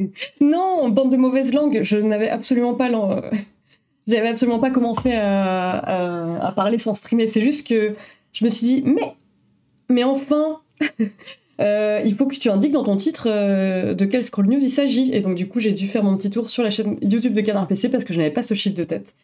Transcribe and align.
non, 0.40 0.88
bande 0.88 1.10
de 1.10 1.16
mauvaises 1.16 1.52
langues, 1.52 1.80
je 1.82 1.96
n'avais 1.96 2.28
absolument 2.28 2.74
pas 2.74 2.88
j'avais 4.06 4.28
absolument 4.28 4.58
pas 4.58 4.70
commencé 4.70 5.12
à, 5.12 6.52
parler 6.56 6.78
sans 6.78 6.94
streamer. 6.94 7.28
C'est 7.28 7.42
juste 7.42 7.66
que 7.66 7.94
je 8.32 8.44
me 8.44 8.50
suis 8.50 8.66
dit, 8.66 8.84
mais, 9.88 10.04
enfin, 10.04 10.60
euh, 11.60 12.00
il 12.04 12.16
faut 12.16 12.26
que 12.26 12.36
tu 12.36 12.48
indiques 12.48 12.72
dans 12.72 12.84
ton 12.84 12.96
titre 12.96 13.28
euh, 13.30 13.94
de 13.94 14.04
quel 14.04 14.24
scroll 14.24 14.46
news 14.46 14.60
il 14.60 14.70
s'agit. 14.70 15.10
Et 15.12 15.20
donc, 15.20 15.34
du 15.34 15.48
coup, 15.48 15.60
j'ai 15.60 15.72
dû 15.72 15.88
faire 15.88 16.02
mon 16.02 16.16
petit 16.16 16.30
tour 16.30 16.50
sur 16.50 16.62
la 16.62 16.70
chaîne 16.70 16.96
YouTube 17.02 17.34
de 17.34 17.40
Canard 17.40 17.66
PC 17.66 17.88
parce 17.88 18.04
que 18.04 18.14
je 18.14 18.18
n'avais 18.18 18.32
pas 18.32 18.42
ce 18.42 18.54
chiffre 18.54 18.76
de 18.76 18.84
tête. 18.84 19.14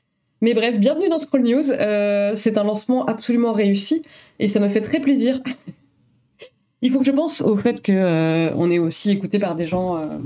Mais 0.41 0.53
bref, 0.53 0.79
bienvenue 0.79 1.09
dans 1.09 1.19
Scroll 1.19 1.43
News. 1.43 1.71
Euh, 1.71 2.33
c'est 2.35 2.59
un 2.59 2.65
lancement 2.65 3.07
absolument 3.07 3.53
réussi 3.53 4.03
et 4.39 4.49
ça 4.49 4.61
me 4.61 4.69
fait 4.69 4.83
très 4.83 5.01
plaisir. 5.01 5.41
Il 6.85 6.93
faut 6.93 6.99
que 6.99 7.05
je 7.07 7.11
pense 7.11 7.41
au 7.41 7.57
fait 7.57 7.81
que 7.81 8.53
on 8.55 8.71
est 8.71 8.79
aussi 8.79 9.11
écouté 9.11 9.39
par 9.39 9.55
des 9.55 9.67
gens 9.67 10.21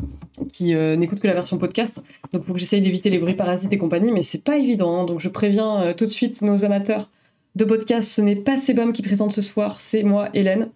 qui 0.52 0.74
n'écoutent 0.74 1.20
que 1.20 1.28
la 1.28 1.34
version 1.34 1.56
podcast. 1.56 2.02
Donc, 2.32 2.42
il 2.42 2.46
faut 2.46 2.52
que 2.52 2.58
j'essaye 2.58 2.80
d'éviter 2.80 3.10
les 3.10 3.18
bruits 3.18 3.34
parasites 3.34 3.72
et 3.72 3.78
compagnie, 3.78 4.10
mais 4.10 4.24
c'est 4.24 4.42
pas 4.42 4.58
évident. 4.58 5.00
Hein. 5.00 5.04
Donc, 5.04 5.20
je 5.20 5.28
préviens 5.28 5.94
tout 5.96 6.04
de 6.04 6.10
suite 6.10 6.42
nos 6.42 6.64
amateurs 6.64 7.08
de 7.54 7.64
podcast. 7.64 8.10
Ce 8.10 8.20
n'est 8.20 8.34
pas 8.34 8.58
Sebum 8.58 8.92
qui 8.92 9.02
présente 9.02 9.32
ce 9.32 9.40
soir, 9.40 9.78
c'est 9.78 10.02
moi, 10.02 10.30
Hélène. 10.34 10.70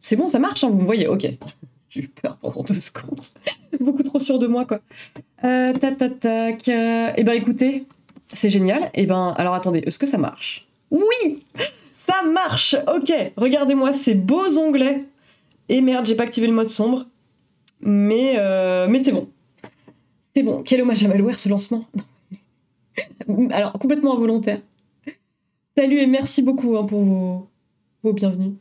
C'est 0.00 0.14
bon, 0.14 0.28
ça 0.28 0.38
marche, 0.38 0.62
hein, 0.62 0.70
vous 0.70 0.78
me 0.78 0.84
voyez, 0.84 1.08
ok. 1.08 1.26
J'ai 1.88 2.02
eu 2.02 2.08
peur 2.08 2.36
pendant 2.40 2.62
deux 2.62 2.74
secondes. 2.74 3.20
Beaucoup 3.80 4.04
trop 4.04 4.20
sûr 4.20 4.38
de 4.38 4.46
moi, 4.46 4.64
quoi. 4.64 4.78
Euh, 5.42 5.72
tac, 5.72 5.96
tac, 5.96 6.20
tac. 6.20 6.68
eh 6.68 7.24
ben, 7.24 7.32
écoutez, 7.32 7.84
c'est 8.32 8.50
génial. 8.50 8.90
Eh 8.94 9.06
ben, 9.06 9.34
alors 9.36 9.54
attendez, 9.54 9.80
est-ce 9.80 9.98
que 9.98 10.06
ça 10.06 10.18
marche? 10.18 10.68
Oui 10.90 11.44
Ça 12.08 12.22
marche 12.22 12.76
Ok, 12.86 13.12
regardez-moi 13.36 13.92
ces 13.92 14.14
beaux 14.14 14.58
onglets. 14.58 15.04
Et 15.68 15.80
merde, 15.80 16.06
j'ai 16.06 16.14
pas 16.14 16.24
activé 16.24 16.46
le 16.46 16.54
mode 16.54 16.70
sombre. 16.70 17.06
Mais, 17.80 18.34
euh, 18.38 18.88
mais 18.88 19.04
c'est 19.04 19.12
bon. 19.12 19.28
C'est 20.34 20.42
bon. 20.42 20.62
Quel 20.62 20.80
hommage 20.80 21.04
à 21.04 21.08
Malware, 21.08 21.38
ce 21.38 21.48
lancement 21.48 21.84
Alors, 23.50 23.72
complètement 23.74 24.14
involontaire. 24.14 24.60
Salut 25.76 25.98
et 25.98 26.06
merci 26.06 26.42
beaucoup 26.42 26.76
hein, 26.76 26.84
pour 26.84 27.04
vos, 27.04 27.48
vos 28.02 28.12
bienvenus. 28.12 28.54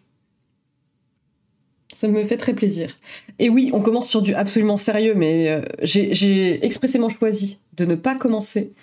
Ça 1.95 2.07
me 2.07 2.23
fait 2.23 2.37
très 2.37 2.53
plaisir. 2.53 2.95
Et 3.39 3.49
oui, 3.49 3.71
on 3.73 3.81
commence 3.81 4.07
sur 4.07 4.21
du 4.21 4.35
absolument 4.35 4.77
sérieux, 4.77 5.15
mais 5.15 5.49
euh, 5.49 5.61
j'ai 5.81 6.63
expressément 6.63 7.09
choisi 7.09 7.57
de 7.75 7.85
ne 7.85 7.95
pas 7.95 8.13
commencer 8.13 8.73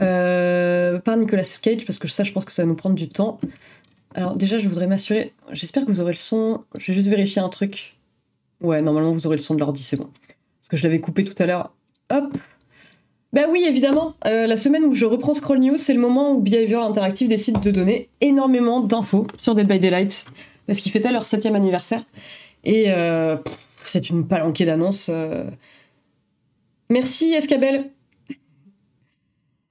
euh, 0.00 0.98
par 0.98 1.16
Nicolas 1.16 1.44
Cage, 1.62 1.84
parce 1.86 2.00
que 2.00 2.08
ça, 2.08 2.24
je 2.24 2.32
pense 2.32 2.44
que 2.44 2.50
ça 2.50 2.62
va 2.62 2.66
nous 2.66 2.74
prendre 2.74 2.96
du 2.96 3.08
temps. 3.08 3.38
Alors 4.18 4.36
déjà, 4.36 4.58
je 4.58 4.68
voudrais 4.68 4.88
m'assurer, 4.88 5.32
j'espère 5.52 5.84
que 5.84 5.92
vous 5.92 6.00
aurez 6.00 6.10
le 6.10 6.18
son, 6.18 6.64
je 6.76 6.88
vais 6.88 6.94
juste 6.94 7.06
vérifier 7.06 7.40
un 7.40 7.48
truc. 7.48 7.96
Ouais, 8.60 8.82
normalement, 8.82 9.12
vous 9.12 9.28
aurez 9.28 9.36
le 9.36 9.42
son 9.42 9.54
de 9.54 9.60
l'ordi, 9.60 9.84
c'est 9.84 9.96
bon. 9.96 10.08
Parce 10.58 10.68
que 10.68 10.76
je 10.76 10.82
l'avais 10.82 10.98
coupé 10.98 11.22
tout 11.22 11.40
à 11.40 11.46
l'heure. 11.46 11.72
Hop 12.10 12.36
bah 13.32 13.42
oui, 13.48 13.64
évidemment. 13.68 14.14
Euh, 14.26 14.48
la 14.48 14.56
semaine 14.56 14.84
où 14.84 14.94
je 14.94 15.04
reprends 15.04 15.34
Scroll 15.34 15.60
News, 15.60 15.76
c'est 15.76 15.92
le 15.92 16.00
moment 16.00 16.32
où 16.32 16.40
Behavior 16.40 16.82
Interactive 16.82 17.28
décide 17.28 17.60
de 17.60 17.70
donner 17.70 18.08
énormément 18.20 18.80
d'infos 18.80 19.26
sur 19.40 19.54
Dead 19.54 19.68
by 19.68 19.78
Daylight, 19.78 20.24
parce 20.66 20.80
qu'ils 20.80 20.90
fêtaient 20.90 21.12
leur 21.12 21.24
septième 21.24 21.54
anniversaire. 21.54 22.02
Et 22.64 22.86
euh, 22.88 23.36
c'est 23.84 24.10
une 24.10 24.26
palanquée 24.26 24.64
d'annonces. 24.64 25.10
Euh. 25.12 25.44
Merci 26.88 27.34
Escabel. 27.34 27.90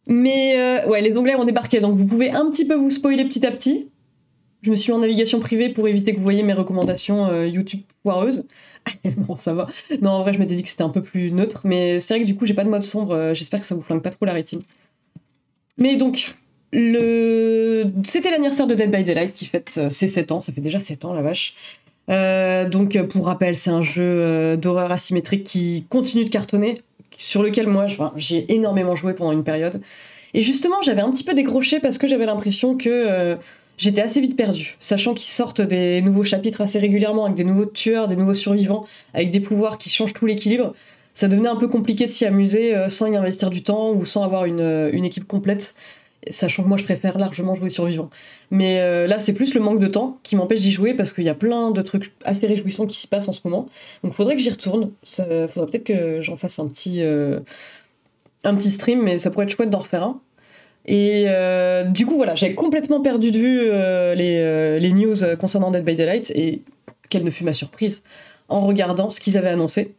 Mais 0.06 0.54
euh, 0.56 0.88
ouais, 0.88 1.02
les 1.02 1.18
onglets 1.18 1.36
ont 1.36 1.44
débarqué, 1.44 1.82
donc 1.82 1.96
vous 1.96 2.06
pouvez 2.06 2.32
un 2.32 2.50
petit 2.50 2.64
peu 2.64 2.76
vous 2.76 2.92
spoiler 2.92 3.26
petit 3.26 3.46
à 3.46 3.52
petit. 3.52 3.90
Je 4.62 4.72
me 4.72 4.76
suis 4.76 4.92
mis 4.92 4.98
en 4.98 5.02
navigation 5.02 5.40
privée 5.40 5.70
pour 5.70 5.88
éviter 5.88 6.14
que 6.14 6.18
vous 6.18 6.24
voyez 6.24 6.44
mes 6.44 6.54
recommandations 6.54 7.44
YouTube 7.44 7.82
foireuses. 8.04 8.46
non, 9.28 9.36
ça 9.36 9.54
va. 9.54 9.68
Non, 10.02 10.12
en 10.12 10.22
vrai, 10.24 10.34
je 10.34 10.40
m'étais 10.40 10.56
dit 10.56 10.64
que 10.64 10.70
c'était 10.70 10.84
un 10.84 10.90
peu 10.90 11.02
plus 11.02 11.32
neutre, 11.32 11.62
mais 11.64 12.00
c'est 12.00 12.16
vrai 12.16 12.22
que 12.22 12.28
du 12.28 12.36
coup, 12.36 12.46
j'ai 12.46 12.54
pas 12.54 12.64
de 12.64 12.70
mode 12.70 12.82
sombre. 12.82 13.34
J'espère 13.34 13.60
que 13.60 13.68
ça 13.68 13.76
vous 13.76 13.82
flingue 13.82 14.02
pas 14.02 14.10
trop 14.10 14.26
la 14.26 14.34
rétine. 14.34 14.62
Mais 15.78 15.96
donc, 15.96 16.36
le... 16.74 17.86
c'était 18.04 18.32
l'anniversaire 18.32 18.66
de 18.68 18.74
Dead 18.74 18.90
by 18.90 19.04
Daylight 19.04 19.34
qui 19.34 19.46
fête 19.46 19.80
ses 19.90 20.08
7 20.08 20.32
ans. 20.32 20.42
Ça 20.42 20.52
fait 20.52 20.62
déjà 20.62 20.80
7 20.80 21.06
ans, 21.06 21.14
la 21.14 21.22
vache. 21.22 21.54
Euh, 22.10 22.68
donc, 22.70 22.98
pour 23.08 23.26
rappel, 23.26 23.56
c'est 23.56 23.70
un 23.70 23.82
jeu 23.82 24.04
euh, 24.04 24.58
d'horreur 24.58 24.92
asymétrique 24.92 25.44
qui 25.44 25.86
continue 25.90 26.24
de 26.24 26.30
cartonner, 26.30 26.82
sur 27.18 27.44
lequel 27.44 27.68
moi, 27.68 27.88
j'ai 28.16 28.52
énormément 28.54 28.96
joué 28.96 29.14
pendant 29.14 29.32
une 29.32 29.44
période. 29.44 29.82
Et 30.34 30.42
justement, 30.42 30.82
j'avais 30.82 31.02
un 31.02 31.12
petit 31.12 31.24
peu 31.24 31.34
décroché 31.34 31.80
parce 31.80 31.98
que 31.98 32.08
j'avais 32.08 32.26
l'impression 32.26 32.78
que 32.78 32.90
euh, 32.90 33.36
j'étais 33.78 34.02
assez 34.02 34.20
vite 34.22 34.36
perdu, 34.36 34.78
sachant 34.80 35.14
qu'ils 35.14 35.30
sortent 35.30 35.62
des 35.62 36.02
nouveaux 36.02 36.24
chapitres 36.24 36.62
assez 36.62 36.80
régulièrement 36.80 37.26
avec 37.26 37.38
des 37.38 37.44
nouveaux 37.44 37.66
tueurs, 37.66 38.08
des 38.08 38.16
nouveaux 38.16 38.34
survivants, 38.34 38.86
avec 39.14 39.30
des 39.30 39.40
pouvoirs 39.40 39.78
qui 39.78 39.90
changent 39.90 40.14
tout 40.14 40.26
l'équilibre. 40.26 40.74
Ça 41.14 41.28
devenait 41.28 41.50
un 41.50 41.56
peu 41.56 41.68
compliqué 41.68 42.06
de 42.06 42.12
s'y 42.12 42.26
amuser 42.26 42.76
sans 42.90 43.08
y 43.08 43.16
investir 43.16 43.50
du 43.50 43.64
temps 43.64 43.92
ou 43.92 44.06
sans 44.06 44.24
avoir 44.24 44.46
une, 44.46 44.90
une 44.94 45.04
équipe 45.04 45.28
complète 45.28 45.74
sachant 46.32 46.64
que 46.64 46.68
moi 46.68 46.78
je 46.78 46.84
préfère 46.84 47.18
largement 47.18 47.56
jouer 47.56 47.70
survivant. 47.70 48.10
Mais 48.52 48.80
euh, 48.80 49.08
là 49.08 49.20
c'est 49.20 49.34
plus 49.34 49.54
le 49.54 49.62
manque 49.62 49.80
de 49.80 49.88
temps 49.88 50.20
qui 50.24 50.36
m'empêche 50.36 50.62
d'y 50.62 50.72
jouer 50.72 50.94
parce 50.94 51.14
qu'il 51.14 51.24
y 51.24 51.30
a 51.30 51.36
plein 51.36 51.72
de 51.72 51.82
trucs 51.82 52.14
assez 52.24 52.48
réjouissants 52.48 52.88
qui 52.88 52.98
s'y 52.98 53.08
passent 53.08 53.28
en 53.28 53.32
ce 53.32 53.42
moment. 53.46 53.68
Donc 54.04 54.14
faudrait 54.14 54.36
que 54.36 54.42
j'y 54.42 54.50
retourne. 54.50 54.92
Ça 55.04 55.26
faudrait 55.48 55.70
peut-être 55.70 55.86
que 55.86 56.22
j'en 56.22 56.36
fasse 56.36 56.60
un 56.60 56.68
petit, 56.68 57.02
euh, 57.02 57.40
un 58.44 58.56
petit 58.56 58.72
stream, 58.72 59.02
mais 59.02 59.18
ça 59.20 59.32
pourrait 59.32 59.46
être 59.46 59.56
chouette 59.56 59.70
d'en 59.70 59.80
refaire 59.80 60.04
un. 60.04 60.22
Et 60.88 61.26
euh, 61.28 61.84
du 61.84 62.06
coup 62.06 62.16
voilà, 62.16 62.36
j'ai 62.36 62.56
complètement 62.56 63.02
perdu 63.02 63.32
de 63.32 63.38
vue 63.38 63.70
les, 64.16 64.80
les, 64.80 64.92
news 64.92 65.16
concernant 65.40 65.70
Dead 65.70 65.84
by 65.84 65.96
Daylight 65.96 66.32
et 66.34 66.62
quelle 67.10 67.24
ne 67.24 67.32
fut 67.32 67.44
ma 67.44 67.54
surprise 67.54 68.04
en 68.50 68.62
regardant 68.62 69.12
ce 69.12 69.20
qu'ils 69.20 69.38
avaient 69.38 69.50
annoncé. 69.50 69.94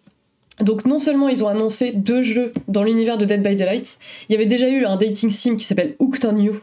Donc 0.60 0.86
non 0.86 0.98
seulement 0.98 1.28
ils 1.28 1.44
ont 1.44 1.48
annoncé 1.48 1.92
deux 1.92 2.22
jeux 2.22 2.52
dans 2.66 2.82
l'univers 2.82 3.18
de 3.18 3.24
Dead 3.24 3.42
by 3.42 3.54
Daylight, 3.54 3.98
il 4.28 4.32
y 4.32 4.34
avait 4.34 4.46
déjà 4.46 4.68
eu 4.68 4.84
un 4.84 4.96
dating 4.96 5.30
sim 5.30 5.56
qui 5.56 5.64
s'appelle 5.64 5.94
Hooked 5.98 6.24
on 6.24 6.36
You, 6.36 6.60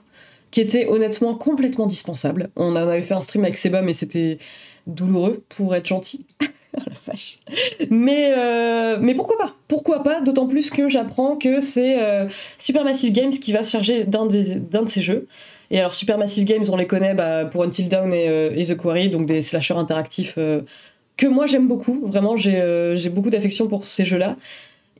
qui 0.51 0.61
était 0.61 0.87
honnêtement 0.87 1.35
complètement 1.35 1.85
dispensable. 1.85 2.49
On 2.55 2.71
en 2.71 2.75
avait 2.75 3.01
fait 3.01 3.13
un 3.13 3.21
stream 3.21 3.43
avec 3.43 3.57
Seba, 3.57 3.81
mais 3.81 3.93
c'était 3.93 4.37
douloureux 4.87 5.43
pour 5.49 5.75
être 5.75 5.85
gentil. 5.85 6.25
Mais, 7.89 8.33
euh, 8.37 8.97
mais 8.99 9.13
pourquoi 9.13 9.37
pas? 9.37 9.55
Pourquoi 9.67 10.03
pas? 10.03 10.21
D'autant 10.21 10.47
plus 10.47 10.69
que 10.69 10.89
j'apprends 10.89 11.35
que 11.35 11.61
c'est 11.61 12.01
euh, 12.01 12.27
Supermassive 12.57 13.11
Games 13.11 13.31
qui 13.31 13.51
va 13.51 13.63
se 13.63 13.71
charger 13.71 14.03
d'un, 14.03 14.25
de 14.25 14.87
ces 14.87 15.01
jeux. 15.01 15.27
Et 15.71 15.79
alors 15.79 15.93
Supermassive 15.93 16.45
Games, 16.45 16.65
on 16.69 16.75
les 16.75 16.87
connaît 16.87 17.13
bah, 17.13 17.45
pour 17.45 17.63
Until 17.63 17.89
Dawn 17.89 18.13
et, 18.13 18.27
euh, 18.27 18.51
et, 18.55 18.65
The 18.65 18.77
Quarry, 18.77 19.09
donc 19.09 19.25
des 19.25 19.41
slashers 19.41 19.75
interactifs 19.75 20.37
que 21.17 21.27
moi 21.27 21.47
j'aime 21.47 21.67
beaucoup. 21.67 22.05
Vraiment, 22.05 22.35
euh, 22.45 22.95
j'ai 22.95 23.09
beaucoup 23.09 23.29
d'affection 23.29 23.67
pour 23.67 23.85
ces 23.85 24.05
jeux-là. 24.05 24.35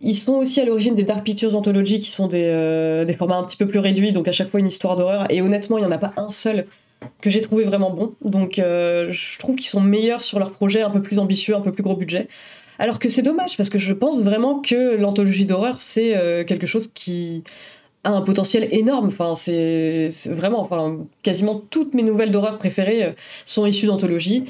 Ils 0.02 0.16
sont 0.16 0.34
aussi 0.34 0.60
à 0.60 0.66
l'origine 0.66 0.94
des 0.94 1.04
Dark 1.04 1.24
Pictures 1.24 1.56
Anthology, 1.56 2.00
qui 2.00 2.10
sont 2.10 2.28
des, 2.28 2.44
euh, 2.44 3.06
des, 3.06 3.14
formats 3.14 3.38
un 3.38 3.44
petit 3.44 3.58
peu 3.58 3.66
plus 3.66 3.80
réduits, 3.80 4.12
donc 4.12 4.28
à 4.28 4.32
chaque 4.32 4.50
fois 4.50 4.60
une 4.60 4.68
histoire 4.68 4.96
d'horreur. 4.96 5.26
Et 5.30 5.42
honnêtement, 5.42 5.78
il 5.78 5.82
n'y 5.82 5.88
en 5.88 5.92
a 5.92 5.98
pas 5.98 6.14
un 6.18 6.32
seul 6.32 6.66
que 7.22 7.30
j'ai 7.30 7.42
trouvé 7.42 7.64
vraiment 7.64 7.92
bon. 7.92 8.14
Donc 8.24 8.60
euh, 8.60 9.12
je 9.12 9.40
trouve 9.40 9.56
qu'ils 9.56 9.68
sont 9.68 9.82
meilleurs 9.82 10.22
sur 10.22 10.40
leur 10.40 10.52
projet, 10.52 10.82
un 10.82 10.90
peu 10.90 11.02
plus 11.02 11.20
ambitieux, 11.20 11.56
un 11.56 11.62
peu 11.62 11.72
plus 11.72 11.84
gros 11.84 11.96
budget. 11.96 12.28
Alors 12.80 13.00
que 13.00 13.10
c'est 13.10 13.22
dommage, 13.22 13.56
parce 13.58 13.70
que 13.70 13.80
je 13.80 13.94
pense 13.94 14.22
vraiment 14.22 14.60
que 14.60 14.96
l'anthologie 14.96 15.46
d'horreur, 15.46 15.80
c'est 15.80 16.14
quelque 16.46 16.68
chose 16.68 16.92
qui 16.94 17.44
a 18.04 18.10
un 18.10 18.22
potentiel 18.22 18.68
énorme. 18.72 19.08
Enfin, 19.08 19.34
c'est 19.34 20.10
vraiment, 20.26 20.60
enfin, 20.60 20.98
quasiment 21.24 21.62
toutes 21.70 21.94
mes 21.94 22.04
nouvelles 22.04 22.32
d'horreur 22.32 22.58
préférées 22.58 23.16
sont 23.46 23.66
issues 23.66 23.86
d'anthologie. 23.86 24.44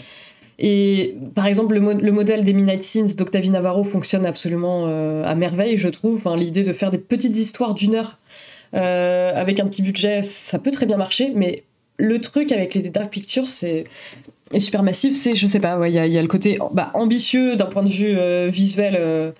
Et 0.57 1.17
par 1.33 1.47
exemple, 1.47 1.75
le, 1.75 2.11
modèle 2.11 2.44
des 2.44 2.53
Midnight 2.53 2.83
Scenes 2.83 3.15
d'Octavie 3.17 3.49
Navarro 3.49 3.83
fonctionne 3.83 4.25
absolument 4.25 4.85
euh, 4.88 5.25
à 5.25 5.35
merveille, 5.35 5.77
je 5.77 5.89
trouve. 5.89 6.15
Enfin, 6.15 6.38
L'idée 6.38 6.63
de 6.63 6.71
faire 6.71 6.91
des 6.91 6.97
petites 6.97 7.35
histoires 7.35 7.73
d'une 7.73 7.95
heure 7.95 8.19
euh, 8.73 9.33
avec 9.35 9.59
un 9.59 9.67
petit 9.67 9.81
budget, 9.81 10.23
ça 10.23 10.57
peut 10.59 10.71
très 10.71 10.85
bien 10.85 10.97
marcher, 10.97 11.31
mais 11.35 11.63
le 11.97 12.19
truc 12.19 12.51
avec 12.51 12.73
les 12.73 12.89
Dark 12.89 13.09
Pictures, 13.09 13.47
c'est 13.47 13.85
super 14.57 14.83
massif, 14.83 15.16
c'est, 15.16 15.35
je 15.35 15.47
sais 15.47 15.59
pas, 15.59 15.79
il 15.88 15.94
y, 15.94 16.00
a, 16.00 16.22
le 16.22 16.28
côté 16.28 16.57
bah, 16.72 16.91
ambitieux 16.94 17.56
d'un 17.56 17.66
point 17.66 17.83
de 17.83 17.89
vue 17.89 18.17
euh, 18.17 18.47
visuel, 18.47 19.33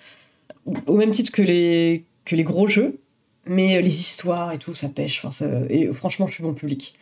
au 0.88 0.98
même 0.98 1.12
titre 1.12 1.32
que 1.32 1.42
les, 1.42 2.06
gros 2.44 2.68
jeux, 2.68 3.00
mais 3.46 3.82
les 3.82 4.00
histoires 4.00 4.52
et 4.52 4.58
tout, 4.58 4.74
ça 4.74 4.90
pêche. 4.90 5.24
Et 5.70 5.88
franchement, 5.94 6.28
je 6.28 6.34
suis 6.34 6.44
bon 6.44 6.54
public. 6.54 6.96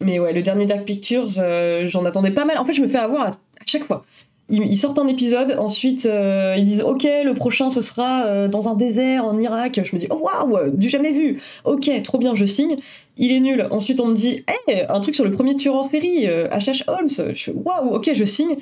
Mais 0.00 0.18
ouais, 0.18 0.32
le 0.32 0.42
dernier 0.42 0.66
Dark 0.66 0.84
Pictures, 0.84 1.28
euh, 1.38 1.88
j'en 1.88 2.04
attendais 2.04 2.30
pas 2.30 2.44
mal. 2.44 2.58
En 2.58 2.64
fait, 2.64 2.74
je 2.74 2.82
me 2.82 2.88
fais 2.88 2.98
avoir 2.98 3.28
à, 3.28 3.32
chaque 3.66 3.84
fois. 3.84 4.04
Ils, 4.50 4.76
sortent 4.76 4.98
un 4.98 5.06
épisode, 5.06 5.56
ensuite 5.58 6.04
euh, 6.04 6.54
ils 6.58 6.66
disent 6.66 6.82
ok 6.82 7.04
le 7.24 7.32
prochain 7.32 7.70
ce 7.70 7.80
sera 7.80 8.26
euh, 8.26 8.46
dans 8.46 8.68
un 8.68 8.74
désert 8.74 9.24
en 9.24 9.38
Irak. 9.38 9.80
Je 9.82 9.96
me 9.96 9.98
dis 9.98 10.06
oh 10.10 10.20
waouh 10.22 10.70
du 10.70 10.90
jamais 10.90 11.12
vu. 11.12 11.40
Ok 11.64 11.90
trop 12.02 12.18
bien 12.18 12.34
je 12.34 12.44
signe. 12.44 12.76
Il 13.16 13.32
est 13.32 13.40
nul. 13.40 13.66
Ensuite 13.70 14.00
on 14.00 14.06
me 14.06 14.14
dit 14.14 14.44
hey, 14.68 14.84
un 14.88 15.00
truc 15.00 15.14
sur 15.14 15.24
le 15.24 15.30
premier 15.30 15.56
tueur 15.56 15.76
en 15.76 15.82
série 15.82 16.26
H.H. 16.26 16.84
Holmes. 16.88 17.34
Je 17.34 17.52
waouh 17.52 17.94
ok 17.94 18.10
je 18.12 18.24
signe. 18.24 18.56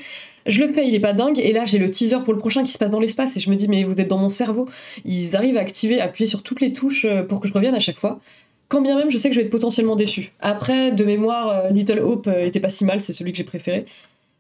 Je 0.46 0.61
le 0.61 0.73
fais 0.73 0.87
il 0.87 0.94
est 0.94 1.00
pas 1.00 1.14
dingue 1.14 1.40
et 1.40 1.52
là 1.52 1.64
j'ai 1.64 1.79
le 1.79 1.90
teaser 1.90 2.19
pour 2.25 2.32
le 2.32 2.38
prochain 2.38 2.62
qui 2.62 2.70
se 2.70 2.78
passe 2.78 2.90
dans 2.93 3.00
l'espace 3.00 3.37
et 3.37 3.40
je 3.40 3.50
me 3.50 3.56
dis 3.56 3.67
mais 3.67 3.82
vous 3.82 4.00
êtes 4.00 4.08
dans 4.08 4.19
mon 4.19 4.31
cerveau. 4.31 4.69
Ils 5.05 5.35
arrivent 5.35 5.56
à 5.56 5.62
activer 5.62 6.00
appuyer 6.00 6.28
sur 6.28 6.44
toutes 6.44 6.61
les 6.61 6.73
touches 6.73 7.06
pour 7.28 7.40
que 7.40 7.49
je 7.49 7.52
revienne 7.52 7.75
à 7.75 7.81
chaque 7.81 7.99
fois 7.99 8.20
quand 8.73 8.81
bien 8.81 8.96
même 8.96 9.11
je 9.11 9.19
sais 9.19 9.28
que 9.28 9.35
je 9.35 9.40
vais 9.40 9.44
être 9.44 9.52
potentiellement 9.52 9.96
déçu. 9.96 10.32
Après, 10.40 10.93
de 10.93 11.05
mémoire, 11.05 11.49
euh, 11.50 11.69
Little 11.69 11.99
Hope 11.99 12.26
euh, 12.26 12.46
était 12.46 12.58
pas 12.58 12.70
si 12.70 12.87
mal, 12.87 13.02
c'est 13.02 13.12
celui 13.12 13.31
que 13.32 13.37
j'ai 13.37 13.44
préféré. 13.44 13.85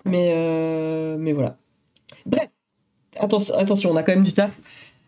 Mais, 0.04 0.32
euh, 0.34 1.16
mais 1.18 1.32
voilà. 1.32 1.56
Bref. 2.26 2.48
attention, 3.18 3.90
on 3.90 3.96
a 3.96 4.02
quand 4.02 4.12
même 4.12 4.24
du 4.24 4.32
taf. 4.32 4.56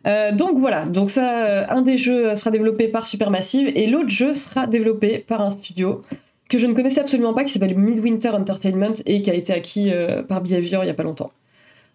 Euh, 0.06 0.32
donc 0.32 0.58
voilà, 0.58 0.84
donc 0.84 1.10
ça, 1.10 1.66
un 1.70 1.80
des 1.80 1.96
jeux 1.96 2.36
sera 2.36 2.50
développé 2.50 2.88
par 2.88 3.06
Supermassive 3.06 3.72
et 3.74 3.86
l'autre 3.86 4.10
jeu 4.10 4.34
sera 4.34 4.66
développé 4.66 5.18
par 5.18 5.40
un 5.40 5.48
studio 5.48 6.02
que 6.48 6.58
je 6.58 6.66
ne 6.66 6.74
connaissais 6.74 7.00
absolument 7.00 7.34
pas, 7.34 7.44
qui 7.44 7.52
s'appelle 7.52 7.76
Midwinter 7.76 8.30
Entertainment 8.30 8.94
et 9.06 9.22
qui 9.22 9.30
a 9.30 9.34
été 9.34 9.52
acquis 9.52 9.90
euh, 9.92 10.22
par 10.22 10.40
Behavior 10.40 10.84
il 10.84 10.86
y 10.88 10.90
a 10.90 10.94
pas 10.94 11.02
longtemps. 11.02 11.32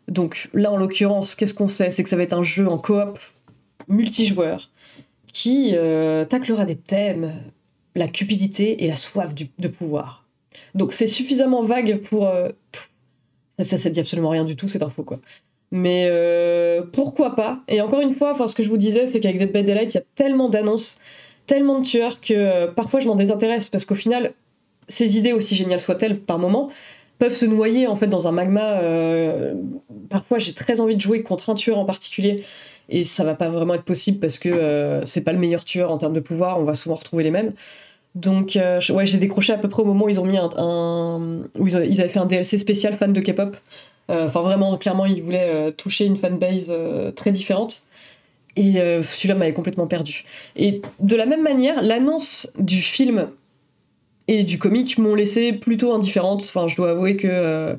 Donc 0.08 0.50
là, 0.54 0.72
en 0.72 0.78
l'occurrence, 0.78 1.36
qu'est-ce 1.36 1.54
qu'on 1.54 1.68
sait? 1.68 1.92
C'est 1.92 2.04
que 2.04 2.10
ça 2.10 2.16
va 2.16 2.24
être 2.24 2.34
un 2.34 2.44
jeu 2.44 2.68
en 2.68 2.78
coop 2.78 3.20
multijoueur 3.88 4.70
qui 5.32 5.72
euh, 5.76 6.26
taclera 6.26 6.66
des 6.66 6.76
thèmes, 6.76 7.34
la 7.96 8.08
cupidité 8.08 8.84
et 8.84 8.88
la 8.88 8.96
soif 8.96 9.34
de 9.36 9.68
pouvoir. 9.68 10.19
Donc 10.76 10.94
c'est 10.94 11.08
suffisamment 11.08 11.64
vague 11.64 12.02
pour... 12.02 12.30
ça, 13.58 13.64
ça, 13.64 13.78
ça 13.78 13.90
dit 13.90 14.00
absolument 14.00 14.30
rien 14.30 14.46
du 14.46 14.56
tout, 14.56 14.68
cette 14.68 14.84
info, 14.84 15.04
quoi. 15.04 15.20
Mais 15.72 16.08
euh, 16.10 16.82
pourquoi 16.82 17.36
pas? 17.36 17.62
Et 17.68 17.82
encore 17.82 18.02
une 18.02 18.16
fois, 18.16 18.36
ce 18.48 18.56
que 18.56 18.64
je 18.64 18.70
vous 18.70 18.78
disais, 18.78 19.08
c'est 19.08 19.20
qu'avec 19.20 19.38
Dead 19.38 19.52
by 19.52 19.64
Daylight, 19.64 19.94
il 19.94 19.98
y 19.98 20.02
a 20.02 20.04
tellement 20.16 20.50
d'annonces, 20.50 21.00
tellement 21.46 21.80
de 21.80 21.86
tueurs 21.86 22.22
que 22.22 22.34
euh, 22.34 22.68
parfois 22.68 23.00
je 23.00 23.08
m'en 23.08 23.16
désintéresse 23.16 23.70
parce 23.70 23.86
qu'au 23.86 23.96
final, 23.96 24.34
ces 24.88 25.18
idées, 25.18 25.34
aussi 25.34 25.56
géniales 25.56 25.82
soient-elles 25.82 26.20
par 26.20 26.40
moment, 26.40 26.72
peuvent 27.20 27.36
se 27.36 27.46
noyer 27.46 27.86
en 27.86 27.96
fait 27.96 28.08
dans 28.08 28.28
un 28.28 28.32
magma. 28.32 28.80
Euh, 28.80 29.54
parfois, 30.10 30.40
j'ai 30.40 30.54
très 30.54 30.82
envie 30.82 30.96
de 30.96 31.02
jouer 31.02 31.22
contre 31.22 31.52
un 31.52 31.56
tueur 31.56 31.78
en 31.78 31.86
particulier 31.86 32.44
et 32.88 33.04
ça 33.04 33.24
va 33.24 33.36
pas 33.36 33.50
vraiment 33.50 33.76
être 33.76 33.84
possible 33.84 34.18
parce 34.20 34.40
que 34.40 35.02
c'est 35.06 35.22
pas 35.22 35.34
le 35.34 35.38
meilleur 35.38 35.64
tueur 35.64 35.92
en 35.92 36.00
termes 36.00 36.14
de 36.14 36.20
pouvoir. 36.20 36.60
On 36.60 36.64
va 36.64 36.74
souvent 36.74 36.96
retrouver 36.96 37.24
les 37.24 37.30
mêmes. 37.30 37.54
Donc, 38.20 38.58
ouais, 38.58 39.06
j'ai 39.06 39.18
décroché 39.18 39.54
à 39.54 39.58
peu 39.58 39.70
près 39.70 39.82
au 39.82 39.86
moment 39.86 40.06
où 40.06 40.10
ils 40.10 40.20
ont 40.20 40.26
mis 40.26 40.38
un, 40.38 41.42
où 41.58 41.68
ils, 41.68 41.76
avaient 41.76 42.10
fait 42.10 42.20
un 42.20 42.26
DLC 42.26 42.58
spécial 42.58 42.96
fan 42.96 43.14
de 43.14 43.22
K-pop 43.22 43.56
euh, 44.10 44.28
enfin, 44.28 44.42
vraiment, 44.42 44.76
clairement, 44.78 45.06
il 45.06 45.22
voulait 45.22 45.50
euh, 45.50 45.72
toucher 45.72 46.06
une 46.06 46.18
fanbase 46.18 46.66
euh, 46.70 47.12
très 47.12 47.32
différente. 47.32 47.84
Et 48.56 48.74
celui-là 48.74 49.36
m'avait 49.36 49.54
complètement 49.54 49.88
perdu. 49.88 50.26
Et 50.58 50.82
de 51.00 51.16
la 51.16 51.26
même 51.26 51.44
manière, 51.44 51.82
l'annonce 51.82 52.52
du 52.58 52.82
film 52.82 53.30
et 54.28 54.44
du 54.44 54.58
comic 54.60 54.98
m'ont 54.98 55.16
laissé 55.16 55.54
plutôt 55.54 55.94
indifférente. 55.94 56.44
Enfin, 56.44 56.68
je 56.68 56.76
dois 56.76 56.90
avouer 56.90 57.16
que. 57.16 57.78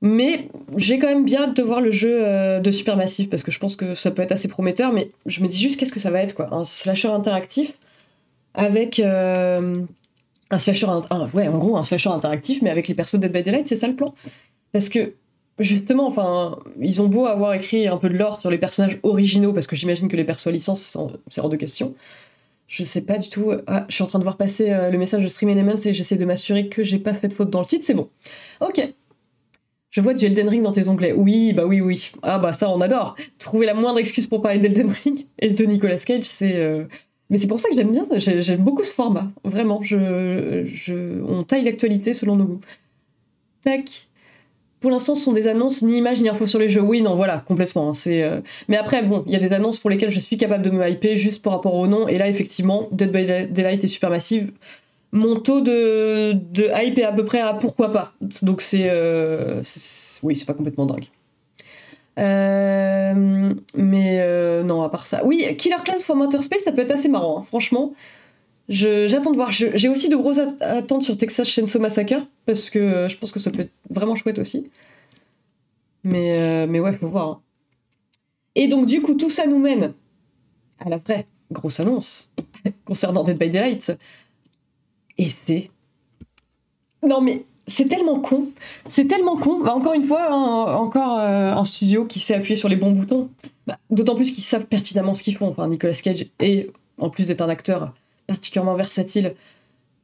Mais 0.00 0.48
j'ai 0.76 1.00
quand 1.00 1.08
même 1.08 1.24
bien 1.24 1.42
hâte 1.42 1.56
de 1.56 1.62
voir 1.62 1.80
le 1.80 1.90
jeu 1.90 2.60
de 2.60 2.70
Supermassive 2.70 3.30
parce 3.30 3.42
que 3.42 3.50
je 3.50 3.58
pense 3.58 3.74
que 3.74 3.96
ça 3.96 4.12
peut 4.12 4.22
être 4.22 4.30
assez 4.30 4.46
prometteur. 4.46 4.92
Mais 4.92 5.10
je 5.26 5.42
me 5.42 5.48
dis 5.48 5.60
juste 5.60 5.80
qu'est-ce 5.80 5.92
que 5.92 5.98
ça 5.98 6.10
va 6.10 6.22
être 6.22 6.34
quoi? 6.36 6.54
Un 6.54 6.62
slasher 6.62 7.08
interactif 7.08 7.72
avec. 8.54 8.98
un 9.00 10.58
slasher. 10.58 10.86
ouais, 11.34 11.48
en 11.48 11.58
gros, 11.58 11.76
un 11.76 11.82
interactif 11.82 12.62
mais 12.62 12.70
avec 12.70 12.88
les 12.88 12.94
persos 12.94 13.14
de 13.14 13.26
Dead 13.26 13.32
by 13.32 13.42
Daylight, 13.42 13.68
c'est 13.68 13.76
ça 13.76 13.88
le 13.88 13.96
plan 13.96 14.14
Parce 14.72 14.88
que 14.88 15.14
Justement, 15.58 16.08
enfin, 16.08 16.58
ils 16.80 17.02
ont 17.02 17.08
beau 17.08 17.26
avoir 17.26 17.52
écrit 17.52 17.86
un 17.86 17.98
peu 17.98 18.08
de 18.08 18.16
lore 18.16 18.40
sur 18.40 18.50
les 18.50 18.58
personnages 18.58 18.98
originaux, 19.02 19.52
parce 19.52 19.66
que 19.66 19.76
j'imagine 19.76 20.08
que 20.08 20.16
les 20.16 20.24
persos 20.24 20.46
à 20.46 20.50
licence, 20.50 20.96
c'est 21.28 21.40
hors 21.40 21.50
de 21.50 21.56
question. 21.56 21.94
Je 22.66 22.84
sais 22.84 23.02
pas 23.02 23.18
du 23.18 23.28
tout. 23.28 23.52
Ah, 23.66 23.84
je 23.88 23.94
suis 23.94 24.02
en 24.02 24.06
train 24.06 24.18
de 24.18 24.24
voir 24.24 24.38
passer 24.38 24.70
euh, 24.70 24.90
le 24.90 24.96
message 24.96 25.22
de 25.22 25.28
Stream 25.28 25.50
Elements 25.50 25.76
et 25.84 25.92
j'essaie 25.92 26.16
de 26.16 26.24
m'assurer 26.24 26.68
que 26.68 26.82
j'ai 26.82 26.98
pas 26.98 27.12
fait 27.12 27.28
de 27.28 27.34
faute 27.34 27.50
dans 27.50 27.60
le 27.60 27.66
titre, 27.66 27.84
c'est 27.84 27.92
bon. 27.92 28.08
Ok. 28.60 28.80
Je 29.90 30.00
vois 30.00 30.14
du 30.14 30.24
Elden 30.24 30.48
Ring 30.48 30.62
dans 30.62 30.72
tes 30.72 30.88
onglets. 30.88 31.12
Oui, 31.12 31.52
bah 31.52 31.66
oui, 31.66 31.82
oui. 31.82 32.12
Ah 32.22 32.38
bah 32.38 32.54
ça, 32.54 32.70
on 32.70 32.80
adore. 32.80 33.14
Trouver 33.38 33.66
la 33.66 33.74
moindre 33.74 33.98
excuse 33.98 34.26
pour 34.26 34.40
parler 34.40 34.58
d'Elden 34.58 34.90
Ring 35.04 35.26
et 35.38 35.50
de 35.50 35.64
Nicolas 35.66 35.98
Cage, 35.98 36.24
c'est. 36.24 36.56
Euh, 36.56 36.84
mais 37.32 37.38
c'est 37.38 37.48
pour 37.48 37.58
ça 37.58 37.70
que 37.70 37.74
j'aime 37.74 37.92
bien, 37.92 38.06
j'aime 38.18 38.60
beaucoup 38.60 38.84
ce 38.84 38.92
format. 38.92 39.32
Vraiment, 39.42 39.82
je, 39.82 41.22
on 41.26 41.44
taille 41.44 41.64
l'actualité 41.64 42.12
selon 42.12 42.36
nos 42.36 42.44
goûts. 42.44 42.60
Tac 43.64 44.06
pour 44.80 44.90
l'instant, 44.90 45.14
ce 45.14 45.22
sont 45.22 45.32
des 45.32 45.46
annonces 45.46 45.82
ni 45.82 45.98
images 45.98 46.20
ni 46.20 46.28
infos 46.28 46.44
sur 46.44 46.58
les 46.58 46.68
jeux. 46.68 46.80
Oui, 46.80 47.02
non, 47.02 47.14
voilà, 47.14 47.38
complètement. 47.38 47.88
Hein, 47.88 47.94
c'est, 47.94 48.24
euh, 48.24 48.40
Mais 48.66 48.76
après, 48.76 49.04
bon, 49.04 49.22
il 49.26 49.32
y 49.32 49.36
a 49.36 49.38
des 49.38 49.52
annonces 49.52 49.78
pour 49.78 49.88
lesquelles 49.88 50.10
je 50.10 50.18
suis 50.18 50.36
capable 50.36 50.64
de 50.64 50.70
me 50.70 50.86
hyper 50.90 51.14
juste 51.14 51.40
par 51.40 51.52
rapport 51.52 51.76
au 51.76 51.86
nom. 51.86 52.08
Et 52.08 52.18
là, 52.18 52.28
effectivement, 52.28 52.88
Dead 52.90 53.12
by 53.12 53.24
Daylight 53.24 53.84
est 53.84 53.86
Supermassive. 53.86 54.50
Mon 55.12 55.36
taux 55.36 55.60
de, 55.60 56.32
de 56.32 56.68
hype 56.74 56.98
est 56.98 57.04
à 57.04 57.12
peu 57.12 57.24
près 57.24 57.40
à 57.40 57.54
pourquoi 57.54 57.92
pas. 57.92 58.12
Donc 58.42 58.60
c'est, 58.60 58.88
euh, 58.90 59.62
oui, 60.24 60.34
c'est 60.34 60.46
pas 60.46 60.54
complètement 60.54 60.84
dingue. 60.84 61.06
Euh, 62.18 63.54
mais 63.74 64.62
non, 64.64 64.82
à 64.82 64.88
part 64.88 65.06
ça. 65.06 65.24
Oui, 65.24 65.56
Killer 65.56 65.76
Clans 65.84 66.00
for 66.00 66.16
Motor 66.16 66.42
Space, 66.42 66.62
ça 66.64 66.72
peut 66.72 66.82
être 66.82 66.90
assez 66.90 67.08
marrant, 67.08 67.40
hein, 67.40 67.44
franchement. 67.44 67.94
J'attends 68.68 69.32
de 69.32 69.36
voir. 69.36 69.52
J'ai 69.52 69.88
aussi 69.88 70.08
de 70.08 70.16
grosses 70.16 70.38
attentes 70.60 71.02
sur 71.02 71.16
Texas 71.16 71.48
Chainsaw 71.48 71.78
Massacre 71.80 72.26
parce 72.46 72.70
que 72.70 72.78
euh, 72.78 73.08
je 73.08 73.16
pense 73.18 73.32
que 73.32 73.40
ça 73.40 73.50
peut 73.50 73.60
être 73.60 73.72
vraiment 73.90 74.14
chouette 74.14 74.38
aussi. 74.38 74.70
Mais, 76.04 76.42
euh, 76.42 76.66
mais 76.66 76.80
ouais, 76.80 76.94
faut 76.94 77.08
voir. 77.08 77.28
Hein. 77.28 77.40
Et 78.54 78.68
donc, 78.68 78.86
du 78.86 79.02
coup, 79.02 79.14
tout 79.14 79.30
ça 79.30 79.46
nous 79.46 79.58
mène 79.58 79.94
à 80.78 80.88
la 80.88 80.96
vraie 80.96 81.26
grosse 81.50 81.80
annonce 81.80 82.32
concernant 82.84 83.24
Dead 83.24 83.38
by 83.38 83.50
Daylight. 83.50 83.92
Et 85.18 85.28
c'est. 85.28 85.70
Non, 87.06 87.20
mais 87.20 87.44
c'est 87.72 87.88
tellement 87.88 88.20
con. 88.20 88.48
C'est 88.86 89.06
tellement 89.06 89.36
con. 89.36 89.60
Bah, 89.60 89.74
encore 89.74 89.94
une 89.94 90.02
fois, 90.02 90.32
encore 90.76 91.18
euh, 91.18 91.52
un 91.52 91.64
studio 91.64 92.04
qui 92.04 92.20
s'est 92.20 92.34
appuyé 92.34 92.56
sur 92.56 92.68
les 92.68 92.76
bons 92.76 92.92
boutons. 92.92 93.30
Bah, 93.66 93.78
d'autant 93.90 94.14
plus 94.14 94.30
qu'ils 94.30 94.44
savent 94.44 94.66
pertinemment 94.66 95.14
ce 95.14 95.22
qu'ils 95.22 95.36
font. 95.36 95.48
Enfin, 95.48 95.68
Nicolas 95.68 95.94
Cage, 95.94 96.26
et 96.40 96.70
en 96.98 97.10
plus 97.10 97.28
d'être 97.28 97.40
un 97.40 97.48
acteur 97.48 97.94
particulièrement 98.26 98.74
versatile, 98.74 99.34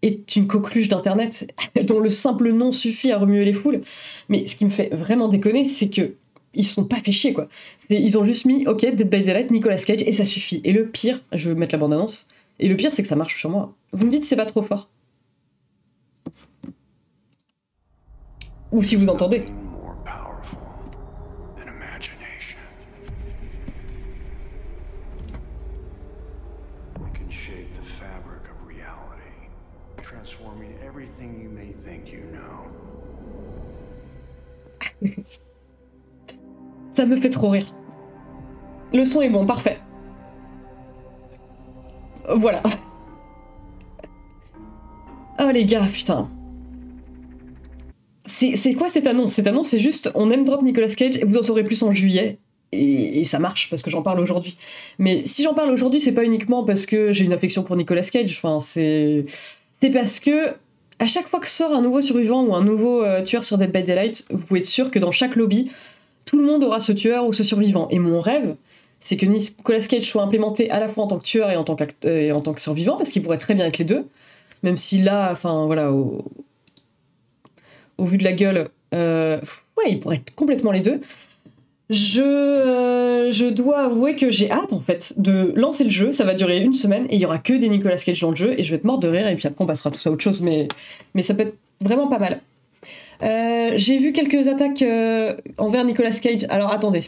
est 0.03 0.37
une 0.37 0.47
coqueluche 0.47 0.89
d'internet 0.89 1.53
dont 1.83 2.01
le 2.01 2.09
simple 2.09 2.53
nom 2.53 2.73
suffit 2.73 3.13
à 3.13 3.19
remuer 3.19 3.45
les 3.45 3.53
foules. 3.53 3.81
Mais 4.29 4.47
ce 4.47 4.57
qui 4.57 4.65
me 4.65 4.71
fait 4.71 4.95
vraiment 4.95 5.29
déconner, 5.29 5.65
c'est 5.65 5.89
que 5.89 6.15
ils 6.55 6.67
sont 6.67 6.85
pas 6.85 6.97
fait 6.97 7.13
chier 7.13 7.35
quoi. 7.35 7.49
Ils 7.91 8.17
ont 8.17 8.25
juste 8.25 8.47
mis 8.47 8.67
OK 8.67 8.81
Dead 8.81 9.09
by 9.09 9.23
Daylight 9.23 9.51
Nicolas 9.51 9.77
Cage 9.77 10.03
et 10.05 10.13
ça 10.13 10.25
suffit. 10.25 10.61
Et 10.65 10.73
le 10.73 10.89
pire, 10.89 11.23
je 11.33 11.49
vais 11.49 11.55
mettre 11.55 11.75
la 11.75 11.79
bande 11.79 11.93
annonce. 11.93 12.29
Et 12.59 12.69
le 12.69 12.77
pire 12.77 12.93
c'est 12.93 13.03
que 13.03 13.09
ça 13.09 13.17
marche 13.17 13.39
sur 13.39 13.51
moi. 13.51 13.75
Vous 13.93 14.07
me 14.07 14.11
dites 14.11 14.25
c'est 14.25 14.37
pas 14.37 14.47
trop 14.47 14.63
fort. 14.63 14.89
Ou 18.71 18.83
si 18.83 18.97
vous 18.97 19.09
entendez. 19.09 19.45
Ça 36.91 37.07
me 37.07 37.17
fait 37.17 37.31
trop 37.31 37.49
rire. 37.49 37.67
Le 38.93 39.05
son 39.05 39.21
est 39.21 39.29
bon, 39.29 39.47
parfait. 39.47 39.79
Voilà. 42.29 42.63
Oh 45.41 45.51
les 45.53 45.65
gars, 45.65 45.87
putain. 45.87 46.29
C'est 48.29 48.75
quoi 48.75 48.89
cette 48.89 49.07
annonce? 49.07 49.33
Cette 49.33 49.47
annonce, 49.47 49.69
c'est 49.69 49.79
juste 49.79 50.11
on 50.15 50.31
aime 50.31 50.45
drop 50.45 50.63
Nicolas 50.63 50.89
Cage 50.89 51.17
et 51.17 51.25
vous 51.25 51.39
en 51.39 51.43
saurez 51.43 51.65
plus 51.65 51.83
en 51.83 51.93
juillet. 51.93 52.39
Et, 52.73 53.25
ça 53.25 53.39
marche 53.39 53.71
parce 53.71 53.83
que 53.83 53.91
j'en 53.91 54.03
parle 54.03 54.21
aujourd'hui. 54.21 54.57
Mais 54.99 55.23
si 55.25 55.43
j'en 55.43 55.55
parle 55.55 55.71
aujourd'hui, 55.71 56.01
c'est 56.01 56.13
pas 56.13 56.25
uniquement 56.25 56.65
parce 56.65 56.85
que 56.85 57.13
j'ai 57.13 57.25
une 57.25 57.33
affection 57.33 57.63
pour 57.63 57.77
Nicolas 57.77 58.03
Cage. 58.03 58.39
Enfin, 58.43 58.61
c'est 58.61 59.25
parce 59.93 60.21
que 60.21 60.53
à 60.99 61.07
chaque 61.07 61.29
fois 61.29 61.41
que 61.41 61.49
sort 61.49 61.73
un 61.73 61.81
nouveau 61.81 62.01
survivant 62.01 62.45
ou 62.45 62.55
un 62.55 62.65
nouveau 62.65 63.03
euh, 63.03 63.23
tueur 63.23 63.45
sur 63.45 63.57
Dead 63.57 63.73
by 63.73 63.85
Daylight, 63.85 64.27
vous 64.31 64.45
pouvez 64.45 64.61
être 64.61 64.67
sûr 64.67 64.91
que 64.91 64.99
dans 64.99 65.13
chaque 65.13 65.37
lobby, 65.37 65.71
tout 66.25 66.37
le 66.37 66.45
monde 66.45 66.63
aura 66.65 66.81
ce 66.81 66.93
tueur 66.93 67.27
ou 67.27 67.33
ce 67.33 67.43
survivant. 67.43 67.89
Et 67.91 67.99
mon 67.99 68.21
rêve, 68.21 68.57
c'est 69.01 69.17
que 69.17 69.25
Nicolas 69.25 69.81
Cage 69.81 70.03
soit 70.03 70.23
implémenté 70.23 70.71
à 70.71 70.81
la 70.81 70.89
fois 70.89 71.05
en 71.05 71.07
tant 71.07 71.19
que 71.19 71.25
tueur 71.25 71.51
et 71.51 71.57
en 71.57 71.65
tant, 71.65 71.77
tant 71.77 72.53
que 72.53 72.61
survivant, 72.61 72.97
parce 72.97 73.11
qu'il 73.11 73.23
pourrait 73.23 73.39
très 73.39 73.55
bien 73.55 73.65
être 73.67 73.79
les 73.79 73.85
deux. 73.85 74.07
Même 74.63 74.77
si 74.77 75.01
là, 75.01 75.31
enfin 75.31 75.67
voilà, 75.67 75.93
au, 75.93 76.25
vu 78.05 78.19
de 78.19 78.25
la 78.25 78.33
gueule, 78.33 78.69
euh, 78.95 79.39
ouais, 79.77 79.91
il 79.91 80.01
pourrait 80.01 80.17
être 80.17 80.35
complètement 80.35 80.73
les 80.73 80.81
deux. 80.81 81.01
Je, 81.91 82.21
euh, 82.21 83.33
je 83.33 83.47
dois 83.47 83.85
avouer 83.85 84.15
que 84.15 84.31
j'ai 84.31 84.51
hâte 84.51 84.75
en 84.75 84.81
fait 84.81 85.15
de 85.17 85.53
lancer 85.57 85.85
le 85.85 85.91
jeu. 85.91 86.13
Ça 86.13 86.25
va 86.25 86.35
durer 86.35 86.59
une 86.61 86.75
semaine 86.75 87.07
et 87.09 87.15
il 87.15 87.21
y 87.21 87.25
aura 87.25 87.39
que 87.39 87.55
des 87.55 87.69
Nicolas 87.69 87.97
Cage 87.97 88.21
dans 88.21 88.31
le 88.31 88.37
jeu 88.37 88.55
et 88.59 88.63
je 88.63 88.71
vais 88.71 88.77
être 88.77 88.85
morte 88.85 89.03
de 89.03 89.09
rire 89.09 89.27
et 89.27 89.37
puis 89.37 89.47
après 89.47 89.65
on 89.65 89.67
passera 89.67 89.91
tout 89.91 89.99
ça 89.99 90.11
à 90.11 90.13
autre 90.13 90.23
chose. 90.23 90.43
Mais, 90.43 90.69
mais 91.15 91.23
ça 91.23 91.33
peut 91.33 91.45
être 91.45 91.55
vraiment 91.81 92.09
pas 92.09 92.19
mal. 92.19 92.41
Euh, 93.23 93.73
j'ai 93.77 93.97
vu 93.97 94.13
quelques 94.13 94.49
attaques 94.49 94.85
envers 95.57 95.85
Nicolas 95.85 96.13
Cage. 96.13 96.45
Alors 96.51 96.73
attendez. 96.73 97.05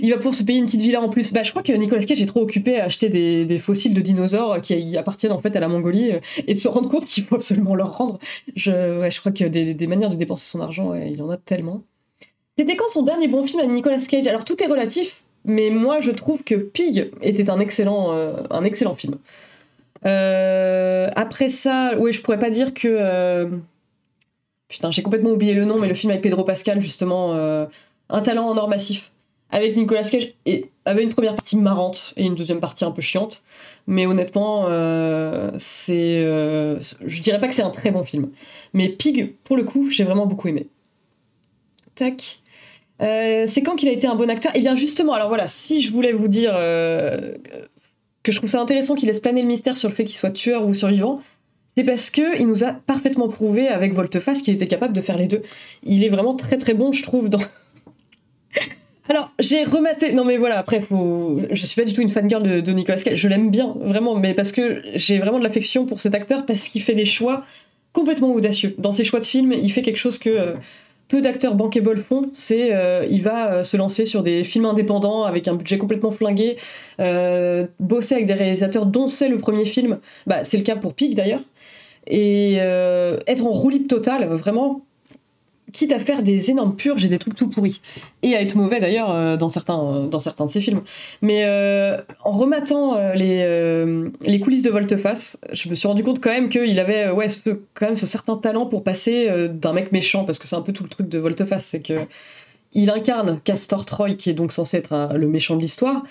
Il 0.00 0.10
va 0.10 0.16
pouvoir 0.16 0.34
se 0.34 0.42
payer 0.42 0.58
une 0.58 0.66
petite 0.66 0.80
villa 0.80 1.00
en 1.00 1.08
plus. 1.08 1.32
Bah, 1.32 1.42
je 1.42 1.50
crois 1.50 1.62
que 1.62 1.72
Nicolas 1.72 2.02
Cage 2.02 2.20
est 2.20 2.26
trop 2.26 2.40
occupé 2.40 2.78
à 2.80 2.84
acheter 2.84 3.08
des, 3.08 3.58
fossiles 3.58 3.94
de 3.94 4.00
dinosaures 4.00 4.60
qui 4.60 4.96
appartiennent 4.96 5.32
en 5.32 5.40
fait 5.40 5.54
à 5.56 5.60
la 5.60 5.68
Mongolie 5.68 6.12
et 6.46 6.54
de 6.54 6.58
se 6.58 6.68
rendre 6.68 6.88
compte 6.88 7.06
qu'il 7.06 7.24
faut 7.24 7.36
absolument 7.36 7.74
leur 7.74 7.96
rendre. 7.96 8.18
Je, 8.54 9.00
ouais, 9.00 9.10
je 9.10 9.20
crois 9.20 9.32
que 9.32 9.44
des, 9.44 9.86
manières 9.86 10.10
de 10.10 10.16
dépenser 10.16 10.46
son 10.46 10.60
argent, 10.60 10.94
il 10.94 11.22
en 11.22 11.30
a 11.30 11.36
tellement. 11.36 11.82
C'était 12.58 12.76
quand 12.76 12.88
son 12.88 13.02
dernier 13.02 13.28
bon 13.28 13.46
film 13.46 13.60
avec 13.60 13.70
Nicolas 13.70 13.98
Cage? 13.98 14.26
Alors 14.26 14.44
tout 14.44 14.62
est 14.62 14.66
relatif, 14.66 15.24
mais 15.44 15.70
moi 15.70 16.00
je 16.00 16.10
trouve 16.10 16.42
que 16.42 16.54
Pig 16.54 17.10
était 17.22 17.50
un 17.50 17.60
excellent, 17.60 18.14
euh, 18.14 18.42
un 18.50 18.64
excellent 18.64 18.94
film. 18.94 19.16
Euh, 20.06 21.10
après 21.16 21.48
ça, 21.48 21.92
oui, 21.98 22.12
je 22.12 22.22
pourrais 22.22 22.38
pas 22.38 22.50
dire 22.50 22.72
que. 22.72 22.88
Euh, 22.88 23.48
putain, 24.68 24.90
j'ai 24.90 25.02
complètement 25.02 25.30
oublié 25.30 25.54
le 25.54 25.64
nom, 25.64 25.78
mais 25.78 25.88
le 25.88 25.94
film 25.94 26.10
avec 26.10 26.22
Pedro 26.22 26.44
Pascal, 26.44 26.80
justement, 26.80 27.34
un 28.08 28.20
talent 28.22 28.48
en 28.48 28.56
or 28.56 28.68
massif. 28.68 29.10
Avec 29.50 29.76
Nicolas 29.76 30.02
Cage, 30.02 30.34
et 30.44 30.70
avait 30.84 31.04
une 31.04 31.14
première 31.14 31.34
partie 31.34 31.56
marrante 31.56 32.12
et 32.16 32.24
une 32.24 32.34
deuxième 32.34 32.60
partie 32.60 32.84
un 32.84 32.90
peu 32.90 33.00
chiante. 33.00 33.44
Mais 33.86 34.06
honnêtement, 34.06 34.66
euh, 34.68 35.52
c'est. 35.56 36.24
Euh, 36.24 36.80
je 37.04 37.22
dirais 37.22 37.38
pas 37.40 37.46
que 37.46 37.54
c'est 37.54 37.62
un 37.62 37.70
très 37.70 37.90
bon 37.90 38.04
film. 38.04 38.30
Mais 38.74 38.88
Pig, 38.88 39.34
pour 39.44 39.56
le 39.56 39.62
coup, 39.62 39.90
j'ai 39.90 40.04
vraiment 40.04 40.26
beaucoup 40.26 40.48
aimé. 40.48 40.66
Tac. 41.94 42.40
Euh, 43.02 43.44
c'est 43.46 43.62
quand 43.62 43.76
qu'il 43.76 43.88
a 43.88 43.92
été 43.92 44.06
un 44.06 44.16
bon 44.16 44.28
acteur? 44.30 44.50
Eh 44.54 44.60
bien, 44.60 44.74
justement, 44.74 45.12
alors 45.12 45.28
voilà, 45.28 45.46
si 45.48 45.82
je 45.82 45.92
voulais 45.92 46.12
vous 46.12 46.28
dire 46.28 46.52
que 46.52 48.32
je 48.32 48.36
trouve 48.36 48.50
ça 48.50 48.60
intéressant 48.60 48.96
qu'il 48.96 49.06
laisse 49.06 49.20
planer 49.20 49.42
le 49.42 49.48
mystère 49.48 49.76
sur 49.76 49.88
le 49.88 49.94
fait 49.94 50.04
qu'il 50.04 50.16
soit 50.16 50.30
tueur 50.32 50.66
ou 50.66 50.74
survivant, 50.74 51.20
c'est 51.76 51.84
parce 51.84 52.10
que 52.10 52.40
il 52.40 52.46
nous 52.46 52.64
a 52.64 52.72
parfaitement 52.72 53.28
prouvé 53.28 53.68
avec 53.68 53.94
Volteface 53.94 54.42
qu'il 54.42 54.54
était 54.54 54.66
capable 54.66 54.94
de 54.94 55.00
faire 55.00 55.18
les 55.18 55.28
deux. 55.28 55.42
Il 55.84 56.02
est 56.02 56.08
vraiment 56.08 56.34
très 56.34 56.56
très 56.56 56.74
bon, 56.74 56.92
je 56.92 57.02
trouve, 57.02 57.28
dans. 57.28 57.40
Alors, 59.08 59.32
j'ai 59.38 59.64
rematé. 59.64 60.12
Non, 60.12 60.24
mais 60.24 60.36
voilà, 60.36 60.58
après, 60.58 60.80
faut... 60.80 61.38
je 61.50 61.66
suis 61.66 61.80
pas 61.80 61.86
du 61.86 61.92
tout 61.92 62.00
une 62.00 62.08
fangirl 62.08 62.42
de, 62.42 62.60
de 62.60 62.72
Nicolas 62.72 62.98
Cage. 62.98 63.18
Je 63.18 63.28
l'aime 63.28 63.50
bien, 63.50 63.74
vraiment, 63.80 64.16
mais 64.16 64.34
parce 64.34 64.52
que 64.52 64.82
j'ai 64.94 65.18
vraiment 65.18 65.38
de 65.38 65.44
l'affection 65.44 65.86
pour 65.86 66.00
cet 66.00 66.14
acteur 66.14 66.44
parce 66.46 66.68
qu'il 66.68 66.82
fait 66.82 66.94
des 66.94 67.04
choix 67.04 67.42
complètement 67.96 68.32
audacieux. 68.34 68.74
Dans 68.76 68.92
ses 68.92 69.04
choix 69.04 69.20
de 69.20 69.26
films, 69.26 69.52
il 69.52 69.72
fait 69.72 69.80
quelque 69.80 69.96
chose 69.96 70.18
que 70.18 70.28
euh, 70.28 70.54
peu 71.08 71.22
d'acteurs 71.22 71.54
bankable 71.54 71.96
font. 71.96 72.30
C'est 72.34 72.74
euh, 72.74 73.06
il 73.10 73.22
va 73.22 73.52
euh, 73.52 73.62
se 73.62 73.78
lancer 73.78 74.04
sur 74.04 74.22
des 74.22 74.44
films 74.44 74.66
indépendants 74.66 75.24
avec 75.24 75.48
un 75.48 75.54
budget 75.54 75.78
complètement 75.78 76.10
flingué, 76.10 76.56
bosser 77.80 78.14
avec 78.16 78.26
des 78.26 78.34
réalisateurs 78.34 78.84
dont 78.84 79.08
c'est 79.08 79.30
le 79.30 79.38
premier 79.38 79.64
film. 79.64 79.98
Bah, 80.26 80.44
c'est 80.44 80.58
le 80.58 80.62
cas 80.62 80.76
pour 80.76 80.92
Pig 80.92 81.14
d'ailleurs. 81.14 81.42
Et 82.08 82.56
être 82.56 83.46
en 83.46 83.50
roue 83.50 83.72
totale, 83.78 84.26
vraiment 84.26 84.82
quitte 85.76 85.92
à 85.92 85.98
faire 85.98 86.22
des 86.22 86.50
énormes 86.50 86.74
purges 86.74 87.04
et 87.04 87.08
des 87.08 87.18
trucs 87.18 87.34
tout 87.34 87.48
pourris. 87.48 87.82
Et 88.22 88.34
à 88.34 88.40
être 88.40 88.54
mauvais 88.54 88.80
d'ailleurs 88.80 89.10
euh, 89.10 89.36
dans, 89.36 89.50
certains, 89.50 89.78
euh, 89.78 90.06
dans 90.06 90.18
certains 90.18 90.46
de 90.46 90.50
ses 90.50 90.62
films. 90.62 90.80
Mais 91.20 91.42
euh, 91.44 91.98
en 92.24 92.32
rematant 92.32 92.98
les, 93.14 93.44
les 94.22 94.40
coulisses 94.40 94.62
de 94.62 94.70
Volteface, 94.70 95.38
je 95.52 95.68
me 95.68 95.74
suis 95.74 95.86
rendu 95.86 96.02
compte 96.02 96.20
quand 96.20 96.30
même 96.30 96.48
qu'il 96.48 96.78
avait 96.80 97.10
ouais, 97.10 97.28
ce, 97.28 97.40
quand 97.74 97.86
même 97.86 97.96
ce 97.96 98.06
certain 98.06 98.36
talent 98.36 98.66
pour 98.66 98.82
passer 98.82 99.28
d'un 99.48 99.72
mec 99.74 99.92
méchant, 99.92 100.24
parce 100.24 100.38
que 100.38 100.48
c'est 100.48 100.56
un 100.56 100.62
peu 100.62 100.72
tout 100.72 100.82
le 100.82 100.88
truc 100.88 101.08
de 101.08 101.18
Volteface, 101.18 101.66
c'est 101.66 101.80
que 101.80 101.94
il 102.72 102.90
incarne 102.90 103.40
Castor 103.44 103.84
Troy, 103.84 104.14
qui 104.14 104.30
est 104.30 104.34
donc 104.34 104.52
censé 104.52 104.78
être 104.78 105.10
le 105.14 105.28
méchant 105.28 105.56
de 105.56 105.60
l'histoire, 105.60 106.02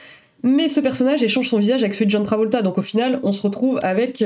mais 0.44 0.68
ce 0.68 0.80
personnage 0.80 1.24
échange 1.24 1.50
son 1.50 1.58
visage 1.58 1.82
avec 1.82 1.94
celui 1.94 2.06
de 2.06 2.12
John 2.12 2.24
Travolta, 2.24 2.62
donc 2.62 2.78
au 2.78 2.82
final, 2.82 3.20
on 3.24 3.32
se 3.32 3.42
retrouve 3.42 3.80
avec 3.82 4.24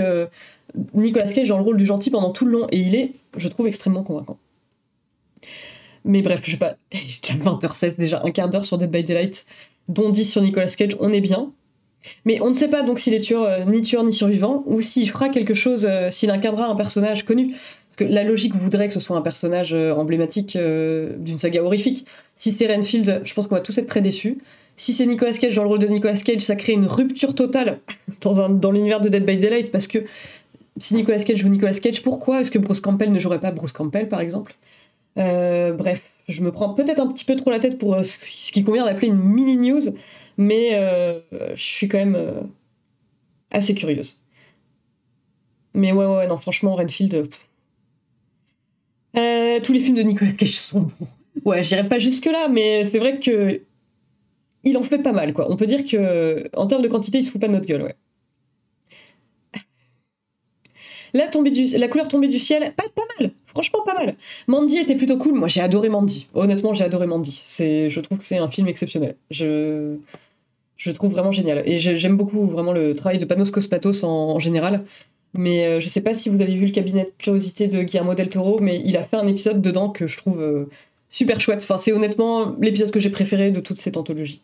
Nicolas 0.94 1.32
Cage 1.32 1.48
dans 1.48 1.58
le 1.58 1.64
rôle 1.64 1.78
du 1.78 1.86
gentil 1.86 2.10
pendant 2.10 2.32
tout 2.32 2.46
le 2.46 2.52
long, 2.52 2.68
et 2.72 2.78
il 2.78 2.96
est, 2.96 3.14
je 3.38 3.48
trouve, 3.48 3.68
extrêmement 3.68 4.04
convaincant. 4.04 4.38
Mais 6.10 6.24
bref, 6.24 6.42
je 6.44 6.52
sais 6.52 6.58
pas, 6.58 6.76
déjà 6.92 7.38
20h16, 7.38 7.98
déjà 7.98 8.22
un 8.26 8.32
quart 8.32 8.50
d'heure 8.50 8.66
sur 8.66 8.80
Dead 8.80 8.90
by 8.90 9.04
Daylight, 9.04 9.46
dont 9.88 10.10
10 10.10 10.26
sur 10.30 10.42
Nicolas 10.42 10.68
Cage, 10.68 10.98
on 11.00 11.14
est 11.14 11.22
bien. 11.22 11.52
Mais 12.26 12.42
on 12.42 12.50
ne 12.50 12.54
sait 12.54 12.68
pas 12.68 12.82
donc 12.82 12.98
s'il 12.98 13.14
est 13.14 13.20
tueur, 13.20 13.44
euh, 13.44 13.64
ni 13.66 13.82
tueur 13.82 14.04
ni 14.04 14.12
survivant, 14.12 14.64
ou 14.66 14.82
s'il 14.82 15.08
fera 15.12 15.30
quelque 15.30 15.54
chose, 15.54 15.86
euh, 15.88 16.10
s'il 16.10 16.32
incarnera 16.32 16.66
un 16.66 16.76
personnage 16.76 17.26
connu. 17.26 17.52
Parce 17.52 17.96
que 17.98 18.04
la 18.06 18.24
logique 18.24 18.56
voudrait 18.56 18.88
que 18.88 18.94
ce 18.96 19.00
soit 19.00 19.18
un 19.18 19.22
personnage 19.22 19.72
euh, 19.74 19.94
emblématique 19.94 20.58
d'une 20.58 21.38
saga 21.38 21.62
horrifique. 21.62 22.08
Si 22.36 22.52
c'est 22.52 22.74
Renfield, 22.74 23.22
je 23.24 23.34
pense 23.36 23.46
qu'on 23.46 23.56
va 23.56 23.62
tous 23.62 23.78
être 23.78 23.88
très 23.88 24.02
déçus. 24.02 24.40
Si 24.78 24.94
c'est 24.94 25.06
Nicolas 25.06 25.34
Cage 25.34 25.56
dans 25.56 25.64
le 25.64 25.70
rôle 25.70 25.80
de 25.80 25.88
Nicolas 25.88 26.16
Cage, 26.16 26.42
ça 26.42 26.56
crée 26.56 26.74
une 26.74 26.88
rupture 26.88 27.36
totale 27.36 27.82
dans, 28.22 28.50
dans 28.50 28.72
l'univers 28.72 29.00
de 29.00 29.10
Dead 29.10 29.26
by 29.26 29.38
Daylight, 29.38 29.72
parce 29.72 29.88
que 29.88 30.00
si 30.80 30.96
Nicolas 30.96 31.20
Cage 31.20 31.38
joue 31.38 31.50
Nicolas 31.50 31.74
Cage, 31.74 32.02
pourquoi 32.02 32.42
est-ce 32.42 32.50
que 32.50 32.58
Bruce 32.58 32.80
Campbell 32.80 33.12
ne 33.12 33.20
jouerait 33.20 33.40
pas 33.40 33.52
Bruce 33.52 33.74
Campbell, 33.74 34.10
par 34.10 34.22
exemple? 34.22 34.56
Euh, 35.18 35.74
bref, 35.74 36.12
je 36.28 36.42
me 36.42 36.52
prends 36.52 36.74
peut-être 36.74 37.00
un 37.00 37.08
petit 37.08 37.26
peu 37.26 37.36
trop 37.36 37.50
la 37.50 37.60
tête 37.60 37.78
pour 37.78 37.96
euh, 37.96 38.04
ce 38.04 38.52
qui 38.52 38.64
convient 38.64 38.86
d'appeler 38.86 39.08
une 39.08 39.20
mini 39.20 39.58
news, 39.58 39.82
mais 40.38 40.72
euh, 40.74 41.20
je 41.56 41.62
suis 41.62 41.88
quand 41.88 41.98
même 41.98 42.50
assez 43.52 43.74
curieuse. 43.74 44.24
Mais 45.74 45.92
ouais, 45.92 46.06
ouais, 46.06 46.28
non, 46.28 46.38
franchement, 46.38 46.76
Renfield. 46.76 47.30
tous 49.14 49.74
les 49.74 49.80
films 49.80 49.96
de 49.96 50.04
Nicolas 50.04 50.32
Cage 50.34 50.58
sont 50.58 50.82
bons. 50.82 51.08
Ouais, 51.46 51.64
j'irai 51.64 51.88
pas 51.88 52.00
jusque-là, 52.00 52.48
mais 52.50 52.90
c'est 52.92 53.00
vrai 53.00 53.20
que. 53.20 53.62
Il 54.66 54.78
en 54.78 54.84
fait 54.84 55.00
pas 55.00 55.14
mal, 55.14 55.32
quoi. 55.32 55.50
On 55.50 55.56
peut 55.56 55.66
dire 55.66 55.86
que, 55.86 56.50
en 56.54 56.68
termes 56.68 56.82
de 56.82 56.90
quantité, 56.90 57.20
il 57.20 57.26
se 57.26 57.32
fout 57.32 57.40
pas 57.40 57.48
de 57.48 57.54
notre 57.54 57.66
gueule, 57.66 57.82
ouais. 57.82 57.96
La, 61.14 61.28
tombée 61.28 61.52
du, 61.52 61.66
la 61.78 61.88
couleur 61.88 62.08
tombée 62.08 62.28
du 62.28 62.40
ciel, 62.40 62.74
pas, 62.76 62.84
pas 62.96 63.04
mal, 63.20 63.32
franchement 63.46 63.80
pas 63.86 63.94
mal. 63.94 64.16
Mandy 64.48 64.78
était 64.78 64.96
plutôt 64.96 65.18
cool, 65.18 65.34
moi 65.34 65.48
j'ai 65.48 65.62
adoré 65.62 65.90
Mandy. 65.90 66.28
Honnêtement, 66.34 66.74
j'ai 66.74 66.84
adoré 66.84 67.08
Mandy. 67.08 67.42
Je 67.58 68.00
trouve 68.00 68.18
que 68.18 68.26
c'est 68.26 68.38
un 68.38 68.50
film 68.50 68.68
exceptionnel. 68.68 69.16
Je, 69.32 69.98
je 70.80 70.92
trouve 70.92 71.12
vraiment 71.12 71.34
génial. 71.34 71.62
Et 71.66 71.78
j'aime 71.78 72.16
beaucoup 72.16 72.48
vraiment 72.48 72.72
le 72.72 72.96
travail 72.96 73.18
de 73.18 73.26
Panos 73.26 73.52
Cosmatos 73.52 74.04
en, 74.04 74.40
général. 74.40 74.86
Mais 75.34 75.66
euh, 75.66 75.80
je 75.80 75.88
sais 75.88 76.02
pas 76.02 76.16
si 76.16 76.30
vous 76.30 76.42
avez 76.42 76.56
vu 76.56 76.66
le 76.66 76.72
cabinet 76.72 77.04
de 77.04 77.12
curiosité 77.18 77.68
de 77.68 77.84
Guillermo 77.84 78.16
del 78.16 78.30
Toro, 78.30 78.60
mais 78.60 78.82
il 78.84 78.98
a 78.98 79.04
fait 79.04 79.18
un 79.18 79.28
épisode 79.28 79.62
dedans 79.62 79.90
que 79.90 80.08
je 80.08 80.18
trouve 80.18 80.42
euh, 80.42 80.66
super 81.10 81.40
chouette. 81.40 81.60
Enfin, 81.62 81.78
c'est 81.78 81.92
honnêtement 81.92 82.56
l'épisode 82.60 82.90
que 82.90 83.00
j'ai 83.00 83.12
préféré 83.12 83.52
de 83.52 83.60
toute 83.60 83.78
cette 83.78 83.98
anthologie. 83.98 84.42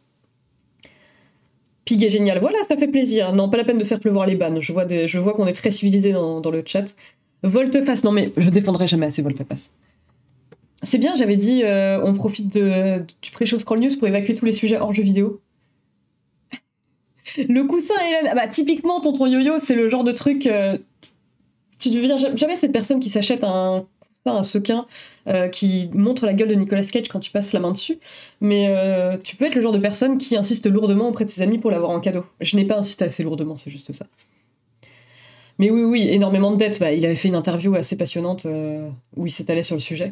Pig 1.86 2.04
est 2.04 2.10
génial. 2.10 2.40
Voilà, 2.40 2.58
ça 2.68 2.78
fait 2.78 2.88
plaisir. 2.88 3.34
Non, 3.34 3.50
pas 3.50 3.58
la 3.58 3.64
peine 3.64 3.78
de 3.78 3.84
faire 3.84 4.00
pleuvoir 4.00 4.26
les 4.26 4.36
bannes. 4.36 4.62
Je 4.62 4.72
vois, 5.20 5.34
qu'on 5.34 5.48
est 5.48 5.54
très 5.54 5.72
civilisé 5.72 6.12
dans, 6.12 6.42
le 6.42 6.64
chat. 6.66 6.96
Volte-face. 7.44 8.04
Non, 8.04 8.12
mais 8.12 8.34
je 8.38 8.50
défendrai 8.50 8.88
jamais 8.88 9.06
assez 9.06 9.22
Volte-face. 9.22 9.72
C'est 10.84 10.98
bien, 10.98 11.16
j'avais 11.16 11.38
dit, 11.38 11.62
euh, 11.64 12.02
on 12.04 12.14
profite 12.14 12.50
du 12.54 13.32
pré-show 13.32 13.60
Scroll 13.60 13.80
News 13.80 13.98
pour 13.98 14.08
évacuer 14.08 14.36
tous 14.36 14.46
les 14.46 14.54
sujets 14.54 14.78
hors 14.78 14.94
jeu 14.94 15.04
vidéo. 15.04 15.42
le 17.38 17.64
coussin, 17.64 17.96
Hélène. 18.08 18.30
Ah 18.32 18.36
bah, 18.36 18.48
typiquement, 18.48 19.00
tonton 19.02 19.26
yo-yo, 19.26 19.60
c'est 19.60 19.76
le 19.76 19.90
genre 19.90 20.04
de 20.04 20.12
truc. 20.12 20.48
Euh, 20.48 20.78
tu 21.80 21.90
deviens 21.90 22.18
jamais 22.36 22.56
cette 22.56 22.72
personne 22.72 23.00
qui 23.00 23.10
s'achète 23.10 23.44
un 23.44 23.86
un 24.32 24.44
sequin 24.44 24.86
euh, 25.28 25.48
qui 25.48 25.90
montre 25.94 26.26
la 26.26 26.34
gueule 26.34 26.48
de 26.48 26.54
Nicolas 26.54 26.84
Cage 26.84 27.08
quand 27.08 27.20
tu 27.20 27.32
passes 27.32 27.52
la 27.52 27.60
main 27.60 27.72
dessus, 27.72 27.98
mais 28.42 28.68
euh, 28.70 29.18
tu 29.24 29.36
peux 29.36 29.46
être 29.46 29.56
le 29.56 29.62
genre 29.62 29.72
de 29.72 29.80
personne 29.80 30.18
qui 30.20 30.38
insiste 30.38 30.68
lourdement 30.68 31.10
auprès 31.10 31.26
de 31.26 31.30
ses 31.32 31.42
amis 31.42 31.58
pour 31.58 31.72
l'avoir 31.72 31.92
en 31.92 32.00
cadeau. 32.00 32.26
Je 32.42 32.56
n'ai 32.56 32.66
pas 32.66 32.78
insisté 32.78 33.06
assez 33.06 33.24
lourdement, 33.24 33.58
c'est 33.58 33.72
juste 33.72 33.92
ça. 33.92 34.06
Mais 35.58 35.70
oui, 35.72 35.82
oui, 35.82 36.08
énormément 36.10 36.52
de 36.52 36.58
dettes. 36.58 36.80
Bah, 36.80 36.92
il 36.92 37.06
avait 37.06 37.16
fait 37.16 37.30
une 37.30 37.36
interview 37.36 37.74
assez 37.76 37.96
passionnante 37.96 38.46
euh, 38.46 38.90
où 39.16 39.26
il 39.26 39.32
s'étalait 39.32 39.64
sur 39.64 39.76
le 39.76 39.82
sujet. 39.82 40.12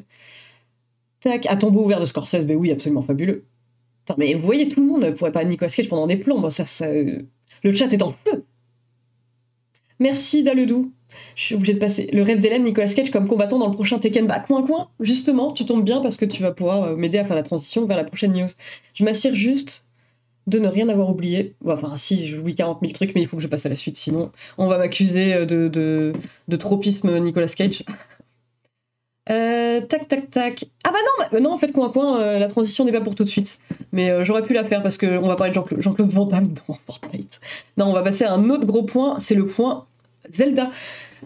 Tac, 1.19 1.45
à 1.45 1.57
tombeau 1.57 1.83
ouvert 1.83 1.99
de 1.99 2.05
Scorsese, 2.05 2.45
bah 2.45 2.55
oui, 2.55 2.71
absolument 2.71 3.01
fabuleux. 3.01 3.45
mais 4.17 4.33
vous 4.33 4.45
voyez, 4.45 4.67
tout 4.67 4.81
le 4.81 4.87
monde 4.87 5.11
pourrait 5.15 5.31
pas 5.31 5.43
Nicolas 5.43 5.69
Cage 5.69 5.89
pendant 5.89 6.07
des 6.07 6.17
plombs. 6.17 6.49
Ça, 6.49 6.65
ça, 6.65 6.87
le 6.91 7.73
chat 7.75 7.91
est 7.93 8.01
en 8.01 8.13
feu. 8.25 8.42
Merci 10.03 10.43
Daledou. 10.43 10.91
Je 11.33 11.43
suis 11.43 11.55
obligée 11.55 11.73
de 11.73 11.79
passer. 11.79 12.09
Le 12.11 12.23
rêve 12.23 12.39
d'Hélène, 12.39 12.65
Nicolas 12.65 12.89
Cage 12.89 13.09
comme 13.09 13.25
combattant 13.25 13.57
dans 13.57 13.67
le 13.67 13.73
prochain 13.73 13.99
Tekken. 13.99 14.27
Bah, 14.27 14.39
coin 14.45 14.61
coin, 14.61 14.89
justement, 14.99 15.53
tu 15.53 15.65
tombes 15.65 15.85
bien 15.85 16.01
parce 16.01 16.17
que 16.17 16.25
tu 16.25 16.41
vas 16.41 16.51
pouvoir 16.51 16.83
euh, 16.83 16.95
m'aider 16.97 17.19
à 17.19 17.23
faire 17.23 17.37
la 17.37 17.43
transition 17.43 17.85
vers 17.85 17.95
la 17.95 18.03
prochaine 18.03 18.33
news. 18.33 18.49
Je 18.95 19.05
m'assure 19.05 19.33
juste 19.33 19.85
de 20.45 20.59
ne 20.59 20.67
rien 20.67 20.89
avoir 20.89 21.09
oublié. 21.09 21.55
Enfin, 21.65 21.95
si, 21.95 22.27
j'oublie 22.27 22.53
40 22.53 22.79
000 22.81 22.91
trucs, 22.91 23.15
mais 23.15 23.21
il 23.21 23.27
faut 23.27 23.37
que 23.37 23.43
je 23.43 23.47
passe 23.47 23.65
à 23.65 23.69
la 23.69 23.77
suite, 23.77 23.95
sinon 23.95 24.29
on 24.57 24.67
va 24.67 24.77
m'accuser 24.77 25.33
euh, 25.33 25.45
de, 25.45 26.57
tropisme 26.57 27.17
Nicolas 27.19 27.47
Cage. 27.47 27.85
Euh, 29.29 29.79
tac, 29.79 30.09
tac, 30.09 30.29
tac. 30.29 30.65
Ah 30.85 30.91
bah 30.91 30.97
non, 31.31 31.39
non 31.39 31.53
en 31.53 31.57
fait, 31.57 31.71
coin 31.71 31.89
coin, 31.89 32.37
la 32.37 32.49
transition 32.49 32.83
n'est 32.83 32.91
pas 32.91 32.99
pour 32.99 33.15
tout 33.15 33.23
de 33.23 33.29
suite. 33.29 33.57
Mais 33.93 34.25
j'aurais 34.25 34.41
pu 34.41 34.51
la 34.51 34.65
faire 34.65 34.83
parce 34.83 34.97
qu'on 34.97 35.25
va 35.29 35.37
parler 35.37 35.51
de 35.51 35.55
Jean-Claude 35.55 36.11
Jean 36.11 36.17
Van 36.19 36.25
Damme 36.25 36.53
dans 36.67 36.73
Fortnite. 36.85 37.39
Non, 37.77 37.85
on 37.85 37.93
va 37.93 38.01
passer 38.01 38.25
à 38.25 38.33
un 38.33 38.49
autre 38.49 38.65
gros 38.65 38.83
point, 38.83 39.17
c'est 39.21 39.33
le 39.33 39.45
point 39.45 39.85
Zelda. 40.31 40.69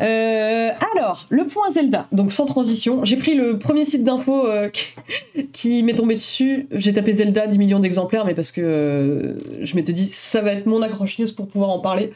Euh, 0.02 0.70
alors, 0.94 1.26
le 1.30 1.48
point 1.48 1.72
Zelda, 1.72 2.08
donc 2.12 2.32
sans 2.32 2.46
transition, 2.46 3.04
j'ai 3.04 3.18
pris 3.18 3.36
le 3.36 3.58
premier 3.58 3.86
site 3.86 4.04
d'info 4.04 4.46
euh, 4.46 4.70
qui, 5.54 5.84
m'est 5.84 5.96
tombé 5.96 6.16
dessus. 6.16 6.68
J'ai 6.72 6.94
tapé 6.94 7.14
Zelda 7.14 7.48
10 7.48 7.58
millions 7.58 7.80
d'exemplaires, 7.80 8.26
mais 8.26 8.36
parce 8.36 8.52
que 8.52 8.62
euh, 8.62 9.66
je 9.66 9.76
m'étais 9.76 9.94
dit 9.94 10.06
ça 10.06 10.42
va 10.42 10.54
être 10.54 10.66
mon 10.66 10.82
accroche 10.82 11.18
news 11.20 11.34
pour 11.36 11.48
pouvoir 11.48 11.72
en 11.72 11.80
parler. 11.80 12.12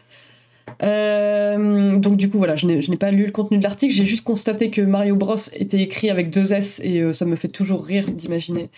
donc 0.79 2.17
du 2.17 2.29
coup 2.29 2.38
voilà, 2.38 2.55
je 2.55 2.65
n'ai 2.65 2.97
pas 2.97 3.11
lu 3.11 3.25
le 3.25 3.31
contenu 3.31 3.57
de 3.57 3.63
l'article, 3.63 3.93
j'ai 3.93 4.05
juste 4.05 4.23
constaté 4.23 4.69
que 4.69 4.81
Mario 4.81 5.15
Bros 5.15 5.35
était 5.53 5.81
écrit 5.81 6.09
avec 6.09 6.29
deux 6.29 6.53
S 6.53 6.79
et 6.83 7.13
ça 7.13 7.25
me 7.25 7.35
fait 7.35 7.50
toujours 7.50 7.83
rire 7.83 8.05
d'imaginer 8.09 8.69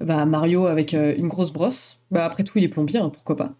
bah, 0.00 0.24
Mario 0.24 0.66
avec 0.66 0.92
une 0.92 1.28
grosse 1.28 1.52
brosse. 1.52 1.98
Bah 2.10 2.24
après 2.24 2.44
tout 2.44 2.58
il 2.58 2.64
est 2.64 2.68
plombier, 2.68 2.98
hein, 2.98 3.10
pourquoi 3.12 3.36
pas. 3.36 3.52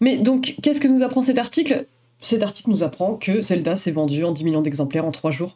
Mais 0.00 0.18
donc 0.18 0.56
qu'est-ce 0.62 0.80
que 0.80 0.88
nous 0.88 1.02
apprend 1.02 1.22
cet 1.22 1.38
article? 1.38 1.86
Cet 2.20 2.42
article 2.42 2.70
nous 2.70 2.82
apprend 2.82 3.14
que 3.14 3.40
Zelda 3.40 3.76
s'est 3.76 3.90
vendu 3.90 4.24
en 4.24 4.32
10 4.32 4.44
millions 4.44 4.62
d'exemplaires 4.62 5.04
en 5.04 5.12
3 5.12 5.30
jours. 5.30 5.54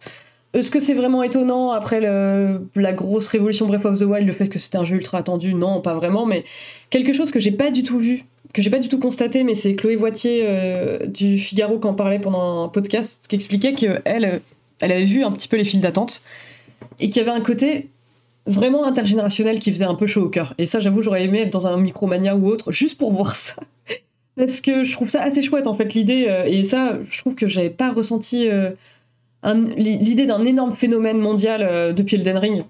Est-ce 0.52 0.71
que 0.71 0.81
c'est 0.81 0.95
vraiment 0.95 1.23
étonnant 1.23 1.71
après 1.71 2.00
la 2.00 2.93
grosse 2.93 3.29
révolution 3.29 3.67
Breath 3.67 3.85
of 3.85 3.99
the 3.99 4.02
Wild, 4.02 4.26
le 4.26 4.33
fait 4.33 4.49
que 4.49 4.59
c'était 4.59 4.79
un 4.79 4.85
jeu 4.85 4.97
ultra 4.97 5.19
attendu? 5.19 5.55
Non, 5.55 5.81
pas 5.81 5.95
vraiment, 5.95 6.26
mais 6.26 6.45
quelque 6.90 7.12
chose 7.12 7.31
que 7.31 7.38
j'ai 7.38 7.52
pas 7.52 7.71
du 7.71 7.85
tout 7.85 7.99
vu, 7.99 8.25
que 8.52 8.61
j'ai 8.61 8.71
pas 8.71 8.81
du 8.81 8.88
tout 8.88 8.99
constaté, 8.99 9.45
mais 9.45 9.55
c'est 9.55 9.76
Chloé 9.76 9.95
Voitier 9.95 10.43
euh, 10.45 11.07
du 11.07 11.38
Figaro 11.38 11.79
qui 11.79 11.87
en 11.87 11.95
parlait 11.95 12.19
pendant 12.19 12.64
un 12.64 12.69
podcast, 12.69 13.26
qui 13.29 13.37
expliquait 13.37 13.75
qu'elle 13.75 14.02
elle 14.81 14.93
avait 14.93 15.05
vu 15.05 15.23
un 15.23 15.31
petit 15.31 15.47
peu 15.47 15.57
les 15.57 15.64
files 15.64 15.81
d'attente 15.81 16.23
et 16.99 17.09
qu'il 17.09 17.19
y 17.19 17.21
avait 17.21 17.37
un 17.37 17.43
côté 17.43 17.88
vraiment 18.47 18.87
intergénérationnel 18.87 19.61
qui 19.61 19.71
faisait 19.71 19.85
un 19.85 19.95
peu 19.95 20.07
chaud 20.07 20.23
au 20.23 20.29
cœur. 20.31 20.55
Et 20.59 20.67
ça, 20.67 20.81
j'avoue, 20.81 21.02
j'aurais 21.02 21.25
aimé 21.25 21.40
être 21.40 21.50
dans 21.50 21.67
un 21.67 21.76
Micromania 21.76 22.35
ou 22.35 22.49
autre, 22.49 22.73
juste 22.73 22.99
pour 22.99 23.12
voir 23.12 23.37
ça. 23.37 23.55
Parce 24.37 24.60
que 24.60 24.84
je 24.84 24.92
trouve 24.92 25.08
ça 25.08 25.22
assez 25.22 25.42
chouette, 25.42 25.66
en 25.66 25.75
fait, 25.75 25.92
l'idée. 25.94 26.26
euh, 26.28 26.44
et 26.44 26.64
ça, 26.64 26.99
je 27.08 27.18
trouve 27.18 27.34
que 27.34 27.49
j'avais 27.49 27.70
pas 27.70 27.92
ressenti 27.92 28.49
euh, 28.49 28.70
l'idée 29.76 30.26
d'un 30.26 30.44
énorme 30.44 30.75
phénomène 30.75 31.18
mondial 31.18 31.62
euh, 31.62 31.92
depuis 31.92 32.16
Elden 32.16 32.38
Ring. 32.38 32.64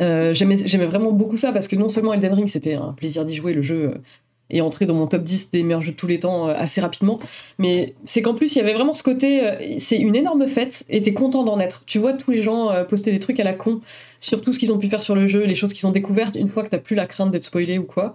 J'aimais 0.00 0.86
vraiment 0.86 1.12
beaucoup 1.12 1.36
ça, 1.36 1.52
parce 1.52 1.68
que 1.68 1.76
non 1.76 1.90
seulement 1.90 2.14
Elden 2.14 2.32
Ring, 2.32 2.48
c'était 2.48 2.74
un 2.74 2.92
plaisir 2.92 3.24
d'y 3.24 3.34
jouer, 3.34 3.52
le 3.52 3.62
jeu 3.62 3.94
est 4.48 4.62
entré 4.62 4.84
dans 4.84 4.94
mon 4.94 5.06
top 5.06 5.22
10 5.22 5.50
des 5.50 5.62
meilleurs 5.62 5.82
jeux 5.82 5.92
de 5.92 5.96
tous 5.96 6.08
les 6.08 6.18
temps 6.18 6.48
assez 6.48 6.80
rapidement. 6.80 7.20
Mais 7.58 7.94
c'est 8.04 8.22
qu'en 8.22 8.34
plus, 8.34 8.56
il 8.56 8.58
y 8.58 8.62
avait 8.62 8.72
vraiment 8.72 8.94
ce 8.94 9.04
côté, 9.04 9.42
c'est 9.78 9.98
une 9.98 10.16
énorme 10.16 10.48
fête, 10.48 10.84
et 10.88 11.02
t'es 11.02 11.12
content 11.12 11.44
d'en 11.44 11.60
être. 11.60 11.84
Tu 11.86 11.98
vois 11.98 12.14
tous 12.14 12.32
les 12.32 12.42
gens 12.42 12.72
poster 12.88 13.12
des 13.12 13.20
trucs 13.20 13.38
à 13.38 13.44
la 13.44 13.52
con 13.52 13.80
sur 14.18 14.40
tout 14.40 14.52
ce 14.52 14.58
qu'ils 14.58 14.72
ont 14.72 14.78
pu 14.78 14.88
faire 14.88 15.02
sur 15.02 15.14
le 15.14 15.28
jeu, 15.28 15.44
les 15.44 15.54
choses 15.54 15.72
qu'ils 15.72 15.86
ont 15.86 15.92
découvertes, 15.92 16.34
une 16.34 16.48
fois 16.48 16.64
que 16.64 16.68
t'as 16.70 16.78
plus 16.78 16.96
la 16.96 17.06
crainte 17.06 17.30
d'être 17.30 17.44
spoilé 17.44 17.78
ou 17.78 17.84
quoi. 17.84 18.14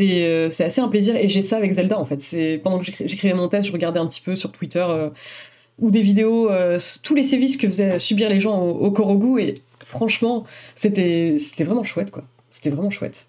C'est 0.00 0.24
euh, 0.24 0.48
c'est 0.50 0.64
assez 0.64 0.80
un 0.80 0.88
plaisir, 0.88 1.14
et 1.14 1.28
j'ai 1.28 1.42
ça 1.42 1.56
avec 1.58 1.72
Zelda 1.72 1.98
en 1.98 2.06
fait. 2.06 2.18
Pendant 2.62 2.78
que 2.78 2.84
j'écri- 2.86 3.06
j'écrivais 3.06 3.34
mon 3.34 3.48
test, 3.48 3.66
je 3.66 3.72
regardais 3.72 4.00
un 4.00 4.06
petit 4.06 4.22
peu 4.22 4.34
sur 4.34 4.50
Twitter 4.50 4.84
euh, 4.88 5.10
ou 5.78 5.90
des 5.90 6.00
vidéos, 6.00 6.50
euh, 6.50 6.78
tous 7.02 7.14
les 7.14 7.22
sévices 7.22 7.56
que 7.58 7.66
faisaient 7.66 7.98
subir 7.98 8.30
les 8.30 8.40
gens 8.40 8.58
au, 8.62 8.70
au 8.70 8.90
Korogu, 8.90 9.40
et 9.42 9.54
franchement, 9.84 10.44
c'était 10.74 11.36
vraiment 11.60 11.84
chouette 11.84 12.10
quoi. 12.10 12.24
C'était 12.50 12.70
vraiment 12.70 12.90
chouette. 12.90 13.26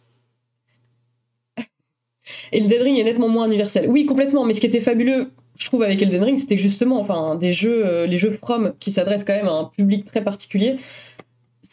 Et 2.53 2.57
Elden 2.59 2.81
Ring 2.83 2.99
est 2.99 3.03
nettement 3.03 3.27
moins 3.27 3.47
universel. 3.47 3.87
Oui, 3.89 4.05
complètement, 4.05 4.45
mais 4.45 4.53
ce 4.53 4.61
qui 4.61 4.67
était 4.67 4.79
fabuleux, 4.81 5.31
je 5.57 5.65
trouve, 5.65 5.83
avec 5.83 6.01
Elden 6.01 6.23
Ring, 6.23 6.39
c'était 6.39 6.57
justement, 6.57 7.01
enfin, 7.01 7.35
des 7.35 7.51
jeux, 7.51 8.05
les 8.05 8.17
jeux 8.17 8.37
From, 8.41 8.73
qui 8.79 8.91
s'adressent 8.91 9.25
quand 9.25 9.33
même 9.35 9.47
à 9.47 9.51
un 9.51 9.65
public 9.65 10.05
très 10.05 10.23
particulier, 10.23 10.77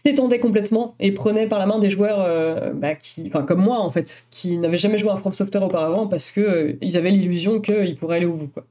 s'étendaient 0.04 0.38
complètement 0.38 0.94
et 1.00 1.12
prenaient 1.12 1.46
par 1.46 1.58
la 1.58 1.66
main 1.66 1.78
des 1.78 1.90
joueurs 1.90 2.20
euh, 2.20 2.72
bah, 2.72 2.94
qui, 2.94 3.30
comme 3.30 3.60
moi, 3.60 3.78
en 3.78 3.90
fait, 3.90 4.24
qui 4.30 4.58
n'avaient 4.58 4.78
jamais 4.78 4.98
joué 4.98 5.10
à 5.10 5.14
un 5.14 5.16
From 5.16 5.32
auparavant 5.62 6.06
parce 6.06 6.30
que 6.30 6.40
euh, 6.40 6.72
ils 6.80 6.96
avaient 6.96 7.10
l'illusion 7.10 7.60
qu'ils 7.60 7.96
pourraient 7.96 8.16
aller 8.16 8.26
au 8.26 8.34
bout, 8.34 8.48
quoi. 8.48 8.64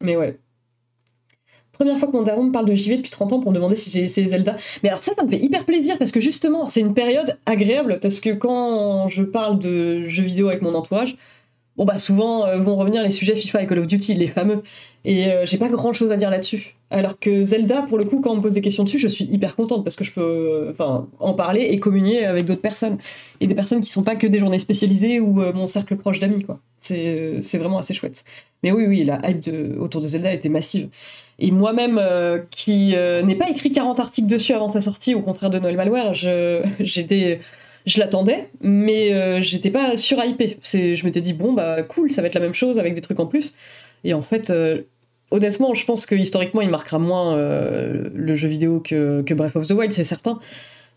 Mais 0.00 0.16
ouais. 0.16 0.38
Première 1.72 1.98
fois 1.98 2.08
que 2.08 2.12
mon 2.12 2.22
daron 2.22 2.44
me 2.44 2.52
parle 2.52 2.66
de 2.66 2.74
JV 2.74 2.98
depuis 2.98 3.10
30 3.10 3.32
ans 3.32 3.40
pour 3.40 3.50
me 3.50 3.56
demander 3.56 3.76
si 3.76 3.90
j'ai 3.90 4.04
essayé 4.04 4.28
Zelda. 4.28 4.56
Mais 4.82 4.90
alors 4.90 5.00
ça, 5.00 5.14
ça 5.14 5.24
me 5.24 5.30
fait 5.30 5.38
hyper 5.38 5.64
plaisir 5.64 5.96
parce 5.98 6.12
que 6.12 6.20
justement, 6.20 6.68
c'est 6.68 6.80
une 6.80 6.94
période 6.94 7.38
agréable 7.46 7.98
parce 8.00 8.20
que 8.20 8.30
quand 8.30 9.08
je 9.08 9.22
parle 9.22 9.58
de 9.58 10.04
jeux 10.06 10.22
vidéo 10.22 10.48
avec 10.48 10.62
mon 10.62 10.74
entourage, 10.74 11.16
bon 11.76 11.84
bah 11.84 11.96
souvent 11.96 12.46
euh, 12.46 12.58
vont 12.58 12.76
revenir 12.76 13.02
les 13.02 13.10
sujets 13.10 13.34
FIFA 13.34 13.62
et 13.62 13.66
Call 13.66 13.78
of 13.78 13.86
Duty, 13.86 14.14
les 14.14 14.26
fameux. 14.26 14.62
Et 15.04 15.32
euh, 15.32 15.46
j'ai 15.46 15.58
pas 15.58 15.68
grand 15.68 15.92
chose 15.92 16.12
à 16.12 16.16
dire 16.16 16.30
là-dessus. 16.30 16.76
Alors 16.90 17.18
que 17.18 17.42
Zelda, 17.42 17.82
pour 17.82 17.98
le 17.98 18.04
coup, 18.04 18.20
quand 18.20 18.30
on 18.30 18.36
me 18.36 18.40
pose 18.40 18.54
des 18.54 18.60
questions 18.60 18.84
dessus, 18.84 18.98
je 18.98 19.08
suis 19.08 19.24
hyper 19.24 19.56
contente 19.56 19.82
parce 19.82 19.96
que 19.96 20.04
je 20.04 20.12
peux 20.12 20.20
euh, 20.20 21.00
en 21.18 21.34
parler 21.34 21.62
et 21.62 21.80
communier 21.80 22.24
avec 22.24 22.44
d'autres 22.44 22.60
personnes. 22.60 22.98
Et 23.40 23.46
des 23.46 23.54
personnes 23.54 23.80
qui 23.80 23.90
sont 23.90 24.04
pas 24.04 24.14
que 24.14 24.26
des 24.28 24.38
journées 24.38 24.60
spécialisées 24.60 25.18
ou 25.18 25.32
mon 25.32 25.66
cercle 25.66 25.96
proche 25.96 26.20
d'amis, 26.20 26.44
quoi. 26.44 26.60
C'est 26.78 27.40
vraiment 27.54 27.78
assez 27.78 27.94
chouette. 27.94 28.24
Mais 28.62 28.70
oui, 28.70 28.84
oui, 28.86 29.04
la 29.04 29.20
hype 29.28 29.48
autour 29.80 30.00
de 30.00 30.06
Zelda 30.06 30.32
était 30.32 30.48
massive. 30.48 30.88
Et 31.40 31.50
moi-même, 31.50 32.00
qui 32.50 32.94
n'ai 33.24 33.34
pas 33.34 33.50
écrit 33.50 33.72
40 33.72 33.98
articles 33.98 34.28
dessus 34.28 34.52
avant 34.52 34.68
sa 34.68 34.80
sortie, 34.80 35.14
au 35.14 35.22
contraire 35.22 35.50
de 35.50 35.58
Noël 35.58 35.76
Malware, 35.76 36.14
j'étais, 36.80 37.40
je 37.86 37.98
l'attendais, 37.98 38.48
mais 38.60 39.12
euh, 39.12 39.40
j'étais 39.40 39.70
pas 39.70 39.96
surhypée. 39.96 40.58
Je 40.62 41.04
m'étais 41.04 41.20
dit, 41.20 41.32
bon, 41.32 41.52
bah 41.52 41.82
cool, 41.82 42.10
ça 42.10 42.22
va 42.22 42.28
être 42.28 42.34
la 42.34 42.40
même 42.40 42.54
chose 42.54 42.78
avec 42.78 42.94
des 42.94 43.00
trucs 43.00 43.20
en 43.20 43.26
plus. 43.26 43.54
Et 44.04 44.14
en 44.14 44.22
fait, 44.22 44.50
euh, 44.50 44.82
honnêtement, 45.30 45.74
je 45.74 45.84
pense 45.84 46.06
que 46.06 46.14
historiquement, 46.14 46.60
il 46.60 46.70
marquera 46.70 46.98
moins 46.98 47.36
euh, 47.36 48.08
le 48.14 48.34
jeu 48.34 48.48
vidéo 48.48 48.80
que, 48.80 49.22
que 49.22 49.34
Breath 49.34 49.56
of 49.56 49.66
the 49.66 49.72
Wild, 49.72 49.92
c'est 49.92 50.04
certain. 50.04 50.38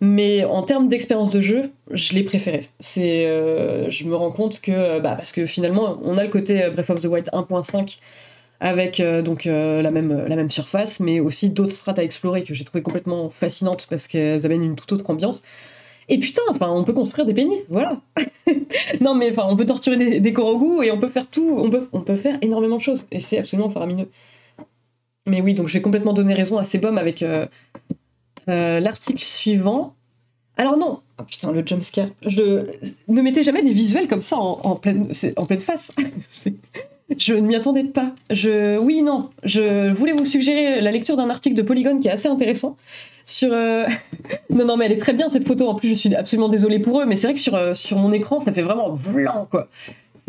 Mais 0.01 0.43
en 0.43 0.61
termes 0.61 0.89
d'expérience 0.89 1.31
de 1.31 1.39
jeu, 1.39 1.71
je 1.89 2.13
l'ai 2.13 2.23
préféré. 2.23 2.67
C'est, 2.81 3.23
je 3.89 4.03
me 4.03 4.13
rends 4.15 4.31
compte 4.31 4.59
que, 4.59 4.99
bah, 4.99 5.15
parce 5.15 5.31
que 5.31 5.45
finalement, 5.45 5.99
on 6.03 6.17
a 6.17 6.23
le 6.23 6.29
côté 6.29 6.69
Breath 6.69 6.89
of 6.89 7.01
the 7.01 7.05
Wild 7.05 7.29
1.5 7.31 7.97
avec 8.59 9.01
donc 9.23 9.45
la 9.45 9.91
même 9.91 10.25
la 10.27 10.35
même 10.35 10.49
surface, 10.49 10.99
mais 10.99 11.21
aussi 11.21 11.49
d'autres 11.49 11.71
strates 11.71 11.97
à 11.97 12.03
explorer 12.03 12.43
que 12.43 12.53
j'ai 12.53 12.65
trouvé 12.65 12.81
complètement 12.81 13.29
fascinantes 13.29 13.87
parce 13.89 14.07
qu'elles 14.07 14.45
amènent 14.45 14.63
une 14.63 14.75
toute 14.75 14.91
autre 14.91 15.09
ambiance. 15.09 15.43
Et 16.07 16.19
putain, 16.19 16.41
enfin, 16.49 16.69
on 16.69 16.83
peut 16.83 16.93
construire 16.93 17.25
des 17.25 17.33
pénis, 17.33 17.61
voilà. 17.69 17.99
non 19.01 19.15
mais 19.15 19.31
enfin, 19.31 19.47
on 19.49 19.55
peut 19.55 19.65
torturer 19.65 19.97
des, 19.97 20.19
des 20.19 20.33
Korogu 20.33 20.83
et 20.83 20.91
on 20.91 20.99
peut 20.99 21.07
faire 21.07 21.27
tout, 21.27 21.57
on 21.91 22.01
peut 22.01 22.15
faire 22.15 22.37
énormément 22.41 22.77
de 22.77 22.81
choses 22.81 23.07
et 23.11 23.19
c'est 23.19 23.39
absolument 23.39 23.69
faramineux. 23.69 24.07
Mais 25.27 25.41
oui, 25.41 25.53
donc 25.53 25.67
je 25.67 25.73
vais 25.73 25.81
complètement 25.81 26.13
donner 26.13 26.33
raison 26.33 26.57
à 26.57 26.63
Sebum 26.63 26.97
avec 26.97 27.23
euh, 27.23 27.47
euh, 28.47 28.79
l'article 28.79 29.23
suivant. 29.23 29.95
Alors 30.57 30.77
non, 30.77 30.99
ah, 31.17 31.23
putain 31.23 31.51
le 31.51 31.65
jumpscare. 31.65 32.09
Je 32.25 32.67
ne 33.07 33.21
mettez 33.21 33.43
jamais 33.43 33.63
des 33.63 33.73
visuels 33.73 34.07
comme 34.07 34.21
ça 34.21 34.37
en, 34.37 34.75
pleine 34.75 35.13
face. 35.59 35.91
Je 37.17 37.35
ne 37.35 37.41
m'y 37.41 37.55
attendais 37.55 37.83
pas. 37.83 38.15
Je, 38.31 38.79
oui, 38.79 39.03
non. 39.03 39.29
Je 39.43 39.93
voulais 39.93 40.13
vous 40.13 40.25
suggérer 40.25 40.81
la 40.81 40.91
lecture 40.91 41.15
d'un 41.15 41.29
article 41.29 41.55
de 41.55 41.61
Polygon 41.61 41.99
qui 41.99 42.07
est 42.07 42.11
assez 42.11 42.27
intéressant 42.27 42.77
sur. 43.25 43.51
euh, 43.51 43.85
non, 44.49 44.65
non, 44.65 44.77
mais 44.77 44.85
elle 44.85 44.91
est 44.91 44.97
très 44.97 45.13
bien 45.13 45.29
cette 45.29 45.47
photo. 45.47 45.67
En 45.67 45.75
plus, 45.75 45.89
je 45.89 45.95
suis 45.95 46.15
absolument 46.15 46.49
désolée 46.49 46.79
pour 46.79 47.01
eux, 47.01 47.05
mais 47.05 47.15
c'est 47.15 47.27
vrai 47.27 47.33
que 47.33 47.39
sur, 47.39 47.55
euh, 47.55 47.73
sur 47.73 47.97
mon 47.97 48.11
écran, 48.11 48.39
ça 48.39 48.53
fait 48.53 48.61
vraiment 48.61 48.91
blanc, 48.91 49.47
quoi. 49.49 49.67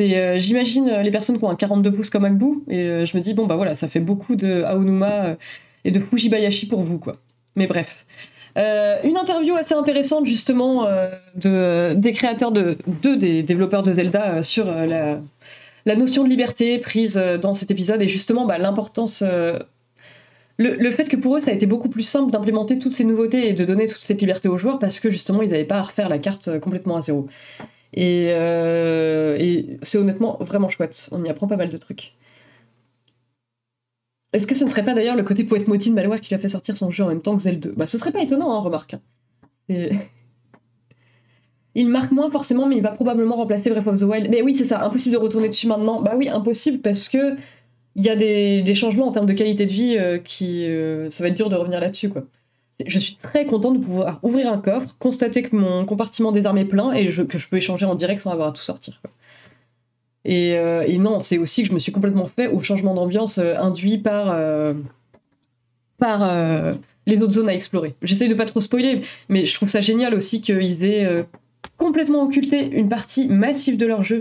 Euh, 0.00 0.38
J'imagine 0.38 0.88
euh, 0.88 1.02
les 1.02 1.10
personnes 1.10 1.38
qui 1.38 1.44
ont 1.44 1.50
un 1.50 1.56
42 1.56 1.92
pouces 1.92 2.10
comme 2.10 2.24
Agbu, 2.24 2.62
et 2.68 3.06
je 3.06 3.16
me 3.16 3.22
dis, 3.22 3.34
bon, 3.34 3.46
bah 3.46 3.56
voilà, 3.56 3.74
ça 3.74 3.88
fait 3.88 4.00
beaucoup 4.00 4.36
de 4.36 4.62
Aonuma 4.64 5.36
et 5.84 5.90
de 5.90 6.00
Fujibayashi 6.00 6.66
pour 6.66 6.82
vous, 6.82 6.98
quoi. 6.98 7.16
Mais 7.54 7.66
bref. 7.66 8.06
Une 8.56 9.18
interview 9.18 9.54
assez 9.54 9.74
intéressante, 9.74 10.24
justement, 10.24 10.88
de, 11.34 11.92
des 11.92 12.12
créateurs 12.12 12.52
de 12.52 12.78
deux 13.02 13.16
des 13.16 13.42
développeurs 13.42 13.82
de 13.82 13.92
Zelda 13.92 14.42
sur 14.42 14.64
la 14.64 15.20
la 15.84 15.94
notion 15.94 16.24
de 16.24 16.28
liberté 16.28 16.78
prise 16.78 17.14
dans 17.40 17.52
cet 17.52 17.70
épisode 17.70 18.02
et 18.02 18.08
justement 18.08 18.46
bah, 18.46 18.58
l'importance. 18.58 19.22
Le, 20.58 20.90
fait 20.90 21.08
que 21.08 21.16
pour 21.16 21.36
eux, 21.36 21.40
ça 21.40 21.50
a 21.50 21.54
été 21.54 21.66
beaucoup 21.66 21.88
plus 21.88 22.02
simple 22.02 22.32
d'implémenter 22.32 22.78
toutes 22.78 22.92
ces 22.92 23.04
nouveautés 23.04 23.48
et 23.48 23.52
de 23.52 23.64
donner 23.64 23.86
toute 23.86 24.00
cette 24.00 24.20
liberté 24.20 24.48
aux 24.48 24.56
joueurs 24.56 24.78
parce 24.78 25.00
que 25.00 25.10
justement, 25.10 25.42
ils 25.42 25.50
n'avaient 25.50 25.64
pas 25.64 25.78
à 25.78 25.82
refaire 25.82 26.08
la 26.08 26.18
carte 26.18 26.48
euh, 26.48 26.58
complètement 26.58 26.96
à 26.96 27.02
zéro. 27.02 27.26
Et, 27.92 28.28
euh, 28.30 29.36
et 29.38 29.78
c'est 29.82 29.98
honnêtement 29.98 30.38
vraiment 30.40 30.68
chouette. 30.68 31.08
On 31.12 31.22
y 31.24 31.28
apprend 31.28 31.46
pas 31.46 31.56
mal 31.56 31.68
de 31.68 31.76
trucs. 31.76 32.14
Est-ce 34.32 34.46
que 34.46 34.54
ce 34.54 34.64
ne 34.64 34.70
serait 34.70 34.84
pas 34.84 34.94
d'ailleurs 34.94 35.16
le 35.16 35.22
côté 35.22 35.44
poète 35.44 35.68
moti 35.68 35.90
de 35.90 35.94
Malware 35.94 36.20
qui 36.20 36.28
lui 36.28 36.36
a 36.36 36.38
fait 36.38 36.48
sortir 36.48 36.76
son 36.76 36.90
jeu 36.90 37.04
en 37.04 37.08
même 37.08 37.22
temps 37.22 37.36
que 37.36 37.42
Zelda? 37.42 37.68
2 37.68 37.74
Bah, 37.76 37.86
ce 37.86 37.96
serait 37.98 38.12
pas 38.12 38.22
étonnant, 38.22 38.52
hein, 38.52 38.60
remarque. 38.60 38.96
Il 41.76 41.90
marque 41.90 42.10
moins 42.10 42.30
forcément, 42.30 42.66
mais 42.66 42.76
il 42.76 42.82
va 42.82 42.90
probablement 42.90 43.36
remplacer 43.36 43.68
Breath 43.68 43.86
of 43.86 44.00
the 44.00 44.04
Wild. 44.04 44.30
Mais 44.30 44.40
oui, 44.40 44.54
c'est 44.56 44.64
ça, 44.64 44.82
impossible 44.82 45.14
de 45.14 45.20
retourner 45.20 45.48
dessus 45.48 45.66
maintenant. 45.66 46.00
Bah 46.00 46.14
oui, 46.16 46.26
impossible 46.26 46.78
parce 46.78 47.10
que 47.10 47.36
il 47.96 48.02
y 48.04 48.10
a 48.10 48.16
des, 48.16 48.74
changements 48.74 49.08
en 49.08 49.12
termes 49.12 49.26
de 49.26 49.32
qualité 49.32 49.64
de 49.64 49.70
vie 49.70 49.96
euh, 49.98 50.18
qui. 50.18 50.66
euh, 50.68 51.10
ça 51.10 51.24
va 51.24 51.28
être 51.28 51.34
dur 51.34 51.48
de 51.48 51.56
revenir 51.56 51.80
là-dessus. 51.80 52.12
Je 52.86 52.98
suis 52.98 53.16
très 53.16 53.46
contente 53.46 53.80
de 53.80 53.84
pouvoir 53.84 54.20
ouvrir 54.22 54.52
un 54.52 54.58
coffre, 54.58 54.94
constater 54.98 55.42
que 55.42 55.56
mon 55.56 55.86
compartiment 55.86 56.30
des 56.30 56.44
armes 56.44 56.58
est 56.58 56.66
plein 56.66 56.92
et 56.92 57.06
que 57.06 57.38
je 57.38 57.48
peux 57.48 57.56
échanger 57.56 57.86
en 57.86 57.94
direct 57.94 58.20
sans 58.20 58.30
avoir 58.30 58.48
à 58.48 58.52
tout 58.52 58.62
sortir. 58.62 59.00
euh, 60.28 60.84
et 60.86 60.98
non, 60.98 61.20
c'est 61.20 61.38
aussi 61.38 61.62
que 61.62 61.68
je 61.68 61.72
me 61.72 61.78
suis 61.78 61.92
complètement 61.92 62.26
fait 62.26 62.48
au 62.48 62.62
changement 62.62 62.92
d'ambiance 62.92 63.38
induit 63.38 63.96
par, 63.96 64.36
par 65.96 66.76
les 67.06 67.22
autres 67.22 67.32
zones 67.32 67.48
à 67.48 67.54
explorer. 67.54 67.94
J'essaye 68.02 68.28
de 68.28 68.34
pas 68.34 68.44
trop 68.44 68.60
spoiler, 68.60 69.00
mais 69.30 69.46
je 69.46 69.54
trouve 69.54 69.70
ça 69.70 69.80
génial 69.80 70.12
aussi 70.12 70.42
qu'ils 70.42 70.84
aient 70.84 71.24
complètement 71.78 72.24
occulté 72.24 72.68
une 72.72 72.90
partie 72.90 73.26
massive 73.26 73.78
de 73.78 73.86
leur 73.86 74.02
jeu, 74.02 74.20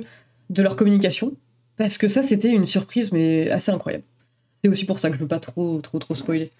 de 0.50 0.64
leur 0.64 0.78
communication, 0.78 1.34
parce 1.78 1.98
que 1.98 2.08
ça, 2.08 2.24
c'était 2.24 2.50
une 2.50 2.66
surprise, 2.66 3.12
mais 3.12 3.50
assez 3.50 3.72
incroyable. 3.72 4.04
C'est 4.64 4.70
aussi 4.70 4.86
pour 4.86 5.00
ça 5.00 5.10
que 5.10 5.16
je 5.16 5.22
veux 5.22 5.28
pas 5.28 5.40
trop, 5.40 5.80
trop, 5.82 6.00
trop 6.00 6.16
spoiler. 6.16 6.52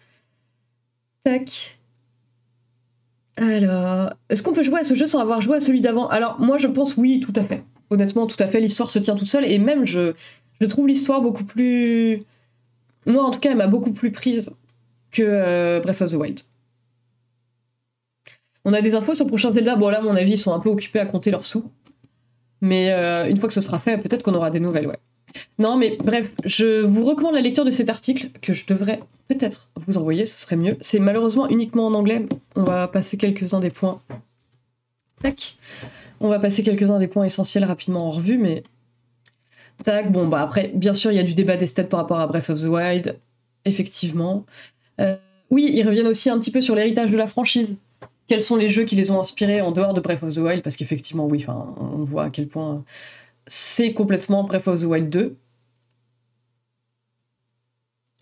Tac. 1.24 1.78
Alors, 3.38 4.14
est-ce 4.30 4.44
qu'on 4.44 4.54
peut 4.54 4.64
jouer 4.64 4.80
à 4.80 4.84
ce 4.84 4.94
jeu 4.96 5.08
sans 5.08 5.20
avoir 5.20 5.42
joué 5.42 5.58
à 5.58 5.60
celui 5.60 5.82
d'avant? 5.82 6.08
Alors, 6.08 6.40
moi, 6.40 6.58
je 6.58 6.68
pense 6.68 6.98
oui, 6.98 7.20
tout 7.20 7.34
à 7.36 7.44
fait. 7.44 7.64
Honnêtement, 7.90 8.28
tout 8.28 8.42
à 8.42 8.48
fait. 8.48 8.60
L'histoire 8.60 8.92
se 8.92 9.00
tient 9.00 9.16
toute 9.16 9.28
seule, 9.28 9.46
et 9.46 9.60
même, 9.60 9.86
je, 9.86 10.14
trouve 10.70 10.88
l'histoire 10.88 11.22
beaucoup 11.22 11.44
plus. 11.44 12.24
Moi, 13.06 13.24
en 13.24 13.32
tout 13.32 13.40
cas, 13.40 13.52
elle 13.52 13.58
m'a 13.58 13.68
beaucoup 13.68 13.92
plus 13.92 14.12
prise 14.12 14.50
que 15.12 15.24
euh, 15.24 15.80
Breath 15.80 16.02
of 16.02 16.12
the 16.12 16.16
Wild. 16.16 16.42
On 18.64 18.74
a 18.74 18.82
des 18.82 18.96
infos 18.96 19.14
sur 19.14 19.26
le 19.26 19.30
prochain 19.30 19.52
Zelda? 19.52 19.76
Bon, 19.76 19.90
là, 19.90 20.02
mon 20.02 20.16
avis, 20.16 20.34
ils 20.34 20.38
sont 20.38 20.54
un 20.54 20.60
peu 20.60 20.70
occupés 20.70 21.00
à 21.00 21.06
compter 21.06 21.30
leurs 21.30 21.46
sous. 21.46 21.70
Mais 22.62 22.92
euh, 22.92 23.30
une 23.30 23.38
fois 23.38 23.48
que 23.48 23.54
ce 23.54 23.62
sera 23.62 23.80
fait, 23.80 23.98
peut-être 23.98 24.24
qu'on 24.24 24.34
aura 24.34 24.50
des 24.50 24.60
nouvelles, 24.60 24.88
ouais. 24.88 25.00
Non, 25.60 25.78
mais 25.78 25.98
bref, 26.04 26.32
je 26.46 26.82
vous 26.82 27.04
recommande 27.04 27.36
la 27.36 27.42
lecture 27.42 27.66
de 27.66 27.72
cet 27.72 27.90
article 27.90 28.30
que 28.42 28.54
je 28.54 28.66
devrais 28.66 29.02
peut-être 29.28 29.70
vous 29.88 29.98
envoyer, 29.98 30.26
ce 30.26 30.40
serait 30.40 30.56
mieux. 30.56 30.78
C'est 30.82 31.00
malheureusement 31.00 31.50
uniquement 31.50 31.88
en 31.88 31.94
anglais. 31.94 32.26
On 32.56 32.64
va 32.64 32.88
passer 32.88 33.18
quelques-uns 33.18 33.60
des 33.60 33.70
points. 33.70 34.02
Tac. 35.22 35.58
On 36.20 36.30
va 36.30 36.40
passer 36.40 36.64
quelques-uns 36.64 37.00
des 37.00 37.08
points 37.08 37.26
essentiels 37.26 37.66
rapidement 37.66 38.08
en 38.08 38.12
revue, 38.12 38.38
mais. 38.38 38.64
Tac, 39.84 40.12
bon, 40.12 40.28
bah 40.28 40.42
après, 40.42 40.72
bien 40.74 40.94
sûr, 40.94 41.12
il 41.12 41.16
y 41.16 41.20
a 41.20 41.24
du 41.24 41.34
débat 41.34 41.58
des 41.58 41.68
stats 41.68 41.84
par 41.84 42.00
rapport 42.00 42.20
à 42.20 42.28
Breath 42.28 42.50
of 42.50 42.62
the 42.62 42.66
Wild, 42.66 43.20
effectivement. 43.66 44.46
Euh, 45.02 45.18
oui, 45.50 45.70
ils 45.74 45.84
reviennent 45.84 46.08
aussi 46.08 46.30
un 46.30 46.40
petit 46.40 46.52
peu 46.52 46.62
sur 46.62 46.76
l'héritage 46.76 47.12
de 47.12 47.18
la 47.18 47.28
franchise. 47.28 47.78
Quels 48.28 48.42
sont 48.42 48.56
les 48.56 48.70
jeux 48.70 48.84
qui 48.84 48.96
les 48.96 49.12
ont 49.12 49.20
inspirés 49.20 49.62
en 49.62 49.72
dehors 49.72 49.94
de 49.94 50.02
Breath 50.02 50.24
of 50.24 50.34
the 50.34 50.38
Wild, 50.38 50.64
parce 50.64 50.76
qu'effectivement, 50.76 51.26
oui, 51.28 51.46
on 51.48 52.04
voit 52.04 52.26
à 52.26 52.30
quel 52.30 52.48
point 52.48 52.84
c'est 53.48 53.94
complètement 53.94 54.44
Breath 54.44 54.68
of 54.68 54.82
the 54.82 54.86
Wild 54.86 55.10
2. 55.10 55.36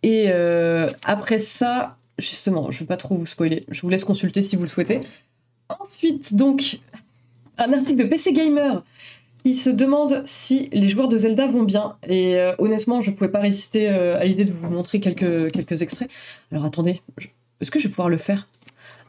Et 0.03 0.25
euh, 0.27 0.89
après 1.03 1.39
ça, 1.39 1.97
justement, 2.19 2.69
je 2.71 2.77
ne 2.77 2.79
vais 2.81 2.85
pas 2.85 2.97
trop 2.97 3.15
vous 3.15 3.25
spoiler, 3.25 3.63
je 3.69 3.81
vous 3.81 3.89
laisse 3.89 4.03
consulter 4.03 4.43
si 4.43 4.55
vous 4.55 4.63
le 4.63 4.67
souhaitez. 4.67 4.99
Ensuite, 5.79 6.35
donc, 6.35 6.79
un 7.57 7.71
article 7.71 8.03
de 8.03 8.09
PC 8.09 8.33
Gamer 8.33 8.83
qui 9.43 9.55
se 9.55 9.69
demande 9.69 10.21
si 10.25 10.69
les 10.71 10.89
joueurs 10.89 11.09
de 11.09 11.17
Zelda 11.17 11.47
vont 11.47 11.63
bien. 11.63 11.95
Et 12.07 12.35
euh, 12.35 12.53
honnêtement, 12.59 13.01
je 13.01 13.11
ne 13.11 13.15
pouvais 13.15 13.31
pas 13.31 13.39
résister 13.39 13.89
euh, 13.89 14.19
à 14.19 14.25
l'idée 14.25 14.45
de 14.45 14.53
vous 14.53 14.69
montrer 14.69 14.99
quelques, 14.99 15.51
quelques 15.51 15.81
extraits. 15.81 16.09
Alors 16.51 16.65
attendez, 16.65 17.01
est-ce 17.59 17.71
que 17.71 17.79
je 17.79 17.85
vais 17.85 17.89
pouvoir 17.89 18.09
le 18.09 18.17
faire? 18.17 18.47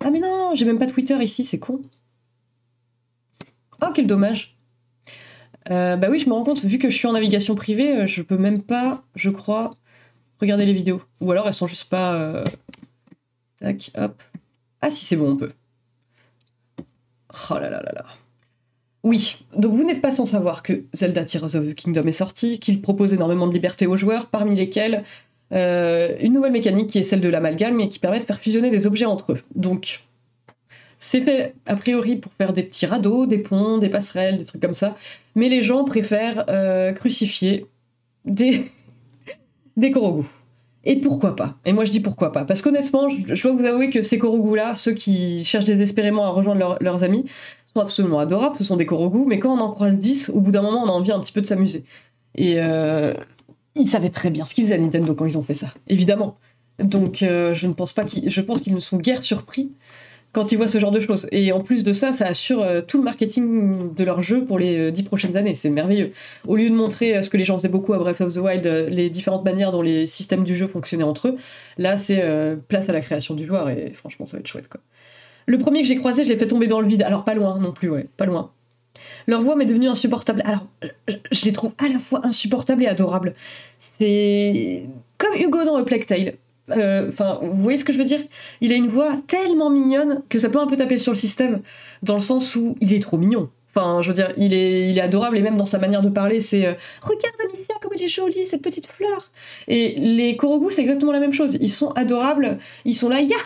Ah 0.04 0.10
mais 0.10 0.20
non, 0.20 0.54
j'ai 0.54 0.66
même 0.66 0.78
pas 0.78 0.86
Twitter 0.86 1.16
ici, 1.22 1.44
c'est 1.44 1.58
con. 1.58 1.80
Oh, 3.82 3.86
quel 3.94 4.06
dommage. 4.06 4.56
Euh, 5.70 5.96
bah 5.96 6.08
oui, 6.10 6.18
je 6.18 6.28
me 6.28 6.34
rends 6.34 6.44
compte, 6.44 6.62
vu 6.62 6.78
que 6.78 6.90
je 6.90 6.96
suis 6.96 7.08
en 7.08 7.12
navigation 7.12 7.54
privée, 7.54 8.06
je 8.06 8.20
peux 8.20 8.36
même 8.36 8.62
pas, 8.62 9.02
je 9.14 9.30
crois, 9.30 9.70
regarder 10.42 10.66
les 10.66 10.74
vidéos. 10.74 11.00
Ou 11.22 11.32
alors 11.32 11.46
elles 11.46 11.54
sont 11.54 11.66
juste 11.66 11.88
pas... 11.88 12.44
Tac, 13.60 13.90
hop. 13.96 14.22
Ah 14.82 14.90
si, 14.90 15.06
c'est 15.06 15.16
bon, 15.16 15.30
on 15.30 15.36
peut. 15.36 15.52
Oh 17.50 17.54
là 17.54 17.70
là 17.70 17.82
là 17.82 17.92
là. 17.94 18.04
Oui, 19.04 19.46
donc 19.56 19.72
vous 19.72 19.84
n'êtes 19.84 20.02
pas 20.02 20.12
sans 20.12 20.26
savoir 20.26 20.62
que 20.62 20.84
Zelda 20.92 21.24
Tears 21.24 21.54
of 21.54 21.66
the 21.66 21.74
Kingdom 21.74 22.06
est 22.06 22.12
sorti, 22.12 22.58
qu'il 22.60 22.82
propose 22.82 23.14
énormément 23.14 23.46
de 23.46 23.54
liberté 23.54 23.86
aux 23.86 23.96
joueurs, 23.96 24.26
parmi 24.26 24.54
lesquels 24.54 25.02
euh, 25.54 26.16
une 26.20 26.32
nouvelle 26.32 26.52
mécanique 26.52 26.88
qui 26.88 26.98
est 26.98 27.02
celle 27.02 27.20
de 27.20 27.28
l'amalgame 27.28 27.80
et 27.80 27.88
qui 27.88 27.98
permet 27.98 28.18
de 28.18 28.24
faire 28.24 28.38
fusionner 28.38 28.70
des 28.70 28.86
objets 28.86 29.04
entre 29.04 29.32
eux. 29.32 29.40
Donc, 29.54 30.02
c'est 30.98 31.20
fait 31.20 31.54
a 31.66 31.76
priori 31.76 32.16
pour 32.16 32.32
faire 32.32 32.52
des 32.52 32.62
petits 32.62 32.86
radeaux, 32.86 33.26
des 33.26 33.38
ponts, 33.38 33.78
des 33.78 33.88
passerelles, 33.88 34.38
des 34.38 34.44
trucs 34.44 34.62
comme 34.62 34.74
ça, 34.74 34.96
mais 35.34 35.48
les 35.48 35.62
gens 35.62 35.84
préfèrent 35.84 36.44
euh, 36.48 36.92
crucifier 36.92 37.66
des, 38.24 38.70
des 39.76 39.90
Korogu. 39.90 40.26
Et 40.86 40.96
pourquoi 40.96 41.34
pas? 41.34 41.56
Et 41.64 41.72
moi 41.72 41.84
je 41.84 41.90
dis 41.90 42.00
pourquoi 42.00 42.30
pas 42.32 42.44
Parce 42.44 42.60
qu'honnêtement, 42.60 43.08
je, 43.08 43.42
dois 43.42 43.52
vous 43.52 43.64
avouer 43.64 43.90
que 43.90 44.02
ces 44.02 44.18
Korogu-là, 44.18 44.74
ceux 44.74 44.92
qui 44.92 45.44
cherchent 45.44 45.64
désespérément 45.64 46.26
à 46.26 46.30
rejoindre 46.30 46.76
leurs 46.80 47.04
amis, 47.04 47.24
sont 47.74 47.80
absolument 47.80 48.18
adorables, 48.18 48.56
ce 48.56 48.64
sont 48.64 48.76
des 48.76 48.86
Korogu, 48.86 49.24
mais 49.26 49.38
quand 49.38 49.56
on 49.56 49.60
en 49.60 49.70
croise 49.70 49.96
10, 49.96 50.30
au 50.34 50.40
bout 50.40 50.50
d'un 50.50 50.62
moment, 50.62 50.82
on 50.84 50.88
a 50.88 50.92
envie 50.92 51.12
un 51.12 51.20
petit 51.20 51.32
peu 51.32 51.40
de 51.40 51.46
s'amuser. 51.46 51.84
Et 52.34 52.56
euh, 52.58 53.14
ils 53.76 53.88
savaient 53.88 54.10
très 54.10 54.30
bien 54.30 54.44
ce 54.44 54.54
qu'ils 54.54 54.64
faisaient 54.64 54.74
à 54.74 54.78
Nintendo 54.78 55.14
quand 55.14 55.26
ils 55.26 55.38
ont 55.38 55.42
fait 55.42 55.54
ça, 55.54 55.68
évidemment. 55.88 56.36
Donc 56.78 57.22
euh, 57.22 57.54
je 57.54 57.66
ne 57.66 57.72
pense 57.72 57.92
pas 57.92 58.04
qu'ils, 58.04 58.28
je 58.30 58.40
pense 58.40 58.60
qu'ils 58.60 58.74
ne 58.74 58.80
sont 58.80 58.98
guère 58.98 59.22
surpris 59.22 59.72
quand 60.32 60.50
ils 60.50 60.56
voient 60.56 60.66
ce 60.66 60.78
genre 60.78 60.90
de 60.90 60.98
choses. 60.98 61.28
Et 61.30 61.52
en 61.52 61.60
plus 61.60 61.84
de 61.84 61.92
ça, 61.92 62.12
ça 62.12 62.26
assure 62.26 62.62
euh, 62.62 62.80
tout 62.80 62.98
le 62.98 63.04
marketing 63.04 63.94
de 63.94 64.04
leur 64.04 64.22
jeu 64.22 64.44
pour 64.44 64.58
les 64.58 64.90
dix 64.90 65.04
prochaines 65.04 65.36
années. 65.36 65.54
C'est 65.54 65.70
merveilleux. 65.70 66.10
Au 66.48 66.56
lieu 66.56 66.68
de 66.68 66.74
montrer 66.74 67.22
ce 67.22 67.30
que 67.30 67.36
les 67.36 67.44
gens 67.44 67.56
faisaient 67.56 67.68
beaucoup 67.68 67.92
à 67.92 67.98
Breath 67.98 68.20
of 68.20 68.34
the 68.34 68.38
Wild, 68.38 68.66
les 68.66 69.10
différentes 69.10 69.44
manières 69.44 69.70
dont 69.70 69.82
les 69.82 70.06
systèmes 70.08 70.42
du 70.42 70.56
jeu 70.56 70.66
fonctionnaient 70.66 71.04
entre 71.04 71.28
eux, 71.28 71.36
là 71.78 71.96
c'est 71.96 72.22
place 72.68 72.88
à 72.88 72.92
la 72.92 73.00
création 73.00 73.34
du 73.34 73.46
joueur 73.46 73.68
et 73.70 73.92
franchement 73.94 74.26
ça 74.26 74.36
va 74.36 74.40
être 74.40 74.48
chouette 74.48 74.68
quoi. 74.68 74.80
Le 75.46 75.58
premier 75.58 75.82
que 75.82 75.88
j'ai 75.88 75.96
croisé, 75.96 76.24
je 76.24 76.30
l'ai 76.30 76.38
fait 76.38 76.46
tomber 76.46 76.66
dans 76.66 76.80
le 76.80 76.88
vide. 76.88 77.02
Alors 77.02 77.24
pas 77.24 77.34
loin 77.34 77.58
non 77.58 77.72
plus, 77.72 77.90
ouais, 77.90 78.06
pas 78.16 78.24
loin. 78.24 78.50
Leur 79.26 79.42
voix 79.42 79.56
m'est 79.56 79.66
devenue 79.66 79.88
insupportable. 79.88 80.42
Alors, 80.44 80.66
je 81.30 81.44
les 81.44 81.52
trouve 81.52 81.72
à 81.78 81.88
la 81.88 81.98
fois 81.98 82.20
insupportables 82.24 82.82
et 82.82 82.86
adorables. 82.86 83.34
C'est 83.78 84.84
comme 85.18 85.34
Hugo 85.34 85.64
dans 85.64 85.76
A 85.76 85.84
Plague 85.84 86.06
Tale. 86.06 86.34
Euh, 86.70 87.08
enfin, 87.08 87.40
vous 87.42 87.62
voyez 87.62 87.78
ce 87.78 87.84
que 87.84 87.92
je 87.92 87.98
veux 87.98 88.04
dire? 88.04 88.20
Il 88.60 88.72
a 88.72 88.76
une 88.76 88.88
voix 88.88 89.16
tellement 89.26 89.70
mignonne 89.70 90.22
que 90.28 90.38
ça 90.38 90.48
peut 90.48 90.60
un 90.60 90.66
peu 90.66 90.76
taper 90.76 90.98
sur 90.98 91.12
le 91.12 91.18
système, 91.18 91.60
dans 92.02 92.14
le 92.14 92.20
sens 92.20 92.56
où 92.56 92.76
il 92.80 92.92
est 92.92 93.00
trop 93.00 93.18
mignon. 93.18 93.50
Enfin, 93.76 94.02
je 94.02 94.08
veux 94.08 94.14
dire, 94.14 94.32
il 94.36 94.54
est, 94.54 94.88
il 94.88 94.98
est 94.98 95.00
adorable 95.00 95.36
et 95.36 95.42
même 95.42 95.56
dans 95.56 95.66
sa 95.66 95.78
manière 95.78 96.00
de 96.00 96.08
parler, 96.08 96.40
c'est 96.40 96.64
euh, 96.64 96.74
regarde 97.02 97.34
Alicia 97.44 97.74
comme 97.82 97.90
elle 97.94 98.04
est 98.04 98.08
jolie, 98.08 98.46
cette 98.46 98.62
petite 98.62 98.86
fleur. 98.86 99.32
Et 99.66 99.94
les 99.96 100.36
Korogu, 100.36 100.66
c'est 100.70 100.82
exactement 100.82 101.10
la 101.10 101.18
même 101.18 101.32
chose. 101.32 101.58
Ils 101.60 101.70
sont 101.70 101.90
adorables, 101.92 102.58
ils 102.84 102.94
sont 102.94 103.08
là, 103.08 103.20
yahoo 103.20 103.40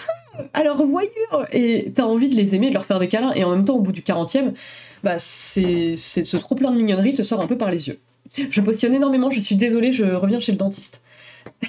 à 0.54 0.62
leur 0.62 0.84
voyure 0.84 1.46
Et 1.52 1.90
t'as 1.94 2.04
envie 2.04 2.28
de 2.28 2.36
les 2.36 2.54
aimer, 2.54 2.68
de 2.68 2.74
leur 2.74 2.84
faire 2.84 2.98
des 2.98 3.06
câlins, 3.06 3.32
et 3.34 3.44
en 3.44 3.50
même 3.50 3.64
temps, 3.64 3.76
au 3.76 3.80
bout 3.80 3.92
du 3.92 4.02
40e, 4.02 4.52
bah, 5.02 5.18
c'est, 5.18 5.96
ce 5.96 6.36
trop 6.36 6.54
plein 6.54 6.70
de 6.70 6.76
mignonnerie 6.76 7.14
te 7.14 7.22
sort 7.22 7.40
un 7.40 7.46
peu 7.46 7.58
par 7.58 7.70
les 7.70 7.88
yeux. 7.88 7.98
Je 8.36 8.60
positionne 8.60 8.94
énormément, 8.94 9.30
je 9.30 9.40
suis 9.40 9.56
désolée, 9.56 9.92
je 9.92 10.04
reviens 10.04 10.40
chez 10.40 10.52
le 10.52 10.58
dentiste. 10.58 11.02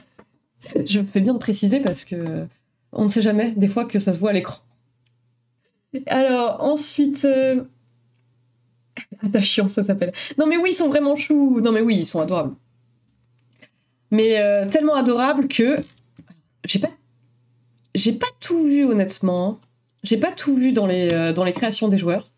je 0.86 1.02
fais 1.02 1.22
bien 1.22 1.34
de 1.34 1.40
préciser 1.40 1.80
parce 1.80 2.06
que 2.06 2.46
on 2.92 3.04
ne 3.04 3.10
sait 3.10 3.22
jamais, 3.22 3.52
des 3.52 3.68
fois, 3.68 3.86
que 3.86 4.00
ça 4.00 4.14
se 4.14 4.20
voit 4.20 4.32
à 4.32 4.34
l'écran. 4.34 4.62
Alors, 6.08 6.64
ensuite. 6.64 7.24
Euh... 7.26 7.64
ça 9.34 9.84
s'appelle. 9.84 10.12
Non, 10.38 10.48
mais 10.48 10.58
oui, 10.58 10.72
ils 10.72 10.76
sont 10.76 10.90
vraiment 10.90 11.16
choux. 11.16 11.62
Non, 11.62 11.72
mais 11.72 11.82
oui, 11.82 11.98
ils 11.98 12.06
sont 12.06 12.20
adorables. 12.20 12.56
Mais 14.12 14.40
euh, 14.40 14.68
tellement 14.68 14.96
adorables 14.96 15.48
que. 15.48 15.84
J'ai 16.66 16.80
pas 16.80 16.90
j'ai 17.96 18.14
pas 18.14 18.28
tout 18.40 18.66
vu 18.66 18.86
honnêtement. 18.86 19.60
J'ai 20.04 20.18
pas 20.18 20.32
tout 20.32 20.56
vu 20.56 20.72
dans 20.72 20.86
les, 20.86 21.12
euh, 21.12 21.34
dans 21.34 21.44
les 21.44 21.54
créations 21.54 21.88
des 21.88 21.98
joueurs. 21.98 22.32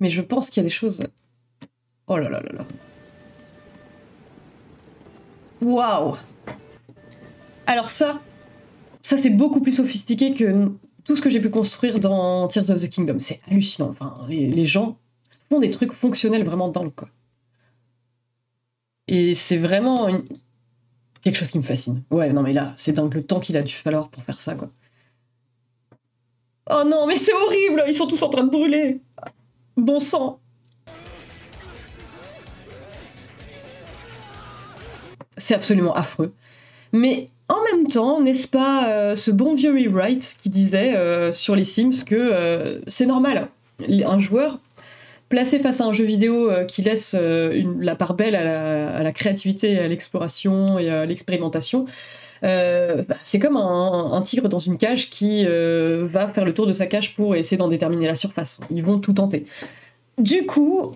Mais 0.00 0.08
je 0.08 0.22
pense 0.22 0.50
qu'il 0.50 0.62
y 0.62 0.64
a 0.64 0.68
des 0.68 0.74
choses. 0.74 1.04
Oh 2.06 2.16
là 2.16 2.28
là 2.28 2.40
là 2.40 2.52
là. 2.52 2.66
Waouh 5.60 6.16
Alors 7.66 7.88
ça, 7.88 8.20
ça 9.02 9.16
c'est 9.16 9.30
beaucoup 9.30 9.60
plus 9.60 9.72
sophistiqué 9.72 10.32
que 10.32 10.70
tout 11.04 11.16
ce 11.16 11.22
que 11.22 11.30
j'ai 11.30 11.40
pu 11.40 11.48
construire 11.48 11.98
dans 12.00 12.46
Tears 12.48 12.70
of 12.70 12.80
the 12.80 12.88
Kingdom. 12.88 13.18
C'est 13.18 13.40
hallucinant. 13.48 13.88
Enfin, 13.88 14.20
les, 14.28 14.66
gens 14.66 14.98
font 15.48 15.58
des 15.58 15.70
trucs 15.70 15.92
fonctionnels 15.92 16.44
vraiment 16.44 16.68
dans 16.68 16.84
le 16.84 16.90
quoi. 16.90 17.08
Et 19.08 19.34
c'est 19.34 19.56
vraiment 19.56 20.08
quelque 21.22 21.36
chose 21.36 21.50
qui 21.50 21.58
me 21.58 21.62
fascine. 21.62 22.02
Ouais, 22.10 22.32
non, 22.32 22.42
mais 22.42 22.52
là, 22.52 22.74
c'est 22.76 22.92
dingue 22.92 23.14
le 23.14 23.22
temps 23.22 23.40
qu'il 23.40 23.56
a 23.56 23.62
dû 23.62 23.74
falloir 23.74 24.10
pour 24.10 24.22
faire 24.22 24.38
ça, 24.38 24.54
quoi. 24.54 24.70
Oh 26.70 26.82
non, 26.86 27.06
mais 27.06 27.16
c'est 27.16 27.32
horrible 27.32 27.84
Ils 27.88 27.94
sont 27.94 28.06
tous 28.06 28.22
en 28.22 28.28
train 28.28 28.44
de 28.44 28.50
brûler 28.50 29.00
Bon 29.78 30.00
sang 30.00 30.40
C'est 35.36 35.54
absolument 35.54 35.94
affreux. 35.94 36.34
Mais 36.92 37.28
en 37.48 37.62
même 37.72 37.86
temps, 37.86 38.20
n'est-ce 38.20 38.48
pas 38.48 38.88
euh, 38.88 39.14
ce 39.14 39.30
bon 39.30 39.54
vieux 39.54 39.70
rewrite 39.70 40.34
qui 40.42 40.50
disait 40.50 40.96
euh, 40.96 41.32
sur 41.32 41.54
les 41.54 41.64
Sims 41.64 42.04
que 42.04 42.16
euh, 42.16 42.80
c'est 42.88 43.06
normal. 43.06 43.46
Un 43.88 44.18
joueur 44.18 44.58
placé 45.28 45.60
face 45.60 45.80
à 45.80 45.84
un 45.84 45.92
jeu 45.92 46.04
vidéo 46.04 46.50
qui 46.66 46.82
laisse 46.82 47.14
la 47.14 47.94
part 47.94 48.14
belle 48.14 48.34
à 48.34 49.02
la, 49.02 49.12
créativité, 49.12 49.78
à 49.78 49.86
l'exploration 49.86 50.80
et 50.80 50.90
à 50.90 51.06
l'expérimentation, 51.06 51.86
euh, 52.44 53.02
bah, 53.08 53.16
c'est 53.22 53.38
comme 53.38 53.56
un, 53.56 54.20
tigre 54.22 54.48
dans 54.48 54.58
une 54.58 54.78
cage 54.78 55.10
qui 55.10 55.44
va 55.44 56.28
faire 56.28 56.44
le 56.44 56.54
tour 56.54 56.66
de 56.66 56.72
sa 56.72 56.86
cage 56.86 57.14
pour 57.14 57.36
essayer 57.36 57.56
d'en 57.56 57.68
déterminer 57.68 58.06
la 58.06 58.16
surface. 58.16 58.60
Ils 58.70 58.84
vont 58.84 58.98
tout 58.98 59.12
tenter. 59.12 59.46
Du 60.18 60.46
coup, 60.46 60.92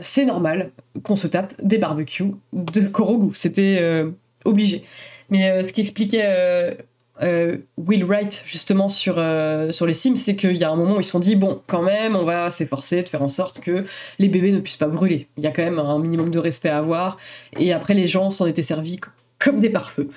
c'est 0.00 0.24
normal 0.24 0.70
qu'on 1.02 1.16
se 1.16 1.26
tape 1.26 1.54
des 1.62 1.78
barbecues 1.78 2.32
de 2.52 2.80
Korogu. 2.82 3.34
C'était 3.34 4.04
obligé. 4.44 4.84
Mais 5.30 5.62
ce 5.62 5.72
qui 5.72 5.80
expliquait 5.80 6.76
euh, 7.22 7.58
Will 7.76 8.04
Wright 8.04 8.42
justement 8.44 8.88
sur, 8.88 9.16
euh, 9.18 9.70
sur 9.70 9.86
les 9.86 9.94
Sims, 9.94 10.16
c'est 10.16 10.34
qu'il 10.34 10.56
y 10.56 10.64
a 10.64 10.70
un 10.70 10.76
moment 10.76 10.96
où 10.96 11.00
ils 11.00 11.04
se 11.04 11.10
sont 11.10 11.20
dit 11.20 11.36
bon, 11.36 11.60
quand 11.66 11.82
même, 11.82 12.16
on 12.16 12.24
va 12.24 12.50
s'efforcer 12.50 13.02
de 13.02 13.08
faire 13.08 13.22
en 13.22 13.28
sorte 13.28 13.60
que 13.60 13.84
les 14.18 14.28
bébés 14.28 14.52
ne 14.52 14.58
puissent 14.58 14.76
pas 14.76 14.88
brûler. 14.88 15.28
Il 15.36 15.44
y 15.44 15.46
a 15.46 15.50
quand 15.50 15.62
même 15.62 15.78
un 15.78 15.98
minimum 15.98 16.30
de 16.30 16.38
respect 16.38 16.70
à 16.70 16.78
avoir. 16.78 17.16
Et 17.58 17.72
après, 17.72 17.94
les 17.94 18.08
gens 18.08 18.30
s'en 18.30 18.46
étaient 18.46 18.62
servis 18.62 18.98
comme 19.38 19.60
des 19.60 19.70
pare-feux. 19.70 20.08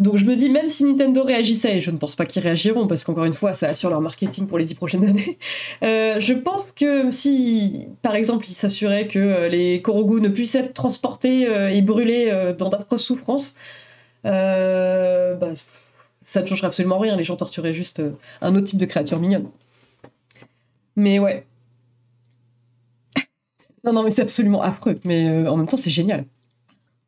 Donc 0.00 0.16
je 0.16 0.24
me 0.24 0.34
dis, 0.34 0.50
même 0.50 0.68
si 0.68 0.84
Nintendo 0.84 1.22
réagissait, 1.22 1.76
et 1.76 1.80
je 1.80 1.90
ne 1.90 1.98
pense 1.98 2.16
pas 2.16 2.26
qu'ils 2.26 2.42
réagiront, 2.42 2.86
parce 2.88 3.04
qu'encore 3.04 3.26
une 3.26 3.34
fois, 3.34 3.54
ça 3.54 3.68
assure 3.68 3.90
leur 3.90 4.00
marketing 4.00 4.46
pour 4.46 4.58
les 4.58 4.64
dix 4.64 4.74
prochaines 4.74 5.04
années, 5.08 5.38
euh, 5.84 6.18
je 6.18 6.32
pense 6.32 6.72
que 6.72 7.10
si, 7.10 7.86
par 8.02 8.14
exemple, 8.14 8.46
ils 8.48 8.54
s'assuraient 8.54 9.06
que 9.06 9.48
les 9.48 9.80
Korogu 9.82 10.20
ne 10.20 10.28
puissent 10.28 10.56
être 10.56 10.74
transportés 10.74 11.42
et 11.72 11.82
brûlés 11.82 12.54
dans 12.58 12.70
d'atroces 12.70 13.04
souffrances, 13.04 13.54
bah, 14.24 15.36
ça 16.22 16.42
ne 16.42 16.46
changerait 16.46 16.68
absolument 16.68 16.98
rien. 16.98 17.16
Les 17.16 17.24
gens 17.24 17.36
torturaient 17.36 17.74
juste 17.74 18.00
euh, 18.00 18.12
un 18.40 18.54
autre 18.54 18.66
type 18.66 18.78
de 18.78 18.84
créature 18.84 19.18
mignonne. 19.18 19.48
Mais 20.96 21.18
ouais. 21.18 21.46
non, 23.84 23.92
non, 23.92 24.02
mais 24.02 24.10
c'est 24.10 24.22
absolument 24.22 24.62
affreux. 24.62 24.98
Mais 25.04 25.28
euh, 25.28 25.50
en 25.50 25.56
même 25.56 25.66
temps, 25.66 25.76
c'est 25.76 25.90
génial. 25.90 26.24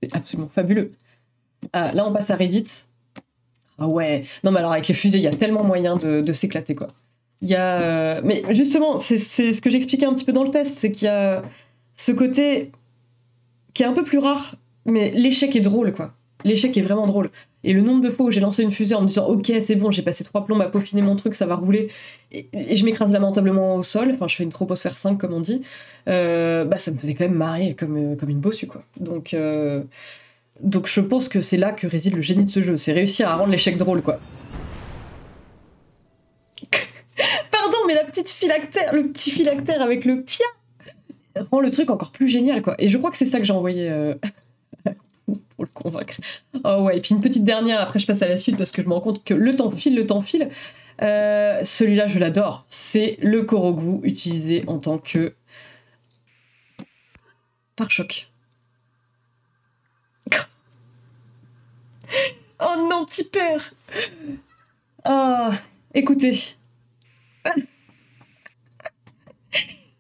C'est 0.03 0.15
absolument 0.15 0.49
fabuleux. 0.49 0.91
Ah, 1.73 1.93
là, 1.93 2.07
on 2.07 2.13
passe 2.13 2.31
à 2.31 2.37
Reddit. 2.37 2.65
Ah 3.79 3.87
ouais. 3.87 4.25
Non, 4.45 4.51
mais 4.51 4.59
alors 4.59 4.73
avec 4.73 4.89
les 4.89 4.95
fusées, 4.95 5.19
il 5.19 5.25
y 5.25 5.29
a 5.29 5.33
tellement 5.33 5.65
moyen 5.65 5.97
de, 5.97 6.33
s'éclater, 6.33 6.75
quoi. 6.75 6.89
Il 7.41 7.49
y 7.49 7.55
a. 7.55 7.81
Euh, 7.81 8.21
mais 8.25 8.45
justement, 8.51 8.99
c'est 8.99 9.19
ce 9.19 9.61
que 9.61 9.71
j'expliquais 9.71 10.07
un 10.07 10.15
petit 10.15 10.25
peu 10.25 10.33
dans 10.33 10.45
le 10.45 10.51
test, 10.51 10.77
c'est 10.79 10.91
qu'il 10.91 11.07
y 11.07 11.11
a 11.11 11.43
ce 11.95 12.13
côté 12.13 12.71
qui 13.75 13.83
est 13.83 13.87
un 13.87 13.93
peu 13.93 14.05
plus 14.05 14.19
rare, 14.19 14.57
mais 14.85 15.11
l'échec 15.11 15.55
est 15.57 15.61
drôle, 15.61 15.93
quoi. 15.93 16.13
L'échec 16.45 16.77
est 16.77 16.83
vraiment 16.83 17.07
drôle. 17.07 17.31
Et 17.65 17.73
le 17.73 17.81
nombre 17.81 18.03
de 18.03 18.11
fois 18.11 18.27
où 18.27 18.31
j'ai 18.31 18.41
lancé 18.41 18.63
une 18.63 18.73
fusée 18.73 18.95
en 18.95 19.03
me 19.03 19.07
disant 19.07 19.29
ok 19.29 19.53
c'est 19.61 19.77
bon 19.77 19.93
j'ai 19.93 20.03
passé 20.03 20.25
trois 20.25 20.45
plombs 20.45 20.59
à 20.61 20.67
peaufiner 20.67 21.01
mon 21.01 21.15
truc 21.15 21.35
ça 21.37 21.47
va 21.47 21.55
rouler 21.55 21.91
et, 22.33 22.49
je 22.75 22.85
m'écrase 22.85 23.13
lamentablement 23.13 23.77
au 23.77 23.85
sol, 23.85 24.11
enfin 24.15 24.27
je 24.27 24.35
fais 24.35 24.43
une 24.43 24.51
troposphère 24.51 24.95
5 24.95 25.17
comme 25.17 25.33
on 25.33 25.41
dit, 25.41 25.63
euh, 26.09 26.65
bah 26.65 26.79
ça 26.79 26.91
me 26.91 26.97
faisait 26.97 27.15
quand 27.15 27.25
même 27.25 27.37
marrer 27.37 27.75
comme, 27.75 27.97
euh, 27.97 28.17
comme 28.17 28.31
une 28.31 28.41
bossue 28.41 28.67
quoi. 28.67 28.83
Donc, 28.99 29.37
donc 30.61 30.87
je 30.87 31.01
pense 31.01 31.29
que 31.29 31.41
c'est 31.41 31.57
là 31.57 31.73
que 31.73 31.87
réside 31.87 32.15
le 32.15 32.23
génie 32.23 32.45
de 32.45 32.51
ce 32.51 32.63
jeu, 32.63 32.77
c'est 32.77 32.93
réussir 32.93 33.29
à 33.29 33.37
rendre 33.37 33.51
l'échec 33.51 33.77
drôle 33.77 34.03
quoi. 34.03 34.21
Pardon 37.51 37.79
mais 37.87 37.95
la 37.95 38.05
petite 38.05 38.29
phylactère, 38.29 38.95
le 38.95 39.09
petit 39.09 39.31
phylactère 39.31 39.83
avec 39.83 40.05
le 40.05 40.23
pia 40.23 40.47
rend 41.51 41.61
le 41.61 41.71
truc 41.71 41.91
encore 41.91 42.13
plus 42.13 42.29
génial 42.29 42.63
quoi. 42.63 42.75
Et 42.79 42.89
je 42.89 42.99
crois 42.99 43.11
que 43.11 43.17
c'est 43.17 43.27
ça 43.27 43.39
que 43.39 43.45
j'ai 43.45 43.53
envoyé 43.53 43.91
pour 45.27 45.65
le 45.65 45.71
convaincre. 45.73 46.17
Oh 46.65 46.83
ouais, 46.83 46.99
et 46.99 47.01
puis 47.01 47.15
une 47.15 47.21
petite 47.21 47.45
dernière, 47.45 47.81
après 47.81 47.99
je 47.99 48.07
passe 48.07 48.23
à 48.23 48.29
la 48.29 48.37
suite 48.37 48.57
parce 48.57 48.71
que 48.71 48.83
je 48.83 48.89
me 48.89 48.93
rends 48.95 49.01
compte 49.01 49.25
que 49.25 49.35
le 49.35 49.57
temps 49.57 49.71
file, 49.71 49.97
le 49.97 50.07
temps 50.07 50.21
file. 50.21 50.49
Euh, 51.01 51.61
celui-là, 51.65 52.07
je 52.07 52.19
l'adore. 52.19 52.65
C'est 52.69 53.19
le 53.23 53.43
Korogu 53.43 54.07
utilisé 54.07 54.65
en 54.67 54.79
tant 54.79 54.99
que 54.99 55.35
pare-choc. 57.77 58.32
Oh 62.63 62.89
non, 62.89 63.05
petit 63.05 63.25
père 63.25 63.73
Ah, 65.05 65.53
écoutez. 65.95 66.57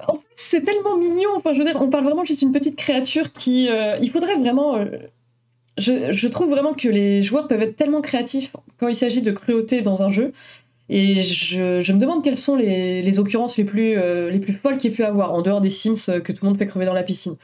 En 0.07 0.14
plus, 0.14 0.25
c'est 0.37 0.62
tellement 0.62 0.96
mignon. 0.96 1.31
Enfin, 1.37 1.53
je 1.53 1.59
veux 1.59 1.64
dire, 1.64 1.81
on 1.81 1.88
parle 1.88 2.05
vraiment 2.05 2.25
juste 2.25 2.40
d'une 2.40 2.53
petite 2.53 2.77
créature 2.77 3.33
qui. 3.33 3.68
Euh, 3.68 3.96
il 4.01 4.11
faudrait 4.11 4.37
vraiment. 4.37 4.77
Euh, 4.77 4.87
je, 5.79 6.29
trouve 6.29 6.51
vraiment 6.51 6.75
que 6.75 6.88
les 6.88 7.22
joueurs 7.22 7.48
peuvent 7.48 7.62
être 7.62 7.77
tellement 7.77 8.03
créatifs 8.03 8.55
quand 8.79 8.88
il 8.88 8.96
s'agit 8.96 9.22
de 9.22 9.33
cruauté 9.33 9.83
dans 9.83 10.03
un 10.03 10.11
jeu. 10.11 10.33
Et 10.88 11.22
je, 11.22 11.92
me 11.92 11.98
demande 11.98 12.22
quelles 12.22 12.37
sont 12.37 12.55
les, 12.57 13.18
occurrences 13.18 13.57
les 13.57 13.64
plus, 13.64 13.96
euh, 13.96 14.31
les 14.31 14.38
plus 14.38 14.53
folles 14.53 14.77
qu'il 14.77 14.90
y 14.90 14.92
ait 14.92 14.96
pu 14.96 15.05
avoir, 15.05 15.33
en 15.33 15.40
dehors 15.40 15.62
des 15.62 15.70
Sims 15.70 16.20
que 16.22 16.33
tout 16.33 16.40
le 16.42 16.48
monde 16.48 16.59
fait 16.59 16.66
crever 16.66 16.85
dans 16.85 16.92
la 16.92 17.03
piscine. 17.03 17.37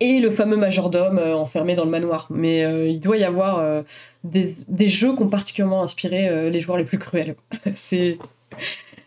Et 0.00 0.18
le 0.18 0.30
fameux 0.30 0.56
majordome 0.56 1.18
euh, 1.18 1.36
enfermé 1.36 1.74
dans 1.74 1.84
le 1.84 1.90
manoir. 1.90 2.26
Mais 2.30 2.60
il 2.90 3.00
doit 3.00 3.18
y 3.18 3.24
avoir 3.24 3.84
des, 4.24 4.54
jeux 4.88 5.14
qui 5.14 5.22
ont 5.22 5.28
particulièrement 5.28 5.82
inspiré 5.82 6.50
les 6.50 6.60
joueurs 6.60 6.78
les 6.78 6.84
plus 6.84 6.98
cruels. 6.98 7.36
C'est. 7.74 8.18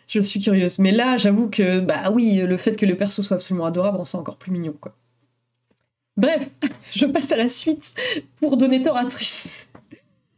Je 0.07 0.19
suis 0.19 0.39
curieuse. 0.39 0.77
Mais 0.77 0.91
là, 0.91 1.17
j'avoue 1.17 1.49
que, 1.49 1.79
bah 1.79 2.11
oui, 2.11 2.37
le 2.37 2.57
fait 2.57 2.77
que 2.77 2.85
le 2.85 2.95
perso 2.95 3.23
soit 3.23 3.37
absolument 3.37 3.65
adorable 3.65 3.97
rend 3.97 4.05
ça 4.05 4.19
encore 4.19 4.37
plus 4.37 4.51
mignon, 4.51 4.75
quoi. 4.79 4.93
Bref, 6.17 6.49
je 6.91 7.05
passe 7.05 7.31
à 7.31 7.37
la 7.37 7.49
suite 7.49 7.91
pour 8.37 8.57
donner 8.57 8.81
tort 8.81 8.97
à 8.97 9.05
Tris. 9.05 9.65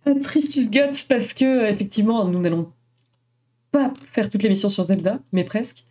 À 0.05 0.13
Tristus 0.15 0.69
Guts, 0.69 1.05
parce 1.09 1.33
que, 1.33 1.65
effectivement, 1.69 2.25
nous 2.25 2.39
n'allons 2.39 2.71
pas 3.71 3.91
faire 4.11 4.29
toutes 4.29 4.43
les 4.43 4.49
missions 4.49 4.69
sur 4.69 4.83
Zelda, 4.83 5.19
mais 5.31 5.43
presque. 5.43 5.84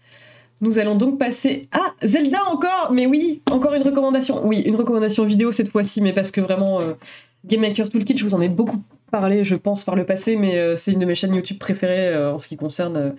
Nous 0.64 0.78
allons 0.78 0.94
donc 0.94 1.18
passer 1.18 1.68
à 1.72 1.92
Zelda 2.06 2.38
encore, 2.50 2.88
mais 2.90 3.04
oui, 3.04 3.42
encore 3.50 3.74
une 3.74 3.82
recommandation. 3.82 4.46
Oui, 4.46 4.60
une 4.60 4.76
recommandation 4.76 5.26
vidéo 5.26 5.52
cette 5.52 5.68
fois-ci, 5.68 6.00
mais 6.00 6.14
parce 6.14 6.30
que 6.30 6.40
vraiment, 6.40 6.80
euh, 6.80 6.94
Game 7.44 7.60
Maker 7.60 7.90
Toolkit, 7.90 8.16
je 8.16 8.24
vous 8.24 8.32
en 8.32 8.40
ai 8.40 8.48
beaucoup 8.48 8.82
parlé, 9.10 9.44
je 9.44 9.56
pense, 9.56 9.84
par 9.84 9.94
le 9.94 10.06
passé, 10.06 10.36
mais 10.36 10.56
euh, 10.56 10.74
c'est 10.74 10.92
une 10.92 11.00
de 11.00 11.04
mes 11.04 11.14
chaînes 11.14 11.34
YouTube 11.34 11.58
préférées 11.58 12.08
euh, 12.08 12.32
en 12.32 12.38
ce 12.38 12.48
qui 12.48 12.56
concerne 12.56 13.12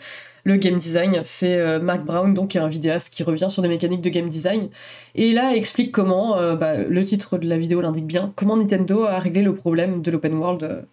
le 0.43 0.55
game 0.55 0.79
design. 0.79 1.21
C'est 1.23 1.79
Mark 1.79 2.03
Brown, 2.03 2.33
donc 2.33 2.49
qui 2.49 2.57
est 2.57 2.61
un 2.61 2.67
vidéaste 2.67 3.13
qui 3.13 3.21
revient 3.21 3.51
sur 3.51 3.61
des 3.61 3.69
mécaniques 3.69 4.01
de 4.01 4.09
game 4.09 4.27
design. 4.27 4.69
Et 5.13 5.31
là, 5.31 5.53
explique 5.55 5.91
comment, 5.91 6.55
bah, 6.55 6.77
le 6.77 7.03
titre 7.03 7.37
de 7.37 7.47
la 7.47 7.59
vidéo 7.59 7.79
l'indique 7.79 8.07
bien, 8.07 8.33
comment 8.35 8.57
Nintendo 8.57 9.03
a 9.03 9.19
réglé 9.19 9.43
le 9.43 9.53
problème 9.53 10.01
de 10.01 10.09
l'open 10.09 10.33
world 10.33 10.87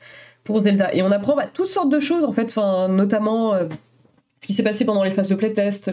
pour 0.44 0.60
Zelda. 0.60 0.94
Et 0.94 1.02
on 1.02 1.10
apprend 1.12 1.34
bah, 1.34 1.46
toutes 1.52 1.68
sortes 1.68 1.90
de 1.90 2.00
choses, 2.00 2.24
en 2.24 2.32
fait, 2.32 2.54
notamment 2.90 3.54
ce 4.42 4.46
qui 4.48 4.54
s'est 4.54 4.62
passé 4.62 4.84
pendant 4.84 5.04
les 5.04 5.12
phases 5.12 5.28
de 5.28 5.36
playtest. 5.36 5.90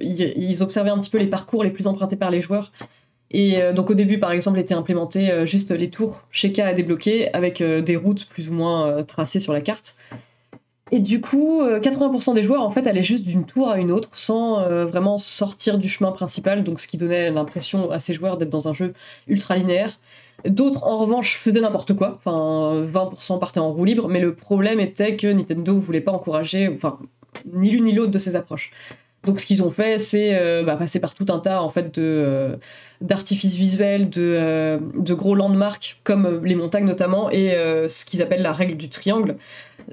Ils 0.00 0.62
observaient 0.62 0.90
un 0.90 0.98
petit 0.98 1.10
peu 1.10 1.18
les 1.18 1.26
parcours 1.26 1.64
les 1.64 1.70
plus 1.70 1.86
empruntés 1.86 2.16
par 2.16 2.30
les 2.30 2.40
joueurs 2.40 2.70
et 3.30 3.60
euh, 3.60 3.72
donc 3.72 3.90
au 3.90 3.94
début, 3.94 4.18
par 4.18 4.32
exemple, 4.32 4.58
était 4.58 4.74
implémenté 4.74 5.30
euh, 5.30 5.44
juste 5.44 5.70
les 5.70 5.88
tours 5.88 6.20
chez 6.30 6.52
à 6.60 6.72
débloquer 6.72 7.32
avec 7.34 7.60
euh, 7.60 7.80
des 7.80 7.96
routes 7.96 8.26
plus 8.26 8.48
ou 8.48 8.54
moins 8.54 9.02
tracées 9.04 9.40
sur 9.40 9.52
la 9.52 9.60
carte. 9.60 9.96
Et 10.90 11.00
du 11.00 11.20
coup, 11.20 11.62
80% 11.62 12.32
des 12.34 12.42
joueurs 12.42 12.62
en 12.62 12.70
fait 12.70 12.86
allaient 12.86 13.02
juste 13.02 13.24
d'une 13.24 13.44
tour 13.44 13.68
à 13.68 13.76
une 13.76 13.92
autre 13.92 14.08
sans 14.14 14.62
vraiment 14.86 15.18
sortir 15.18 15.76
du 15.76 15.86
chemin 15.86 16.12
principal, 16.12 16.64
donc 16.64 16.80
ce 16.80 16.88
qui 16.88 16.96
donnait 16.96 17.30
l'impression 17.30 17.90
à 17.90 17.98
ces 17.98 18.14
joueurs 18.14 18.38
d'être 18.38 18.48
dans 18.48 18.68
un 18.68 18.72
jeu 18.72 18.94
ultra 19.26 19.54
linéaire. 19.54 19.98
D'autres, 20.46 20.84
en 20.84 20.96
revanche, 20.96 21.36
faisaient 21.36 21.60
n'importe 21.60 21.92
quoi. 21.92 22.14
Enfin, 22.16 22.86
20% 22.90 23.38
partaient 23.38 23.60
en 23.60 23.70
roue 23.70 23.84
libre, 23.84 24.08
mais 24.08 24.18
le 24.18 24.34
problème 24.34 24.80
était 24.80 25.14
que 25.14 25.26
Nintendo 25.26 25.78
voulait 25.78 26.00
pas 26.00 26.12
encourager, 26.12 26.70
ni 27.52 27.70
l'une 27.70 27.84
ni 27.84 27.92
l'autre 27.92 28.10
de 28.10 28.18
ces 28.18 28.36
approches. 28.36 28.70
Donc 29.24 29.40
ce 29.40 29.46
qu'ils 29.46 29.62
ont 29.62 29.70
fait, 29.70 29.98
c'est 29.98 30.30
euh, 30.32 30.62
bah, 30.62 30.76
passer 30.76 31.00
par 31.00 31.14
tout 31.14 31.26
un 31.28 31.38
tas 31.38 31.62
en 31.62 31.70
fait 31.70 31.98
euh, 31.98 32.56
d'artifices 33.00 33.56
visuels, 33.56 34.08
de, 34.08 34.22
euh, 34.22 34.78
de, 34.94 35.14
gros 35.14 35.34
landmarks 35.34 36.00
comme 36.04 36.44
les 36.44 36.54
montagnes 36.54 36.86
notamment 36.86 37.30
et 37.30 37.50
ce 37.88 38.04
qu'ils 38.04 38.22
appellent 38.22 38.42
la 38.42 38.52
règle 38.52 38.76
du 38.76 38.88
triangle, 38.88 39.36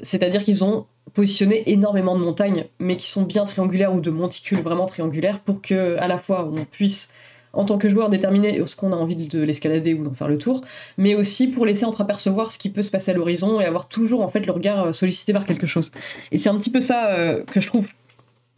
c'est-à-dire 0.01 0.43
qu'ils 0.43 0.63
ont 0.63 0.85
positionné 1.13 1.69
énormément 1.71 2.17
de 2.17 2.23
montagnes, 2.23 2.65
mais 2.79 2.97
qui 2.97 3.09
sont 3.09 3.23
bien 3.23 3.45
triangulaires 3.45 3.93
ou 3.93 4.01
de 4.01 4.09
monticules 4.09 4.59
vraiment 4.59 4.85
triangulaires 4.85 5.39
pour 5.39 5.61
que 5.61 5.97
à 5.97 6.07
la 6.07 6.17
fois 6.17 6.49
on 6.51 6.65
puisse 6.65 7.09
en 7.55 7.65
tant 7.65 7.77
que 7.77 7.89
joueur 7.89 8.09
déterminer 8.09 8.61
ce 8.67 8.75
qu'on 8.75 8.91
a 8.91 8.95
envie 8.95 9.15
de 9.15 9.41
l'escalader 9.41 9.93
ou 9.93 10.03
d'en 10.03 10.13
faire 10.13 10.27
le 10.27 10.37
tour, 10.37 10.61
mais 10.97 11.15
aussi 11.15 11.47
pour 11.47 11.65
laisser 11.65 11.85
entreapercevoir 11.85 12.51
ce 12.51 12.57
qui 12.57 12.69
peut 12.69 12.81
se 12.81 12.91
passer 12.91 13.11
à 13.11 13.13
l'horizon 13.13 13.59
et 13.59 13.65
avoir 13.65 13.87
toujours 13.87 14.21
en 14.21 14.27
fait 14.27 14.45
le 14.45 14.51
regard 14.51 14.93
sollicité 14.93 15.33
par 15.33 15.45
quelque 15.45 15.67
chose. 15.67 15.91
Et 16.31 16.37
c'est 16.37 16.49
un 16.49 16.57
petit 16.57 16.71
peu 16.71 16.81
ça 16.81 17.15
que 17.51 17.61
je 17.61 17.67
trouve 17.67 17.87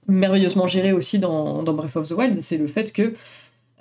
merveilleusement 0.07 0.67
géré 0.67 0.93
aussi 0.93 1.19
dans, 1.19 1.63
Breath 1.63 1.95
of 1.95 2.09
the 2.09 2.13
Wild, 2.13 2.41
c'est 2.41 2.57
le 2.57 2.67
fait 2.67 2.91
que 2.91 3.13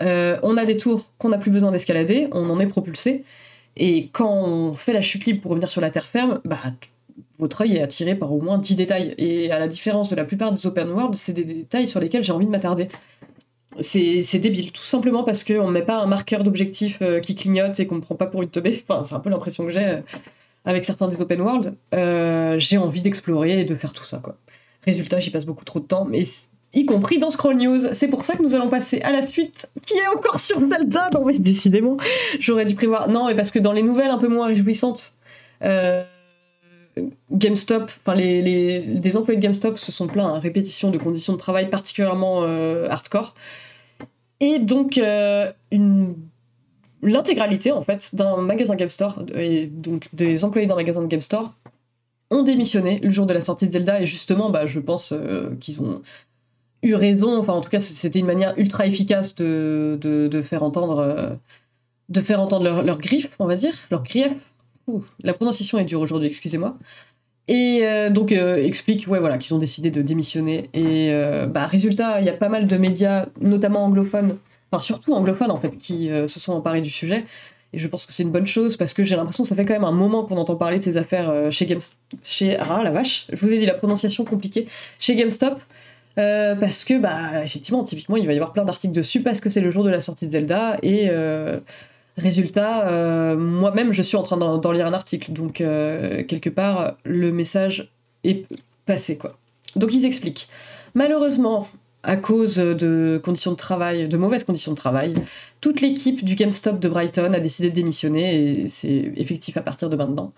euh, 0.03 0.39
on 0.43 0.57
a 0.57 0.65
des 0.65 0.77
tours 0.77 1.13
qu'on 1.19 1.31
n'a 1.31 1.39
plus 1.39 1.51
besoin 1.51 1.73
d'escalader, 1.73 2.29
on 2.33 2.51
en 2.51 2.61
est 2.61 2.67
propulsé, 2.67 3.25
et 3.77 4.09
quand 4.13 4.31
on 4.31 4.75
fait 4.75 4.93
la 4.93 5.01
chute 5.01 5.25
libre 5.27 5.41
pour 5.41 5.51
revenir 5.53 5.69
sur 5.69 5.81
la 5.81 5.91
terre 5.91 6.07
ferme, 6.07 6.41
bah, 6.45 6.59
votre 7.39 7.63
œil 7.63 7.77
est 7.77 7.83
attiré 7.83 8.15
par 8.15 8.33
au 8.33 8.41
moins 8.41 8.59
10 8.59 8.75
détails. 8.75 9.15
Et 9.19 9.51
à 9.51 9.59
la 9.59 9.69
différence 9.69 10.09
de 10.09 10.17
la 10.17 10.25
plupart 10.25 10.53
des 10.53 10.67
open 10.67 10.89
world, 10.91 11.15
c'est 11.17 11.35
des 11.35 11.45
détails 11.45 11.87
sur 11.87 12.01
lesquels 12.01 12.25
j'ai 12.25 12.33
envie 12.33 12.47
de 12.47 12.51
m'attarder. 12.51 12.89
C'est 13.81 14.39
débile, 14.39 14.73
tout 14.73 14.85
simplement 14.85 15.23
parce 15.25 15.45
qu'on 15.45 15.67
ne 15.67 15.73
met 15.73 15.83
pas 15.83 15.99
un 15.99 16.07
marqueur 16.07 16.45
d'objectif 16.45 16.99
euh, 17.03 17.21
qui 17.21 17.35
clignote 17.35 17.79
et 17.81 17.87
qu'on 17.87 17.97
ne 17.97 18.01
prend 18.01 18.15
pas 18.15 18.27
pour 18.27 18.43
une 18.43 18.49
teubée. 18.49 18.85
C'est 19.07 19.15
un 19.15 19.21
peu 19.21 19.31
l'impression 19.31 19.65
que 19.65 19.71
j'ai 19.71 19.85
euh, 19.85 20.01
avec 20.65 20.85
certains 20.85 21.09
des 21.09 21.21
open 21.21 21.41
world. 21.41 21.75
j'ai 21.93 22.79
envie 22.79 23.01
d'explorer 23.01 23.61
et 23.61 23.65
de 23.65 23.75
faire 23.75 23.93
tout 23.93 24.05
ça, 24.05 24.19
quoi. 24.19 24.37
Résultat, 24.85 25.19
j'y 25.19 25.31
passe 25.31 25.47
beaucoup 25.47 25.65
trop 25.65 25.81
de 25.81 25.87
temps, 25.87 26.05
mais 26.05 26.25
y 26.73 26.85
compris 26.85 27.19
dans 27.19 27.31
Scroll 27.31 27.57
News. 27.57 27.93
C'est 27.93 28.09
pour 28.09 28.25
ça 28.25 28.37
que 28.37 28.43
nous 28.43 28.55
allons 28.55 28.69
passer 28.69 29.01
à 29.03 29.11
la 29.11 29.23
suite, 29.23 29.69
qui 29.85 29.97
est 29.97 30.07
encore 30.09 30.39
sur 30.39 30.61
Zelda. 30.61 31.11
Non 31.13 31.25
mais 31.25 31.39
décidément, 31.39 31.97
j'aurais 32.39 32.65
dû 32.65 32.75
prévoir. 32.75 33.09
Non, 33.09 33.27
mais 33.27 33.35
parce 33.35 33.51
que 33.51 33.59
dans 33.59 33.73
les 33.73 33.83
nouvelles 33.83 34.11
un 34.11 34.19
peu 34.19 34.29
moins 34.29 34.47
réjouissantes, 34.47 35.15
euh, 35.65 36.05
GameStop, 37.33 37.85
enfin 37.85 38.15
les, 38.15 39.17
employés 39.17 39.39
de 39.39 39.43
GameStop 39.43 39.79
se 39.79 39.93
sont 39.93 40.07
plaints 40.07 40.35
à 40.35 40.39
répétition 40.39 40.91
de 40.91 40.99
conditions 40.99 41.33
de 41.33 41.39
travail 41.39 41.69
particulièrement 41.69 42.43
euh, 42.43 42.87
hardcore. 42.89 43.35
Et 44.41 44.59
donc, 44.59 44.99
euh, 44.99 45.51
l'intégralité 47.03 47.73
en 47.73 47.81
fait 47.81 48.15
d'un 48.15 48.37
magasin 48.39 48.75
GameStore 48.75 49.23
et 49.35 49.67
donc 49.67 50.09
des 50.13 50.45
employés 50.45 50.67
d'un 50.67 50.75
magasin 50.75 51.03
de 51.03 51.07
GameStore 51.07 51.55
ont 52.31 52.43
démissionné 52.43 52.99
le 52.99 53.11
jour 53.11 53.27
de 53.27 53.33
la 53.33 53.41
sortie 53.41 53.69
de 53.69 53.73
Zelda 53.73 54.01
et 54.01 54.07
justement, 54.07 54.51
bah, 54.51 54.67
je 54.67 54.81
pense 54.81 55.13
euh, 55.13 55.57
qu'ils 55.61 55.81
ont 55.81 56.03
eu 56.83 56.95
raison. 56.95 57.39
Enfin, 57.39 57.53
en 57.53 57.61
tout 57.61 57.71
cas, 57.71 57.81
c'était 57.81 58.19
une 58.19 58.27
manière 58.27 58.55
ultra 58.59 58.87
efficace 58.87 59.35
de, 59.37 59.99
de, 60.01 60.43
faire 60.43 60.63
entendre, 60.63 61.39
de 62.09 62.21
faire 62.21 62.41
entendre 62.41 62.65
leur, 62.65 62.83
leur, 62.83 62.99
griffe, 62.99 63.31
on 63.39 63.47
va 63.47 63.57
dire, 63.57 63.75
leur 63.91 64.03
grief. 64.03 64.35
la 65.23 65.35
prononciation 65.35 65.79
est 65.79 65.85
dure 65.85 66.01
aujourd'hui, 66.01 66.29
excusez-moi. 66.29 66.77
Et 67.49 67.81
euh, 67.83 68.11
donc 68.11 68.33
euh, 68.33 68.57
explique 68.57 69.07
ouais, 69.09 69.21
voilà, 69.21 69.39
qu'ils 69.39 69.55
ont 69.55 69.59
décidé 69.59 69.91
de 69.91 70.03
démissionner. 70.03 70.69
Et 70.75 71.13
bah, 71.49 71.67
résultat, 71.67 72.21
il 72.21 72.27
y 72.27 72.31
a 72.31 72.35
pas 72.35 72.49
mal 72.49 72.67
de 72.67 72.77
médias, 72.77 73.27
notamment 73.41 73.85
anglophones, 73.85 74.37
enfin 74.71 74.81
surtout 74.81 75.15
anglophones 75.15 75.51
en 75.51 75.59
fait, 75.59 75.77
qui 75.77 76.09
se 76.09 76.41
sont 76.41 76.53
emparés 76.53 76.81
du 76.81 76.91
sujet. 76.91 77.25
Et 77.73 77.79
je 77.79 77.89
pense 77.89 78.07
que 78.07 78.13
c'est 78.13 78.23
une 78.23 78.31
bonne 78.31 78.47
chose 78.47 78.77
parce 78.77 78.95
que 78.95 79.05
j'ai 79.05 79.17
l'impression 79.17 79.43
que 79.43 79.49
ça 79.49 79.55
fait 79.57 79.65
quand 79.65 79.75
même 79.75 79.85
un 79.85 79.93
moment 79.93 80.25
qu'on 80.25 80.39
entend 80.39 80.57
parler 80.57 80.79
de 80.79 80.85
ces 80.85 80.97
affaires 80.97 81.29
euh, 81.29 81.51
chez 81.51 81.67
GameStop. 81.67 81.99
Chez... 82.23 82.57
Ah 82.57 82.81
la 82.83 82.91
vache, 82.91 83.27
je 83.31 83.45
vous 83.45 83.53
ai 83.53 83.59
dit 83.59 83.67
la 83.67 83.75
prononciation 83.75 84.25
compliquée. 84.25 84.67
Chez 84.99 85.15
GameStop. 85.15 85.61
Euh, 86.19 86.55
parce 86.55 86.87
que, 86.87 86.99
bah, 86.99 87.45
effectivement, 87.45 87.85
typiquement, 87.85 88.17
il 88.17 88.27
va 88.27 88.33
y 88.33 88.37
avoir 88.37 88.55
plein 88.55 88.65
d'articles 88.65 88.95
dessus 88.95 89.21
parce 89.21 89.41
que 89.41 89.51
c'est 89.51 89.61
le 89.61 89.71
jour 89.71 89.85
de 89.85 89.91
la 89.91 90.01
sortie 90.01 90.27
de 90.27 90.33
Zelda. 90.33 90.79
Et 90.83 91.11
euh, 92.19 92.23
résultat, 92.23 93.35
moi-même, 93.37 93.93
je 93.93 94.03
suis 94.03 94.17
en 94.17 94.23
train 94.23 94.37
d'en 94.37 94.73
lire 94.73 94.87
un 94.87 94.93
article. 94.93 95.33
Donc, 95.33 95.55
quelque 95.55 96.51
part, 96.51 96.97
le 97.05 97.33
message 97.33 97.91
est 98.25 98.47
passé, 98.85 99.17
quoi. 99.17 99.39
Donc, 99.77 99.93
ils 99.95 100.05
expliquent. 100.05 100.49
Malheureusement, 100.95 101.69
à 102.07 102.17
cause 102.17 102.57
de 102.57 103.21
conditions 103.23 103.51
de 103.51 103.57
travail, 103.57 104.09
de 104.09 104.17
mauvaises 104.17 104.45
conditions 104.45 104.71
de 104.71 104.77
travail, 104.77 105.15
toute 105.61 105.81
l'équipe 105.81 106.25
du 106.25 106.37
GameStop 106.37 106.79
de 106.79 106.89
Brighton 106.89 107.33
a 107.35 107.41
décidé 107.41 107.69
de 107.69 107.75
démissionner 107.75 108.63
et 108.63 108.69
c'est 108.69 109.13
effectif 109.17 109.57
à 109.57 109.61
partir 109.61 109.91
de 109.91 109.97
maintenant. 109.97 110.33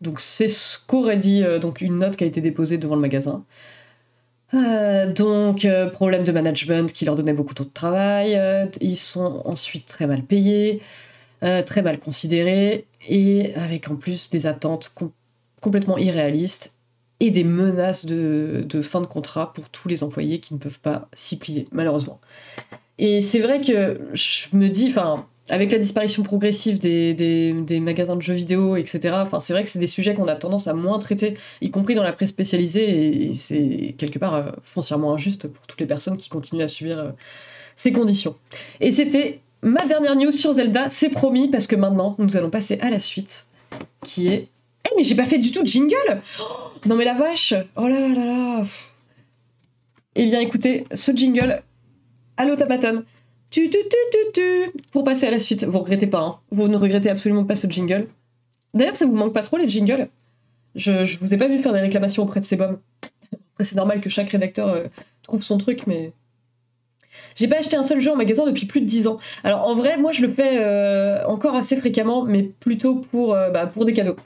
Donc 0.00 0.20
c'est 0.20 0.46
ce 0.46 0.78
qu'aurait 0.86 1.16
dit 1.16 1.42
euh, 1.42 1.58
donc 1.58 1.80
une 1.80 1.98
note 1.98 2.16
qui 2.16 2.22
a 2.22 2.26
été 2.26 2.40
déposée 2.40 2.78
devant 2.78 2.94
le 2.94 3.00
magasin. 3.00 3.44
Euh, 4.54 5.12
donc 5.12 5.64
euh, 5.64 5.90
problème 5.90 6.22
de 6.22 6.30
management 6.30 6.92
qui 6.92 7.04
leur 7.04 7.16
donnait 7.16 7.32
beaucoup 7.32 7.52
trop 7.52 7.64
de 7.64 7.70
travail. 7.70 8.40
ils 8.80 8.96
sont 8.96 9.42
ensuite 9.44 9.86
très 9.86 10.06
mal 10.06 10.22
payés, 10.22 10.80
très 11.40 11.82
mal 11.82 11.98
considérés 11.98 12.86
et 13.08 13.54
avec 13.54 13.90
en 13.90 13.96
plus 13.96 14.30
des 14.30 14.46
attentes 14.46 14.94
complètement 15.60 15.98
irréalistes 15.98 16.72
et 17.20 17.30
des 17.30 17.44
menaces 17.44 18.06
de, 18.06 18.66
fin 18.82 19.00
de 19.00 19.06
contrat 19.06 19.52
pour 19.52 19.68
tous 19.70 19.88
les 19.88 20.04
employés 20.04 20.40
qui 20.40 20.54
ne 20.54 20.58
peuvent 20.58 20.80
pas 20.80 21.08
s'y 21.12 21.38
plier, 21.38 21.66
malheureusement. 21.72 22.20
Et 22.98 23.20
c'est 23.20 23.40
vrai 23.40 23.60
que 23.60 24.00
je 24.12 24.56
me 24.56 24.68
dis, 24.68 24.92
avec 25.48 25.72
la 25.72 25.78
disparition 25.78 26.22
progressive 26.22 26.78
des, 26.78 27.14
des, 27.14 27.80
magasins 27.80 28.16
de 28.16 28.22
jeux 28.22 28.34
vidéo, 28.34 28.76
etc., 28.76 29.16
enfin, 29.20 29.40
c'est 29.40 29.52
vrai 29.52 29.62
que 29.62 29.68
c'est 29.68 29.78
des 29.78 29.88
sujets 29.88 30.14
qu'on 30.14 30.28
a 30.28 30.36
tendance 30.36 30.68
à 30.68 30.74
moins 30.74 30.98
traiter, 30.98 31.34
y 31.60 31.70
compris 31.70 31.94
dans 31.94 32.02
la 32.02 32.12
presse 32.12 32.30
spécialisée, 32.30 33.30
et, 33.30 33.34
c'est 33.34 33.94
quelque 33.98 34.18
part 34.18 34.34
euh, 34.34 34.50
foncièrement 34.62 35.14
injuste 35.14 35.48
pour 35.48 35.66
toutes 35.66 35.80
les 35.80 35.86
personnes 35.86 36.16
qui 36.16 36.28
continuent 36.28 36.64
à 36.64 36.68
subir 36.68 36.98
euh, 36.98 37.10
ces 37.74 37.92
conditions. 37.92 38.36
Et 38.80 38.92
c'était 38.92 39.40
ma 39.62 39.84
dernière 39.86 40.16
news 40.16 40.32
sur 40.32 40.52
Zelda, 40.52 40.88
c'est 40.90 41.08
promis, 41.08 41.48
parce 41.48 41.66
que 41.66 41.76
maintenant, 41.76 42.16
nous 42.18 42.36
allons 42.36 42.50
passer 42.50 42.78
à 42.80 42.90
la 42.90 43.00
suite, 43.00 43.46
qui 44.02 44.28
est 44.28 44.48
eh, 44.90 44.94
mais 44.96 45.04
j'ai 45.04 45.14
pas 45.14 45.26
fait 45.26 45.38
du 45.38 45.52
tout 45.52 45.62
de 45.62 45.66
jingle 45.66 46.22
Non 46.86 46.96
mais 46.96 47.04
la 47.04 47.14
vache 47.14 47.54
Oh 47.76 47.86
là 47.88 48.00
là 48.00 48.24
là 48.24 48.62
Eh 50.14 50.24
bien 50.24 50.40
écoutez, 50.40 50.86
ce 50.94 51.12
jingle, 51.12 51.62
Allo 52.36 52.56
Tapaton 52.56 53.04
tu, 53.50 53.70
tu, 53.70 53.78
tu, 53.78 54.18
tu, 54.34 54.72
Pour 54.92 55.04
passer 55.04 55.26
à 55.26 55.30
la 55.30 55.40
suite, 55.40 55.64
vous 55.64 55.78
regrettez 55.78 56.06
pas, 56.06 56.20
hein. 56.20 56.38
vous 56.50 56.68
ne 56.68 56.76
regrettez 56.76 57.08
absolument 57.08 57.44
pas 57.44 57.56
ce 57.56 57.66
jingle. 57.66 58.08
D'ailleurs, 58.74 58.96
ça 58.96 59.06
vous 59.06 59.14
manque 59.14 59.32
pas 59.32 59.40
trop 59.40 59.56
les 59.56 59.66
jingles? 59.66 60.08
Je, 60.74 61.06
je 61.06 61.18
vous 61.18 61.32
ai 61.32 61.38
pas 61.38 61.48
vu 61.48 61.58
faire 61.58 61.72
des 61.72 61.80
réclamations 61.80 62.22
auprès 62.22 62.40
de 62.40 62.56
bombes. 62.56 62.78
Après, 63.54 63.64
c'est 63.64 63.76
normal 63.76 64.02
que 64.02 64.10
chaque 64.10 64.28
rédacteur 64.28 64.68
euh, 64.68 64.84
trouve 65.22 65.42
son 65.42 65.56
truc, 65.56 65.86
mais. 65.86 66.12
J'ai 67.34 67.48
pas 67.48 67.58
acheté 67.58 67.76
un 67.76 67.82
seul 67.82 68.00
jeu 68.00 68.10
en 68.10 68.16
magasin 68.16 68.44
depuis 68.46 68.66
plus 68.66 68.80
de 68.80 68.86
10 68.86 69.06
ans. 69.06 69.18
Alors 69.44 69.66
en 69.66 69.74
vrai, 69.74 69.96
moi 69.96 70.12
je 70.12 70.22
le 70.22 70.32
fais 70.32 70.58
euh, 70.58 71.24
encore 71.26 71.54
assez 71.54 71.76
fréquemment, 71.76 72.24
mais 72.24 72.42
plutôt 72.42 72.96
pour, 72.96 73.34
euh, 73.34 73.50
bah, 73.50 73.66
pour 73.66 73.84
des 73.84 73.92
cadeaux. 73.92 74.16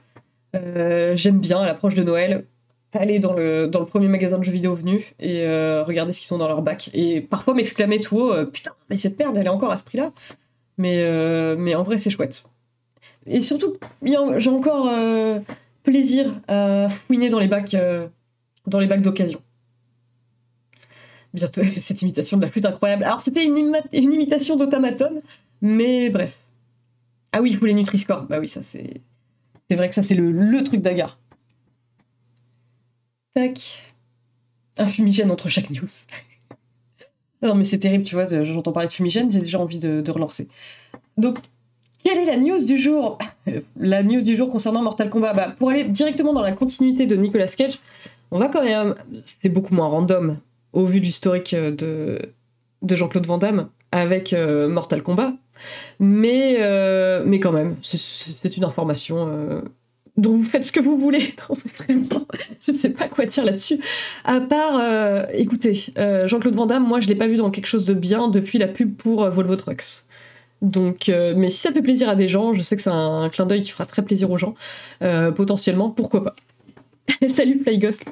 Euh, 0.56 1.16
j'aime 1.16 1.38
bien 1.38 1.60
à 1.60 1.66
l'approche 1.66 1.94
de 1.94 2.02
Noël 2.02 2.46
aller 2.94 3.18
dans 3.18 3.32
le, 3.32 3.68
dans 3.68 3.80
le 3.80 3.86
premier 3.86 4.08
magasin 4.08 4.38
de 4.38 4.44
jeux 4.44 4.52
vidéo 4.52 4.74
venu 4.74 5.14
et 5.18 5.46
regarder 5.46 6.12
ce 6.12 6.20
qu'ils 6.20 6.28
sont 6.28 6.36
dans 6.36 6.46
leur 6.46 6.60
bac. 6.60 6.90
Et 6.92 7.22
parfois 7.22 7.54
m'exclamer 7.54 7.98
tout 8.00 8.18
haut 8.18 8.44
Putain, 8.44 8.72
mais 8.90 8.98
cette 8.98 9.18
merde, 9.18 9.34
elle 9.38 9.46
est 9.46 9.48
encore 9.48 9.72
à 9.72 9.78
ce 9.78 9.84
prix-là. 9.84 10.12
Mais, 10.76 11.02
mais 11.56 11.74
en 11.74 11.84
vrai, 11.84 11.96
c'est 11.96 12.10
chouette. 12.10 12.44
Et 13.26 13.40
surtout, 13.40 13.78
j'ai 14.04 14.50
encore 14.50 14.90
plaisir 15.84 16.34
à 16.48 16.90
fouiner 16.90 17.30
dans 17.30 17.38
les 17.38 17.48
bacs, 17.48 17.74
dans 18.66 18.78
les 18.78 18.86
bacs 18.86 19.00
d'occasion. 19.00 19.40
Bientôt, 21.34 21.62
cette 21.80 22.02
imitation 22.02 22.36
de 22.36 22.42
la 22.42 22.50
flûte 22.50 22.66
incroyable. 22.66 23.04
Alors, 23.04 23.20
c'était 23.20 23.44
une, 23.44 23.76
imitation 23.92 24.56
d'automaton, 24.56 25.22
mais 25.60 26.10
bref. 26.10 26.38
Ah 27.32 27.40
oui, 27.40 27.50
il 27.50 27.56
faut 27.56 27.66
les 27.66 27.74
Nutri-Score. 27.74 28.24
Bah 28.24 28.38
oui, 28.38 28.48
ça 28.48 28.62
c'est 28.62 29.00
c'est 29.72 29.76
vrai 29.76 29.88
que 29.88 29.94
ça, 29.94 30.02
c'est 30.02 30.14
le, 30.14 30.62
truc 30.64 30.82
d'agar. 30.82 31.18
Tac. 33.34 33.94
Un 34.76 34.86
fumigène 34.86 35.30
entre 35.30 35.48
chaque 35.48 35.70
news. 35.70 35.88
non, 37.42 37.54
mais 37.54 37.64
c'est 37.64 37.78
terrible, 37.78 38.04
tu 38.04 38.14
vois, 38.14 38.26
j'entends 38.44 38.72
parler 38.72 38.88
de 38.88 38.92
fumigène, 38.92 39.32
j'ai 39.32 39.40
déjà 39.40 39.58
envie 39.58 39.78
de, 39.78 40.10
relancer. 40.10 40.46
Donc, 41.16 41.38
quelle 42.04 42.18
est 42.18 42.26
la 42.26 42.36
news 42.36 42.62
du 42.66 42.76
jour? 42.76 43.16
La 43.76 44.02
news 44.02 44.20
du 44.20 44.36
jour 44.36 44.50
concernant 44.50 44.82
Mortal 44.82 45.08
Kombat 45.08 45.32
bah, 45.32 45.54
Pour 45.56 45.70
aller 45.70 45.84
directement 45.84 46.34
dans 46.34 46.42
la 46.42 46.52
continuité 46.52 47.06
de 47.06 47.16
Nicolas 47.16 47.46
Cage, 47.46 47.78
on 48.30 48.38
va 48.38 48.48
quand 48.48 48.62
même. 48.62 48.94
C'est 49.24 49.48
beaucoup 49.48 49.74
moins 49.74 49.86
random 49.86 50.36
au 50.72 50.84
vu 50.84 51.00
de 51.00 51.04
l'historique 51.04 51.54
de, 51.54 52.18
de 52.82 52.96
Jean-Claude 52.96 53.26
Van 53.26 53.38
Damme 53.38 53.68
avec 53.92 54.32
euh, 54.32 54.68
Mortal 54.68 55.02
Kombat. 55.02 55.34
Mais, 56.00 56.56
euh, 56.58 57.22
mais 57.24 57.38
quand 57.38 57.52
même, 57.52 57.76
c'est 57.82 58.56
une 58.56 58.64
information 58.64 59.28
euh, 59.28 59.60
dont 60.16 60.38
vous 60.38 60.44
faites 60.44 60.64
ce 60.64 60.72
que 60.72 60.80
vous 60.80 60.98
voulez. 60.98 61.34
vraiment, 61.78 62.26
je 62.66 62.72
sais 62.72 62.90
pas 62.90 63.06
quoi 63.06 63.26
dire 63.26 63.44
là-dessus. 63.44 63.78
À 64.24 64.40
part, 64.40 64.80
écoutez, 65.32 65.92
Jean-Claude 66.24 66.56
Van 66.56 66.66
Damme, 66.66 66.86
moi 66.86 67.00
je 67.00 67.06
l'ai 67.06 67.14
pas 67.14 67.28
vu 67.28 67.36
dans 67.36 67.50
quelque 67.50 67.66
chose 67.66 67.86
de 67.86 67.94
bien 67.94 68.28
depuis 68.28 68.58
la 68.58 68.66
pub 68.66 68.96
pour 68.96 69.28
Volvo 69.30 69.54
Trucks. 69.54 70.04
Donc, 70.62 71.10
mais 71.36 71.50
si 71.50 71.58
ça 71.58 71.70
fait 71.70 71.82
plaisir 71.82 72.08
à 72.08 72.14
des 72.14 72.28
gens, 72.28 72.54
je 72.54 72.60
sais 72.62 72.74
que 72.74 72.82
c'est 72.82 72.90
un, 72.90 73.28
clin 73.28 73.46
d'œil 73.46 73.60
qui 73.60 73.70
fera 73.70 73.84
très 73.84 74.02
plaisir 74.02 74.30
aux 74.30 74.38
gens, 74.38 74.54
potentiellement, 75.36 75.90
pourquoi 75.90 76.24
pas. 76.24 76.34
Salut 77.28 77.60
Flyghost 77.62 78.04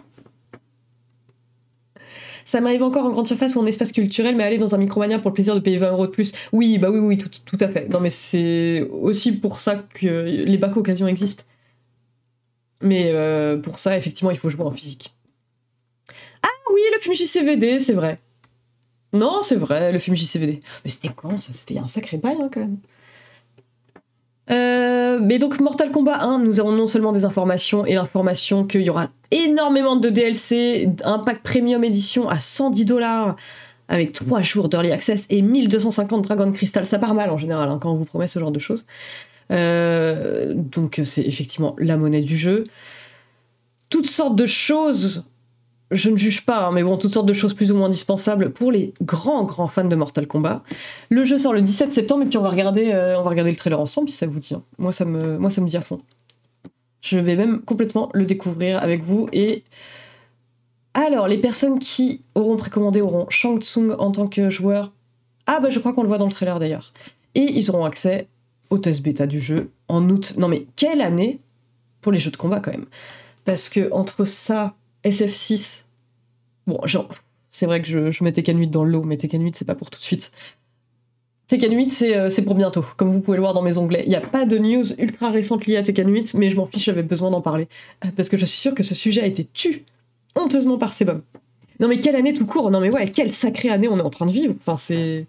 ça 2.46 2.60
m'arrive 2.60 2.82
encore 2.82 3.04
en 3.04 3.10
grande 3.10 3.26
surface 3.26 3.56
ou 3.56 3.60
en 3.60 3.66
espace 3.66 3.92
culturel, 3.92 4.36
mais 4.36 4.44
aller 4.44 4.58
dans 4.58 4.74
un 4.74 4.78
micromania 4.78 5.18
pour 5.18 5.30
le 5.30 5.34
plaisir 5.34 5.54
de 5.54 5.60
payer 5.60 5.78
20 5.78 5.90
euros 5.90 6.06
de 6.06 6.12
plus, 6.12 6.32
oui, 6.52 6.78
bah 6.78 6.90
oui, 6.90 6.98
oui, 6.98 7.18
tout, 7.18 7.58
à 7.60 7.68
fait. 7.68 7.88
Non, 7.88 8.00
mais 8.00 8.10
c'est 8.10 8.86
aussi 8.90 9.32
pour 9.32 9.58
ça 9.58 9.84
que 9.94 10.06
les 10.06 10.58
bacs 10.58 10.76
occasions 10.76 11.06
existent. 11.06 11.44
Mais 12.82 13.10
euh, 13.12 13.58
pour 13.58 13.78
ça, 13.78 13.96
effectivement, 13.96 14.30
il 14.30 14.38
faut 14.38 14.50
jouer 14.50 14.64
en 14.64 14.70
physique. 14.70 15.14
Ah 16.42 16.72
oui, 16.72 16.80
le 16.94 17.00
film 17.00 17.14
JCVD, 17.14 17.80
c'est 17.80 17.92
vrai. 17.92 18.18
Non, 19.12 19.42
c'est 19.42 19.56
vrai, 19.56 19.92
le 19.92 19.98
film 19.98 20.16
JCVD. 20.16 20.60
Mais 20.84 20.90
c'était 20.90 21.10
quand 21.14 21.38
ça? 21.38 21.52
C'était 21.52 21.78
un 21.78 21.86
sacré 21.86 22.16
bail 22.16 22.36
hein, 22.40 22.48
quand 22.52 22.60
même. 22.60 22.78
Euh, 24.50 25.20
mais 25.22 25.38
donc 25.38 25.60
Mortal 25.60 25.90
Kombat 25.90 26.18
1, 26.22 26.40
nous 26.40 26.60
avons 26.60 26.72
non 26.72 26.86
seulement 26.86 27.12
des 27.12 27.24
informations 27.24 27.86
et 27.86 27.94
l'information 27.94 28.64
qu'il 28.64 28.82
y 28.82 28.90
aura 28.90 29.08
énormément 29.30 29.96
de 29.96 30.08
DLC, 30.08 30.88
un 31.04 31.18
pack 31.20 31.42
premium 31.42 31.84
édition 31.84 32.28
à 32.28 32.40
110 32.40 32.84
dollars 32.84 33.36
avec 33.88 34.12
3 34.12 34.42
jours 34.42 34.68
d'early 34.68 34.92
access 34.92 35.26
et 35.30 35.42
1250 35.42 36.22
Dragon 36.22 36.50
Crystal. 36.52 36.86
Ça 36.86 36.98
part 36.98 37.14
mal 37.14 37.30
en 37.30 37.38
général 37.38 37.68
hein, 37.68 37.78
quand 37.80 37.92
on 37.92 37.96
vous 37.96 38.04
promet 38.04 38.26
ce 38.26 38.38
genre 38.38 38.52
de 38.52 38.58
choses. 38.58 38.86
Euh, 39.52 40.52
donc 40.54 41.00
c'est 41.04 41.22
effectivement 41.22 41.74
la 41.78 41.96
monnaie 41.96 42.20
du 42.20 42.36
jeu. 42.36 42.64
Toutes 43.88 44.06
sortes 44.06 44.36
de 44.36 44.46
choses 44.46 45.24
je 45.90 46.10
ne 46.10 46.16
juge 46.16 46.44
pas, 46.44 46.66
hein, 46.66 46.72
mais 46.72 46.82
bon, 46.82 46.96
toutes 46.96 47.12
sortes 47.12 47.26
de 47.26 47.32
choses 47.32 47.54
plus 47.54 47.72
ou 47.72 47.76
moins 47.76 47.86
indispensables 47.86 48.50
pour 48.50 48.70
les 48.70 48.94
grands, 49.02 49.44
grands 49.44 49.66
fans 49.66 49.84
de 49.84 49.96
Mortal 49.96 50.26
Kombat. 50.26 50.62
Le 51.08 51.24
jeu 51.24 51.38
sort 51.38 51.52
le 51.52 51.62
17 51.62 51.92
septembre 51.92 52.22
et 52.22 52.26
puis 52.26 52.38
on 52.38 52.42
va 52.42 52.50
regarder, 52.50 52.92
euh, 52.92 53.18
on 53.18 53.22
va 53.22 53.30
regarder 53.30 53.50
le 53.50 53.56
trailer 53.56 53.80
ensemble 53.80 54.08
si 54.08 54.16
ça 54.16 54.26
vous 54.26 54.38
dit. 54.38 54.54
Hein. 54.54 54.62
Moi, 54.78 54.92
ça 54.92 55.04
me, 55.04 55.38
moi, 55.38 55.50
ça 55.50 55.60
me 55.60 55.66
dit 55.66 55.76
à 55.76 55.80
fond. 55.80 56.00
Je 57.00 57.18
vais 57.18 57.34
même 57.34 57.62
complètement 57.62 58.10
le 58.12 58.24
découvrir 58.24 58.82
avec 58.82 59.02
vous. 59.04 59.28
Et 59.32 59.64
alors, 60.94 61.26
les 61.26 61.38
personnes 61.38 61.78
qui 61.78 62.22
auront 62.34 62.56
précommandé 62.56 63.00
auront 63.00 63.26
Shang 63.28 63.60
Tsung 63.60 63.94
en 63.98 64.12
tant 64.12 64.26
que 64.26 64.50
joueur. 64.50 64.92
Ah 65.46 65.58
bah 65.60 65.70
je 65.70 65.80
crois 65.80 65.92
qu'on 65.92 66.02
le 66.02 66.08
voit 66.08 66.18
dans 66.18 66.26
le 66.26 66.32
trailer 66.32 66.60
d'ailleurs. 66.60 66.92
Et 67.34 67.40
ils 67.42 67.70
auront 67.70 67.84
accès 67.84 68.28
au 68.68 68.78
test 68.78 69.02
bêta 69.02 69.26
du 69.26 69.40
jeu 69.40 69.70
en 69.88 70.08
août. 70.08 70.34
Non 70.36 70.46
mais 70.46 70.66
quelle 70.76 71.00
année 71.00 71.40
pour 72.00 72.12
les 72.12 72.18
jeux 72.18 72.30
de 72.30 72.36
combat 72.36 72.60
quand 72.60 72.70
même. 72.70 72.86
Parce 73.44 73.68
que 73.68 73.90
entre 73.92 74.24
ça 74.24 74.74
SF6. 75.04 75.84
Bon, 76.66 76.78
genre, 76.84 77.08
c'est 77.50 77.66
vrai 77.66 77.82
que 77.82 78.10
je, 78.10 78.24
mets 78.24 78.32
Tekken 78.32 78.58
8 78.58 78.68
dans 78.68 78.84
le 78.84 78.90
lot, 78.90 79.02
mais 79.02 79.16
Tekken 79.16 79.42
8, 79.42 79.56
c'est 79.56 79.64
pas 79.64 79.74
pour 79.74 79.90
tout 79.90 79.98
de 79.98 80.04
suite. 80.04 80.30
Tekken 81.48 81.74
8, 81.74 82.02
euh, 82.02 82.30
c'est 82.30 82.42
pour 82.42 82.54
bientôt, 82.54 82.84
comme 82.96 83.08
vous 83.08 83.20
pouvez 83.20 83.36
le 83.36 83.42
voir 83.42 83.54
dans 83.54 83.62
mes 83.62 83.76
onglets. 83.76 84.02
Il 84.04 84.08
n'y 84.08 84.16
a 84.16 84.20
pas 84.20 84.44
de 84.44 84.56
news 84.56 84.84
ultra 84.98 85.30
récente 85.30 85.66
liée 85.66 85.76
à 85.76 85.82
Tekken 85.82 86.08
8, 86.08 86.34
mais 86.34 86.48
je 86.48 86.56
m'en 86.56 86.66
fiche, 86.66 86.84
j'avais 86.84 87.02
besoin 87.02 87.30
d'en 87.30 87.40
parler. 87.40 87.66
Euh, 88.04 88.08
parce 88.16 88.28
que 88.28 88.36
je 88.36 88.46
suis 88.46 88.58
sûre 88.58 88.74
que 88.74 88.84
ce 88.84 88.94
sujet 88.94 89.22
a 89.22 89.26
été 89.26 89.46
tu 89.52 89.84
honteusement 90.36 90.78
par 90.78 90.94
Sebum. 90.94 91.22
Non 91.80 91.88
mais 91.88 91.98
quelle 91.98 92.14
année 92.14 92.34
tout 92.34 92.46
court 92.46 92.70
Non 92.70 92.78
mais 92.78 92.90
ouais, 92.90 93.10
quelle 93.10 93.32
sacrée 93.32 93.70
année 93.70 93.88
on 93.88 93.98
est 93.98 94.02
en 94.02 94.10
train 94.10 94.26
de 94.26 94.32
vivre. 94.32 94.54
Enfin, 94.60 94.76
c'est... 94.76 95.26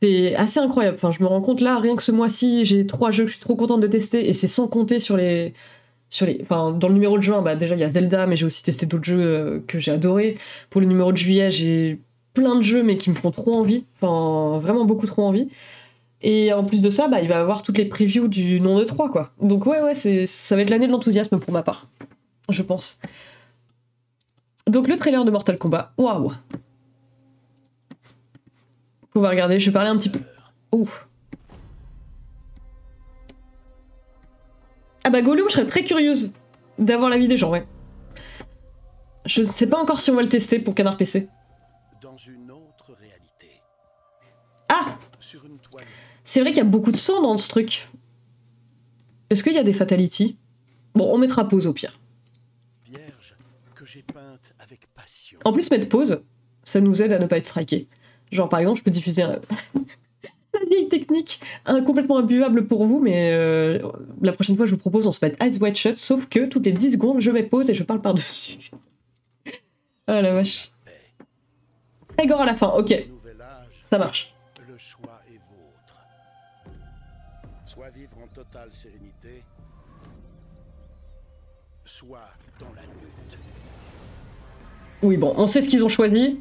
C'est 0.00 0.34
assez 0.34 0.58
incroyable. 0.58 0.98
Je 1.00 1.22
me 1.22 1.28
rends 1.28 1.42
compte 1.42 1.60
là, 1.60 1.78
rien 1.78 1.94
que 1.94 2.02
ce 2.02 2.10
mois-ci, 2.10 2.64
j'ai 2.64 2.86
trois 2.86 3.12
jeux 3.12 3.24
que 3.24 3.28
je 3.28 3.34
suis 3.34 3.42
trop 3.42 3.54
contente 3.54 3.80
de 3.80 3.86
tester, 3.86 4.28
et 4.28 4.32
c'est 4.32 4.48
sans 4.48 4.66
compter 4.66 4.98
sur 4.98 5.16
les, 5.16 5.54
les, 6.20 6.38
enfin, 6.42 6.72
dans 6.72 6.88
le 6.88 6.94
numéro 6.94 7.16
de 7.16 7.22
juin, 7.22 7.42
bah, 7.42 7.56
déjà 7.56 7.74
il 7.74 7.80
y 7.80 7.84
a 7.84 7.90
Zelda, 7.90 8.26
mais 8.26 8.36
j'ai 8.36 8.46
aussi 8.46 8.62
testé 8.62 8.86
d'autres 8.86 9.04
jeux 9.04 9.20
euh, 9.20 9.60
que 9.66 9.78
j'ai 9.78 9.90
adorés. 9.90 10.36
Pour 10.70 10.80
le 10.80 10.86
numéro 10.86 11.12
de 11.12 11.16
juillet, 11.16 11.50
j'ai 11.50 12.00
plein 12.34 12.56
de 12.56 12.62
jeux, 12.62 12.82
mais 12.82 12.96
qui 12.96 13.10
me 13.10 13.14
font 13.14 13.30
trop 13.30 13.54
envie, 13.54 13.84
enfin, 14.00 14.58
vraiment 14.60 14.84
beaucoup 14.84 15.06
trop 15.06 15.22
envie. 15.22 15.48
Et 16.22 16.52
en 16.52 16.64
plus 16.64 16.82
de 16.82 16.90
ça, 16.90 17.08
bah, 17.08 17.20
il 17.20 17.28
va 17.28 17.40
avoir 17.40 17.62
toutes 17.62 17.78
les 17.78 17.84
previews 17.84 18.28
du 18.28 18.60
nom 18.60 18.78
de 18.78 18.84
3, 18.84 19.10
quoi. 19.10 19.32
Donc 19.40 19.66
ouais, 19.66 19.80
ouais, 19.80 19.94
c'est, 19.94 20.26
ça 20.26 20.54
va 20.54 20.62
être 20.62 20.70
l'année 20.70 20.86
de 20.86 20.92
l'enthousiasme 20.92 21.38
pour 21.38 21.52
ma 21.52 21.62
part, 21.62 21.88
je 22.48 22.62
pense. 22.62 23.00
Donc 24.68 24.86
le 24.86 24.96
trailer 24.96 25.24
de 25.24 25.30
Mortal 25.30 25.58
Kombat, 25.58 25.92
waouh 25.98 26.32
On 29.14 29.20
va 29.20 29.30
regarder, 29.30 29.58
je 29.58 29.66
vais 29.66 29.72
parler 29.72 29.90
un 29.90 29.96
petit 29.96 30.10
peu. 30.10 30.20
Ouf. 30.70 31.08
Ah 35.04 35.10
bah 35.10 35.22
Gollum, 35.22 35.48
je 35.48 35.54
serais 35.54 35.66
très 35.66 35.84
curieuse 35.84 36.32
d'avoir 36.78 37.10
l'avis 37.10 37.28
des 37.28 37.36
gens, 37.36 37.50
ouais. 37.50 37.66
Je 39.26 39.42
sais 39.42 39.66
pas 39.66 39.80
encore 39.80 40.00
si 40.00 40.10
on 40.10 40.14
va 40.14 40.22
le 40.22 40.28
tester 40.28 40.58
pour 40.58 40.74
Canard 40.74 40.96
PC. 40.96 41.28
Dans 42.00 42.16
une 42.16 42.50
autre 42.50 42.96
C'est 46.24 46.40
vrai 46.40 46.50
qu'il 46.50 46.58
y 46.58 46.66
a 46.66 46.68
beaucoup 46.68 46.92
de 46.92 46.96
sang 46.96 47.20
dans 47.20 47.36
ce 47.36 47.48
truc. 47.48 47.88
Est-ce 49.28 49.44
qu'il 49.44 49.52
y 49.52 49.58
a 49.58 49.62
des 49.62 49.72
fatalities? 49.72 50.38
Bon, 50.94 51.12
on 51.12 51.18
mettra 51.18 51.46
pause 51.46 51.66
au 51.66 51.72
pire. 51.72 51.98
En 55.44 55.52
plus, 55.52 55.70
mettre 55.70 55.88
pause, 55.88 56.22
ça 56.62 56.80
nous 56.80 57.02
aide 57.02 57.12
à 57.12 57.18
ne 57.18 57.26
pas 57.26 57.38
être 57.38 57.44
striké. 57.44 57.88
Genre, 58.30 58.48
par 58.48 58.60
exemple, 58.60 58.78
je 58.78 58.84
peux 58.84 58.90
diffuser 58.90 59.22
un... 59.22 59.40
la 60.54 60.66
vieille 60.68 60.88
technique 60.88 61.40
un, 61.66 61.82
complètement 61.82 62.18
imbuvable 62.18 62.66
pour 62.66 62.84
vous, 62.84 63.00
mais 63.00 63.32
euh, 63.32 63.78
la 64.20 64.32
prochaine 64.32 64.56
fois, 64.56 64.66
je 64.66 64.72
vous 64.72 64.78
propose, 64.78 65.06
on 65.06 65.12
se 65.12 65.24
met 65.24 65.34
eyes 65.40 65.58
wide 65.58 65.76
shut, 65.76 65.96
sauf 65.96 66.28
que 66.28 66.46
toutes 66.46 66.66
les 66.66 66.72
10 66.72 66.92
secondes, 66.92 67.20
je 67.20 67.30
mets 67.30 67.42
pause 67.42 67.70
et 67.70 67.74
je 67.74 67.82
parle 67.82 68.02
par-dessus. 68.02 68.70
ah 70.06 70.22
la 70.22 70.34
vache. 70.34 70.72
Très 72.16 72.26
gore 72.26 72.42
à 72.42 72.46
la 72.46 72.54
fin, 72.54 72.68
ok. 72.68 72.94
Ça 73.82 73.98
marche. 73.98 74.34
Le 74.68 74.76
choix 74.78 75.20
est 75.28 75.38
vôtre. 75.50 75.96
Soit 77.66 77.90
vivre 77.90 78.16
en 78.22 78.26
totale 78.34 78.68
sérénité, 78.72 79.42
soit 81.84 82.30
dans 82.58 82.72
la 82.74 82.82
lutte. 82.82 83.38
Oui, 85.02 85.16
bon, 85.16 85.34
on 85.36 85.46
sait 85.46 85.62
ce 85.62 85.68
qu'ils 85.68 85.84
ont 85.84 85.88
choisi. 85.88 86.40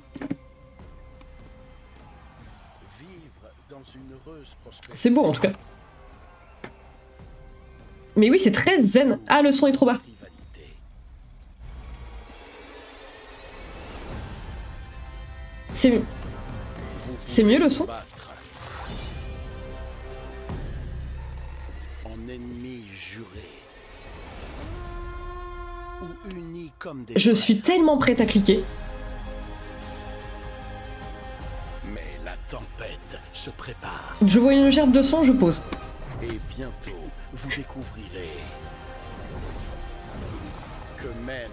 C'est 4.94 5.10
beau 5.10 5.24
en 5.24 5.34
tout 5.34 5.42
cas. 5.42 5.52
Mais 8.16 8.30
oui, 8.30 8.40
c'est 8.40 8.52
très 8.52 8.82
zen. 8.82 9.20
Ah, 9.28 9.42
le 9.42 9.52
son 9.52 9.68
est 9.68 9.72
trop 9.72 9.86
bas. 9.86 10.00
C'est... 15.74 16.02
C'est 17.26 17.44
mieux 17.44 17.60
le 17.60 17.70
son 17.70 17.88
Je 27.16 27.32
suis 27.32 27.62
tellement 27.62 27.98
prête 27.98 28.22
à 28.22 28.26
cliquer. 28.26 28.64
Se 33.42 33.50
prépare. 33.50 34.18
Je 34.24 34.40
vois 34.40 34.54
une 34.54 34.70
gerbe 34.70 34.92
de 34.92 35.02
sang, 35.02 35.24
je 35.24 35.32
pose. 35.32 35.64
Et 36.22 36.40
bientôt, 36.56 37.02
vous 37.34 37.50
découvrirez 37.50 38.38
que 40.96 41.08
même 41.26 41.50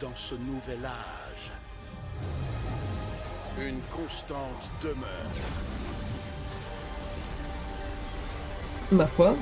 dans 0.00 0.14
ce 0.14 0.36
nouvel 0.36 0.84
âge, 0.84 1.50
une 3.58 3.80
constante 3.80 4.70
demeure. 4.80 5.32
Ma 8.92 9.08
foi. 9.08 9.34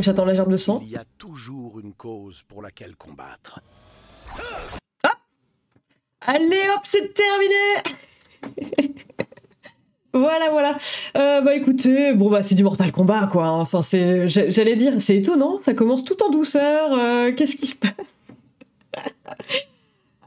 J'attends 0.00 0.24
la 0.24 0.34
gerbe 0.34 0.50
de 0.50 0.56
sang. 0.56 0.80
Il 0.82 0.88
y 0.88 0.96
a 0.96 1.04
toujours 1.18 1.78
une 1.78 1.94
cause 1.94 2.42
pour 2.48 2.62
laquelle 2.62 2.96
combattre. 2.96 3.60
Hop 5.04 5.12
Allez 6.22 6.68
hop, 6.74 6.80
c'est 6.82 7.14
terminé 7.14 8.89
Voilà, 10.12 10.50
voilà. 10.50 10.76
Euh, 11.16 11.40
bah 11.40 11.54
écoutez, 11.54 12.12
bon 12.12 12.30
bah 12.30 12.42
c'est 12.42 12.56
du 12.56 12.64
Mortal 12.64 12.90
Kombat 12.90 13.28
quoi. 13.30 13.48
Enfin 13.48 13.80
c'est, 13.80 14.28
j'allais 14.28 14.74
dire, 14.74 14.94
c'est 14.98 15.16
étonnant. 15.16 15.60
Ça 15.64 15.72
commence 15.74 16.04
tout 16.04 16.20
en 16.24 16.30
douceur. 16.30 16.92
Euh, 16.92 17.32
qu'est-ce 17.32 17.56
qui 17.56 17.66
se 17.66 17.76
passe? 17.76 17.92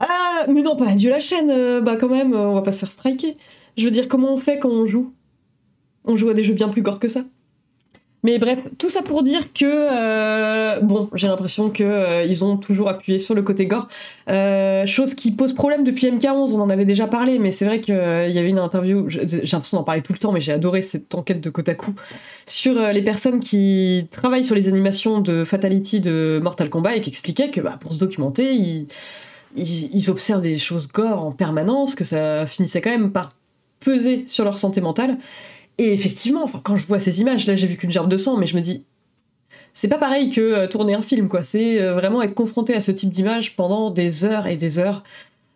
Ah, 0.00 0.44
mais 0.48 0.60
non, 0.60 0.76
pas 0.76 0.88
adieu 0.88 1.08
la 1.08 1.20
chaîne. 1.20 1.50
Euh, 1.50 1.80
bah 1.80 1.96
quand 1.96 2.08
même, 2.08 2.34
on 2.34 2.54
va 2.54 2.62
pas 2.62 2.72
se 2.72 2.80
faire 2.80 2.90
striker. 2.90 3.36
Je 3.78 3.84
veux 3.84 3.90
dire, 3.90 4.08
comment 4.08 4.34
on 4.34 4.38
fait 4.38 4.58
quand 4.58 4.68
on 4.68 4.86
joue? 4.86 5.14
On 6.04 6.16
joue 6.16 6.28
à 6.28 6.34
des 6.34 6.42
jeux 6.42 6.52
bien 6.52 6.68
plus 6.68 6.82
gore 6.82 6.98
que 6.98 7.08
ça. 7.08 7.22
Mais 8.24 8.38
bref, 8.38 8.58
tout 8.78 8.88
ça 8.88 9.02
pour 9.02 9.22
dire 9.22 9.52
que 9.52 9.66
euh, 9.66 10.80
bon, 10.80 11.10
j'ai 11.14 11.28
l'impression 11.28 11.68
que 11.68 11.84
euh, 11.84 12.24
ils 12.24 12.42
ont 12.42 12.56
toujours 12.56 12.88
appuyé 12.88 13.18
sur 13.18 13.34
le 13.34 13.42
côté 13.42 13.66
gore, 13.66 13.86
euh, 14.30 14.86
chose 14.86 15.12
qui 15.12 15.30
pose 15.30 15.52
problème 15.52 15.84
depuis 15.84 16.10
MK11. 16.10 16.52
On 16.54 16.60
en 16.60 16.70
avait 16.70 16.86
déjà 16.86 17.06
parlé, 17.06 17.38
mais 17.38 17.52
c'est 17.52 17.66
vrai 17.66 17.82
qu'il 17.82 17.94
y 17.94 17.98
avait 18.38 18.48
une 18.48 18.58
interview. 18.58 19.10
J'ai 19.10 19.42
l'impression 19.42 19.76
d'en 19.76 19.84
parler 19.84 20.00
tout 20.00 20.14
le 20.14 20.18
temps, 20.18 20.32
mais 20.32 20.40
j'ai 20.40 20.52
adoré 20.52 20.80
cette 20.80 21.14
enquête 21.14 21.42
de 21.42 21.50
Kotaku 21.50 21.92
sur 22.46 22.74
les 22.74 23.02
personnes 23.02 23.40
qui 23.40 24.06
travaillent 24.10 24.46
sur 24.46 24.54
les 24.54 24.68
animations 24.68 25.20
de 25.20 25.44
Fatality 25.44 26.00
de 26.00 26.40
Mortal 26.42 26.70
Kombat 26.70 26.96
et 26.96 27.00
qui 27.02 27.10
expliquaient 27.10 27.50
que 27.50 27.60
bah, 27.60 27.76
pour 27.78 27.92
se 27.92 27.98
documenter, 27.98 28.54
ils, 28.54 28.86
ils 29.54 30.10
observent 30.10 30.40
des 30.40 30.56
choses 30.56 30.88
gore 30.88 31.22
en 31.22 31.30
permanence, 31.30 31.94
que 31.94 32.04
ça 32.04 32.46
finissait 32.46 32.80
quand 32.80 32.90
même 32.90 33.12
par 33.12 33.32
peser 33.80 34.24
sur 34.26 34.44
leur 34.44 34.56
santé 34.56 34.80
mentale 34.80 35.18
et 35.78 35.92
effectivement, 35.92 36.44
enfin, 36.44 36.60
quand 36.62 36.76
je 36.76 36.86
vois 36.86 36.98
ces 36.98 37.20
images, 37.20 37.46
là 37.46 37.56
j'ai 37.56 37.66
vu 37.66 37.76
qu'une 37.76 37.90
gerbe 37.90 38.08
de 38.08 38.16
sang, 38.16 38.36
mais 38.36 38.46
je 38.46 38.56
me 38.56 38.60
dis, 38.60 38.84
c'est 39.74 39.88
pas 39.88 39.98
pareil 39.98 40.30
que 40.30 40.40
euh, 40.40 40.66
tourner 40.68 40.94
un 40.94 41.02
film, 41.02 41.28
quoi. 41.28 41.42
C'est 41.42 41.82
euh, 41.82 41.94
vraiment 41.94 42.22
être 42.22 42.32
confronté 42.32 42.74
à 42.74 42.80
ce 42.80 42.92
type 42.92 43.10
d'image 43.10 43.56
pendant 43.56 43.90
des 43.90 44.24
heures 44.24 44.46
et 44.46 44.56
des 44.56 44.78
heures. 44.78 45.02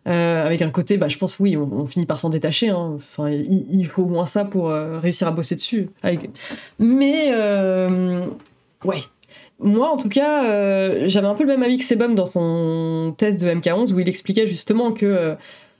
Euh, 0.07 0.45
avec 0.45 0.61
un 0.61 0.71
côté, 0.71 0.97
bah, 0.97 1.07
je 1.07 1.17
pense, 1.17 1.39
oui, 1.39 1.55
on, 1.55 1.85
finit 1.85 2.05
par 2.05 2.19
s'en 2.19 2.29
détacher. 2.29 2.69
Hein. 2.69 2.93
Enfin, 2.95 3.29
il, 3.29 3.85
faut 3.85 4.03
au 4.03 4.07
moins 4.07 4.25
ça 4.25 4.43
pour 4.43 4.69
réussir 4.69 5.27
à 5.27 5.31
bosser 5.31 5.55
dessus. 5.55 5.89
Mais, 6.79 7.31
ouais. 8.83 8.99
Moi, 9.61 9.89
en 9.89 9.97
tout 9.97 10.09
cas, 10.09 11.07
j'avais 11.07 11.27
un 11.27 11.35
peu 11.35 11.43
le 11.43 11.49
même 11.49 11.63
avis 11.63 11.77
que 11.77 11.83
Sebum 11.83 12.15
dans 12.15 12.25
son 12.25 13.13
test 13.17 13.39
de 13.39 13.47
MK11 13.47 13.93
où 13.93 13.99
il 13.99 14.09
expliquait 14.09 14.47
justement 14.47 14.93
que 14.93 15.35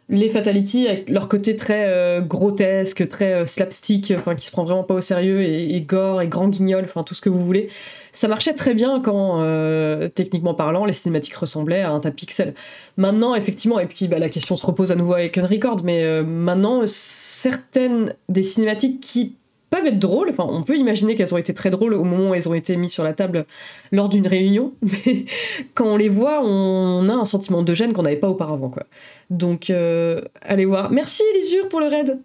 les 0.09 0.29
Fatality, 0.29 0.87
avec 0.87 1.07
leur 1.07 1.29
côté 1.29 1.55
très 1.55 1.85
euh, 1.87 2.19
grotesque, 2.19 3.07
très 3.07 3.33
euh, 3.33 3.45
slapstick, 3.45 4.11
enfin 4.17 4.33
qui 4.33 4.45
se 4.45 4.51
prend 4.51 4.63
vraiment 4.63 4.83
pas 4.83 4.95
au 4.95 5.01
sérieux, 5.01 5.41
et, 5.43 5.79
gore, 5.81 6.21
et 6.21 6.27
grand 6.27 6.49
guignol, 6.49 6.83
enfin 6.83 7.03
tout 7.03 7.13
ce 7.13 7.21
que 7.21 7.29
vous 7.29 7.45
voulez, 7.45 7.69
ça 8.11 8.27
marchait 8.27 8.53
très 8.53 8.73
bien 8.73 9.01
quand, 9.01 9.41
euh, 9.41 10.07
techniquement 10.07 10.55
parlant, 10.55 10.85
les 10.85 10.93
cinématiques 10.93 11.35
ressemblaient 11.35 11.81
à 11.81 11.91
un 11.91 11.99
tas 11.99 12.09
de 12.09 12.15
pixels. 12.15 12.55
Maintenant, 12.97 13.35
effectivement, 13.35 13.79
et 13.79 13.85
puis 13.85 14.07
bah, 14.07 14.17
la 14.17 14.29
question 14.29 14.57
se 14.57 14.65
repose 14.65 14.91
à 14.91 14.95
nouveau 14.95 15.13
avec 15.13 15.37
Unrecord, 15.37 15.83
mais 15.83 16.23
maintenant, 16.23 16.81
certaines 16.87 18.15
des 18.29 18.43
cinématiques 18.43 18.99
qui 18.99 19.35
peuvent 19.69 19.85
être 19.85 19.99
drôles. 19.99 20.29
Enfin, 20.29 20.45
on 20.47 20.63
peut 20.63 20.77
imaginer 20.77 21.15
qu'elles 21.15 21.33
ont 21.33 21.37
été 21.37 21.53
très 21.53 21.69
drôles 21.69 21.93
au 21.93 22.03
moment 22.03 22.31
où 22.31 22.35
elles 22.35 22.49
ont 22.49 22.53
été 22.53 22.75
mises 22.77 22.91
sur 22.91 23.03
la 23.03 23.13
table 23.13 23.45
lors 23.91 24.09
d'une 24.09 24.27
réunion, 24.27 24.73
mais 24.81 25.25
quand 25.73 25.85
on 25.85 25.97
les 25.97 26.09
voit, 26.09 26.41
on 26.43 27.07
a 27.09 27.13
un 27.13 27.25
sentiment 27.25 27.63
de 27.63 27.73
gêne 27.73 27.93
qu'on 27.93 28.03
n'avait 28.03 28.15
pas 28.15 28.29
auparavant. 28.29 28.69
Quoi. 28.69 28.83
Donc, 29.29 29.69
euh, 29.69 30.21
allez 30.41 30.65
voir. 30.65 30.91
Merci 30.91 31.23
Elisure 31.35 31.69
pour 31.69 31.79
le 31.79 31.87
raid. 31.87 32.19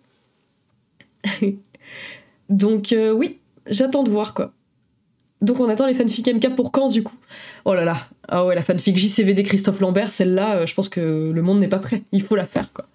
Donc, 2.49 2.93
euh, 2.93 3.11
oui, 3.13 3.39
j'attends 3.67 4.03
de 4.03 4.11
voir 4.11 4.35
quoi. 4.35 4.53
Donc, 5.41 5.61
on 5.61 5.69
attend 5.69 5.87
les 5.87 5.95
fanfics 5.95 6.27
MK 6.27 6.55
pour 6.55 6.73
quand 6.73 6.89
du 6.89 7.03
coup? 7.03 7.17
Oh 7.65 7.75
là 7.75 7.85
là. 7.85 8.09
Ah 8.29 8.47
ouais, 8.47 8.55
la 8.55 8.63
fanfic 8.63 8.97
JCVD 8.97 9.43
Christophe 9.43 9.81
Lambert, 9.81 10.09
celle-là, 10.09 10.57
euh, 10.57 10.67
je 10.67 10.75
pense 10.75 10.89
que 10.89 11.31
le 11.35 11.43
monde 11.43 11.61
n'est 11.61 11.69
pas 11.69 11.79
prêt. 11.79 12.03
Il 12.13 12.23
faut 12.23 12.37
la 12.37 12.47
faire 12.47 12.73
quoi. 12.73 12.87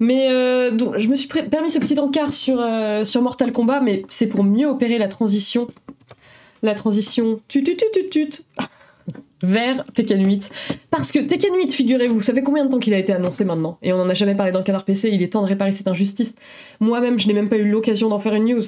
Mais 0.00 0.28
euh, 0.30 0.70
je 0.96 1.08
me 1.08 1.16
suis 1.16 1.28
permis 1.28 1.70
ce 1.70 1.78
petit 1.78 1.98
encart 1.98 2.32
sur, 2.32 2.60
euh, 2.60 3.04
sur 3.04 3.22
Mortal 3.22 3.52
Kombat, 3.52 3.80
mais 3.80 4.02
c'est 4.08 4.28
pour 4.28 4.44
mieux 4.44 4.66
opérer 4.66 4.98
la 4.98 5.08
transition. 5.08 5.66
La 6.62 6.74
transition 6.74 7.40
tut 7.48 7.62
tut 7.62 7.76
tut 7.76 8.08
tut, 8.10 8.42
vers 9.42 9.84
Tekken 9.94 10.24
8. 10.24 10.50
Parce 10.90 11.12
que 11.12 11.18
Tekken 11.18 11.54
8, 11.54 11.72
figurez-vous, 11.72 12.14
vous 12.14 12.20
savez 12.20 12.42
combien 12.42 12.64
de 12.64 12.70
temps 12.70 12.78
qu'il 12.78 12.94
a 12.94 12.98
été 12.98 13.12
annoncé 13.12 13.44
maintenant? 13.44 13.78
Et 13.82 13.92
on 13.92 13.96
n'en 13.96 14.08
a 14.08 14.14
jamais 14.14 14.34
parlé 14.34 14.52
dans 14.52 14.58
le 14.60 14.64
Canard 14.64 14.84
PC, 14.84 15.10
il 15.12 15.22
est 15.22 15.32
temps 15.32 15.42
de 15.42 15.46
réparer 15.46 15.72
cette 15.72 15.88
injustice. 15.88 16.34
Moi-même, 16.80 17.18
je 17.18 17.26
n'ai 17.26 17.34
même 17.34 17.48
pas 17.48 17.56
eu 17.56 17.68
l'occasion 17.68 18.08
d'en 18.08 18.18
faire 18.20 18.34
une 18.34 18.44
news. 18.44 18.62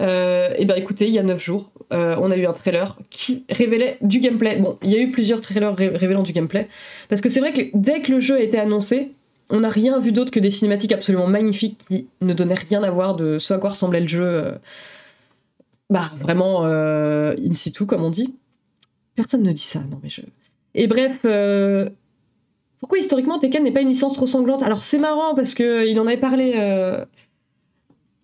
Euh, 0.00 0.54
et 0.56 0.64
ben 0.64 0.74
écoutez, 0.76 1.06
il 1.06 1.14
y 1.14 1.18
a 1.18 1.22
9 1.24 1.42
jours, 1.42 1.70
on 1.90 2.30
a 2.30 2.36
eu 2.36 2.46
un 2.46 2.52
trailer 2.52 2.96
qui 3.10 3.44
révélait 3.48 3.98
du 4.02 4.18
gameplay. 4.20 4.56
Bon, 4.56 4.78
il 4.82 4.90
y 4.90 4.96
a 4.96 5.00
eu 5.00 5.10
plusieurs 5.10 5.40
trailers 5.40 5.74
révélant 5.76 6.22
du 6.22 6.32
gameplay. 6.32 6.68
Parce 7.08 7.20
que 7.20 7.28
c'est 7.28 7.40
vrai 7.40 7.52
que 7.52 7.62
dès 7.74 8.00
que 8.00 8.12
le 8.12 8.20
jeu 8.20 8.36
a 8.36 8.40
été 8.40 8.58
annoncé, 8.58 9.12
on 9.50 9.60
n'a 9.60 9.68
rien 9.68 9.98
vu 10.00 10.12
d'autre 10.12 10.30
que 10.30 10.40
des 10.40 10.50
cinématiques 10.50 10.92
absolument 10.92 11.26
magnifiques 11.26 11.84
qui 11.88 12.08
ne 12.20 12.32
donnaient 12.32 12.54
rien 12.54 12.82
à 12.82 12.90
voir 12.90 13.14
de 13.14 13.38
ce 13.38 13.54
à 13.54 13.58
quoi 13.58 13.70
ressemblait 13.70 14.00
le 14.00 14.08
jeu. 14.08 14.24
Euh, 14.24 14.52
bah, 15.88 16.10
vraiment 16.20 16.64
euh, 16.64 17.34
in 17.44 17.54
situ, 17.54 17.86
comme 17.86 18.02
on 18.02 18.10
dit. 18.10 18.34
Personne 19.14 19.42
ne 19.42 19.52
dit 19.52 19.62
ça, 19.62 19.80
non 19.90 20.00
mais 20.02 20.08
je. 20.08 20.22
Et 20.74 20.88
bref, 20.88 21.20
euh, 21.24 21.88
pourquoi 22.80 22.98
historiquement 22.98 23.38
Tekken 23.38 23.62
n'est 23.62 23.72
pas 23.72 23.80
une 23.80 23.88
licence 23.88 24.14
trop 24.14 24.26
sanglante? 24.26 24.62
Alors 24.62 24.82
c'est 24.82 24.98
marrant 24.98 25.34
parce 25.34 25.54
que 25.54 25.86
il 25.88 25.98
en 26.00 26.06
avait 26.06 26.16
parlé. 26.16 26.54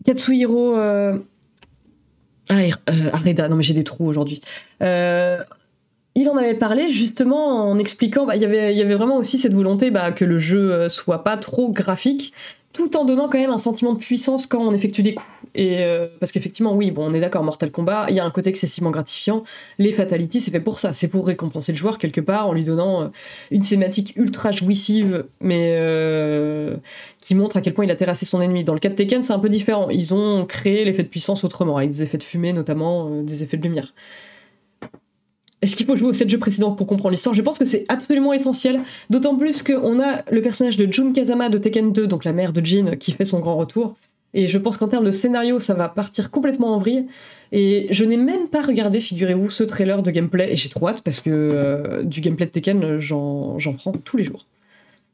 Katsuhiro. 0.05 0.75
Ah, 0.77 2.59
Areda, 3.13 3.49
non 3.49 3.57
mais 3.57 3.63
j'ai 3.63 3.75
des 3.75 3.85
trous 3.85 4.07
aujourd'hui 4.07 4.41
il 6.15 6.29
en 6.29 6.37
avait 6.37 6.55
parlé 6.55 6.91
justement 6.91 7.71
en 7.71 7.79
expliquant, 7.79 8.27
bah, 8.27 8.37
il 8.37 8.43
y 8.43 8.45
avait 8.45 8.95
vraiment 8.95 9.17
aussi 9.17 9.39
cette 9.39 9.55
volonté 9.55 9.91
bah, 9.91 10.13
que 10.13 10.25
le 10.25 10.39
jeu 10.39 10.73
euh, 10.73 10.89
soit 10.89 11.25
pas 11.25 11.37
trop 11.37 11.71
graphique, 11.71 12.33
tout 12.73 12.97
en 12.97 13.05
donnant 13.05 13.29
quand 13.29 13.39
même 13.39 13.51
un 13.51 13.59
sentiment 13.59 13.93
de 13.93 13.99
puissance 13.99 14.47
quand 14.47 14.61
on 14.61 14.73
effectue 14.73 15.03
des 15.03 15.15
coups. 15.15 15.29
Et 15.55 15.81
euh, 15.81 16.09
parce 16.19 16.33
qu'effectivement, 16.33 16.75
oui, 16.75 16.91
bon, 16.91 17.11
on 17.11 17.15
est 17.15 17.21
d'accord, 17.21 17.45
Mortal 17.45 17.71
Kombat, 17.71 18.07
il 18.09 18.17
y 18.17 18.21
a 18.21 18.25
un 18.25 18.31
côté 18.31 18.49
excessivement 18.49 18.91
gratifiant. 18.91 19.45
Les 19.79 19.93
fatalities, 19.93 20.41
c'est 20.41 20.51
fait 20.51 20.61
pour 20.61 20.81
ça. 20.81 20.95
C'est 20.95 21.09
pour 21.09 21.27
récompenser 21.27 21.73
le 21.73 21.79
joueur 21.79 21.99
quelque 21.99 22.21
part 22.21 22.49
en 22.49 22.53
lui 22.55 22.65
donnant 22.65 23.03
euh, 23.03 23.09
une 23.51 23.63
cinématique 23.63 24.15
ultra 24.17 24.53
jouissive, 24.53 25.27
mais 25.41 25.75
euh, 25.77 26.77
qui 27.21 27.35
montre 27.35 27.59
à 27.59 27.61
quel 27.61 27.75
point 27.75 27.85
il 27.85 27.91
a 27.91 27.97
terrassé 27.97 28.25
son 28.25 28.41
ennemi. 28.41 28.65
Dans 28.65 28.75
le 28.75 28.81
cas 28.81 28.89
de 28.89 28.95
Tekken, 28.95 29.23
c'est 29.23 29.35
un 29.35 29.39
peu 29.39 29.51
différent. 29.51 29.91
Ils 29.91 30.15
ont 30.15 30.47
créé 30.47 30.85
l'effet 30.85 31.03
de 31.03 31.09
puissance 31.09 31.45
autrement, 31.45 31.77
avec 31.77 31.91
des 31.91 32.03
effets 32.03 32.19
de 32.19 32.23
fumée 32.23 32.55
notamment, 32.55 33.23
des 33.23 33.43
effets 33.43 33.59
de 33.59 33.63
lumière. 33.63 33.93
Est-ce 35.63 35.77
qu'il 35.77 35.87
faut 35.87 35.97
jouer 35.97 36.09
aux 36.09 36.13
7 36.13 36.29
jeux 36.29 36.39
précédents 36.39 36.73
pour 36.73 36.87
comprendre 36.87 37.13
l'histoire? 37.13 37.35
Je 37.35 37.43
pense 37.43 37.59
que 37.59 37.65
c'est 37.65 37.85
absolument 37.89 38.33
essentiel, 38.33 38.81
d'autant 39.11 39.37
plus 39.37 39.63
qu'on 39.63 40.01
a 40.01 40.23
le 40.31 40.43
personnage 40.43 40.77
de 40.77 40.93
Jun 40.93 41.13
Kazama 41.13 41.49
de 41.49 41.59
Tekken 41.59 41.93
2, 41.93 42.07
donc 42.09 42.25
la 42.25 42.33
mère 42.33 42.53
de 42.53 42.65
Jin, 42.65 42.97
qui 42.97 43.13
fait 43.13 43.25
son 43.25 43.39
grand 43.39 43.57
retour. 43.57 43.97
Et 44.35 44.49
je 44.49 44.59
pense 44.59 44.77
qu'en 44.77 44.89
termes 44.89 45.05
de 45.05 45.11
scénario, 45.11 45.61
ça 45.61 45.75
va 45.75 45.89
partir 45.89 46.31
complètement 46.31 46.75
en 46.75 46.79
vrille. 46.79 47.07
Et 47.53 47.87
je 47.91 48.05
n'ai 48.05 48.17
même 48.17 48.49
pas 48.49 48.63
regardé, 48.63 49.01
figurez-vous, 49.01 49.51
ce 49.51 49.63
trailer 49.63 50.03
de 50.03 50.11
gameplay. 50.11 50.53
Et 50.53 50.57
j'ai 50.57 50.69
trop 50.69 50.89
hâte 50.89 51.03
parce 51.03 51.21
que 51.21 51.31
euh, 51.31 52.03
du 52.03 52.21
gameplay 52.21 52.47
de 52.47 52.51
Tekken, 52.51 52.99
j'en 52.99 53.57
prends 53.77 53.93
tous 53.93 54.17
les 54.17 54.25
jours. 54.25 54.47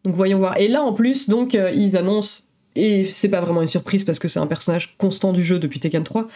Donc 0.04 0.14
voyons 0.14 0.38
voir. 0.38 0.56
Et 0.58 0.68
là, 0.68 0.82
en 0.82 0.92
plus, 0.92 1.28
donc, 1.28 1.54
euh, 1.54 1.70
ils 1.74 1.96
annoncent 1.96 2.44
et 2.78 3.06
c'est 3.06 3.28
pas 3.28 3.40
vraiment 3.40 3.60
une 3.60 3.68
surprise 3.68 4.04
parce 4.04 4.20
que 4.20 4.28
c'est 4.28 4.38
un 4.38 4.46
personnage 4.46 4.94
constant 4.98 5.32
du 5.32 5.42
jeu 5.42 5.58
depuis 5.58 5.80
Tekken 5.80 6.04
3. 6.04 6.28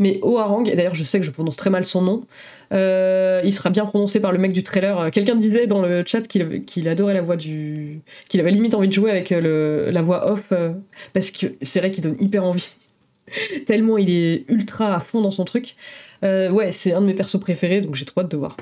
Mais 0.00 0.18
Oharang, 0.22 0.68
et 0.68 0.74
d'ailleurs 0.74 0.96
je 0.96 1.04
sais 1.04 1.20
que 1.20 1.24
je 1.24 1.30
prononce 1.30 1.56
très 1.56 1.70
mal 1.70 1.84
son 1.84 2.02
nom, 2.02 2.26
euh, 2.72 3.40
il 3.44 3.54
sera 3.54 3.70
bien 3.70 3.86
prononcé 3.86 4.18
par 4.18 4.32
le 4.32 4.38
mec 4.38 4.52
du 4.52 4.64
trailer. 4.64 5.12
Quelqu'un 5.12 5.36
disait 5.36 5.68
dans 5.68 5.80
le 5.80 6.02
chat 6.04 6.22
qu'il 6.22 6.88
adorait 6.88 7.14
la 7.14 7.22
voix 7.22 7.36
du. 7.36 8.00
qu'il 8.28 8.40
avait 8.40 8.50
limite 8.50 8.74
envie 8.74 8.88
de 8.88 8.92
jouer 8.92 9.12
avec 9.12 9.30
euh, 9.30 9.92
la 9.92 10.02
voix 10.02 10.32
off 10.32 10.42
euh, 10.50 10.72
parce 11.12 11.30
que 11.30 11.46
c'est 11.62 11.78
vrai 11.78 11.92
qu'il 11.92 12.02
donne 12.02 12.16
hyper 12.18 12.44
envie. 12.44 12.70
Tellement 13.66 13.96
il 13.96 14.10
est 14.10 14.44
ultra 14.48 14.96
à 14.96 15.00
fond 15.00 15.20
dans 15.20 15.30
son 15.30 15.44
truc. 15.44 15.76
ouais, 16.22 16.72
c'est 16.72 16.92
un 16.92 17.02
de 17.02 17.06
mes 17.06 17.14
persos 17.14 17.38
préférés 17.38 17.80
donc 17.82 17.94
j'ai 17.94 18.04
trop 18.04 18.22
hâte 18.22 18.32
de 18.32 18.36
voir. 18.36 18.56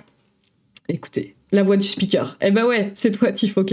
Écoutez, 0.91 1.35
la 1.51 1.63
voix 1.63 1.79
du 1.79 1.87
speaker. 1.87 2.37
Eh 2.43 2.51
ben 2.51 2.67
ouais, 2.67 2.91
c'est 2.93 3.11
toi, 3.13 3.33
Tiff, 3.33 3.57
ok. 3.57 3.73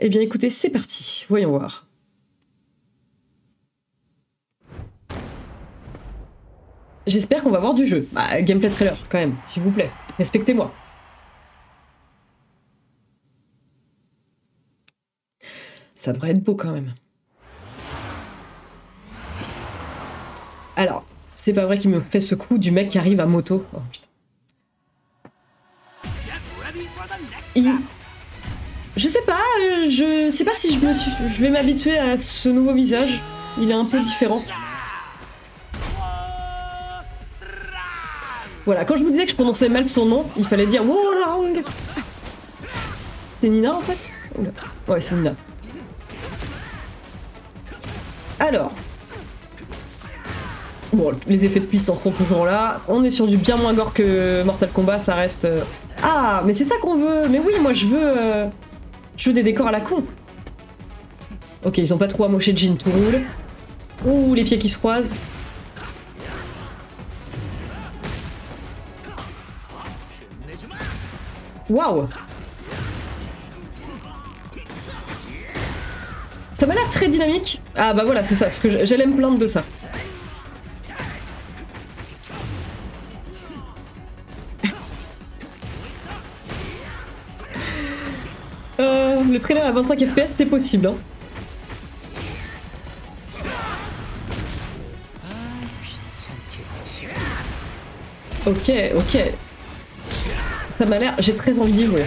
Eh 0.00 0.08
bien 0.08 0.20
écoutez, 0.20 0.50
c'est 0.50 0.70
parti, 0.70 1.26
voyons 1.28 1.50
voir. 1.50 1.86
J'espère 7.06 7.42
qu'on 7.42 7.50
va 7.50 7.60
voir 7.60 7.74
du 7.74 7.86
jeu. 7.86 8.08
Bah, 8.12 8.40
gameplay 8.42 8.70
trailer, 8.70 8.96
quand 9.08 9.18
même, 9.18 9.36
s'il 9.46 9.62
vous 9.62 9.70
plaît. 9.70 9.90
Respectez-moi. 10.18 10.72
Ça 15.96 16.12
devrait 16.12 16.30
être 16.30 16.42
beau 16.42 16.54
quand 16.54 16.72
même. 16.72 16.94
Alors, 20.76 21.04
c'est 21.36 21.52
pas 21.52 21.66
vrai 21.66 21.78
qu'il 21.78 21.90
me 21.90 22.00
fait 22.00 22.20
ce 22.20 22.34
coup 22.34 22.56
du 22.58 22.70
mec 22.70 22.88
qui 22.88 22.98
arrive 22.98 23.20
à 23.20 23.26
moto. 23.26 23.66
Oh 23.74 23.78
putain. 23.92 24.06
Je 28.96 29.08
sais 29.08 29.22
pas, 29.22 29.40
euh, 29.62 29.90
je 29.90 30.30
sais 30.30 30.44
pas 30.44 30.54
si 30.54 30.78
je, 30.78 31.40
vais 31.40 31.50
m'habituer 31.50 31.96
à 31.96 32.18
ce 32.18 32.48
nouveau 32.48 32.72
visage. 32.74 33.20
Il 33.60 33.70
est 33.70 33.74
un 33.74 33.84
peu 33.84 34.00
différent. 34.00 34.42
Voilà, 38.70 38.84
quand 38.84 38.96
je 38.96 39.02
vous 39.02 39.10
disais 39.10 39.24
que 39.24 39.32
je 39.32 39.34
prononçais 39.34 39.68
mal 39.68 39.88
son 39.88 40.06
nom, 40.06 40.24
il 40.38 40.44
fallait 40.44 40.64
dire 40.64 40.84
Wolong. 40.84 41.60
C'est 43.40 43.48
Nina 43.48 43.74
en 43.74 43.80
fait 43.80 43.98
Ouais, 44.86 45.00
c'est 45.00 45.16
Nina. 45.16 45.34
Alors. 48.38 48.70
Bon, 50.92 51.10
les 51.26 51.44
effets 51.44 51.58
de 51.58 51.64
puissance 51.64 52.00
sont 52.00 52.12
toujours 52.12 52.44
là. 52.44 52.78
On 52.86 53.02
est 53.02 53.10
sur 53.10 53.26
du 53.26 53.38
bien 53.38 53.56
moins 53.56 53.74
gore 53.74 53.92
que 53.92 54.44
Mortal 54.44 54.70
Kombat, 54.72 55.00
ça 55.00 55.16
reste. 55.16 55.46
Euh, 55.46 55.64
ah, 56.04 56.44
mais 56.46 56.54
c'est 56.54 56.64
ça 56.64 56.76
qu'on 56.80 56.96
veut. 56.96 57.28
Mais 57.28 57.40
oui, 57.40 57.54
moi 57.60 57.72
je 57.72 57.86
veux. 57.86 57.98
Euh, 58.00 58.46
je 59.16 59.30
veux 59.30 59.34
des 59.34 59.42
décors 59.42 59.66
à 59.66 59.72
la 59.72 59.80
con. 59.80 60.04
Ok, 61.64 61.78
ils 61.78 61.92
ont 61.92 61.98
pas 61.98 62.06
trop 62.06 62.22
amoché 62.22 62.52
Jin 62.54 62.76
tout 62.76 62.90
roule. 62.92 63.22
Ouh, 64.06 64.32
les 64.32 64.44
pieds 64.44 64.60
qui 64.60 64.68
se 64.68 64.78
croisent. 64.78 65.16
Waouh 71.70 72.08
Ça 76.58 76.66
m'a 76.66 76.74
l'air 76.74 76.90
très 76.90 77.06
dynamique. 77.08 77.60
Ah 77.76 77.94
bah 77.94 78.02
voilà, 78.04 78.24
c'est 78.24 78.34
ça, 78.34 78.46
parce 78.46 78.58
que 78.58 78.84
j'allais 78.84 79.06
me 79.06 79.16
plaindre 79.16 79.38
de 79.38 79.46
ça. 79.46 79.62
Euh, 88.78 89.22
le 89.22 89.38
trailer 89.38 89.66
à 89.66 89.72
25 89.72 89.98
fps, 90.06 90.32
c'est 90.38 90.46
possible. 90.46 90.86
Hein. 90.86 90.94
Ok, 98.46 98.72
ok. 98.96 99.18
Ça 100.80 100.86
m'a 100.86 100.98
l'air... 100.98 101.14
J'ai 101.18 101.34
très 101.34 101.52
envie 101.58 101.86
ouais. 101.88 102.06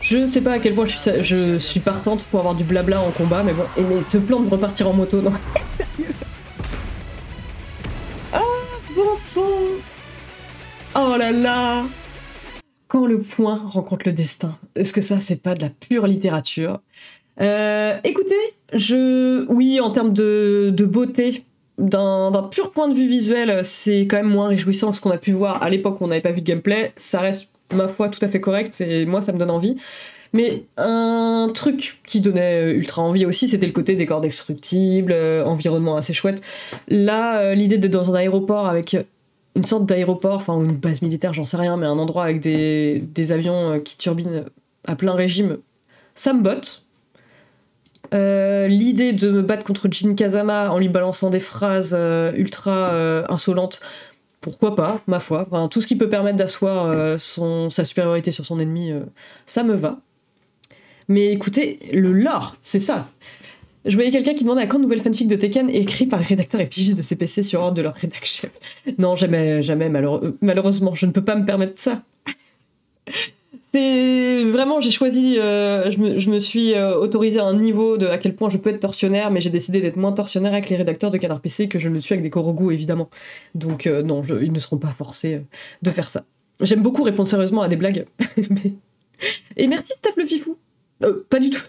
Je 0.00 0.26
sais 0.26 0.40
pas 0.40 0.54
à 0.54 0.58
quel 0.58 0.74
point 0.74 0.86
je 0.86 1.56
suis, 1.60 1.78
partante 1.78 2.26
pour 2.26 2.40
avoir 2.40 2.56
du 2.56 2.64
blabla 2.64 3.00
en 3.00 3.12
combat, 3.12 3.44
mais 3.44 3.52
bon. 3.52 3.62
Et 3.76 3.84
ce 4.08 4.18
plan 4.18 4.40
de 4.40 4.50
repartir 4.50 4.88
en 4.88 4.92
moto, 4.92 5.22
non. 5.22 5.34
ah, 8.32 8.40
bon 8.96 9.16
sang 9.22 9.42
Oh 10.96 11.14
là 11.16 11.30
là 11.30 11.84
Quand 12.88 13.06
le 13.06 13.20
point 13.20 13.62
rencontre 13.68 14.02
le 14.06 14.12
destin. 14.12 14.58
Est-ce 14.74 14.92
que 14.92 15.00
ça, 15.00 15.20
c'est 15.20 15.40
pas 15.40 15.54
de 15.54 15.62
la 15.62 15.70
pure 15.70 16.08
littérature? 16.08 16.80
Euh, 17.40 17.96
Écoutez, 18.02 18.34
je... 18.72 19.46
Oui, 19.46 19.78
en 19.78 19.90
termes 19.90 20.12
de 20.12 20.84
beauté, 20.84 21.44
d'un 21.78 22.48
pur 22.50 22.70
point 22.70 22.88
de 22.88 22.94
vue 22.94 23.08
visuel, 23.08 23.64
c'est 23.64 24.02
quand 24.02 24.16
même 24.16 24.28
moins 24.28 24.48
réjouissant 24.48 24.90
que 24.90 24.96
ce 24.96 25.00
qu'on 25.00 25.10
a 25.10 25.18
pu 25.18 25.32
voir 25.32 25.62
à 25.62 25.70
l'époque 25.70 26.00
où 26.00 26.04
on 26.04 26.08
n'avait 26.08 26.20
pas 26.20 26.32
vu 26.32 26.40
de 26.40 26.46
gameplay. 26.46 26.92
Ça 26.96 27.20
reste, 27.20 27.48
ma 27.72 27.88
foi, 27.88 28.08
tout 28.08 28.24
à 28.24 28.28
fait 28.28 28.40
correct, 28.40 28.80
et 28.80 29.06
moi, 29.06 29.22
ça 29.22 29.32
me 29.32 29.38
donne 29.38 29.50
envie. 29.50 29.76
Mais 30.32 30.64
un 30.76 31.48
truc 31.54 32.00
qui 32.04 32.20
donnait 32.20 32.72
ultra 32.72 33.02
envie 33.02 33.24
aussi, 33.24 33.46
c'était 33.46 33.66
le 33.66 33.72
côté 33.72 33.94
décor 33.94 34.20
destructible, 34.20 35.12
euh, 35.12 35.44
environnement 35.44 35.96
assez 35.96 36.12
chouette. 36.12 36.42
Là, 36.88 37.38
euh, 37.38 37.54
l'idée 37.54 37.78
d'être 37.78 37.92
dans 37.92 38.12
un 38.12 38.16
aéroport 38.16 38.66
avec 38.66 38.96
une 39.54 39.64
sorte 39.64 39.86
d'aéroport, 39.86 40.34
enfin 40.34 40.60
une 40.60 40.76
base 40.76 41.02
militaire, 41.02 41.32
j'en 41.32 41.44
sais 41.44 41.56
rien, 41.56 41.76
mais 41.76 41.86
un 41.86 41.98
endroit 42.00 42.24
avec 42.24 42.40
des, 42.40 42.98
des 42.98 43.30
avions 43.30 43.74
euh, 43.74 43.78
qui 43.78 43.96
turbinent 43.96 44.44
à 44.86 44.96
plein 44.96 45.14
régime, 45.14 45.58
ça 46.16 46.32
me 46.32 46.42
botte. 46.42 46.83
Euh, 48.14 48.68
l'idée 48.68 49.12
de 49.12 49.30
me 49.30 49.42
battre 49.42 49.64
contre 49.64 49.88
Jin 49.90 50.14
Kazama 50.14 50.70
en 50.70 50.78
lui 50.78 50.88
balançant 50.88 51.30
des 51.30 51.40
phrases 51.40 51.94
euh, 51.98 52.32
ultra 52.36 52.92
euh, 52.92 53.24
insolentes, 53.28 53.80
pourquoi 54.40 54.76
pas, 54.76 55.00
ma 55.06 55.20
foi. 55.20 55.48
tout 55.70 55.80
ce 55.80 55.86
qui 55.86 55.96
peut 55.96 56.08
permettre 56.08 56.36
d'asseoir 56.36 57.18
sa 57.18 57.84
supériorité 57.84 58.30
sur 58.30 58.44
son 58.44 58.60
ennemi, 58.60 58.92
ça 59.46 59.62
me 59.62 59.74
va. 59.74 60.00
Mais 61.08 61.32
écoutez, 61.32 61.78
le 61.94 62.12
lore, 62.12 62.54
c'est 62.60 62.78
ça. 62.78 63.08
Je 63.86 63.94
voyais 63.94 64.10
quelqu'un 64.10 64.34
qui 64.34 64.44
demandait 64.44 64.62
à 64.62 64.66
quand 64.66 64.78
nouvelle 64.78 65.00
fanfic 65.00 65.28
de 65.28 65.36
Tekken 65.36 65.70
écrit 65.70 66.04
par 66.04 66.20
les 66.20 66.26
rédacteurs 66.26 66.60
et 66.60 66.66
pigistes 66.66 66.96
de 66.96 67.02
CPC 67.02 67.42
sur 67.42 67.62
ordre 67.62 67.74
de 67.74 67.82
leur 67.82 67.94
rédaction. 67.94 68.50
Non, 68.98 69.16
jamais, 69.16 69.62
jamais, 69.62 69.88
malheureusement, 69.88 70.94
je 70.94 71.06
ne 71.06 71.12
peux 71.12 71.24
pas 71.24 71.36
me 71.36 71.46
permettre 71.46 71.80
ça 71.80 72.02
c'est 73.74 74.44
vraiment, 74.44 74.80
j'ai 74.80 74.92
choisi, 74.92 75.40
euh, 75.40 75.90
je, 75.90 76.30
me, 76.30 76.38
suis 76.38 76.74
euh, 76.74 76.96
autorisé 76.96 77.40
un 77.40 77.54
niveau 77.54 77.96
de 77.96 78.06
à 78.06 78.18
quel 78.18 78.36
point 78.36 78.48
je 78.48 78.56
peux 78.56 78.70
être 78.70 78.78
tortionnaire, 78.78 79.32
mais 79.32 79.40
j'ai 79.40 79.50
décidé 79.50 79.80
d'être 79.80 79.96
moins 79.96 80.12
tortionnaire 80.12 80.52
avec 80.52 80.70
les 80.70 80.76
rédacteurs 80.76 81.10
de 81.10 81.18
Canard 81.18 81.40
PC 81.40 81.68
que 81.68 81.80
je 81.80 81.88
le 81.88 82.00
suis 82.00 82.12
avec 82.12 82.22
des 82.22 82.30
Korogu, 82.30 82.72
évidemment. 82.72 83.10
Donc, 83.56 83.88
euh, 83.88 84.02
non, 84.02 84.22
ils 84.40 84.52
ne 84.52 84.58
seront 84.60 84.78
pas 84.78 84.94
forcés 84.96 85.40
de 85.82 85.90
faire 85.90 86.06
ça. 86.06 86.24
J'aime 86.60 86.82
beaucoup 86.82 87.02
répondre 87.02 87.28
sérieusement 87.28 87.62
à 87.62 87.68
des 87.68 87.74
blagues. 87.74 88.06
Et 89.56 89.66
merci 89.66 89.92
Steph 89.98 90.14
le 90.18 90.24
Fifou. 90.24 90.56
pas 91.28 91.40
du 91.40 91.50
tout. 91.50 91.64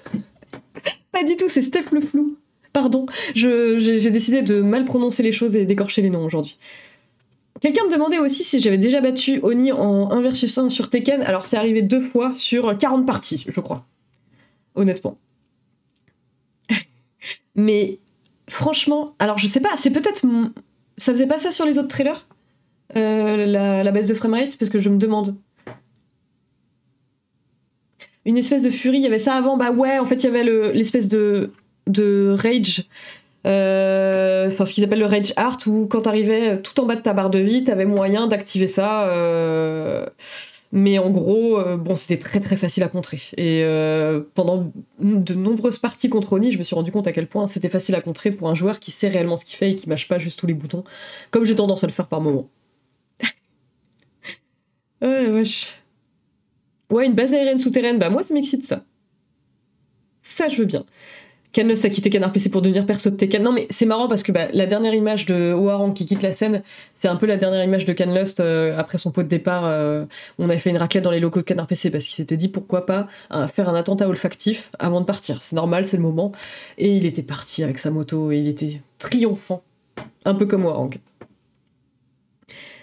pas 1.11 1.23
du 1.23 1.37
tout, 1.37 1.49
c'est 1.49 1.63
Steph 1.63 1.85
le 1.91 2.01
Flou. 2.01 2.37
Pardon, 2.71 3.07
j'ai 3.33 4.11
décidé 4.11 4.43
de 4.43 4.61
mal 4.61 4.85
prononcer 4.85 5.23
les 5.23 5.31
choses 5.31 5.55
et 5.55 5.65
d'écorcher 5.65 6.03
les 6.03 6.11
noms 6.11 6.23
aujourd'hui. 6.23 6.59
Quelqu'un 7.65 7.85
me 7.85 7.91
demandait 7.91 8.19
aussi 8.19 8.43
si 8.43 8.59
j'avais 8.59 8.77
déjà 8.77 9.01
battu 9.01 9.39
Oni 9.41 9.71
en 9.71 10.11
1 10.11 10.21
versus 10.21 10.55
1 10.55 10.69
sur 10.69 10.87
Tekken. 10.87 11.23
Alors 11.23 11.47
c'est 11.47 11.57
arrivé 11.57 11.81
deux 11.81 11.99
fois 11.99 12.31
sur 12.35 12.77
40 12.77 13.07
parties, 13.07 13.43
je 13.47 13.59
crois. 13.59 13.87
Honnêtement. 14.75 15.17
Mais 17.55 17.97
franchement, 18.47 19.15
alors 19.17 19.39
je 19.39 19.47
sais 19.47 19.61
pas, 19.61 19.75
c'est 19.77 19.89
peut-être... 19.89 20.23
Ça 20.99 21.11
faisait 21.11 21.25
pas 21.25 21.39
ça 21.39 21.51
sur 21.51 21.65
les 21.65 21.79
autres 21.79 21.87
trailers 21.87 22.27
euh, 22.95 23.47
la, 23.47 23.91
baisse 23.91 24.09
de 24.09 24.13
framerate 24.13 24.57
Parce 24.57 24.69
que 24.69 24.77
je 24.77 24.89
me 24.89 24.99
demande. 24.99 25.35
une 28.25 28.37
espèce 28.37 28.61
de 28.61 28.69
furie. 28.69 28.99
Il 28.99 29.03
y 29.03 29.07
avait 29.07 29.17
ça 29.17 29.33
avant, 29.33 29.57
bah 29.57 29.71
ouais, 29.71 29.97
en 29.97 30.05
fait, 30.05 30.23
il 30.23 30.25
y 30.25 30.27
avait 30.27 30.43
l'espèce 30.71 31.07
de, 31.07 31.51
de 31.87 32.35
rage. 32.37 32.87
Euh, 33.45 34.49
ce 34.49 34.73
qu'ils 34.73 34.83
appellent 34.83 34.99
le 34.99 35.05
rage 35.05 35.33
art, 35.35 35.57
où 35.67 35.85
quand 35.85 36.01
t'arrivais 36.01 36.61
tout 36.61 36.79
en 36.79 36.85
bas 36.85 36.95
de 36.95 37.01
ta 37.01 37.13
barre 37.13 37.29
de 37.29 37.39
vie, 37.39 37.63
t'avais 37.63 37.85
moyen 37.85 38.27
d'activer 38.27 38.67
ça. 38.67 39.09
Euh, 39.09 40.05
mais 40.71 40.97
en 40.97 41.09
gros, 41.09 41.57
euh, 41.57 41.77
bon, 41.77 41.95
c'était 41.95 42.17
très 42.17 42.39
très 42.39 42.57
facile 42.57 42.83
à 42.83 42.87
contrer. 42.87 43.21
Et 43.37 43.63
euh, 43.63 44.21
pendant 44.33 44.73
de 44.99 45.33
nombreuses 45.33 45.79
parties 45.79 46.09
contre 46.09 46.33
Oni, 46.33 46.51
je 46.51 46.57
me 46.57 46.63
suis 46.63 46.75
rendu 46.75 46.91
compte 46.91 47.07
à 47.07 47.11
quel 47.11 47.27
point 47.27 47.47
c'était 47.47 47.69
facile 47.69 47.95
à 47.95 48.01
contrer 48.01 48.31
pour 48.31 48.49
un 48.49 48.55
joueur 48.55 48.79
qui 48.79 48.91
sait 48.91 49.07
réellement 49.07 49.37
ce 49.37 49.45
qu'il 49.45 49.55
fait 49.55 49.71
et 49.71 49.75
qui 49.75 49.87
mâche 49.87 50.07
pas 50.07 50.19
juste 50.19 50.39
tous 50.39 50.47
les 50.47 50.53
boutons, 50.53 50.83
comme 51.31 51.45
j'ai 51.45 51.55
tendance 51.55 51.83
à 51.83 51.87
le 51.87 51.93
faire 51.93 52.07
par 52.07 52.19
moment. 52.19 52.49
ouais, 55.01 55.29
wesh. 55.29 55.75
Ouais, 56.89 57.05
une 57.05 57.13
base 57.13 57.33
aérienne 57.33 57.57
souterraine, 57.57 57.97
bah 57.97 58.09
moi 58.09 58.23
ça 58.23 58.33
m'excite 58.33 58.63
ça. 58.63 58.83
Ça, 60.21 60.49
je 60.49 60.57
veux 60.57 60.65
bien. 60.65 60.83
Canlos 61.55 61.85
a 61.85 61.89
quitté 61.89 62.09
Canard 62.09 62.33
PC 62.33 62.49
pour 62.49 62.61
devenir 62.61 62.85
perso 62.85 63.09
de 63.09 63.15
Tekken. 63.15 63.41
Non, 63.41 63.53
mais 63.53 63.65
c'est 63.69 63.85
marrant 63.85 64.09
parce 64.09 64.23
que 64.23 64.33
bah, 64.33 64.49
la 64.51 64.65
dernière 64.65 64.93
image 64.93 65.25
de 65.25 65.53
Warren 65.53 65.93
qui 65.93 66.05
quitte 66.05 66.21
la 66.21 66.33
scène, 66.33 66.63
c'est 66.93 67.07
un 67.07 67.15
peu 67.15 67.25
la 67.25 67.37
dernière 67.37 67.63
image 67.63 67.85
de 67.85 67.93
Canlust 67.93 68.41
euh, 68.41 68.77
après 68.77 68.97
son 68.97 69.13
pot 69.13 69.23
de 69.23 69.29
départ. 69.29 69.63
Euh, 69.63 70.03
on 70.37 70.49
avait 70.49 70.59
fait 70.59 70.69
une 70.69 70.75
raclette 70.75 71.05
dans 71.05 71.11
les 71.11 71.21
locaux 71.21 71.39
de 71.39 71.45
Canard 71.45 71.67
PC 71.67 71.91
parce 71.91 72.03
qu'il 72.03 72.13
s'était 72.13 72.35
dit 72.35 72.49
pourquoi 72.49 72.85
pas 72.85 73.07
euh, 73.33 73.47
faire 73.47 73.69
un 73.69 73.75
attentat 73.75 74.09
olfactif 74.09 74.69
avant 74.79 74.99
de 74.99 75.05
partir. 75.05 75.41
C'est 75.41 75.55
normal, 75.55 75.85
c'est 75.85 75.95
le 75.95 76.03
moment. 76.03 76.33
Et 76.77 76.89
il 76.89 77.05
était 77.05 77.23
parti 77.23 77.63
avec 77.63 77.79
sa 77.79 77.89
moto 77.89 78.33
et 78.33 78.37
il 78.39 78.49
était 78.49 78.81
triomphant. 78.97 79.63
Un 80.25 80.35
peu 80.35 80.45
comme 80.47 80.65
Warang. 80.65 80.99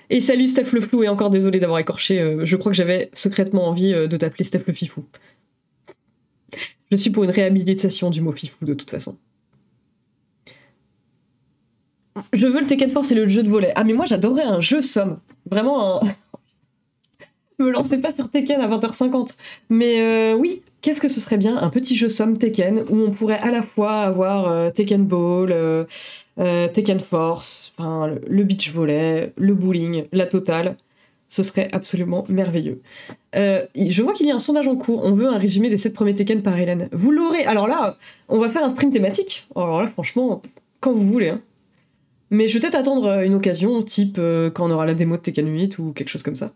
Et 0.09 0.23
salut 0.23 0.49
Steph 0.49 0.73
le 0.73 0.81
Flou, 0.81 1.03
et 1.03 1.09
encore 1.09 1.29
désolé 1.29 1.61
d'avoir 1.61 1.79
écorché. 1.79 2.39
je 2.43 2.57
crois 2.57 2.73
que 2.73 2.77
j'avais 2.77 3.11
secrètement 3.12 3.66
envie 3.66 3.93
de 3.93 4.16
t'appeler 4.16 4.45
Steph 4.45 4.62
le 4.66 4.73
Fifou. 4.73 5.05
Je 6.93 6.99
suis 6.99 7.09
pour 7.09 7.24
une 7.24 7.30
réhabilitation 7.30 8.11
du 8.11 8.20
mot 8.20 8.32
fifou 8.32 8.66
de 8.66 8.74
toute 8.74 8.90
façon. 8.90 9.16
Je 12.34 12.47
veux 12.47 12.61
le 12.61 12.66
Tekken 12.66 12.90
Force 12.90 13.11
et 13.12 13.14
le 13.14 13.26
jeu 13.26 13.43
de 13.43 13.49
volet. 13.49 13.72
Ah 13.76 13.84
mais 13.84 13.95
moi 13.95 14.05
j'adorerais 14.05 14.43
un 14.43 14.61
jeu 14.61 14.82
somme. 14.82 15.18
Vraiment 15.51 16.05
un... 16.05 16.09
Me 17.59 17.70
lancez 17.70 17.97
pas 17.97 18.12
sur 18.12 18.28
Tekken 18.28 18.61
à 18.61 18.68
20h50. 18.68 19.38
Mais 19.70 20.03
euh, 20.03 20.34
oui, 20.34 20.61
qu'est-ce 20.82 21.01
que 21.01 21.09
ce 21.09 21.18
serait 21.18 21.38
bien 21.38 21.57
un 21.57 21.70
petit 21.70 21.97
jeu 21.97 22.11
somme 22.11 22.36
Tekken 22.36 22.84
où 22.90 22.97
on 22.97 23.11
pourrait 23.11 23.38
à 23.38 23.51
la 23.51 23.62
fois 23.62 24.03
avoir 24.03 24.53
euh, 24.53 24.68
Tekken 24.68 25.07
Ball, 25.07 25.51
euh, 25.51 25.86
Tekken 26.36 27.01
Force, 27.01 27.72
le 27.78 28.45
beach 28.45 28.70
volley, 28.70 29.32
le 29.38 29.55
bowling, 29.55 30.05
la 30.12 30.26
totale 30.26 30.76
ce 31.33 31.43
serait 31.43 31.70
absolument 31.72 32.26
merveilleux. 32.28 32.83
Euh, 33.37 33.64
je 33.74 34.03
vois 34.03 34.12
qu'il 34.12 34.26
y 34.26 34.30
a 34.30 34.35
un 34.35 34.39
sondage 34.39 34.68
en 34.68 34.76
cours. 34.76 35.03
On 35.03 35.14
veut 35.14 35.28
un 35.28 35.39
résumé 35.39 35.70
des 35.70 35.78
7 35.78 35.95
premiers 35.95 36.14
Tekken 36.14 36.43
par 36.43 36.59
Hélène. 36.59 36.91
Vous 36.93 37.11
l'aurez. 37.11 37.45
Alors 37.45 37.66
là, 37.66 37.97
on 38.28 38.39
va 38.39 38.51
faire 38.51 38.62
un 38.62 38.68
stream 38.68 38.91
thématique. 38.91 39.49
Alors 39.57 39.80
là, 39.80 39.89
franchement, 39.89 40.43
quand 40.80 40.93
vous 40.93 41.11
voulez. 41.11 41.30
Hein. 41.30 41.41
Mais 42.28 42.49
je 42.49 42.53
vais 42.53 42.61
peut-être 42.61 42.74
attendre 42.74 43.07
euh, 43.07 43.24
une 43.24 43.33
occasion, 43.33 43.83
type 43.83 44.16
euh, 44.18 44.51
quand 44.51 44.66
on 44.66 44.70
aura 44.70 44.85
la 44.85 44.93
démo 44.93 45.16
de 45.16 45.22
Tekken 45.22 45.49
8 45.49 45.78
ou 45.78 45.93
quelque 45.93 46.11
chose 46.11 46.22
comme 46.22 46.37
ça. 46.37 46.53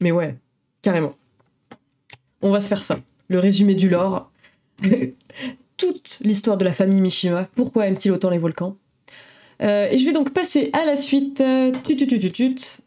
Mais 0.00 0.10
ouais, 0.10 0.34
carrément. 0.82 1.14
On 2.40 2.50
va 2.50 2.58
se 2.58 2.66
faire 2.66 2.82
ça. 2.82 2.96
Le 3.28 3.38
résumé 3.38 3.76
du 3.76 3.88
lore. 3.88 4.32
Toute 5.76 6.18
l'histoire 6.24 6.56
de 6.56 6.64
la 6.64 6.72
famille 6.72 7.00
Mishima. 7.00 7.48
Pourquoi 7.54 7.86
aime-t-il 7.86 8.10
autant 8.10 8.30
les 8.30 8.38
volcans? 8.38 8.76
Et 9.60 9.96
je 9.96 10.04
vais 10.04 10.12
donc 10.12 10.32
passer 10.32 10.70
à 10.72 10.84
la 10.84 10.96
suite. 10.96 11.40
Tut, 11.84 11.96
tut, 11.96 12.18
tut, 12.18 12.81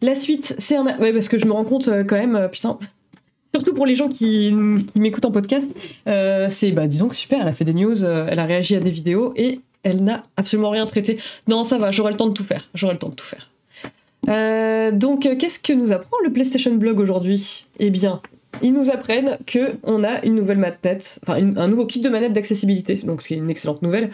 la 0.00 0.14
suite, 0.14 0.54
c'est 0.58 0.76
un. 0.76 0.84
Ouais, 0.98 1.12
parce 1.12 1.28
que 1.28 1.38
je 1.38 1.46
me 1.46 1.52
rends 1.52 1.64
compte 1.64 1.88
euh, 1.88 2.04
quand 2.04 2.16
même, 2.16 2.36
euh, 2.36 2.48
putain. 2.48 2.78
Surtout 3.54 3.72
pour 3.74 3.86
les 3.86 3.94
gens 3.94 4.08
qui, 4.08 4.52
m'écoutent 4.94 5.24
en 5.24 5.30
podcast, 5.30 5.68
euh, 6.06 6.48
c'est 6.50 6.70
bah 6.70 6.86
disons 6.86 7.08
que 7.08 7.14
super, 7.14 7.40
elle 7.40 7.48
a 7.48 7.54
fait 7.54 7.64
des 7.64 7.72
news, 7.72 8.04
elle 8.04 8.38
a 8.38 8.44
réagi 8.44 8.76
à 8.76 8.80
des 8.80 8.90
vidéos 8.90 9.32
et 9.36 9.60
elle 9.82 10.04
n'a 10.04 10.22
absolument 10.36 10.68
rien 10.68 10.84
traité. 10.84 11.18
Non, 11.48 11.64
ça 11.64 11.78
va, 11.78 11.90
j'aurai 11.90 12.12
le 12.12 12.18
temps 12.18 12.26
de 12.26 12.34
tout 12.34 12.44
faire. 12.44 12.68
J'aurai 12.74 12.92
le 12.92 12.98
temps 12.98 13.08
de 13.08 13.14
tout 13.14 13.24
faire. 13.24 14.92
donc, 14.92 15.22
qu'est-ce 15.38 15.58
que 15.58 15.72
nous 15.72 15.92
apprend 15.92 16.18
le 16.22 16.30
PlayStation 16.30 16.74
Blog 16.74 17.00
aujourd'hui? 17.00 17.64
Eh 17.78 17.88
bien, 17.88 18.20
ils 18.62 18.74
nous 18.74 18.90
apprennent 18.90 19.38
que 19.46 19.76
on 19.82 20.04
a 20.04 20.22
une 20.26 20.34
nouvelle 20.34 20.58
manette, 20.58 21.18
enfin 21.22 21.40
un 21.56 21.68
nouveau 21.68 21.86
kit 21.86 22.00
de 22.00 22.08
manette 22.10 22.34
d'accessibilité, 22.34 22.96
donc 22.96 23.22
c'est 23.22 23.34
une 23.34 23.48
excellente 23.48 23.80
nouvelle. 23.80 24.10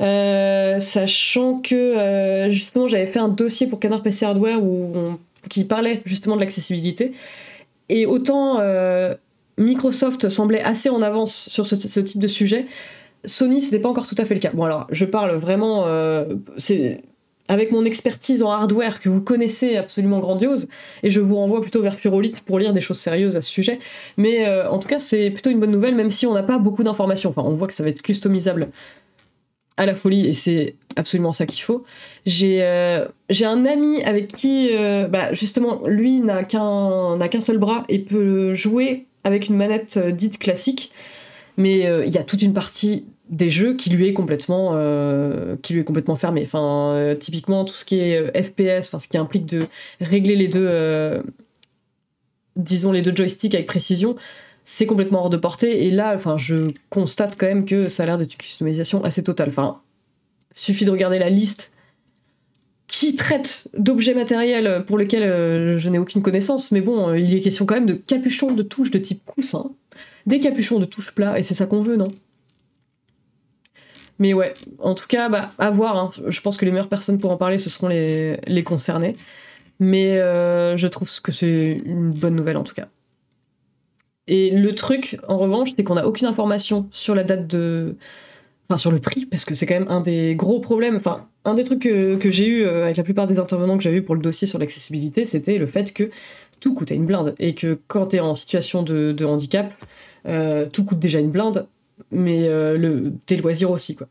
Euh, 0.00 0.80
sachant 0.80 1.58
que 1.58 1.74
euh, 1.74 2.48
justement 2.48 2.88
j'avais 2.88 3.06
fait 3.06 3.18
un 3.18 3.28
dossier 3.28 3.66
pour 3.66 3.78
Canard 3.80 4.02
PC 4.02 4.24
Hardware 4.24 4.58
qui 5.50 5.64
parlait 5.64 6.00
justement 6.04 6.36
de 6.36 6.40
l'accessibilité. 6.40 7.12
Et 7.90 8.06
autant 8.06 8.58
euh, 8.60 9.14
Microsoft 9.58 10.28
semblait 10.28 10.62
assez 10.62 10.88
en 10.88 11.02
avance 11.02 11.48
sur 11.50 11.66
ce, 11.66 11.74
type 11.74 12.18
de 12.18 12.26
sujet, 12.26 12.66
Sony 13.26 13.60
c'était 13.60 13.78
pas 13.78 13.90
encore 13.90 14.06
tout 14.06 14.14
à 14.16 14.24
fait 14.24 14.34
le 14.34 14.40
cas. 14.40 14.52
Bon 14.54 14.64
alors 14.64 14.86
je 14.90 15.04
parle 15.04 15.32
vraiment, 15.36 15.84
avec 17.48 17.72
mon 17.72 17.84
expertise 17.84 18.42
en 18.42 18.50
hardware 18.50 19.00
que 19.00 19.10
vous 19.10 19.20
connaissez 19.20 19.76
absolument 19.76 20.20
grandiose, 20.20 20.68
et 21.02 21.10
je 21.10 21.20
vous 21.20 21.34
renvoie 21.34 21.60
plutôt 21.60 21.82
vers 21.82 21.94
Furolite 21.94 22.40
pour 22.42 22.58
lire 22.58 22.72
des 22.72 22.80
choses 22.80 22.98
sérieuses 22.98 23.36
à 23.36 23.42
ce 23.42 23.50
sujet. 23.50 23.80
Mais 24.16 24.48
en 24.48 24.78
tout 24.78 24.88
cas, 24.88 25.00
c'est 25.00 25.30
plutôt 25.30 25.50
une 25.50 25.58
bonne 25.58 25.72
nouvelle, 25.72 25.96
même 25.96 26.10
si 26.10 26.26
on 26.26 26.32
n'a 26.32 26.44
pas 26.44 26.58
beaucoup 26.58 26.84
d'informations. 26.84 27.30
Enfin, 27.30 27.42
on 27.44 27.54
voit 27.54 27.66
que 27.66 27.74
ça 27.74 27.82
va 27.82 27.90
être 27.90 28.02
customisable 28.02 28.70
à 29.80 29.86
la 29.86 29.94
folie 29.94 30.28
et 30.28 30.34
c'est 30.34 30.74
absolument 30.96 31.32
ça 31.32 31.46
qu'il 31.46 31.62
faut. 31.62 31.84
J'ai 32.26 32.62
euh, 32.62 33.06
un 33.42 33.64
ami 33.64 34.02
avec 34.02 34.28
qui, 34.28 34.68
euh, 34.72 35.08
bah, 35.08 35.32
justement, 35.32 35.80
lui 35.86 36.20
n'a 36.20 36.44
qu'un 36.44 37.40
seul 37.40 37.56
bras 37.56 37.84
et 37.88 37.98
peut 37.98 38.54
jouer 38.54 39.06
avec 39.24 39.48
une 39.48 39.56
manette 39.56 39.96
euh, 39.96 40.10
dite 40.12 40.38
classique, 40.38 40.92
mais 41.56 41.80
il 42.06 42.12
y 42.12 42.18
a 42.18 42.24
toute 42.24 42.42
une 42.42 42.52
partie 42.52 43.04
des 43.30 43.48
jeux 43.48 43.74
qui 43.74 43.90
lui 43.90 44.06
est 44.06 44.12
complètement 44.12 44.70
qui 45.62 45.74
lui 45.74 45.80
est 45.80 45.84
complètement 45.84 46.16
fermée. 46.16 46.42
Enfin, 46.44 47.14
typiquement 47.18 47.64
tout 47.64 47.74
ce 47.74 47.84
qui 47.84 48.00
est 48.00 48.42
FPS, 48.42 48.86
enfin 48.86 48.98
ce 48.98 49.08
qui 49.08 49.18
implique 49.18 49.46
de 49.46 49.66
régler 50.00 50.36
les 50.36 50.48
deux 50.48 51.22
disons 52.56 52.92
les 52.92 53.02
deux 53.02 53.14
joysticks 53.14 53.54
avec 53.54 53.66
précision 53.66 54.16
c'est 54.64 54.86
complètement 54.86 55.22
hors 55.22 55.30
de 55.30 55.36
portée. 55.36 55.86
Et 55.86 55.90
là, 55.90 56.14
enfin, 56.14 56.36
je 56.36 56.72
constate 56.88 57.36
quand 57.38 57.46
même 57.46 57.64
que 57.64 57.88
ça 57.88 58.02
a 58.02 58.06
l'air 58.06 58.18
d'être 58.18 58.32
une 58.32 58.38
customisation 58.38 59.04
assez 59.04 59.22
totale. 59.22 59.48
Enfin, 59.48 59.80
suffit 60.54 60.84
de 60.84 60.90
regarder 60.90 61.18
la 61.18 61.30
liste 61.30 61.72
qui 62.90 63.14
traite 63.14 63.68
d'objets 63.76 64.14
matériels 64.14 64.84
pour 64.86 64.98
lesquels 64.98 65.22
euh, 65.22 65.78
je 65.78 65.88
n'ai 65.88 65.98
aucune 65.98 66.22
connaissance, 66.22 66.72
mais 66.72 66.80
bon, 66.80 67.10
euh, 67.10 67.18
il 67.18 67.32
est 67.34 67.40
question 67.40 67.64
quand 67.64 67.76
même 67.76 67.86
de 67.86 67.94
capuchons 67.94 68.52
de 68.52 68.64
touches 68.64 68.90
de 68.90 68.98
type 68.98 69.24
coussin, 69.24 69.70
des 70.26 70.40
capuchons 70.40 70.80
de 70.80 70.86
touches 70.86 71.12
plats, 71.12 71.38
et 71.38 71.44
c'est 71.44 71.54
ça 71.54 71.66
qu'on 71.66 71.82
veut, 71.82 71.96
non? 71.96 72.08
Mais 74.18 74.34
ouais, 74.34 74.54
en 74.80 74.94
tout 74.94 75.06
cas, 75.06 75.28
bah, 75.28 75.52
à 75.58 75.70
voir. 75.70 75.96
Hein. 75.96 76.10
Je 76.26 76.40
pense 76.40 76.56
que 76.58 76.64
les 76.64 76.72
meilleures 76.72 76.88
personnes 76.88 77.18
pour 77.18 77.30
en 77.30 77.36
parler, 77.36 77.58
ce 77.58 77.70
seront 77.70 77.88
les, 77.88 78.38
les 78.46 78.62
concernés. 78.62 79.16
Mais 79.78 80.18
euh, 80.18 80.76
je 80.76 80.86
trouve 80.88 81.08
que 81.22 81.32
c'est 81.32 81.80
une 81.86 82.12
bonne 82.12 82.36
nouvelle 82.36 82.58
en 82.58 82.64
tout 82.64 82.74
cas. 82.74 82.88
Et 84.30 84.50
le 84.50 84.76
truc, 84.76 85.18
en 85.26 85.38
revanche, 85.38 85.70
c'est 85.76 85.82
qu'on 85.82 85.96
n'a 85.96 86.06
aucune 86.06 86.28
information 86.28 86.86
sur 86.92 87.16
la 87.16 87.24
date 87.24 87.48
de. 87.48 87.96
Enfin, 88.68 88.78
sur 88.78 88.92
le 88.92 89.00
prix, 89.00 89.26
parce 89.26 89.44
que 89.44 89.56
c'est 89.56 89.66
quand 89.66 89.74
même 89.74 89.88
un 89.88 90.00
des 90.00 90.36
gros 90.36 90.60
problèmes. 90.60 90.94
Enfin, 90.94 91.26
un 91.44 91.54
des 91.54 91.64
trucs 91.64 91.80
que, 91.80 92.30
j'ai 92.30 92.46
eu 92.46 92.62
euh, 92.62 92.84
avec 92.84 92.96
la 92.96 93.02
plupart 93.02 93.26
des 93.26 93.40
intervenants 93.40 93.76
que 93.76 93.82
j'avais 93.82 93.96
eu 93.96 94.02
pour 94.02 94.14
le 94.14 94.20
dossier 94.20 94.46
sur 94.46 94.60
l'accessibilité, 94.60 95.24
c'était 95.24 95.58
le 95.58 95.66
fait 95.66 95.92
que 95.92 96.10
tout 96.60 96.74
coûtait 96.74 96.94
une 96.94 97.06
blinde. 97.06 97.34
Et 97.40 97.56
que 97.56 97.80
quand 97.88 98.06
tu 98.08 98.16
es 98.16 98.20
en 98.20 98.36
situation 98.36 98.84
de, 98.84 99.24
handicap, 99.24 99.74
euh, 100.28 100.66
tout 100.72 100.84
coûte 100.84 101.00
déjà 101.00 101.18
une 101.18 101.32
blinde, 101.32 101.66
mais 102.12 102.46
euh, 102.46 102.78
le, 102.78 103.12
tes 103.26 103.36
loisirs 103.36 103.72
aussi, 103.72 103.96
quoi. 103.96 104.06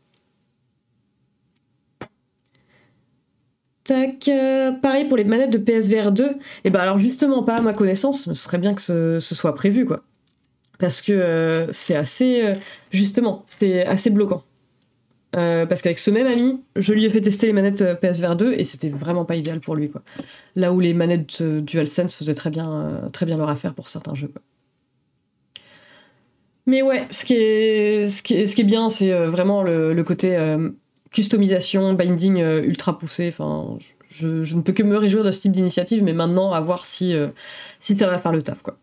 Tac, 3.84 4.30
pareil 4.82 5.06
pour 5.06 5.16
les 5.16 5.24
manettes 5.24 5.50
de 5.50 5.58
PSVR 5.58 6.12
2. 6.12 6.24
Et 6.24 6.34
eh 6.64 6.70
ben 6.70 6.80
alors 6.80 6.98
justement 6.98 7.42
pas 7.42 7.56
à 7.56 7.60
ma 7.62 7.72
connaissance, 7.72 8.24
ce 8.24 8.34
serait 8.34 8.58
bien 8.58 8.74
que 8.74 8.82
ce 8.82 9.34
soit 9.34 9.54
prévu 9.54 9.86
quoi 9.86 10.02
parce 10.80 11.02
que 11.02 11.12
euh, 11.12 11.70
c'est 11.72 11.94
assez 11.94 12.42
euh, 12.42 12.54
justement 12.90 13.44
c'est 13.46 13.86
assez 13.86 14.10
bloquant. 14.10 14.42
Euh, 15.36 15.64
parce 15.64 15.80
qu'avec 15.80 16.00
ce 16.00 16.10
même 16.10 16.26
ami 16.26 16.60
je 16.74 16.92
lui 16.92 17.04
ai 17.04 17.10
fait 17.10 17.20
tester 17.20 17.46
les 17.46 17.52
manettes 17.52 17.84
PSVR 18.00 18.34
2 18.34 18.54
et 18.54 18.64
c'était 18.64 18.88
vraiment 18.88 19.24
pas 19.24 19.36
idéal 19.36 19.60
pour 19.60 19.76
lui 19.76 19.88
quoi. 19.88 20.02
Là 20.56 20.72
où 20.72 20.80
les 20.80 20.92
manettes 20.92 21.40
DualSense 21.40 22.16
faisaient 22.16 22.34
très 22.34 22.50
bien 22.50 23.08
très 23.12 23.26
bien 23.26 23.36
leur 23.36 23.48
affaire 23.48 23.74
pour 23.74 23.88
certains 23.88 24.16
jeux 24.16 24.26
quoi. 24.26 24.42
mais 26.66 26.82
ouais 26.82 27.06
ce 27.12 27.24
qui 27.24 27.34
est 27.34 28.08
ce 28.08 28.24
qui 28.24 28.34
est, 28.34 28.46
ce 28.46 28.56
qui 28.56 28.62
est 28.62 28.64
bien 28.64 28.90
c'est 28.90 29.12
vraiment 29.26 29.62
le, 29.62 30.02
côté 30.02 30.36
customisation 31.12 31.92
binding 31.92 32.38
ultra 32.64 32.98
poussé. 32.98 33.28
Enfin 33.28 33.78
je, 34.08 34.42
je, 34.42 34.56
ne 34.56 34.62
peux 34.62 34.72
que 34.72 34.82
me 34.82 34.96
réjouir 34.96 35.22
de 35.22 35.30
ce 35.30 35.42
type 35.42 35.52
d'initiative 35.52 36.02
mais 36.02 36.12
maintenant 36.12 36.52
à 36.52 36.60
voir 36.60 36.84
si 36.84 37.14
si 37.78 37.96
ça 37.96 38.08
va 38.08 38.18
faire 38.18 38.32
le 38.32 38.42
taf 38.42 38.62
quoi 38.62 38.76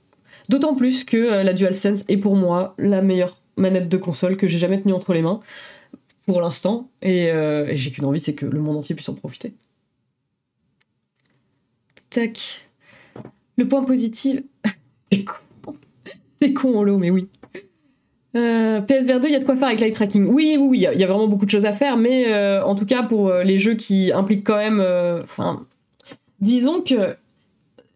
D'autant 0.49 0.75
plus 0.75 1.03
que 1.03 1.17
euh, 1.17 1.43
la 1.43 1.53
DualSense 1.53 2.03
est 2.07 2.17
pour 2.17 2.35
moi 2.35 2.73
la 2.77 3.01
meilleure 3.01 3.41
manette 3.57 3.89
de 3.89 3.97
console 3.97 4.37
que 4.37 4.47
j'ai 4.47 4.59
jamais 4.59 4.81
tenue 4.81 4.93
entre 4.93 5.13
les 5.13 5.21
mains, 5.21 5.41
pour 6.25 6.41
l'instant, 6.41 6.89
et, 7.01 7.31
euh, 7.31 7.75
j'ai 7.75 7.91
qu'une 7.91 8.05
envie, 8.05 8.19
c'est 8.19 8.35
que 8.35 8.45
le 8.45 8.59
monde 8.59 8.77
entier 8.77 8.95
puisse 8.95 9.09
en 9.09 9.13
profiter. 9.13 9.53
Tac. 12.09 12.67
Le 13.57 13.67
point 13.67 13.83
positif. 13.83 14.41
c'est 16.39 16.53
con 16.53 16.77
holo, 16.77 16.97
mais 16.97 17.09
oui. 17.09 17.27
PSVR 18.33 19.19
2, 19.19 19.27
il 19.27 19.31
y 19.31 19.35
a 19.35 19.39
de 19.39 19.45
quoi 19.45 19.57
faire 19.57 19.69
avec 19.69 19.79
l'eye 19.79 19.91
tracking. 19.91 20.27
Oui, 20.27 20.57
oui, 20.59 20.67
oui, 20.69 20.87
il 20.93 20.99
y, 20.99 21.03
a 21.03 21.07
vraiment 21.07 21.27
beaucoup 21.27 21.45
de 21.45 21.49
choses 21.49 21.65
à 21.65 21.73
faire, 21.73 21.97
mais 21.97 22.31
euh, 22.31 22.63
en 22.63 22.75
tout 22.75 22.85
cas 22.85 23.01
pour 23.01 23.33
les 23.33 23.57
jeux 23.57 23.73
qui 23.73 24.11
impliquent 24.11 24.45
quand 24.45 24.57
même. 24.57 24.79
Enfin, 25.23 25.65
disons 26.39 26.81
que 26.81 27.15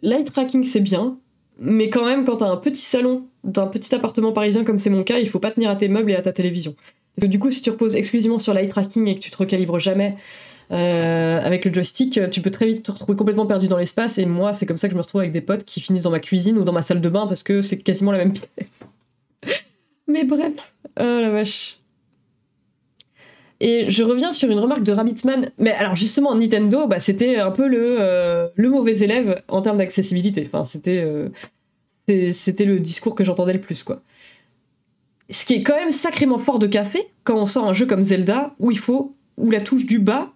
l'eye 0.02 0.26
tracking 0.26 0.64
c'est 0.64 0.80
bien, 0.80 1.20
mais 1.62 1.89
quand 1.89 2.05
même 2.05 2.26
quand 2.26 2.38
t'as 2.38 2.47
un 2.47 2.57
petit 2.57 2.82
salon 2.82 3.28
d'un 3.43 3.68
petit 3.68 3.93
appartement 3.95 4.34
parisien 4.34 4.64
comme 4.64 4.80
c'est 4.80 4.89
mon 4.89 5.03
cas, 5.03 5.20
il 5.20 5.30
faut 5.30 5.39
pas 5.39 5.51
tenir 5.51 5.70
à 5.70 5.76
tes 5.76 5.88
meubles 5.88 6.12
et 6.12 6.16
à 6.16 6.22
ta 6.22 6.34
télévision. 6.34 6.76
Parce 7.16 7.28
que 7.28 7.32
du 7.32 7.39
coup, 7.39 7.51
si 7.51 7.62
tu 7.62 7.70
reposes 7.70 7.95
exclusivement 7.95 8.39
sur 8.39 8.53
l'eye 8.53 8.68
tracking 8.68 9.07
et 9.07 9.16
que 9.16 9.20
tu 9.20 9.32
te 9.32 9.38
recalibres 9.38 9.80
jamais 9.80 10.18
avec 10.70 11.66
le 11.66 11.74
joystick, 11.74 12.20
tu 12.32 12.41
peux 12.41 12.49
très 12.49 12.66
vite 12.66 12.84
te 12.84 12.91
retrouver 12.91 13.18
complètement 13.18 13.45
perdu 13.45 13.68
dans 13.68 13.78
l'espace. 13.78 14.18
Et 14.18 14.26
moi, 14.26 14.53
c'est 14.53 14.66
comme 14.66 14.78
ça 14.78 14.88
que 14.88 14.93
je 14.93 14.97
me 14.97 15.01
retrouve 15.01 15.20
avec 15.20 15.34
des 15.34 15.41
potes 15.41 15.66
qui 15.66 15.82
finissent 15.82 16.03
dans 16.03 16.12
ma 16.12 16.22
cuisine 16.22 16.57
ou 16.57 16.64
dans 16.64 16.72
ma 16.72 16.82
salle 16.82 17.01
de 17.01 17.09
bain 17.09 17.28
parce 17.28 17.43
que 17.43 17.62
c'est 17.62 17.78
quasiment 17.78 18.12
la 18.12 18.20
même 18.20 18.32
pièce. 18.34 18.47
Mais 20.07 20.24
bref, 20.24 20.74
oh 20.99 21.03
la 21.03 21.30
vache. 21.30 21.80
Et 23.64 23.91
je 23.91 24.03
reviens 24.03 24.34
sur 24.34 24.49
une 24.49 24.57
remarque 24.57 24.82
de 24.82 24.91
Rabbitman. 24.91 25.51
Mais 25.59 25.72
alors 25.72 25.95
justement, 25.95 26.34
Nintendo, 26.36 26.88
bah, 26.88 26.99
c'était 26.99 27.38
un 27.38 27.51
peu 27.51 27.68
le, 27.68 27.97
euh, 27.99 28.47
le 28.55 28.70
mauvais 28.70 28.97
élève 29.03 29.43
en 29.47 29.62
termes 29.62 29.78
d'accessibilité. 29.78 30.49
Enfin, 30.51 30.66
c'était 30.66 31.03
euh, 31.05 31.30
c'était 32.34 32.66
le 32.66 32.80
discours 32.80 33.14
que 33.14 33.24
j'entendais 33.24 33.53
le 33.53 33.62
plus, 33.62 33.84
quoi. 33.84 34.01
Ce 35.30 35.45
qui 35.45 35.53
est 35.53 35.64
quand 35.64 35.78
même 35.78 35.91
sacrément 35.91 36.39
fort 36.39 36.57
de 36.57 36.66
café 36.66 36.99
quand 37.24 37.38
on 37.38 37.45
sort 37.45 37.70
un 37.70 37.74
jeu 37.74 37.86
comme 37.86 38.01
Zelda 38.01 38.55
où 38.59 38.72
il 38.72 38.80
faut 38.80 39.16
où 39.38 39.51
la 39.51 39.62
touche 39.62 39.86
du 39.86 39.99
bas 39.99 40.34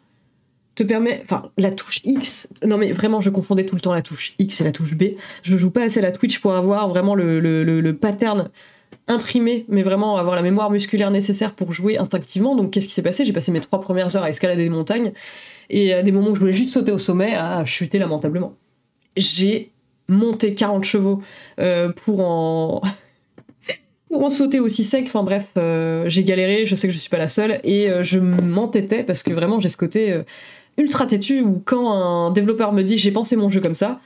te 0.76 0.84
permet, 0.84 1.20
enfin 1.24 1.52
la 1.58 1.72
touche 1.72 2.02
X. 2.04 2.48
Non 2.64 2.78
mais 2.78 2.92
vraiment, 2.92 3.22
je 3.22 3.32
confondais 3.32 3.66
tout 3.66 3.76
le 3.76 3.82
temps 3.82 3.94
la 3.94 4.04
touche 4.04 4.36
X 4.38 4.62
et 4.62 4.64
la 4.64 4.72
touche 4.72 4.94
B. 4.94 5.16
Je 5.42 5.58
joue 5.58 5.72
pas 5.72 5.84
assez 5.84 6.00
à 6.00 6.04
la 6.04 6.12
Twitch 6.12 6.40
pour 6.40 6.54
avoir 6.54 6.88
vraiment 6.90 7.16
le, 7.16 7.40
le, 7.40 7.64
le, 7.64 7.82
le 7.82 7.96
pattern 7.98 8.50
imprimer, 9.08 9.66
mais 9.68 9.84
vraiment 9.84 10.18
avoir 10.18 10.36
la 10.36 10.42
mémoire 10.42 10.72
musculaire 10.72 11.12
nécessaire 11.12 11.54
pour 11.54 11.74
jouer 11.74 11.98
instinctivement. 11.98 12.56
Donc 12.56 12.72
qu'est-ce 12.72 12.88
qui 12.88 12.94
s'est 12.94 13.02
passé? 13.02 13.26
J'ai 13.26 13.34
passé 13.34 13.52
mes 13.52 13.62
trois 13.62 13.82
premières 13.82 14.16
heures 14.16 14.24
à 14.24 14.30
escalader 14.30 14.64
des 14.64 14.70
montagnes, 14.70 15.12
et 15.70 15.94
à 15.94 16.04
des 16.04 16.12
moments 16.12 16.30
où 16.30 16.36
je 16.36 16.40
voulais 16.40 16.54
juste 16.54 16.72
sauter 16.72 16.92
au 16.92 16.98
sommet, 16.98 17.36
à 17.36 17.66
chuter 17.66 18.00
lamentablement. 18.00 18.56
J'ai 19.16 19.72
monté 20.08 20.54
40 20.54 20.84
chevaux 20.84 21.22
euh, 21.60 21.92
pour 22.06 22.22
en... 22.22 22.82
sauter 24.30 24.60
aussi 24.60 24.84
sec. 24.84 25.06
Enfin 25.08 25.24
bref, 25.24 25.52
euh, 25.58 26.06
j'ai 26.08 26.24
galéré, 26.24 26.66
je 26.66 26.76
sais 26.76 26.88
que 26.88 26.94
je 26.94 27.00
suis 27.00 27.10
pas 27.10 27.18
la 27.18 27.28
seule, 27.28 27.60
et 27.64 27.90
euh, 27.90 28.04
je 28.04 28.20
m'entêtais 28.20 29.04
parce 29.04 29.24
que 29.24 29.34
vraiment 29.34 29.60
j'ai 29.60 29.70
ce 29.70 29.78
côté 29.78 30.22
ultra 30.78 31.06
têtu 31.06 31.42
où 31.42 31.62
quand 31.64 31.94
un 31.94 32.32
développeur 32.32 32.74
me 32.74 32.82
dit 32.82 32.98
j'ai 32.98 33.12
pensé 33.12 33.36
mon 33.36 33.50
jeu 33.50 33.62
comme 33.62 33.76
ça, 33.76 34.00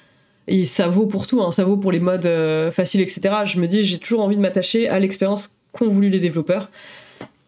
et 0.50 0.66
ça 0.66 0.88
vaut 0.88 1.06
pour 1.06 1.28
tout, 1.28 1.42
hein. 1.44 1.52
ça 1.52 1.64
vaut 1.64 1.78
pour 1.78 1.92
les 1.92 2.00
modes 2.00 2.26
euh, 2.26 2.72
faciles, 2.72 3.02
etc. 3.02 3.22
Je 3.46 3.60
me 3.60 3.68
dis, 3.68 3.84
j'ai 3.84 4.00
toujours 4.00 4.22
envie 4.22 4.36
de 4.36 4.42
m'attacher 4.42 4.90
à 4.90 5.00
l'expérience 5.00 5.56
qu'ont 5.72 5.90
voulu 5.90 6.10
les 6.10 6.20
développeurs. 6.20 6.70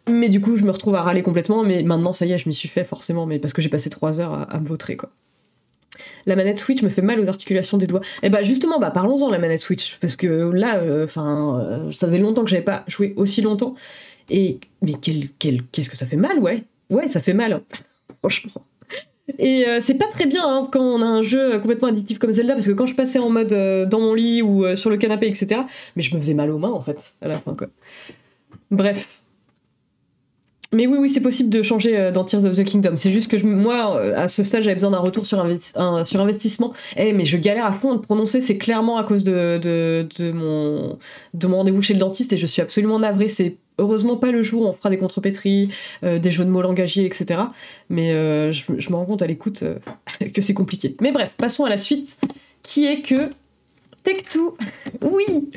Mais 0.07 0.29
du 0.29 0.39
coup, 0.39 0.55
je 0.55 0.63
me 0.63 0.71
retrouve 0.71 0.93
à 0.95 1.01
râler 1.01 1.23
complètement, 1.23 1.63
mais 1.63 1.81
maintenant, 1.81 2.13
ça 2.13 2.27
y 2.27 2.31
est, 2.31 2.37
je 2.37 2.47
m'y 2.47 2.53
suis 2.53 2.69
fait 2.69 2.83
forcément, 2.83 3.25
mais 3.25 3.39
parce 3.39 3.53
que 3.53 3.61
j'ai 3.61 3.69
passé 3.69 3.89
trois 3.89 4.19
heures 4.19 4.47
à, 4.49 4.59
me 4.59 4.67
vautrer, 4.67 4.97
quoi. 4.97 5.09
La 6.27 6.35
manette 6.35 6.59
Switch 6.59 6.83
me 6.83 6.89
fait 6.89 7.01
mal 7.01 7.19
aux 7.19 7.27
articulations 7.27 7.77
des 7.77 7.87
doigts. 7.87 8.01
Et 8.21 8.27
eh 8.27 8.29
bah 8.29 8.43
justement, 8.43 8.79
bah 8.79 8.91
parlons-en 8.91 9.29
la 9.31 9.39
manette 9.39 9.61
Switch, 9.61 9.97
parce 9.99 10.15
que 10.15 10.51
là, 10.51 10.77
euh, 10.77 11.05
enfin, 11.05 11.59
euh, 11.59 11.91
ça 11.91 12.07
faisait 12.07 12.19
longtemps 12.19 12.43
que 12.43 12.49
j'avais 12.49 12.63
pas 12.63 12.83
joué 12.87 13.13
aussi 13.17 13.41
longtemps. 13.41 13.75
Et 14.29 14.59
mais 14.81 14.93
quel, 15.01 15.29
quel, 15.39 15.63
qu'est-ce 15.63 15.89
que 15.89 15.97
ça 15.97 16.05
fait 16.05 16.17
mal, 16.17 16.37
ouais, 16.39 16.63
ouais, 16.91 17.07
ça 17.07 17.19
fait 17.19 17.33
mal, 17.33 17.61
franchement. 18.21 18.63
Et 19.37 19.65
euh, 19.67 19.79
c'est 19.81 19.95
pas 19.95 20.07
très 20.07 20.25
bien 20.25 20.41
hein, 20.43 20.67
quand 20.71 20.81
on 20.81 21.01
a 21.01 21.05
un 21.05 21.21
jeu 21.21 21.59
complètement 21.59 21.87
addictif 21.87 22.19
comme 22.19 22.31
Zelda, 22.31 22.53
parce 22.53 22.67
que 22.67 22.71
quand 22.71 22.85
je 22.85 22.95
passais 22.95 23.19
en 23.19 23.29
mode 23.29 23.53
euh, 23.53 23.85
dans 23.85 23.99
mon 23.99 24.13
lit 24.13 24.41
ou 24.41 24.65
euh, 24.65 24.75
sur 24.75 24.89
le 24.89 24.97
canapé, 24.97 25.27
etc., 25.27 25.61
mais 25.95 26.01
je 26.01 26.13
me 26.15 26.21
faisais 26.21 26.33
mal 26.33 26.49
aux 26.51 26.57
mains 26.57 26.71
en 26.71 26.81
fait, 26.81 27.13
à 27.21 27.27
la 27.27 27.37
fin 27.37 27.53
quoi. 27.53 27.67
Bref. 28.69 29.17
Mais 30.73 30.87
oui, 30.87 30.97
oui, 31.01 31.09
c'est 31.09 31.19
possible 31.19 31.49
de 31.49 31.63
changer 31.63 32.11
dans 32.13 32.23
Tears 32.23 32.45
of 32.45 32.55
the 32.55 32.63
Kingdom. 32.63 32.93
C'est 32.95 33.11
juste 33.11 33.29
que 33.29 33.45
moi, 33.45 34.01
à 34.15 34.29
ce 34.29 34.41
stade, 34.41 34.63
j'avais 34.63 34.75
besoin 34.75 34.91
d'un 34.91 34.99
retour 34.99 35.25
sur, 35.25 35.45
sur 36.05 36.21
investissement. 36.21 36.71
Eh, 36.95 37.11
mais 37.11 37.25
je 37.25 37.35
galère 37.35 37.65
à 37.65 37.73
fond 37.73 37.93
à 37.93 37.99
prononcer. 37.99 38.39
C'est 38.39 38.57
clairement 38.57 38.97
à 38.97 39.03
cause 39.03 39.25
de, 39.25 39.59
de, 39.61 40.07
de 40.17 40.31
mon, 40.31 40.97
de 41.33 41.47
mon 41.47 41.57
rendez-vous 41.57 41.81
chez 41.81 41.93
le 41.93 41.99
dentiste 41.99 42.31
et 42.31 42.37
je 42.37 42.45
suis 42.45 42.61
absolument 42.61 42.99
navrée. 42.99 43.27
Heureusement 43.81 44.15
pas 44.15 44.31
le 44.31 44.43
jour 44.43 44.61
où 44.61 44.65
on 44.65 44.73
fera 44.73 44.89
des 44.89 44.97
contrepétries, 44.97 45.69
euh, 46.03 46.19
des 46.19 46.31
jeux 46.31 46.45
de 46.45 46.49
mots 46.49 46.61
langagiers, 46.61 47.05
etc. 47.05 47.41
Mais 47.89 48.11
euh, 48.11 48.53
je, 48.53 48.89
me 48.89 48.95
rends 48.95 49.05
compte 49.05 49.21
à 49.21 49.27
l'écoute 49.27 49.63
euh, 49.63 49.79
que 50.33 50.41
c'est 50.41 50.53
compliqué. 50.53 50.95
Mais 51.01 51.11
bref, 51.11 51.33
passons 51.37 51.65
à 51.65 51.69
la 51.69 51.77
suite, 51.77 52.17
qui 52.63 52.85
est 52.85 53.01
que 53.01 53.29
Tech2, 54.05 54.53
oui, 55.01 55.49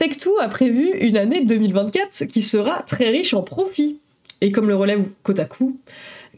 Tech2 0.00 0.28
a 0.40 0.48
prévu 0.48 0.92
une 1.00 1.16
année 1.16 1.44
2024 1.44 2.24
qui 2.26 2.42
sera 2.42 2.82
très 2.82 3.08
riche 3.08 3.34
en 3.34 3.42
profit. 3.42 3.98
Et 4.40 4.52
comme 4.52 4.68
le 4.68 4.76
relève 4.76 5.04
Kotaku, 5.22 5.78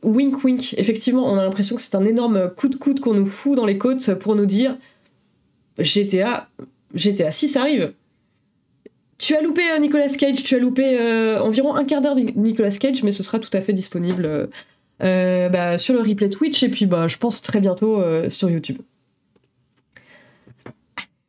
wink 0.02 0.44
wink, 0.44 0.74
effectivement, 0.78 1.30
on 1.30 1.36
a 1.36 1.42
l'impression 1.42 1.76
que 1.76 1.82
c'est 1.82 1.94
un 1.96 2.04
énorme 2.04 2.50
coup 2.56 2.68
de 2.68 2.76
coude 2.76 3.00
qu'on 3.00 3.14
nous 3.14 3.26
fout 3.26 3.56
dans 3.56 3.66
les 3.66 3.76
côtes 3.76 4.14
pour 4.14 4.36
nous 4.36 4.46
dire 4.46 4.76
GTA, 5.78 6.48
GTA 6.94 7.30
6 7.30 7.56
arrive. 7.56 7.92
Tu 9.18 9.34
as 9.34 9.42
loupé 9.42 9.62
euh, 9.72 9.78
Nicolas 9.78 10.08
Cage, 10.08 10.44
tu 10.44 10.54
as 10.54 10.58
loupé 10.58 10.96
euh, 10.98 11.42
environ 11.42 11.74
un 11.74 11.84
quart 11.84 12.00
d'heure 12.00 12.14
de 12.14 12.20
Nicolas 12.36 12.70
Cage, 12.70 13.02
mais 13.02 13.10
ce 13.10 13.24
sera 13.24 13.40
tout 13.40 13.50
à 13.52 13.60
fait 13.60 13.72
disponible 13.72 14.48
euh, 15.02 15.48
bah, 15.48 15.76
sur 15.76 15.92
le 15.94 16.00
replay 16.00 16.30
Twitch 16.30 16.62
et 16.62 16.68
puis 16.68 16.86
bah, 16.86 17.08
je 17.08 17.16
pense 17.16 17.42
très 17.42 17.58
bientôt 17.58 18.00
sur 18.28 18.48
YouTube. 18.48 18.78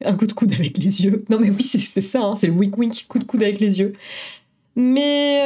Un 0.06 0.16
coup 0.16 0.28
de 0.28 0.34
coude 0.34 0.54
avec 0.54 0.78
les 0.78 1.04
yeux. 1.04 1.26
Non 1.30 1.40
mais 1.40 1.50
oui, 1.50 1.64
c'est 1.64 2.02
ça, 2.02 2.22
hein, 2.22 2.36
c'est 2.36 2.48
le 2.48 2.54
wink 2.54 2.78
wink, 2.78 3.06
coup 3.10 3.20
de 3.20 3.26
coude 3.26 3.42
avec 3.42 3.60
les 3.60 3.80
yeux. 3.80 3.94
Mais 4.76 5.42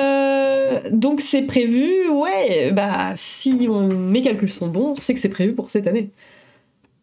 donc 0.92 1.22
c'est 1.22 1.44
prévu, 1.44 2.10
ouais, 2.10 2.72
bah 2.72 3.14
si 3.16 3.54
mes 3.54 4.22
calculs 4.22 4.52
sont 4.52 4.68
bons, 4.68 4.96
c'est 4.96 5.14
que 5.14 5.20
c'est 5.20 5.30
prévu 5.30 5.54
pour 5.54 5.70
cette 5.70 5.88
année. 5.88 6.10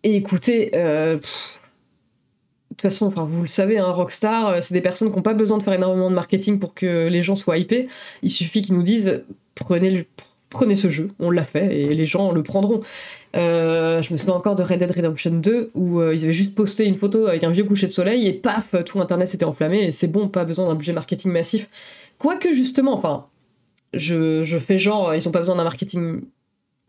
Et 0.05 0.16
écoutez, 0.16 0.70
toute 2.81 2.91
façon, 2.91 3.07
enfin, 3.07 3.28
vous 3.31 3.43
le 3.43 3.49
savez, 3.49 3.78
un 3.78 3.91
Rockstar, 3.91 4.49
euh, 4.49 4.59
c'est 4.61 4.74
des 4.74 4.81
personnes 4.81 5.11
qui 5.11 5.16
n'ont 5.16 5.22
pas 5.22 5.35
besoin 5.35 5.59
de 5.59 5.62
faire 5.62 5.74
énormément 5.74 6.11
de 6.11 6.14
marketing 6.14 6.59
pour 6.59 6.74
que 6.74 7.09
les 7.09 7.22
gens 7.22 7.37
soient 7.37 7.59
hypés. 7.59 7.89
Il 8.22 8.31
suffit 8.31 8.62
qu'ils 8.62 8.74
nous 8.74 8.83
disent 8.83 9.22
prenez, 9.55 10.07
prenez 10.49 10.76
ce 10.76 10.91
jeu, 10.91 11.09
on 11.18 11.31
l'a 11.31 11.45
fait 11.45 11.81
et 11.81 11.95
les 11.95 12.07
gens 12.07 12.33
le 12.33 12.43
prendront. 12.43 12.81
Euh, 13.37 14.03
je 14.03 14.12
me 14.12 14.16
souviens 14.16 14.35
encore 14.35 14.57
de 14.57 14.62
Red 14.62 14.78
Dead 14.78 14.91
Redemption 14.91 15.31
2 15.31 15.70
où 15.74 16.01
euh, 16.01 16.14
ils 16.14 16.24
avaient 16.24 16.33
juste 16.33 16.55
posté 16.55 16.85
une 16.85 16.97
photo 16.97 17.26
avec 17.26 17.45
un 17.45 17.51
vieux 17.51 17.64
coucher 17.64 17.87
de 17.87 17.93
soleil 17.93 18.26
et 18.26 18.33
paf, 18.33 18.74
tout 18.85 19.01
internet 19.01 19.28
s'était 19.28 19.45
enflammé 19.45 19.85
et 19.85 19.93
c'est 19.93 20.09
bon, 20.09 20.28
pas 20.28 20.45
besoin 20.45 20.66
d'un 20.66 20.74
budget 20.74 20.93
marketing 20.93 21.31
massif. 21.31 21.68
Quoique 22.18 22.53
justement, 22.53 22.95
enfin, 22.95 23.26
je, 23.95 24.45
je 24.45 24.59
fais 24.59 24.78
genre, 24.78 25.14
ils 25.14 25.24
n'ont 25.24 25.33
pas 25.33 25.39
besoin 25.41 25.57
d'un 25.57 25.64
marketing 25.64 26.22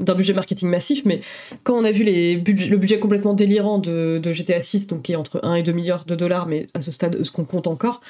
d'un 0.02 0.16
budget 0.16 0.34
marketing 0.34 0.70
massif, 0.70 1.04
mais 1.06 1.22
quand 1.64 1.76
on 1.76 1.84
a 1.84 1.92
vu 1.92 2.04
le 2.04 2.78
budget 2.78 3.00
complètement 3.00 3.34
délirant 3.34 3.78
de, 3.78 4.22
GTA 4.32 4.62
6, 4.62 4.88
donc 4.88 5.04
qui 5.04 5.14
est 5.14 5.16
entre 5.16 5.40
1 5.44 5.56
et 5.56 5.64
2 5.64 5.72
milliards 5.72 6.06
de 6.06 6.16
dollars, 6.16 6.48
mais 6.48 6.68
à 6.74 6.82
ce 6.82 6.92
stade, 6.92 7.24
ce 7.24 7.32
qu'on 7.32 7.46
compte 7.46 7.68
encore, 7.68 8.02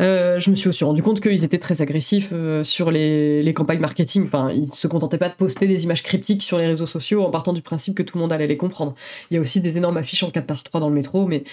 euh, 0.00 0.40
je 0.40 0.50
me 0.50 0.54
suis 0.54 0.68
aussi 0.68 0.84
rendu 0.84 1.02
compte 1.02 1.20
qu'ils 1.20 1.44
étaient 1.44 1.58
très 1.58 1.82
agressifs 1.82 2.30
euh, 2.32 2.62
sur 2.62 2.90
les, 2.90 3.52
campagnes 3.54 3.80
marketing. 3.80 4.24
Enfin, 4.24 4.50
ils 4.50 4.72
se 4.74 4.88
contentaient 4.88 5.18
pas 5.18 5.28
de 5.28 5.34
poster 5.34 5.66
des 5.66 5.84
images 5.84 6.02
cryptiques 6.02 6.42
sur 6.42 6.56
les 6.56 6.66
réseaux 6.66 6.86
sociaux 6.86 7.22
en 7.22 7.30
partant 7.30 7.52
du 7.52 7.60
principe 7.60 7.94
que 7.94 8.02
tout 8.02 8.16
le 8.16 8.22
monde 8.22 8.32
allait 8.32 8.46
les 8.46 8.56
comprendre. 8.56 8.94
Il 9.30 9.34
y 9.34 9.36
a 9.36 9.40
aussi 9.40 9.60
des 9.60 9.76
énormes 9.76 9.98
affiches 9.98 10.22
en 10.22 10.30
4 10.30 10.46
par 10.46 10.62
3 10.62 10.80
dans 10.80 10.88
le 10.88 10.94
métro, 10.94 11.26
mais 11.26 11.44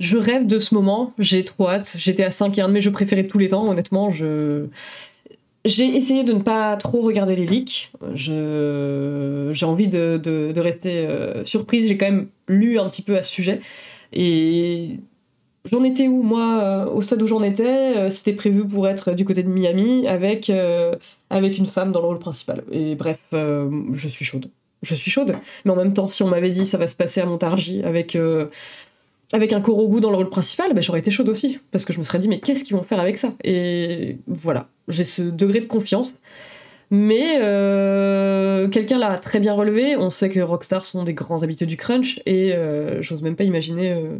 je 0.00 0.16
rêve 0.16 0.46
de 0.46 0.58
ce 0.58 0.74
moment, 0.74 1.12
j'ai 1.18 1.44
trop 1.44 1.68
hâte. 1.68 1.96
GTA 1.98 2.30
5 2.30 2.56
est 2.58 2.62
un 2.62 2.68
de 2.68 2.72
mes 2.72 2.80
jeux 2.80 2.92
préférés 2.92 3.26
tous 3.26 3.38
les 3.38 3.48
temps, 3.48 3.68
honnêtement, 3.68 4.10
je 4.10 4.66
j'ai 5.68 5.84
essayé 5.84 6.24
de 6.24 6.32
ne 6.32 6.40
pas 6.40 6.76
trop 6.76 7.02
regarder 7.02 7.36
les 7.36 7.46
leaks. 7.46 7.92
J'ai 8.14 9.66
envie 9.66 9.88
de, 9.88 10.58
rester 10.58 11.06
euh, 11.06 11.44
surprise. 11.44 11.86
J'ai 11.86 11.96
quand 11.96 12.06
même 12.06 12.28
lu 12.48 12.78
un 12.78 12.88
petit 12.88 13.02
peu 13.02 13.16
à 13.16 13.22
ce 13.22 13.30
sujet. 13.30 13.60
Et 14.12 14.96
j'en 15.70 15.84
étais 15.84 16.08
où 16.08 16.22
Moi, 16.22 16.60
euh, 16.62 16.86
au 16.86 17.02
stade 17.02 17.22
où 17.22 17.26
j'en 17.26 17.42
étais, 17.42 17.96
euh, 17.96 18.10
c'était 18.10 18.32
prévu 18.32 18.66
pour 18.66 18.88
être 18.88 19.12
du 19.12 19.24
côté 19.24 19.42
de 19.42 19.48
Miami 19.48 20.08
avec, 20.08 20.50
avec 21.30 21.58
une 21.58 21.66
femme 21.66 21.92
dans 21.92 22.00
le 22.00 22.06
rôle 22.06 22.18
principal. 22.18 22.64
Et 22.72 22.94
bref, 22.94 23.18
je 23.32 24.08
suis 24.08 24.24
chaude. 24.24 24.50
Je 24.82 24.94
suis 24.94 25.10
chaude. 25.10 25.36
Mais 25.64 25.72
en 25.72 25.76
même 25.76 25.92
temps, 25.92 26.08
si 26.08 26.22
on 26.22 26.28
m'avait 26.28 26.50
dit 26.50 26.64
ça 26.64 26.78
va 26.78 26.88
se 26.88 26.96
passer 26.96 27.20
à 27.20 27.26
Montargis 27.26 27.82
avec 27.82 28.16
avec 29.32 29.52
un 29.52 29.60
Korogu 29.60 30.00
dans 30.00 30.10
le 30.10 30.16
rôle 30.16 30.30
principal, 30.30 30.72
bah, 30.74 30.80
j'aurais 30.80 31.00
été 31.00 31.10
chaude 31.10 31.28
aussi. 31.28 31.60
Parce 31.70 31.84
que 31.84 31.92
je 31.92 31.98
me 31.98 32.04
serais 32.04 32.18
dit, 32.18 32.28
mais 32.28 32.40
qu'est-ce 32.40 32.64
qu'ils 32.64 32.76
vont 32.76 32.82
faire 32.82 33.00
avec 33.00 33.18
ça? 33.18 33.34
Et 33.44 34.18
voilà, 34.26 34.68
j'ai 34.88 35.04
ce 35.04 35.22
degré 35.22 35.60
de 35.60 35.66
confiance. 35.66 36.20
Mais 36.90 37.38
euh, 37.40 38.68
quelqu'un 38.68 38.98
l'a 38.98 39.18
très 39.18 39.40
bien 39.40 39.52
relevé. 39.52 39.96
On 39.96 40.10
sait 40.10 40.30
que 40.30 40.40
Rockstar 40.40 40.84
sont 40.84 41.04
des 41.04 41.12
grands 41.12 41.42
habitués 41.42 41.66
du 41.66 41.76
crunch 41.76 42.20
et 42.24 42.54
euh, 42.54 43.02
j'ose 43.02 43.20
même 43.20 43.36
pas 43.36 43.44
imaginer. 43.44 43.92
Euh, 43.92 44.18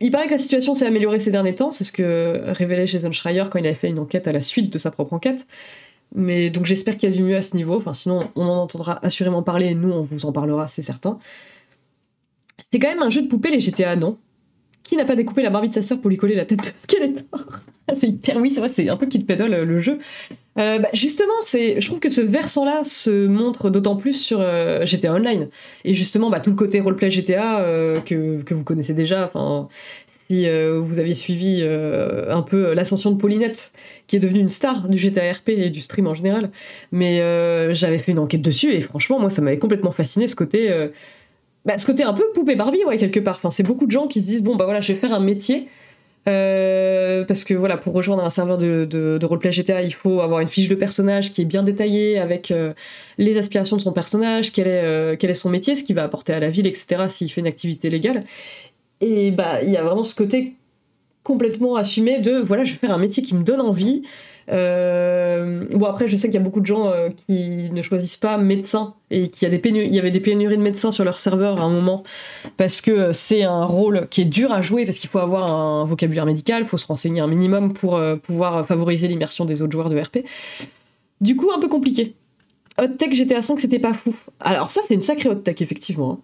il 0.00 0.10
paraît 0.10 0.26
que 0.26 0.32
la 0.32 0.38
situation 0.38 0.74
s'est 0.74 0.86
améliorée 0.86 1.18
ces 1.18 1.32
derniers 1.32 1.54
temps. 1.54 1.72
C'est 1.72 1.84
ce 1.84 1.92
que 1.92 2.40
révélait 2.46 2.86
Jason 2.86 3.10
Schreier 3.10 3.44
quand 3.50 3.58
il 3.58 3.66
avait 3.66 3.74
fait 3.74 3.88
une 3.88 3.98
enquête 3.98 4.28
à 4.28 4.32
la 4.32 4.40
suite 4.40 4.72
de 4.72 4.78
sa 4.78 4.92
propre 4.92 5.12
enquête. 5.14 5.46
Mais 6.14 6.50
donc 6.50 6.66
j'espère 6.66 6.96
qu'il 6.96 7.08
y 7.08 7.12
a 7.12 7.16
du 7.16 7.22
mieux 7.22 7.36
à 7.36 7.42
ce 7.42 7.56
niveau. 7.56 7.76
Enfin, 7.76 7.94
sinon, 7.94 8.30
on 8.36 8.44
en 8.44 8.62
entendra 8.62 9.04
assurément 9.04 9.42
parler 9.42 9.68
et 9.68 9.74
nous, 9.74 9.90
on 9.90 10.02
vous 10.02 10.26
en 10.26 10.32
parlera, 10.32 10.68
c'est 10.68 10.82
certain. 10.82 11.18
C'est 12.72 12.78
quand 12.78 12.88
même 12.88 13.02
un 13.02 13.10
jeu 13.10 13.22
de 13.22 13.28
poupée, 13.28 13.50
les 13.50 13.60
GTA, 13.60 13.96
non? 13.96 14.18
Qui 14.82 14.96
n'a 14.96 15.04
pas 15.04 15.14
découpé 15.14 15.42
la 15.42 15.50
barbie 15.50 15.68
de 15.68 15.74
sa 15.74 15.82
sœur 15.82 16.00
pour 16.00 16.10
lui 16.10 16.16
coller 16.16 16.34
la 16.34 16.44
tête 16.44 16.60
de 16.60 16.70
Skeletor? 16.76 17.24
C'est 17.94 18.08
hyper, 18.08 18.36
oui, 18.38 18.50
c'est 18.50 18.60
vrai, 18.60 18.70
c'est 18.70 18.88
un 18.88 18.96
peu 18.96 19.06
Kid 19.06 19.26
Pedal 19.26 19.64
le 19.64 19.80
jeu. 19.80 19.98
Euh, 20.58 20.78
bah, 20.78 20.88
justement, 20.94 21.32
c'est, 21.42 21.80
je 21.80 21.86
trouve 21.86 21.98
que 21.98 22.10
ce 22.10 22.20
versant-là 22.20 22.84
se 22.84 23.26
montre 23.26 23.70
d'autant 23.70 23.96
plus 23.96 24.14
sur 24.14 24.38
euh, 24.40 24.86
GTA 24.86 25.12
Online. 25.12 25.48
Et 25.84 25.92
justement, 25.92 26.30
bah, 26.30 26.40
tout 26.40 26.50
le 26.50 26.56
côté 26.56 26.80
roleplay 26.80 27.10
GTA 27.10 27.60
euh, 27.60 28.00
que, 28.00 28.40
que, 28.42 28.54
vous 28.54 28.62
connaissez 28.62 28.94
déjà. 28.94 29.26
Enfin, 29.26 29.68
si 30.28 30.48
vous 30.48 30.98
aviez 30.98 31.14
suivi 31.14 31.62
un 31.62 32.40
peu 32.40 32.72
l'ascension 32.72 33.10
de 33.10 33.18
Paulinette, 33.18 33.72
qui 34.06 34.16
est 34.16 34.18
devenue 34.18 34.40
une 34.40 34.48
star 34.48 34.88
du 34.88 34.96
GTA 34.96 35.30
RP 35.30 35.50
et 35.50 35.68
du 35.68 35.82
stream 35.82 36.06
en 36.06 36.14
général. 36.14 36.50
Mais 36.90 37.18
j'avais 37.74 37.98
fait 37.98 38.12
une 38.12 38.18
enquête 38.18 38.40
dessus 38.40 38.72
et 38.72 38.80
franchement, 38.80 39.20
moi, 39.20 39.28
ça 39.28 39.42
m'avait 39.42 39.58
complètement 39.58 39.92
fasciné 39.92 40.28
ce 40.28 40.36
côté. 40.36 40.70
Bah, 41.64 41.78
ce 41.78 41.86
côté 41.86 42.02
un 42.02 42.12
peu 42.12 42.24
poupée 42.34 42.56
Barbie, 42.56 42.84
ouais, 42.84 42.98
quelque 42.98 43.20
part. 43.20 43.40
C'est 43.50 43.62
beaucoup 43.62 43.86
de 43.86 43.92
gens 43.92 44.08
qui 44.08 44.20
se 44.20 44.26
disent 44.26 44.42
bon, 44.42 44.56
bah 44.56 44.64
voilà, 44.64 44.80
je 44.80 44.92
vais 44.92 44.98
faire 44.98 45.12
un 45.12 45.20
métier 45.20 45.68
euh, 46.28 47.24
parce 47.24 47.42
que 47.42 47.54
voilà, 47.54 47.76
pour 47.76 47.94
rejoindre 47.94 48.24
un 48.24 48.30
serveur 48.30 48.56
de, 48.56 48.86
de, 48.88 49.18
de, 49.18 49.26
roleplay 49.26 49.50
GTA, 49.50 49.82
il 49.82 49.92
faut 49.92 50.20
avoir 50.20 50.40
une 50.40 50.48
fiche 50.48 50.68
de 50.68 50.74
personnage 50.76 51.32
qui 51.32 51.42
est 51.42 51.44
bien 51.44 51.64
détaillée 51.64 52.18
avec 52.18 52.50
euh, 52.50 52.74
les 53.18 53.38
aspirations 53.38 53.76
de 53.76 53.82
son 53.82 53.92
personnage, 53.92 54.52
quel 54.52 54.68
est, 54.68 54.84
euh, 54.84 55.34
son 55.34 55.50
métier, 55.50 55.74
ce 55.74 55.82
qu'il 55.82 55.96
va 55.96 56.04
apporter 56.04 56.32
à 56.32 56.40
la 56.40 56.50
ville, 56.50 56.66
etc. 56.66 57.06
s'il 57.08 57.30
fait 57.30 57.40
une 57.40 57.46
activité 57.46 57.90
légale. 57.90 58.24
Et 59.00 59.32
bah, 59.32 59.62
il 59.62 59.70
y 59.70 59.76
a 59.76 59.82
vraiment 59.82 60.04
ce 60.04 60.14
côté 60.14 60.54
complètement 61.24 61.76
assumé 61.76 62.20
de 62.20 62.38
voilà, 62.38 62.62
je 62.62 62.72
vais 62.72 62.78
faire 62.78 62.92
un 62.92 62.98
métier 62.98 63.22
qui 63.22 63.34
me 63.34 63.42
donne 63.42 63.60
envie, 63.60 64.02
euh, 64.50 65.64
bon, 65.70 65.86
après, 65.86 66.08
je 66.08 66.16
sais 66.16 66.28
qu'il 66.28 66.34
y 66.34 66.38
a 66.38 66.44
beaucoup 66.44 66.60
de 66.60 66.66
gens 66.66 66.88
euh, 66.88 67.08
qui 67.10 67.70
ne 67.70 67.82
choisissent 67.82 68.16
pas 68.16 68.38
médecin 68.38 68.94
et 69.10 69.28
qu'il 69.28 69.48
y, 69.48 69.54
a 69.54 69.56
des 69.56 69.68
il 69.68 69.94
y 69.94 69.98
avait 69.98 70.10
des 70.10 70.20
pénuries 70.20 70.56
de 70.56 70.62
médecins 70.62 70.90
sur 70.90 71.04
leur 71.04 71.18
serveur 71.18 71.60
à 71.60 71.64
un 71.64 71.70
moment 71.70 72.02
parce 72.56 72.80
que 72.80 73.12
c'est 73.12 73.42
un 73.42 73.64
rôle 73.64 74.08
qui 74.10 74.22
est 74.22 74.26
dur 74.26 74.52
à 74.52 74.62
jouer 74.62 74.84
parce 74.84 74.98
qu'il 74.98 75.10
faut 75.10 75.18
avoir 75.18 75.48
un 75.48 75.84
vocabulaire 75.84 76.26
médical, 76.26 76.62
il 76.62 76.68
faut 76.68 76.76
se 76.76 76.86
renseigner 76.86 77.20
un 77.20 77.26
minimum 77.26 77.72
pour 77.72 77.96
euh, 77.96 78.16
pouvoir 78.16 78.66
favoriser 78.66 79.08
l'immersion 79.08 79.44
des 79.44 79.62
autres 79.62 79.72
joueurs 79.72 79.90
de 79.90 79.98
RP. 79.98 80.18
Du 81.20 81.36
coup, 81.36 81.50
un 81.54 81.60
peu 81.60 81.68
compliqué. 81.68 82.14
Hot 82.80 82.88
Tech 82.88 83.12
GTA 83.12 83.42
5, 83.42 83.60
c'était 83.60 83.78
pas 83.78 83.92
fou. 83.92 84.14
Alors, 84.40 84.70
ça, 84.70 84.80
c'est 84.88 84.94
une 84.94 85.02
sacrée 85.02 85.28
Hot 85.28 85.36
Tech, 85.36 85.60
effectivement. 85.60 86.12
Hein. 86.12 86.18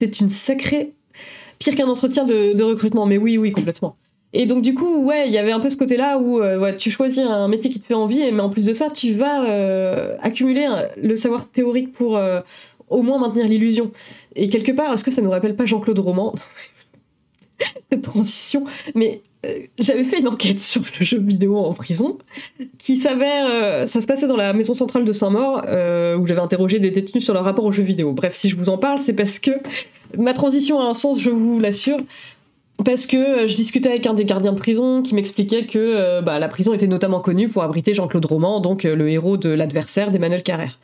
C'est 0.00 0.20
une 0.20 0.28
sacrée. 0.28 0.92
Pire 1.58 1.74
qu'un 1.76 1.88
entretien 1.88 2.24
de 2.24 2.62
recrutement, 2.62 3.06
mais 3.06 3.16
oui, 3.16 3.38
oui, 3.38 3.52
complètement. 3.52 3.96
Et 4.36 4.46
donc 4.46 4.62
du 4.62 4.74
coup, 4.74 5.04
ouais, 5.04 5.28
il 5.28 5.32
y 5.32 5.38
avait 5.38 5.52
un 5.52 5.60
peu 5.60 5.70
ce 5.70 5.76
côté-là 5.76 6.18
où 6.18 6.40
euh, 6.40 6.72
tu 6.76 6.90
choisis 6.90 7.20
un 7.20 7.46
métier 7.46 7.70
qui 7.70 7.78
te 7.78 7.86
fait 7.86 7.94
envie, 7.94 8.32
mais 8.32 8.40
en 8.40 8.50
plus 8.50 8.64
de 8.64 8.72
ça, 8.72 8.90
tu 8.90 9.14
vas 9.14 9.44
euh, 9.44 10.16
accumuler 10.20 10.66
le 11.00 11.14
savoir 11.14 11.48
théorique 11.48 11.92
pour 11.92 12.16
euh, 12.16 12.40
au 12.90 13.02
moins 13.02 13.18
maintenir 13.18 13.46
l'illusion. 13.46 13.92
Et 14.34 14.48
quelque 14.48 14.72
part, 14.72 14.92
est-ce 14.92 15.04
que 15.04 15.12
ça 15.12 15.22
nous 15.22 15.30
rappelle 15.30 15.54
pas 15.54 15.66
Jean-Claude 15.66 16.00
Roman? 16.00 16.34
Transition. 18.02 18.64
Mais 18.96 19.22
j'avais 19.78 20.02
fait 20.02 20.18
une 20.18 20.26
enquête 20.26 20.58
sur 20.60 20.82
le 20.98 21.06
jeu 21.06 21.20
vidéo 21.20 21.56
en 21.56 21.72
prison, 21.72 22.18
qui 22.76 22.96
s'avère, 22.96 23.88
ça 23.88 24.00
se 24.00 24.06
passait 24.06 24.26
dans 24.26 24.36
la 24.36 24.52
maison 24.52 24.74
centrale 24.74 25.04
de 25.04 25.12
Saint-Maur, 25.12 25.58
où 26.18 26.26
j'avais 26.26 26.40
interrogé 26.40 26.80
des 26.80 26.90
détenus 26.90 27.22
sur 27.22 27.34
leur 27.34 27.44
rapport 27.44 27.64
aux 27.64 27.72
jeux 27.72 27.84
vidéo. 27.84 28.10
Bref, 28.10 28.34
si 28.34 28.48
je 28.48 28.56
vous 28.56 28.68
en 28.68 28.78
parle, 28.78 28.98
c'est 28.98 29.12
parce 29.12 29.38
que 29.38 29.52
ma 30.18 30.32
transition 30.32 30.80
a 30.80 30.84
un 30.86 30.94
sens, 30.94 31.20
je 31.20 31.30
vous 31.30 31.60
l'assure 31.60 31.98
parce 32.82 33.06
que 33.06 33.16
euh, 33.16 33.46
je 33.46 33.54
discutais 33.54 33.88
avec 33.88 34.06
un 34.06 34.14
des 34.14 34.24
gardiens 34.24 34.52
de 34.52 34.58
prison 34.58 35.02
qui 35.02 35.14
m'expliquait 35.14 35.66
que 35.66 35.78
euh, 35.78 36.22
bah, 36.22 36.38
la 36.38 36.48
prison 36.48 36.72
était 36.72 36.88
notamment 36.88 37.20
connue 37.20 37.48
pour 37.48 37.62
abriter 37.62 37.94
Jean-Claude 37.94 38.24
Roman, 38.24 38.60
donc 38.60 38.84
euh, 38.84 38.96
le 38.96 39.08
héros 39.08 39.36
de 39.36 39.48
l'adversaire 39.50 40.10
d'Emmanuel 40.10 40.42
Carrère, 40.42 40.78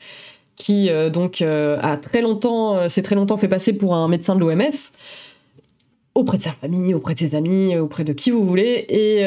qui 0.56 0.90
donc 1.10 1.40
a 1.40 1.96
très 1.96 2.20
longtemps, 2.20 2.86
s'est 2.90 3.00
très 3.00 3.14
longtemps 3.14 3.38
fait 3.38 3.48
passer 3.48 3.72
pour 3.72 3.94
un 3.94 4.08
médecin 4.08 4.34
de 4.34 4.40
l'OMS 4.40 4.92
auprès 6.14 6.36
de 6.36 6.42
sa 6.42 6.50
famille, 6.50 6.92
auprès 6.92 7.14
de 7.14 7.18
ses 7.18 7.34
amis, 7.34 7.78
auprès 7.78 8.04
de 8.04 8.12
qui 8.12 8.30
vous 8.30 8.44
voulez, 8.44 8.84
et 8.90 9.24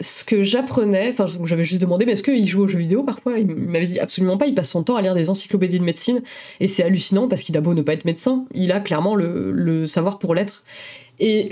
ce 0.00 0.24
que 0.24 0.42
j'apprenais, 0.42 1.08
enfin 1.10 1.26
j'avais 1.44 1.64
juste 1.64 1.80
demandé, 1.80 2.04
mais 2.04 2.12
est-ce 2.12 2.22
qu'il 2.22 2.46
joue 2.46 2.62
aux 2.62 2.68
jeux 2.68 2.78
vidéo 2.78 3.02
parfois? 3.02 3.38
Il 3.38 3.46
m'avait 3.46 3.86
dit 3.86 3.98
absolument 3.98 4.36
pas, 4.36 4.46
il 4.46 4.54
passe 4.54 4.68
son 4.68 4.82
temps 4.82 4.96
à 4.96 5.02
lire 5.02 5.14
des 5.14 5.30
encyclopédies 5.30 5.78
de 5.78 5.84
médecine, 5.84 6.22
et 6.60 6.68
c'est 6.68 6.82
hallucinant 6.82 7.28
parce 7.28 7.42
qu'il 7.42 7.56
a 7.56 7.60
beau 7.60 7.72
ne 7.72 7.82
pas 7.82 7.94
être 7.94 8.04
médecin, 8.04 8.44
il 8.54 8.72
a 8.72 8.80
clairement 8.80 9.14
le, 9.14 9.86
savoir 9.86 10.18
pour 10.18 10.34
l'être. 10.34 10.64
Et 11.18 11.48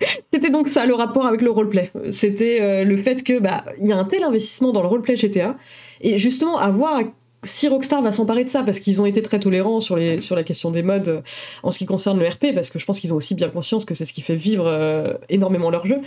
c'était 0.32 0.50
donc 0.50 0.68
ça 0.68 0.86
le 0.86 0.94
rapport 0.94 1.26
avec 1.26 1.42
le 1.42 1.50
roleplay. 1.50 1.90
C'était 2.10 2.60
euh, 2.60 2.84
le 2.84 2.96
fait 3.02 3.24
que 3.24 3.38
bah 3.40 3.64
il 3.80 3.88
y 3.88 3.92
a 3.92 3.96
un 3.96 4.04
tel 4.04 4.22
investissement 4.22 4.70
dans 4.70 4.82
le 4.82 4.88
roleplay 4.88 5.16
GTA, 5.16 5.56
et 6.00 6.18
justement 6.18 6.56
à 6.56 6.70
voir 6.70 7.00
si 7.42 7.68
Rockstar 7.68 8.02
va 8.02 8.12
s'emparer 8.12 8.44
de 8.44 8.48
ça, 8.48 8.62
parce 8.62 8.80
qu'ils 8.80 9.00
ont 9.00 9.06
été 9.06 9.22
très 9.22 9.40
tolérants 9.40 9.80
sur, 9.80 9.96
les, 9.96 10.20
sur 10.20 10.36
la 10.36 10.42
question 10.42 10.70
des 10.70 10.82
modes 10.82 11.08
euh, 11.08 11.20
en 11.62 11.70
ce 11.70 11.78
qui 11.78 11.86
concerne 11.86 12.18
le 12.18 12.28
RP, 12.28 12.54
parce 12.54 12.70
que 12.70 12.78
je 12.78 12.84
pense 12.84 13.00
qu'ils 13.00 13.12
ont 13.12 13.16
aussi 13.16 13.34
bien 13.34 13.48
conscience 13.48 13.84
que 13.84 13.94
c'est 13.94 14.04
ce 14.04 14.12
qui 14.12 14.22
fait 14.22 14.34
vivre 14.34 14.66
euh, 14.66 15.14
énormément 15.28 15.70
leur 15.70 15.86
jeu. 15.86 16.00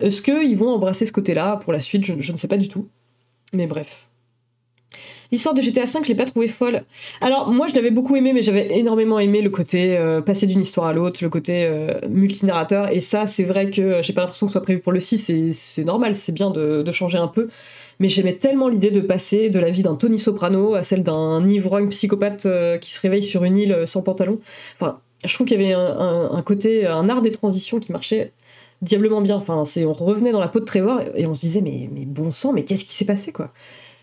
Est-ce 0.00 0.22
qu'ils 0.22 0.56
vont 0.56 0.70
embrasser 0.70 1.06
ce 1.06 1.12
côté-là 1.12 1.56
pour 1.56 1.72
la 1.72 1.80
suite? 1.80 2.04
Je, 2.04 2.32
ne 2.32 2.36
sais 2.36 2.48
pas 2.48 2.56
du 2.56 2.68
tout. 2.68 2.88
Mais 3.52 3.66
bref. 3.66 4.06
L'histoire 5.32 5.54
de 5.54 5.62
GTA 5.62 5.84
V, 5.84 5.90
je 6.02 6.08
l'ai 6.08 6.14
pas 6.14 6.26
trouvée 6.26 6.48
folle. 6.48 6.84
Alors, 7.20 7.50
moi, 7.50 7.66
je 7.68 7.74
l'avais 7.74 7.90
beaucoup 7.90 8.14
aimé, 8.14 8.32
mais 8.32 8.42
j'avais 8.42 8.78
énormément 8.78 9.18
aimé 9.18 9.40
le 9.40 9.50
côté 9.50 9.96
euh, 9.96 10.20
passer 10.20 10.46
d'une 10.46 10.60
histoire 10.60 10.86
à 10.86 10.92
l'autre, 10.92 11.18
le 11.22 11.28
côté 11.28 11.64
euh, 11.64 11.98
multinarrateur. 12.08 12.92
Et 12.92 13.00
ça, 13.00 13.26
c'est 13.26 13.42
vrai 13.42 13.70
que 13.70 14.02
j'ai 14.02 14.12
pas 14.12 14.20
l'impression 14.20 14.46
que 14.46 14.52
ce 14.52 14.58
soit 14.58 14.62
prévu 14.62 14.80
pour 14.80 14.92
le 14.92 15.00
6, 15.00 15.30
et 15.30 15.52
c'est 15.52 15.82
normal, 15.82 16.14
c'est 16.14 16.32
bien 16.32 16.50
de, 16.50 16.84
changer 16.92 17.18
un 17.18 17.26
peu. 17.26 17.48
Mais 17.98 18.08
j'aimais 18.08 18.34
tellement 18.34 18.68
l'idée 18.68 18.90
de 18.90 19.00
passer 19.00 19.50
de 19.50 19.58
la 19.58 19.70
vie 19.70 19.82
d'un 19.82 19.96
Tony 19.96 20.18
Soprano 20.18 20.74
à 20.74 20.84
celle 20.84 21.02
d'un 21.02 21.48
ivrogne 21.48 21.88
psychopathe 21.88 22.46
euh, 22.46 22.78
qui 22.78 22.92
se 22.92 23.00
réveille 23.00 23.24
sur 23.24 23.42
une 23.44 23.58
île 23.58 23.82
sans 23.86 24.02
pantalon. 24.02 24.38
Enfin, 24.78 25.00
je 25.24 25.34
trouve 25.34 25.46
qu'il 25.46 25.60
y 25.60 25.64
avait 25.64 25.72
un, 25.74 26.42
côté, 26.42 26.86
un 26.86 27.08
art 27.08 27.22
des 27.22 27.30
transitions 27.30 27.80
qui 27.80 27.92
marchait 27.92 28.32
diablement 28.82 29.20
bien. 29.20 29.36
Enfin, 29.36 29.64
c'est, 29.64 29.84
on 29.84 29.92
revenait 29.92 30.32
dans 30.32 30.40
la 30.40 30.48
peau 30.48 30.60
de 30.60 30.64
Trevor 30.64 31.00
et 31.14 31.26
on 31.26 31.34
se 31.34 31.40
disait, 31.40 31.60
mais, 31.60 31.88
mais 31.92 32.04
bon 32.04 32.30
sang, 32.30 32.52
mais 32.52 32.64
qu'est-ce 32.64 32.84
qui 32.84 32.94
s'est 32.94 33.04
passé, 33.04 33.32
quoi? 33.32 33.52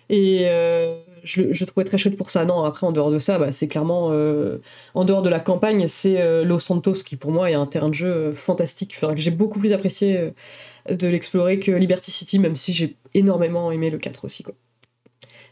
Et 0.10 0.42
euh, 0.44 0.98
je, 1.24 1.54
je, 1.54 1.66
trouvais 1.66 1.86
très 1.86 1.98
chouette 1.98 2.18
pour 2.18 2.32
ça. 2.32 2.44
Non, 2.44 2.64
après, 2.64 2.86
en 2.86 2.92
dehors 2.92 3.12
de 3.12 3.20
ça, 3.20 3.40
bah, 3.40 3.52
c'est 3.52 3.70
clairement, 3.70 4.10
euh, 4.12 4.58
en 4.94 5.06
dehors 5.06 5.22
de 5.22 5.30
la 5.30 5.40
campagne, 5.40 5.88
c'est 5.88 6.20
euh, 6.20 6.44
Los 6.44 6.60
Santos 6.60 7.04
qui, 7.06 7.16
pour 7.16 7.32
moi, 7.32 7.50
est 7.50 7.54
un 7.54 7.66
terrain 7.66 7.90
de 7.90 7.94
jeu 7.94 8.32
fantastique, 8.32 8.98
que 9.00 9.18
j'ai 9.18 9.32
beaucoup 9.32 9.60
plus 9.60 9.72
apprécié 9.72 10.32
de 10.90 11.08
l'explorer 11.08 11.60
que 11.60 11.72
Liberty 11.72 12.12
City, 12.12 12.40
même 12.40 12.58
si 12.58 12.74
j'ai 12.74 12.98
énormément 13.14 13.72
aimé 13.72 13.90
le 13.90 13.98
4 13.98 14.26
aussi, 14.26 14.44
quoi. 14.44 14.54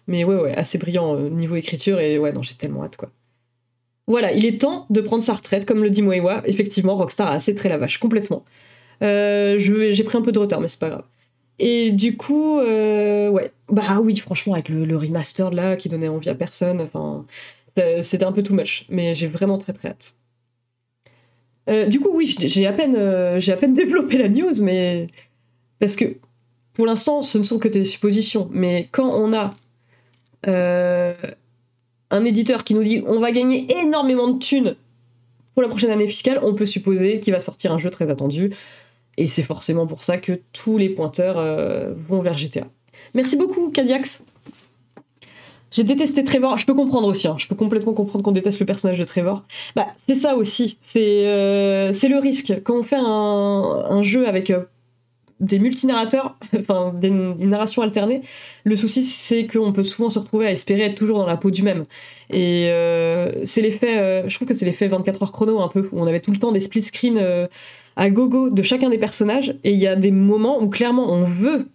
Mais 0.08 0.24
ouais, 0.24 0.36
ouais, 0.36 0.56
assez 0.56 0.80
brillant 0.80 1.18
niveau 1.30 1.56
écriture 1.56 2.00
et 2.00 2.18
ouais, 2.18 2.34
non, 2.34 2.42
j'ai 2.42 2.56
tellement 2.56 2.84
hâte, 2.84 2.98
quoi. 2.98 3.12
Voilà, 4.08 4.34
il 4.34 4.44
est 4.44 4.60
temps 4.60 4.88
de 4.90 5.02
prendre 5.02 5.22
sa 5.22 5.36
retraite, 5.36 5.66
comme 5.66 5.84
le 5.84 5.92
dit 5.92 6.02
Moewa. 6.02 6.42
Effectivement, 6.46 6.96
Rockstar 6.96 7.28
a 7.28 7.34
assez 7.34 7.54
très 7.54 7.70
la 7.70 7.78
vache, 7.78 8.00
complètement. 8.00 8.44
Euh, 9.02 9.58
j'ai 9.58 10.04
pris 10.04 10.18
un 10.18 10.22
peu 10.22 10.32
de 10.32 10.40
retard, 10.40 10.62
mais 10.62 10.68
c'est 10.68 10.80
pas 10.80 10.90
grave. 10.90 11.06
Et 11.60 11.92
du 11.92 12.16
coup, 12.16 12.60
euh, 12.60 13.30
ouais, 13.30 13.52
bah 13.70 14.00
oui, 14.02 14.16
franchement, 14.18 14.54
avec 14.54 14.70
le, 14.70 14.96
remaster 14.96 15.52
là 15.52 15.76
qui 15.76 15.90
donnait 15.90 16.08
envie 16.08 16.30
à 16.30 16.36
personne, 16.36 16.82
enfin, 16.82 17.26
c'était 18.04 18.26
un 18.26 18.32
peu 18.32 18.44
too 18.44 18.54
much, 18.54 18.86
mais 18.90 19.14
j'ai 19.14 19.28
vraiment 19.28 19.58
très 19.58 19.74
très 19.74 19.90
hâte. 19.90 20.14
Euh, 21.70 21.86
du 21.86 22.00
coup, 22.00 22.10
oui, 22.14 22.36
j'ai 22.40 22.66
à 22.66 22.74
peine, 22.74 23.40
j'ai 23.40 23.52
à 23.52 23.58
peine 23.58 23.74
développé 23.76 24.18
la 24.18 24.30
news, 24.30 24.62
mais 24.62 25.08
parce 25.80 25.96
que 25.96 26.06
pour 26.74 26.86
l'instant, 26.86 27.22
ce 27.22 27.38
ne 27.38 27.44
sont 27.44 27.60
que 27.60 27.68
des 27.68 27.86
suppositions. 27.86 28.50
Mais 28.52 28.88
quand 28.92 29.10
on 29.10 29.34
a 29.34 29.56
un 32.12 32.26
éditeur 32.26 32.64
qui 32.64 32.74
nous 32.74 32.84
dit 32.84 33.04
on 33.06 33.20
va 33.20 33.32
gagner 33.32 33.68
énormément 33.82 34.30
de 34.30 34.40
thunes 34.40 34.76
pour 35.54 35.62
la 35.62 35.68
prochaine 35.68 35.92
année 35.92 36.08
fiscale, 36.08 36.40
on 36.42 36.56
peut 36.56 36.66
supposer 36.66 37.20
qu'il 37.20 37.34
va 37.34 37.42
sortir 37.42 37.74
un 37.74 37.80
jeu 37.80 37.90
très 37.90 38.10
attendu. 38.10 38.52
Et 39.20 39.28
c'est 39.28 39.44
forcément 39.44 39.86
pour 39.86 40.02
ça 40.02 40.18
que 40.18 40.40
tous 40.54 40.78
les 40.78 40.88
pointeurs 40.88 41.38
euh, 41.38 41.94
vont 42.08 42.22
vers 42.22 42.38
GTA. 42.38 42.66
Merci 43.14 43.36
beaucoup, 43.36 43.70
Cadiax. 43.70 44.22
J'ai 45.72 45.84
détesté 45.84 46.24
Trevor. 46.24 46.58
Je 46.58 46.66
peux 46.66 46.74
comprendre 46.74 47.10
aussi. 47.10 47.28
Hein. 47.28 47.36
Je 47.38 47.46
peux 47.46 47.54
complètement 47.54 47.92
comprendre 47.92 48.24
qu'on 48.24 48.32
déteste 48.32 48.62
le 48.62 48.66
personnage 48.66 48.98
de 48.98 49.04
Trevor. 49.04 49.44
Bah, 49.76 49.88
c'est 50.08 50.20
ça 50.20 50.38
aussi. 50.38 50.78
C'est 50.82 51.28
euh, 51.28 51.92
le 51.92 52.18
risque. 52.18 52.54
Quand 52.64 52.80
on 52.80 52.84
fait 52.84 52.96
un, 52.98 54.02
jeu 54.04 54.26
avec 54.26 54.52
euh, 54.52 54.62
des 55.42 55.60
multinarrateurs, 55.60 56.38
enfin 56.58 56.96
une 57.04 57.50
narration 57.50 57.82
alternée, 57.82 58.22
le 58.64 58.78
souci 58.78 59.04
c'est 59.04 59.48
qu'on 59.48 59.74
peut 59.74 59.84
souvent 59.84 60.10
se 60.10 60.20
retrouver 60.20 60.46
à 60.46 60.52
espérer 60.52 60.84
être 60.84 60.96
toujours 60.96 61.20
dans 61.20 61.28
la 61.28 61.36
peau 61.36 61.52
du 61.52 61.62
même. 61.62 61.84
Et 62.32 62.70
c'est 63.44 63.62
l'effet, 63.62 64.24
je 64.30 64.34
trouve 64.34 64.48
que 64.48 64.54
c'est 64.54 64.66
l'effet 64.66 64.88
24 64.88 65.24
heures 65.24 65.32
chrono 65.34 65.60
un 65.60 65.68
peu, 65.68 65.90
où 65.92 66.02
on 66.02 66.08
avait 66.08 66.22
tout 66.22 66.32
le 66.32 66.38
temps 66.38 66.54
des 66.54 66.62
split 66.62 66.84
screens 66.84 67.50
à 67.96 68.10
gogo 68.10 68.50
de 68.50 68.62
chacun 68.62 68.90
des 68.90 68.98
personnages, 68.98 69.56
et 69.64 69.72
il 69.72 69.80
y 69.80 69.88
a 69.88 69.96
des 69.96 70.12
moments 70.12 70.62
où 70.62 70.70
clairement 70.70 71.12
on 71.12 71.24
veut 71.24 71.68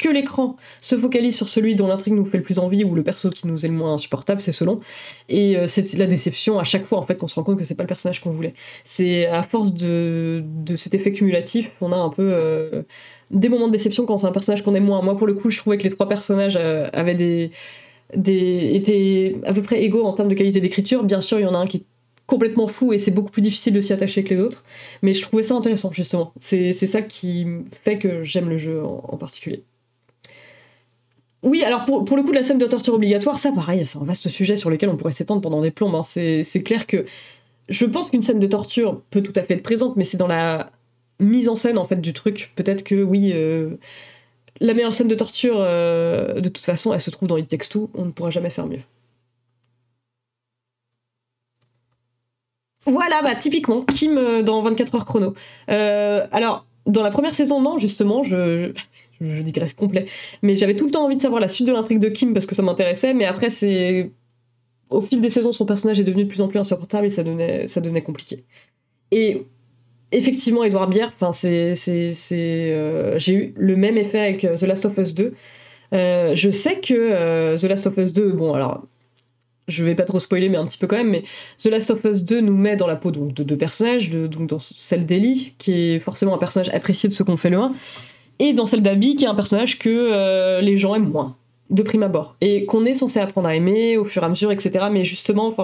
que 0.00 0.08
l'écran 0.08 0.56
se 0.80 0.96
focalise 0.96 1.36
sur 1.36 1.46
celui 1.46 1.76
dont 1.76 1.86
l'intrigue 1.86 2.14
nous 2.14 2.24
fait 2.24 2.38
le 2.38 2.42
plus 2.42 2.58
envie 2.58 2.84
ou 2.84 2.94
le 2.94 3.02
perso 3.02 3.30
qui 3.30 3.46
nous 3.46 3.64
est 3.64 3.68
le 3.68 3.74
moins 3.74 3.94
insupportable, 3.94 4.40
c'est 4.40 4.52
selon. 4.52 4.80
Et 5.28 5.56
euh, 5.56 5.66
c'est 5.66 5.92
la 5.94 6.06
déception 6.06 6.58
à 6.58 6.64
chaque 6.64 6.84
fois 6.84 6.98
en 6.98 7.02
fait 7.02 7.16
qu'on 7.16 7.28
se 7.28 7.34
rend 7.34 7.42
compte 7.42 7.58
que 7.58 7.64
c'est 7.64 7.74
pas 7.74 7.84
le 7.84 7.88
personnage 7.88 8.20
qu'on 8.20 8.30
voulait. 8.30 8.54
C'est 8.84 9.26
à 9.26 9.42
force 9.42 9.72
de, 9.72 10.42
de, 10.44 10.74
cet 10.76 10.94
effet 10.94 11.12
cumulatif, 11.12 11.70
on 11.80 11.92
a 11.92 11.96
un 11.96 12.08
peu 12.08 12.30
euh, 12.32 12.82
des 13.30 13.48
moments 13.48 13.66
de 13.66 13.72
déception 13.72 14.06
quand 14.06 14.18
c'est 14.18 14.26
un 14.26 14.32
personnage 14.32 14.62
qu'on 14.62 14.74
aime 14.74 14.84
moins. 14.84 15.02
Moi 15.02 15.16
pour 15.16 15.26
le 15.26 15.34
coup, 15.34 15.50
je 15.50 15.58
trouvais 15.58 15.78
que 15.78 15.84
les 15.84 15.90
trois 15.90 16.08
personnages 16.08 16.58
euh, 16.58 16.88
avaient 16.92 17.14
des, 17.14 17.50
des 18.16 18.70
étaient 18.74 19.36
à 19.44 19.52
peu 19.52 19.62
près 19.62 19.82
égaux 19.82 20.04
en 20.04 20.14
termes 20.14 20.28
de 20.28 20.34
qualité 20.34 20.60
d'écriture. 20.60 21.04
Bien 21.04 21.20
sûr, 21.20 21.38
il 21.38 21.42
y 21.42 21.46
en 21.46 21.54
a 21.54 21.58
un 21.58 21.66
qui 21.66 21.78
est 21.78 21.84
complètement 22.30 22.68
fou 22.68 22.92
et 22.92 22.98
c'est 22.98 23.10
beaucoup 23.10 23.32
plus 23.32 23.42
difficile 23.42 23.74
de 23.74 23.80
s'y 23.80 23.92
attacher 23.92 24.22
que 24.22 24.32
les 24.32 24.40
autres. 24.40 24.64
Mais 25.02 25.12
je 25.12 25.20
trouvais 25.20 25.42
ça 25.42 25.54
intéressant, 25.54 25.92
justement. 25.92 26.32
C'est 26.40 26.72
ça 26.72 27.02
qui 27.02 27.44
fait 27.84 27.98
que 27.98 28.22
j'aime 28.22 28.48
le 28.48 28.56
jeu 28.56 28.82
en, 28.84 29.16
particulier. 29.16 29.64
Oui, 31.42 31.64
alors 31.64 31.84
pour, 31.84 32.04
pour, 32.04 32.16
le 32.16 32.22
coup, 32.22 32.30
la 32.30 32.44
scène 32.44 32.58
de 32.58 32.66
torture 32.66 32.94
obligatoire, 32.94 33.38
ça 33.38 33.50
pareil, 33.50 33.84
c'est 33.84 33.98
un 33.98 34.04
vaste 34.04 34.28
sujet 34.28 34.54
sur 34.54 34.70
lequel 34.70 34.90
on 34.90 34.96
pourrait 34.96 35.12
s'étendre 35.12 35.40
pendant 35.40 35.60
des 35.60 35.72
plombes. 35.72 35.94
Hein. 35.96 36.04
C'est 36.04 36.62
clair 36.62 36.86
que 36.86 37.04
je 37.68 37.84
pense 37.84 38.10
qu'une 38.10 38.22
scène 38.22 38.38
de 38.38 38.46
torture 38.46 39.02
peut 39.10 39.22
tout 39.22 39.32
à 39.34 39.42
fait 39.42 39.54
être 39.54 39.62
présente, 39.62 39.96
mais 39.96 40.04
c'est 40.04 40.16
dans 40.16 40.28
la 40.28 40.70
mise 41.18 41.48
en 41.48 41.56
scène 41.56 41.78
en 41.78 41.86
fait 41.86 42.00
du 42.00 42.12
truc. 42.12 42.52
Peut-être 42.54 42.84
que 42.84 43.02
oui, 43.02 43.32
euh, 43.34 43.76
la 44.60 44.74
meilleure 44.74 44.94
scène 44.94 45.08
de 45.08 45.14
torture, 45.16 45.56
euh, 45.58 46.40
de 46.40 46.48
toute 46.48 46.64
façon, 46.64 46.92
elle 46.94 47.00
se 47.00 47.10
trouve 47.10 47.28
dans 47.28 47.36
It 47.36 47.48
Takes 47.48 47.74
On 47.94 48.04
ne 48.04 48.10
pourra 48.12 48.30
jamais 48.30 48.50
faire 48.50 48.66
mieux. 48.66 48.82
Voilà, 52.90 53.22
bah 53.22 53.34
typiquement, 53.34 53.82
Kim 53.82 54.18
euh, 54.18 54.42
dans 54.42 54.62
24 54.62 54.94
heures 54.96 55.04
chrono. 55.04 55.34
Euh, 55.70 56.26
alors, 56.32 56.66
dans 56.86 57.02
la 57.02 57.10
première 57.10 57.34
saison, 57.34 57.60
non, 57.60 57.78
justement, 57.78 58.24
je, 58.24 58.72
digresse 59.20 59.74
complet. 59.74 60.06
Mais 60.42 60.56
j'avais 60.56 60.74
tout 60.74 60.86
le 60.86 60.90
temps 60.90 61.04
envie 61.04 61.16
de 61.16 61.20
savoir 61.20 61.40
la 61.40 61.48
suite 61.48 61.66
de 61.66 61.72
l'intrigue 61.72 62.00
de 62.00 62.08
Kim 62.08 62.32
parce 62.32 62.46
que 62.46 62.54
ça 62.54 62.62
m'intéressait, 62.62 63.14
mais 63.14 63.24
après, 63.24 63.50
c'est. 63.50 64.10
Au 64.88 65.02
fil 65.02 65.20
des 65.20 65.30
saisons, 65.30 65.52
son 65.52 65.66
personnage 65.66 66.00
est 66.00 66.04
devenu 66.04 66.24
de 66.24 66.28
plus 66.28 66.40
en 66.40 66.48
plus 66.48 66.58
insupportable 66.58 67.06
et 67.06 67.10
ça 67.10 67.22
devenait, 67.22 68.02
compliqué. 68.02 68.44
Et 69.12 69.44
effectivement, 70.10 70.64
Edouard 70.64 70.88
Bière, 70.88 71.12
enfin, 71.14 71.32
c'est. 71.32 71.74
Euh, 72.32 73.18
j'ai 73.18 73.34
eu 73.34 73.54
le 73.56 73.76
même 73.76 73.96
effet 73.96 74.18
avec 74.18 74.40
The 74.40 74.62
Last 74.62 74.86
of 74.86 74.98
Us 74.98 75.14
2. 75.14 75.32
je 75.92 76.50
sais 76.50 76.80
que 76.80 77.54
The 77.54 77.64
Last 77.68 77.86
of 77.86 77.96
Us 77.98 78.12
2, 78.12 78.32
bon, 78.32 78.52
alors 78.52 78.82
je 79.70 79.84
vais 79.84 79.94
pas 79.94 80.04
trop 80.04 80.18
spoiler, 80.18 80.48
mais 80.48 80.58
un 80.58 80.66
petit 80.66 80.78
peu 80.78 80.86
quand 80.86 80.96
même, 80.96 81.10
mais 81.10 81.24
The 81.62 81.66
Last 81.66 81.90
of 81.90 82.04
Us 82.04 82.24
2 82.24 82.40
nous 82.40 82.56
met 82.56 82.76
dans 82.76 82.86
la 82.86 82.96
peau 82.96 83.10
de 83.10 83.42
deux 83.42 83.56
personnages, 83.56 84.10
donc 84.10 84.46
dans 84.46 84.58
celle 84.58 85.06
d'Ellie, 85.06 85.54
qui 85.58 85.72
est 85.72 85.98
forcément 85.98 86.34
un 86.34 86.38
personnage 86.38 86.68
apprécié 86.74 87.08
de 87.08 87.14
ceux 87.14 87.24
qu'on 87.24 87.36
fait 87.36 87.50
le 87.50 87.58
1, 87.58 87.72
et 88.40 88.52
dans 88.52 88.66
celle 88.66 88.82
d'Abby, 88.82 89.16
qui 89.16 89.24
est 89.24 89.28
un 89.28 89.34
personnage 89.34 89.78
que 89.78 89.88
euh, 89.88 90.60
les 90.60 90.76
gens 90.76 90.94
aiment 90.94 91.10
moins, 91.10 91.36
de 91.68 91.82
prime 91.82 92.02
abord, 92.02 92.36
et 92.40 92.64
qu'on 92.64 92.84
est 92.84 92.94
censé 92.94 93.20
apprendre 93.20 93.48
à 93.48 93.54
aimer 93.54 93.96
au 93.96 94.04
fur 94.04 94.22
et 94.22 94.26
à 94.26 94.28
mesure, 94.28 94.50
etc. 94.50 94.86
Mais 94.90 95.04
justement, 95.04 95.54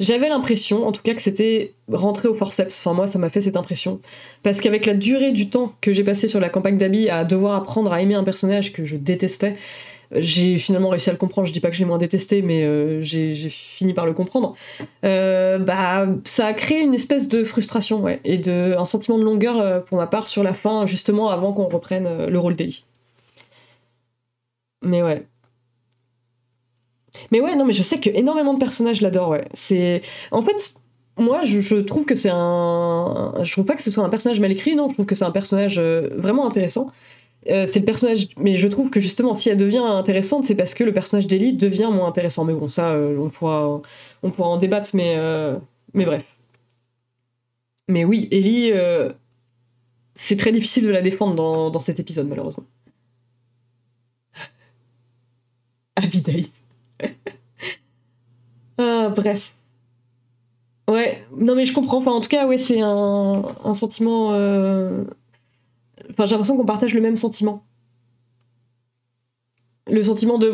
j'avais 0.00 0.28
l'impression, 0.28 0.86
en 0.86 0.92
tout 0.92 1.02
cas, 1.02 1.14
que 1.14 1.22
c'était 1.22 1.72
rentré 1.92 2.26
au 2.26 2.34
forceps. 2.34 2.80
Enfin, 2.80 2.94
moi, 2.94 3.06
ça 3.06 3.18
m'a 3.18 3.30
fait 3.30 3.42
cette 3.42 3.56
impression. 3.56 4.00
Parce 4.42 4.60
qu'avec 4.60 4.86
la 4.86 4.94
durée 4.94 5.30
du 5.30 5.50
temps 5.50 5.74
que 5.80 5.92
j'ai 5.92 6.04
passé 6.04 6.26
sur 6.26 6.40
la 6.40 6.48
campagne 6.48 6.76
d'Abby 6.76 7.08
à 7.08 7.24
devoir 7.24 7.54
apprendre 7.54 7.92
à 7.92 8.00
aimer 8.00 8.14
un 8.14 8.24
personnage 8.24 8.72
que 8.72 8.84
je 8.84 8.96
détestais, 8.96 9.56
j'ai 10.16 10.58
finalement 10.58 10.88
réussi 10.88 11.08
à 11.10 11.12
le 11.12 11.18
comprendre. 11.18 11.46
Je 11.48 11.52
dis 11.52 11.60
pas 11.60 11.70
que 11.70 11.76
j'ai 11.76 11.84
moins 11.84 11.98
détesté, 11.98 12.42
mais 12.42 12.64
euh, 12.64 13.02
j'ai 13.02 13.34
fini 13.48 13.94
par 13.94 14.06
le 14.06 14.12
comprendre. 14.12 14.54
Euh, 15.04 15.58
bah, 15.58 16.06
ça 16.24 16.46
a 16.46 16.52
créé 16.52 16.80
une 16.80 16.94
espèce 16.94 17.28
de 17.28 17.44
frustration, 17.44 18.00
ouais, 18.02 18.20
et 18.24 18.38
de 18.38 18.74
un 18.78 18.86
sentiment 18.86 19.18
de 19.18 19.24
longueur 19.24 19.58
euh, 19.60 19.80
pour 19.80 19.98
ma 19.98 20.06
part 20.06 20.28
sur 20.28 20.42
la 20.42 20.54
fin, 20.54 20.86
justement 20.86 21.30
avant 21.30 21.52
qu'on 21.52 21.68
reprenne 21.68 22.26
le 22.26 22.38
rôle 22.38 22.56
d'Ellie. 22.56 22.84
Mais 24.82 25.02
ouais. 25.02 25.26
Mais 27.30 27.40
ouais, 27.40 27.54
non, 27.56 27.64
mais 27.64 27.72
je 27.72 27.82
sais 27.82 28.00
que 28.00 28.10
énormément 28.10 28.54
de 28.54 28.58
personnages 28.58 29.00
l'adorent, 29.00 29.30
ouais. 29.30 29.44
C'est, 29.54 30.02
en 30.30 30.42
fait, 30.42 30.74
moi, 31.16 31.42
je, 31.44 31.60
je 31.60 31.76
trouve 31.76 32.04
que 32.04 32.16
c'est 32.16 32.30
un, 32.32 33.32
je 33.42 33.52
trouve 33.52 33.64
pas 33.64 33.76
que 33.76 33.82
ce 33.82 33.90
soit 33.90 34.04
un 34.04 34.08
personnage 34.08 34.40
mal 34.40 34.50
écrit, 34.52 34.74
non. 34.74 34.88
Je 34.88 34.94
trouve 34.94 35.06
que 35.06 35.14
c'est 35.14 35.24
un 35.24 35.30
personnage 35.30 35.78
vraiment 35.78 36.46
intéressant. 36.46 36.88
Euh, 37.50 37.66
c'est 37.66 37.80
le 37.80 37.84
personnage, 37.84 38.28
mais 38.38 38.54
je 38.54 38.66
trouve 38.68 38.90
que 38.90 39.00
justement, 39.00 39.34
si 39.34 39.50
elle 39.50 39.58
devient 39.58 39.78
intéressante, 39.78 40.44
c'est 40.44 40.54
parce 40.54 40.72
que 40.74 40.82
le 40.82 40.92
personnage 40.94 41.26
d'Ellie 41.26 41.52
devient 41.52 41.90
moins 41.92 42.08
intéressant. 42.08 42.44
Mais 42.44 42.54
bon, 42.54 42.68
ça, 42.68 42.92
euh, 42.92 43.18
on, 43.18 43.28
pourra, 43.28 43.82
on 44.22 44.30
pourra 44.30 44.48
en 44.48 44.56
débattre, 44.56 44.90
mais, 44.94 45.14
euh, 45.18 45.56
mais 45.92 46.06
bref. 46.06 46.24
Mais 47.88 48.04
oui, 48.04 48.28
Ellie, 48.30 48.72
c'est 50.14 50.36
très 50.36 50.52
difficile 50.52 50.84
de 50.84 50.90
la 50.90 51.02
défendre 51.02 51.70
dans, 51.70 51.80
cet 51.80 52.00
épisode, 52.00 52.28
malheureusement. 52.28 52.64
Abby 55.96 56.50
ah, 58.78 59.12
bref. 59.14 59.54
Ouais, 60.88 61.26
non 61.36 61.54
mais 61.54 61.66
je 61.66 61.74
comprends. 61.74 61.98
Enfin, 61.98 62.12
en 62.12 62.20
tout 62.20 62.28
cas, 62.28 62.46
ouais, 62.46 62.58
c'est 62.58 62.80
un 62.80 63.74
sentiment 63.74 64.32
Enfin, 66.14 66.26
j'ai 66.26 66.32
l'impression 66.32 66.56
qu'on 66.56 66.64
partage 66.64 66.94
le 66.94 67.00
même 67.00 67.16
sentiment. 67.16 67.64
Le 69.90 70.02
sentiment 70.02 70.38
de. 70.38 70.50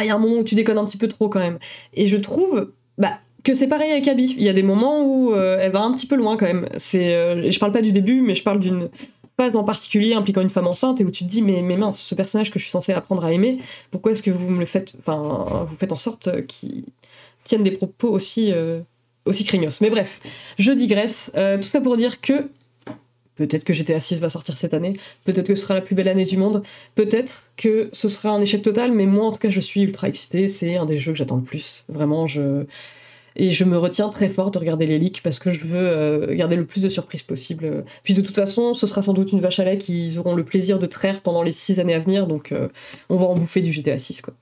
Il 0.00 0.06
y 0.06 0.10
a 0.10 0.14
un 0.14 0.18
moment 0.18 0.38
où 0.38 0.44
tu 0.44 0.54
déconnes 0.54 0.78
un 0.78 0.84
petit 0.84 0.96
peu 0.96 1.08
trop 1.08 1.28
quand 1.28 1.38
même. 1.38 1.58
Et 1.92 2.06
je 2.06 2.16
trouve 2.16 2.72
bah, 2.98 3.20
que 3.44 3.54
c'est 3.54 3.68
pareil 3.68 3.92
avec 3.92 4.08
Abby. 4.08 4.34
Il 4.36 4.42
y 4.42 4.48
a 4.48 4.52
des 4.52 4.62
moments 4.62 5.04
où 5.04 5.32
euh, 5.32 5.58
elle 5.60 5.70
va 5.70 5.82
un 5.82 5.92
petit 5.92 6.06
peu 6.06 6.16
loin 6.16 6.36
quand 6.36 6.46
même. 6.46 6.66
C'est, 6.76 7.14
euh, 7.14 7.50
je 7.50 7.58
parle 7.58 7.72
pas 7.72 7.82
du 7.82 7.92
début, 7.92 8.20
mais 8.20 8.34
je 8.34 8.42
parle 8.42 8.58
d'une 8.58 8.88
phase 9.36 9.56
en 9.56 9.64
particulier 9.64 10.14
impliquant 10.14 10.40
une 10.40 10.50
femme 10.50 10.66
enceinte 10.66 11.00
et 11.00 11.04
où 11.04 11.10
tu 11.10 11.24
te 11.24 11.28
dis 11.28 11.42
mais, 11.42 11.60
mais 11.62 11.76
mince, 11.76 12.00
ce 12.00 12.14
personnage 12.14 12.50
que 12.50 12.58
je 12.58 12.64
suis 12.64 12.70
censée 12.70 12.92
apprendre 12.92 13.24
à 13.24 13.32
aimer, 13.32 13.58
pourquoi 13.90 14.12
est-ce 14.12 14.22
que 14.22 14.30
vous 14.30 14.48
me 14.48 14.60
le 14.60 14.66
faites. 14.66 14.94
Enfin, 15.00 15.66
vous 15.68 15.76
faites 15.76 15.92
en 15.92 15.96
sorte 15.96 16.46
qu'il 16.46 16.84
tienne 17.44 17.62
des 17.62 17.72
propos 17.72 18.08
aussi. 18.08 18.52
Euh, 18.52 18.80
aussi 19.26 19.42
craignos. 19.44 19.80
Mais 19.80 19.88
bref, 19.88 20.20
je 20.58 20.70
digresse. 20.70 21.32
tout 21.34 21.62
ça 21.62 21.80
pour 21.80 21.96
dire 21.96 22.20
que 22.20 22.50
Peut-être 23.36 23.64
que 23.64 23.72
GTA 23.72 24.00
6 24.00 24.20
va 24.20 24.30
sortir 24.30 24.56
cette 24.56 24.74
année, 24.74 24.96
peut-être 25.24 25.48
que 25.48 25.54
ce 25.54 25.62
sera 25.62 25.74
la 25.74 25.80
plus 25.80 25.94
belle 25.94 26.08
année 26.08 26.24
du 26.24 26.36
monde, 26.36 26.62
peut-être 26.94 27.50
que 27.56 27.88
ce 27.92 28.08
sera 28.08 28.30
un 28.30 28.40
échec 28.40 28.62
total, 28.62 28.92
mais 28.92 29.06
moi 29.06 29.26
en 29.26 29.32
tout 29.32 29.38
cas 29.38 29.48
je 29.48 29.60
suis 29.60 29.82
ultra 29.82 30.08
excitée, 30.08 30.48
c'est 30.48 30.76
un 30.76 30.86
des 30.86 30.98
jeux 30.98 31.12
que 31.12 31.18
j'attends 31.18 31.36
le 31.36 31.42
plus. 31.42 31.84
Vraiment, 31.88 32.26
je. 32.26 32.64
Et 33.36 33.50
je 33.50 33.64
me 33.64 33.76
retiens 33.76 34.10
très 34.10 34.28
fort 34.28 34.52
de 34.52 34.60
regarder 34.60 34.86
les 34.86 34.96
leaks 34.96 35.20
parce 35.20 35.40
que 35.40 35.52
je 35.52 35.64
veux 35.64 35.76
euh, 35.76 36.34
garder 36.36 36.54
le 36.54 36.64
plus 36.66 36.80
de 36.80 36.88
surprises 36.88 37.24
possible. 37.24 37.84
Puis 38.04 38.14
de 38.14 38.20
toute 38.20 38.36
façon, 38.36 38.74
ce 38.74 38.86
sera 38.86 39.02
sans 39.02 39.12
doute 39.12 39.32
une 39.32 39.40
vache 39.40 39.58
à 39.58 39.64
lait 39.64 39.76
qu'ils 39.76 40.20
auront 40.20 40.36
le 40.36 40.44
plaisir 40.44 40.78
de 40.78 40.86
traire 40.86 41.20
pendant 41.20 41.42
les 41.42 41.50
6 41.50 41.80
années 41.80 41.94
à 41.94 41.98
venir, 41.98 42.28
donc 42.28 42.52
euh, 42.52 42.68
on 43.08 43.16
va 43.16 43.26
en 43.26 43.34
bouffer 43.34 43.60
du 43.60 43.72
GTA 43.72 43.98
6 43.98 44.22
quoi. 44.22 44.34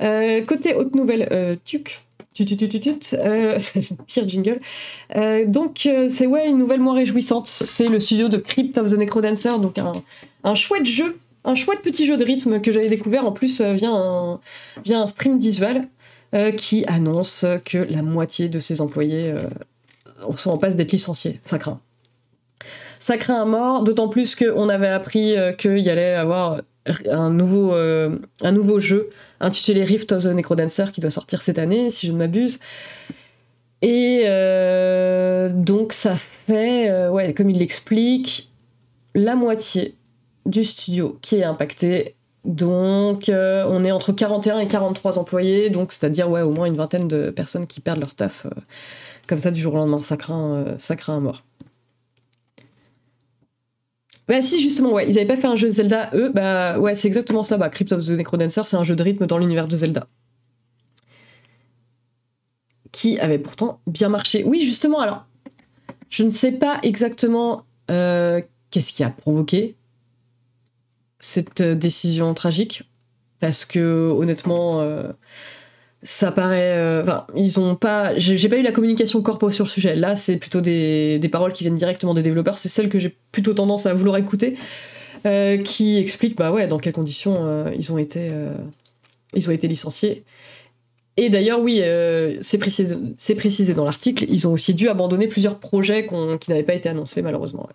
Euh, 0.00 0.40
côté 0.42 0.74
haute 0.74 0.94
nouvelle, 0.94 1.58
Tuc, 1.66 2.00
euh, 2.40 3.58
pire 4.06 4.28
jingle. 4.28 4.60
Euh, 5.16 5.44
donc 5.46 5.86
euh, 5.86 6.08
c'est 6.08 6.26
ouais 6.26 6.48
une 6.48 6.58
nouvelle 6.58 6.80
moins 6.80 6.94
réjouissante. 6.94 7.46
C'est 7.46 7.88
le 7.88 8.00
studio 8.00 8.28
de 8.28 8.38
Crypt 8.38 8.78
of 8.78 8.90
the 8.90 8.96
Necrodancer, 8.96 9.58
donc 9.60 9.78
un, 9.78 9.92
un 10.44 10.54
chouette 10.54 10.86
jeu, 10.86 11.18
un 11.44 11.54
chouette 11.54 11.82
petit 11.82 12.06
jeu 12.06 12.16
de 12.16 12.24
rythme 12.24 12.60
que 12.60 12.72
j'avais 12.72 12.88
découvert 12.88 13.26
en 13.26 13.32
plus 13.32 13.60
via 13.60 13.90
un, 13.90 14.40
via 14.84 15.00
un 15.00 15.06
stream 15.06 15.38
visual 15.38 15.88
qui 16.56 16.82
annonce 16.86 17.44
que 17.66 17.76
la 17.76 18.00
moitié 18.00 18.48
de 18.48 18.58
ses 18.58 18.80
employés 18.80 19.34
sont 20.36 20.50
en 20.50 20.56
passe 20.56 20.76
d'être 20.76 20.92
licenciés. 20.92 21.38
Ça 21.42 21.58
craint. 21.58 21.78
Ça 23.00 23.18
craint 23.18 23.42
à 23.42 23.44
mort, 23.44 23.82
d'autant 23.82 24.08
plus 24.08 24.34
qu'on 24.34 24.70
avait 24.70 24.88
appris 24.88 25.34
qu'il 25.58 25.80
y 25.80 25.90
allait 25.90 26.14
avoir 26.14 26.62
un 27.10 27.30
nouveau, 27.30 27.74
euh, 27.74 28.18
un 28.40 28.78
jeu 28.80 29.10
intitulé 29.40 29.84
Rift 29.84 30.12
of 30.12 30.24
the 30.24 30.26
Necrodancer 30.26 30.86
qui 30.92 31.00
doit 31.00 31.10
sortir 31.10 31.42
cette 31.42 31.58
année, 31.58 31.90
si 31.90 32.06
je 32.06 32.12
ne 32.12 32.18
m'abuse. 32.18 32.58
Et 33.82 34.22
euh, 34.26 35.48
donc 35.48 35.92
ça 35.92 36.14
fait, 36.16 36.88
euh, 36.90 37.32
comme 37.32 37.50
il 37.50 37.58
l'explique, 37.58 38.52
la 39.14 39.34
moitié 39.34 39.96
du 40.46 40.64
studio 40.64 41.18
qui 41.22 41.36
est 41.36 41.44
impacté. 41.44 42.14
Donc 42.44 43.30
on 43.30 43.84
est 43.84 43.92
entre 43.92 44.10
41 44.10 44.58
et 44.58 44.66
43 44.66 45.16
employés, 45.18 45.70
donc 45.70 45.92
c'est-à-dire 45.92 46.28
ouais, 46.28 46.40
au 46.40 46.50
moins 46.50 46.66
une 46.66 46.74
vingtaine 46.74 47.06
de 47.06 47.30
personnes 47.30 47.68
qui 47.68 47.80
perdent 47.80 48.00
leur 48.00 48.16
taf 48.16 48.48
comme 49.28 49.38
ça 49.38 49.52
du 49.52 49.60
jour 49.60 49.74
au 49.74 49.76
lendemain. 49.76 50.02
Ça 50.02 50.16
craint, 50.16 50.64
ça 50.78 50.96
craint 50.96 51.18
à 51.18 51.20
mort. 51.20 51.44
Bah 54.28 54.40
si 54.40 54.60
justement 54.60 54.92
ouais, 54.92 55.08
ils 55.08 55.18
avaient 55.18 55.26
pas 55.26 55.36
fait 55.36 55.48
un 55.48 55.56
jeu 55.56 55.68
de 55.68 55.72
Zelda 55.72 56.10
eux, 56.14 56.30
bah 56.30 56.78
ouais 56.78 56.94
c'est 56.94 57.08
exactement 57.08 57.42
ça, 57.42 57.56
bah 57.56 57.68
Crypt 57.68 57.92
of 57.92 58.06
the 58.06 58.10
Necrodancer 58.10 58.62
c'est 58.64 58.76
un 58.76 58.84
jeu 58.84 58.94
de 58.94 59.02
rythme 59.02 59.26
dans 59.26 59.38
l'univers 59.38 59.66
de 59.66 59.76
Zelda. 59.76 60.06
Qui 62.92 63.18
avait 63.18 63.38
pourtant 63.38 63.80
bien 63.86 64.08
marché. 64.08 64.44
Oui 64.44 64.64
justement 64.64 65.00
alors, 65.00 65.26
je 66.08 66.22
ne 66.22 66.30
sais 66.30 66.52
pas 66.52 66.78
exactement 66.82 67.64
euh, 67.90 68.40
qu'est-ce 68.70 68.92
qui 68.92 69.02
a 69.02 69.10
provoqué 69.10 69.76
cette 71.18 71.60
euh, 71.60 71.74
décision 71.74 72.32
tragique, 72.34 72.84
parce 73.40 73.64
que 73.64 74.10
honnêtement... 74.16 74.80
Euh, 74.82 75.12
ça 76.02 76.32
paraît. 76.32 76.76
Euh, 76.76 77.02
enfin, 77.02 77.26
ils 77.34 77.60
ont 77.60 77.76
pas. 77.76 78.16
J'ai 78.18 78.48
pas 78.48 78.56
eu 78.56 78.62
la 78.62 78.72
communication 78.72 79.22
corpo 79.22 79.50
sur 79.50 79.64
le 79.64 79.70
sujet. 79.70 79.94
Là, 79.94 80.16
c'est 80.16 80.36
plutôt 80.36 80.60
des, 80.60 81.18
des, 81.18 81.28
paroles 81.28 81.52
qui 81.52 81.64
viennent 81.64 81.76
directement 81.76 82.14
des 82.14 82.22
développeurs. 82.22 82.58
C'est 82.58 82.68
celle 82.68 82.88
que 82.88 82.98
j'ai 82.98 83.16
plutôt 83.30 83.54
tendance 83.54 83.86
à 83.86 83.94
vouloir 83.94 84.16
écouter, 84.16 84.56
euh, 85.26 85.56
qui 85.58 85.98
explique 85.98 86.36
bah 86.36 86.50
ouais, 86.50 86.66
dans 86.66 86.78
quelles 86.78 86.92
conditions 86.92 87.36
euh, 87.46 87.70
ils 87.76 87.92
ont 87.92 87.98
été 87.98 88.30
ils 89.34 89.48
ont 89.48 89.52
été 89.52 89.68
licenciés. 89.68 90.24
Et 91.18 91.28
d'ailleurs, 91.28 91.60
oui, 91.60 91.82
c'est 92.40 92.58
précisé, 92.58 92.96
précisé, 93.36 93.74
dans 93.74 93.84
l'article, 93.84 94.24
ils 94.28 94.48
ont 94.48 94.52
aussi 94.52 94.74
dû 94.74 94.88
abandonner 94.88 95.28
plusieurs 95.28 95.58
projets 95.58 96.08
qui 96.40 96.50
n'avaient 96.50 96.62
pas 96.62 96.74
été 96.74 96.88
annoncés, 96.88 97.22
malheureusement. 97.22 97.68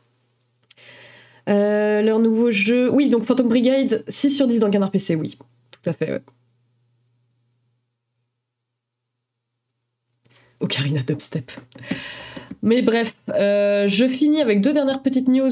leur 1.47 2.19
nouveau 2.19 2.51
jeu. 2.51 2.89
Oui, 2.91 3.09
donc 3.09 3.25
Phantom 3.25 3.47
Brigade, 3.47 4.03
6 4.07 4.31
sur 4.31 4.47
10 4.47 4.59
dans 4.59 4.71
Canard 4.71 4.91
PC, 4.91 5.15
oui. 5.15 5.37
Tout 5.71 5.89
à 5.89 5.93
fait, 5.93 6.11
ouais. 6.11 6.21
Ocarina 10.59 11.01
Dubstep. 11.01 11.51
Mais 12.63 12.81
bref, 12.81 13.15
euh, 13.29 13.87
je 13.87 14.07
finis 14.07 14.41
avec 14.41 14.61
deux 14.61 14.73
dernières 14.73 15.01
petites 15.01 15.27
news. 15.27 15.51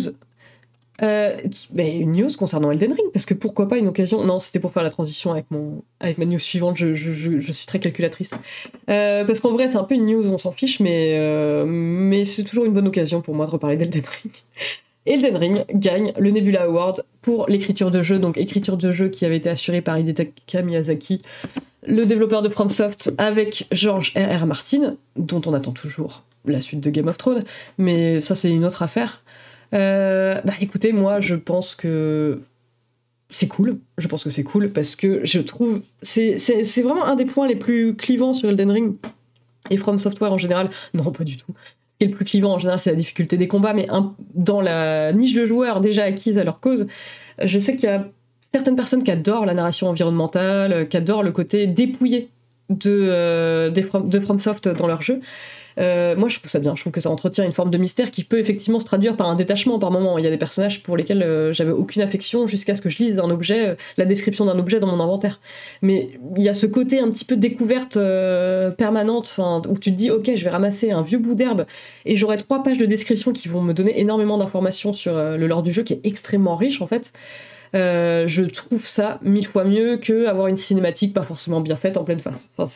Euh, 1.03 1.38
une 1.78 2.14
news 2.14 2.30
concernant 2.39 2.72
Elden 2.72 2.93
Ring, 2.93 3.08
parce 3.12 3.26
que 3.26 3.34
pourquoi 3.34 3.68
pas 3.68 3.78
une 3.78 3.88
occasion. 3.88 4.24
Non, 4.24 4.39
c'était 4.39 4.60
pour 4.60 4.72
faire 4.72 4.84
la 4.84 4.89
transition 4.89 5.32
avec, 5.32 5.45
mon, 5.51 5.84
avec 5.99 6.18
ma 6.18 6.26
news 6.26 6.39
suivante, 6.39 6.78
je, 6.78 7.51
suis 7.51 7.66
très 7.66 7.80
calculatrice. 7.80 8.32
Euh, 8.89 9.26
parce 9.26 9.41
qu'en 9.41 9.51
vrai, 9.51 9.68
c'est 9.68 9.78
un 9.78 9.84
peu 9.84 9.95
une 9.95 10.06
news, 10.06 10.30
on 10.32 10.38
s'en 10.38 10.51
fiche, 10.51 10.80
mais, 10.80 11.20
mais 11.66 12.24
c'est 12.26 12.43
toujours 12.43 12.66
une 12.66 12.74
bonne 12.74 12.88
occasion 12.88 13.22
pour 13.22 13.36
moi 13.36 13.45
de 13.45 13.51
reparler 13.51 13.78
d'Elden 13.78 14.03
Ring. 14.24 14.34
Elden 15.06 15.38
Ring 15.38 15.66
gagne 15.74 16.14
le 16.18 16.32
Nebula 16.32 16.64
Award 16.64 17.03
pour 17.22 17.47
l'écriture 17.47 17.91
de 17.91 18.01
jeu, 18.01 18.18
donc 18.18 18.38
écriture 18.38 18.78
de 18.78 18.91
jeu 18.91 19.10
qui 19.10 19.26
avait 19.26 19.38
été 19.38 19.49
assurée 19.49 19.82
par 19.82 19.99
Hidetaka 19.99 20.64
Miyazaki, 20.64 21.20
le 21.88 22.06
développeur 22.06 22.42
de 22.42 22.50
FromSoft, 22.50 23.14
avec 23.18 23.68
George 23.72 24.14
R.R. 24.16 24.46
Martin, 24.46 24.96
dont 25.16 25.42
on 25.46 25.54
attend 25.54 25.72
toujours 25.72 26.24
la 26.46 26.60
suite 26.60 26.82
de 26.82 26.90
Game 26.90 27.08
of 27.08 27.18
Thrones, 27.18 27.44
mais 27.78 28.22
ça 28.22 28.36
c'est 28.36 28.52
une 28.52 28.66
autre 28.66 28.84
affaire. 28.84 29.24
Euh, 29.74 30.40
bah 30.46 30.54
écoutez, 30.62 30.94
moi 30.94 31.22
je 31.22 31.36
pense 31.36 31.76
que 31.76 32.42
c'est 33.30 33.48
cool, 33.48 33.80
je 33.98 34.08
pense 34.08 34.24
que 34.24 34.30
c'est 34.30 34.44
cool 34.44 34.72
parce 34.72 34.96
que 34.96 35.22
je 35.24 35.40
trouve 35.40 35.82
c'est 36.02 36.82
vraiment 36.82 37.06
un 37.06 37.16
des 37.16 37.26
points 37.26 37.48
les 37.48 37.56
plus 37.56 37.96
clivants 37.96 38.34
sur 38.34 38.50
Elden 38.50 38.72
Ring 38.72 38.96
et 39.70 39.78
From 39.78 39.98
Software 39.98 40.32
en 40.32 40.38
général. 40.38 40.70
Non, 40.94 41.12
pas 41.12 41.24
du 41.24 41.38
tout. 41.38 41.54
Ce 41.88 41.98
qui 42.00 42.06
est 42.06 42.08
le 42.08 42.16
plus 42.16 42.26
clivant 42.26 42.54
en 42.54 42.60
général, 42.60 42.80
c'est 42.80 42.92
la 42.92 42.96
difficulté 42.96 43.38
des 43.38 43.48
combats, 43.48 43.74
mais 43.74 43.88
dans 44.36 44.62
la 44.62 45.14
niche 45.14 45.34
de 45.34 45.46
joueurs 45.46 45.82
déjà 45.82 46.04
acquise 46.04 46.38
à 46.38 46.44
leur 46.44 46.60
cause, 46.60 46.88
je 47.42 47.60
sais 47.60 47.76
qu'il 47.76 47.90
y 47.90 47.92
a 47.92 48.08
certaines 48.56 48.78
personnes 48.78 49.03
qui 49.03 49.12
adorent 49.12 49.45
la 49.45 49.53
narration 49.53 49.89
environnementale, 49.89 50.88
qui 50.88 50.95
adorent 50.95 51.24
le 51.24 51.34
côté 51.34 51.68
dépouillé 51.68 52.30
de, 52.70 53.10
euh, 53.12 54.22
FromSoft 54.24 54.70
dans 54.70 54.88
leur 54.88 55.01
jeu. 55.01 55.20
Euh, 55.78 56.16
moi, 56.16 56.30
je 56.30 56.39
trouve 56.39 56.49
ça 56.49 56.60
bien. 56.60 56.74
Je 56.76 56.82
trouve 56.82 56.93
que 56.93 57.01
ça 57.01 57.10
entretient 57.10 57.43
une 57.43 57.51
forme 57.51 57.70
de 57.70 57.78
mystère 57.78 58.12
qui 58.12 58.24
peut 58.24 58.39
effectivement 58.39 58.80
se 58.80 58.86
traduire 58.86 59.18
par 59.18 59.30
un 59.30 59.36
détachement 59.36 59.78
par 59.78 59.91
moment. 59.91 60.18
Il 60.18 60.24
y 60.24 60.28
a 60.28 60.30
des 60.30 60.38
personnages 60.38 60.82
pour 60.84 60.95
lesquels 60.95 61.22
euh, 61.22 61.51
j'avais 61.51 61.72
aucune 61.72 62.01
affection 62.01 62.47
jusqu'à 62.47 62.78
ce 62.78 62.82
que 62.82 62.89
je 62.89 62.97
lise 62.99 63.20
un 63.20 63.30
objet, 63.30 63.70
euh, 63.70 63.76
la 63.97 64.06
description 64.06 64.45
d'un 64.45 64.58
objet 64.58 64.80
dans 64.80 64.88
mon 64.88 65.03
inventaire. 65.03 65.39
Mais 65.82 66.12
il 66.38 66.43
y 66.43 66.49
a 66.49 66.53
ce 66.53 66.66
côté 66.66 66.99
un 66.99 67.10
petit 67.10 67.26
peu 67.26 67.36
découverte 67.36 67.99
permanente, 68.78 69.38
où 69.68 69.78
tu 69.78 69.91
te 69.91 69.97
dis, 69.97 70.12
ok, 70.12 70.32
je 70.34 70.43
vais 70.43 70.49
ramasser 70.49 70.91
un 70.91 71.01
vieux 71.01 71.18
bout 71.18 71.36
d'herbe 71.36 71.66
et 72.06 72.16
j'aurai 72.16 72.38
trois 72.38 72.64
pages 72.64 72.78
de 72.78 72.86
description 72.86 73.34
qui 73.34 73.47
vont 73.47 73.62
me 73.62 73.74
donner 73.74 73.99
énormément 73.99 74.38
d'informations 74.38 74.93
sur 74.93 75.14
le 75.14 75.47
lore 75.47 75.64
du 75.64 75.74
jeu, 75.74 75.84
qui 75.84 75.93
est 75.93 76.01
extrêmement 76.06 76.56
riche 76.56 76.82
en 76.82 76.88
fait. 76.88 77.12
Je 77.76 78.41
trouve 78.43 78.86
ça 78.86 79.19
mille 79.21 79.47
fois 79.47 79.63
mieux 79.63 79.97
que 79.97 80.26
avoir 80.28 80.47
une 80.47 80.57
cinématique 80.57 81.13
pas 81.13 81.23
forcément 81.23 81.61
bien 81.61 81.76
faite 81.76 81.97
en 81.97 82.03
pleine 82.03 82.19
face. 82.19 82.49
Enfin, 82.57 82.67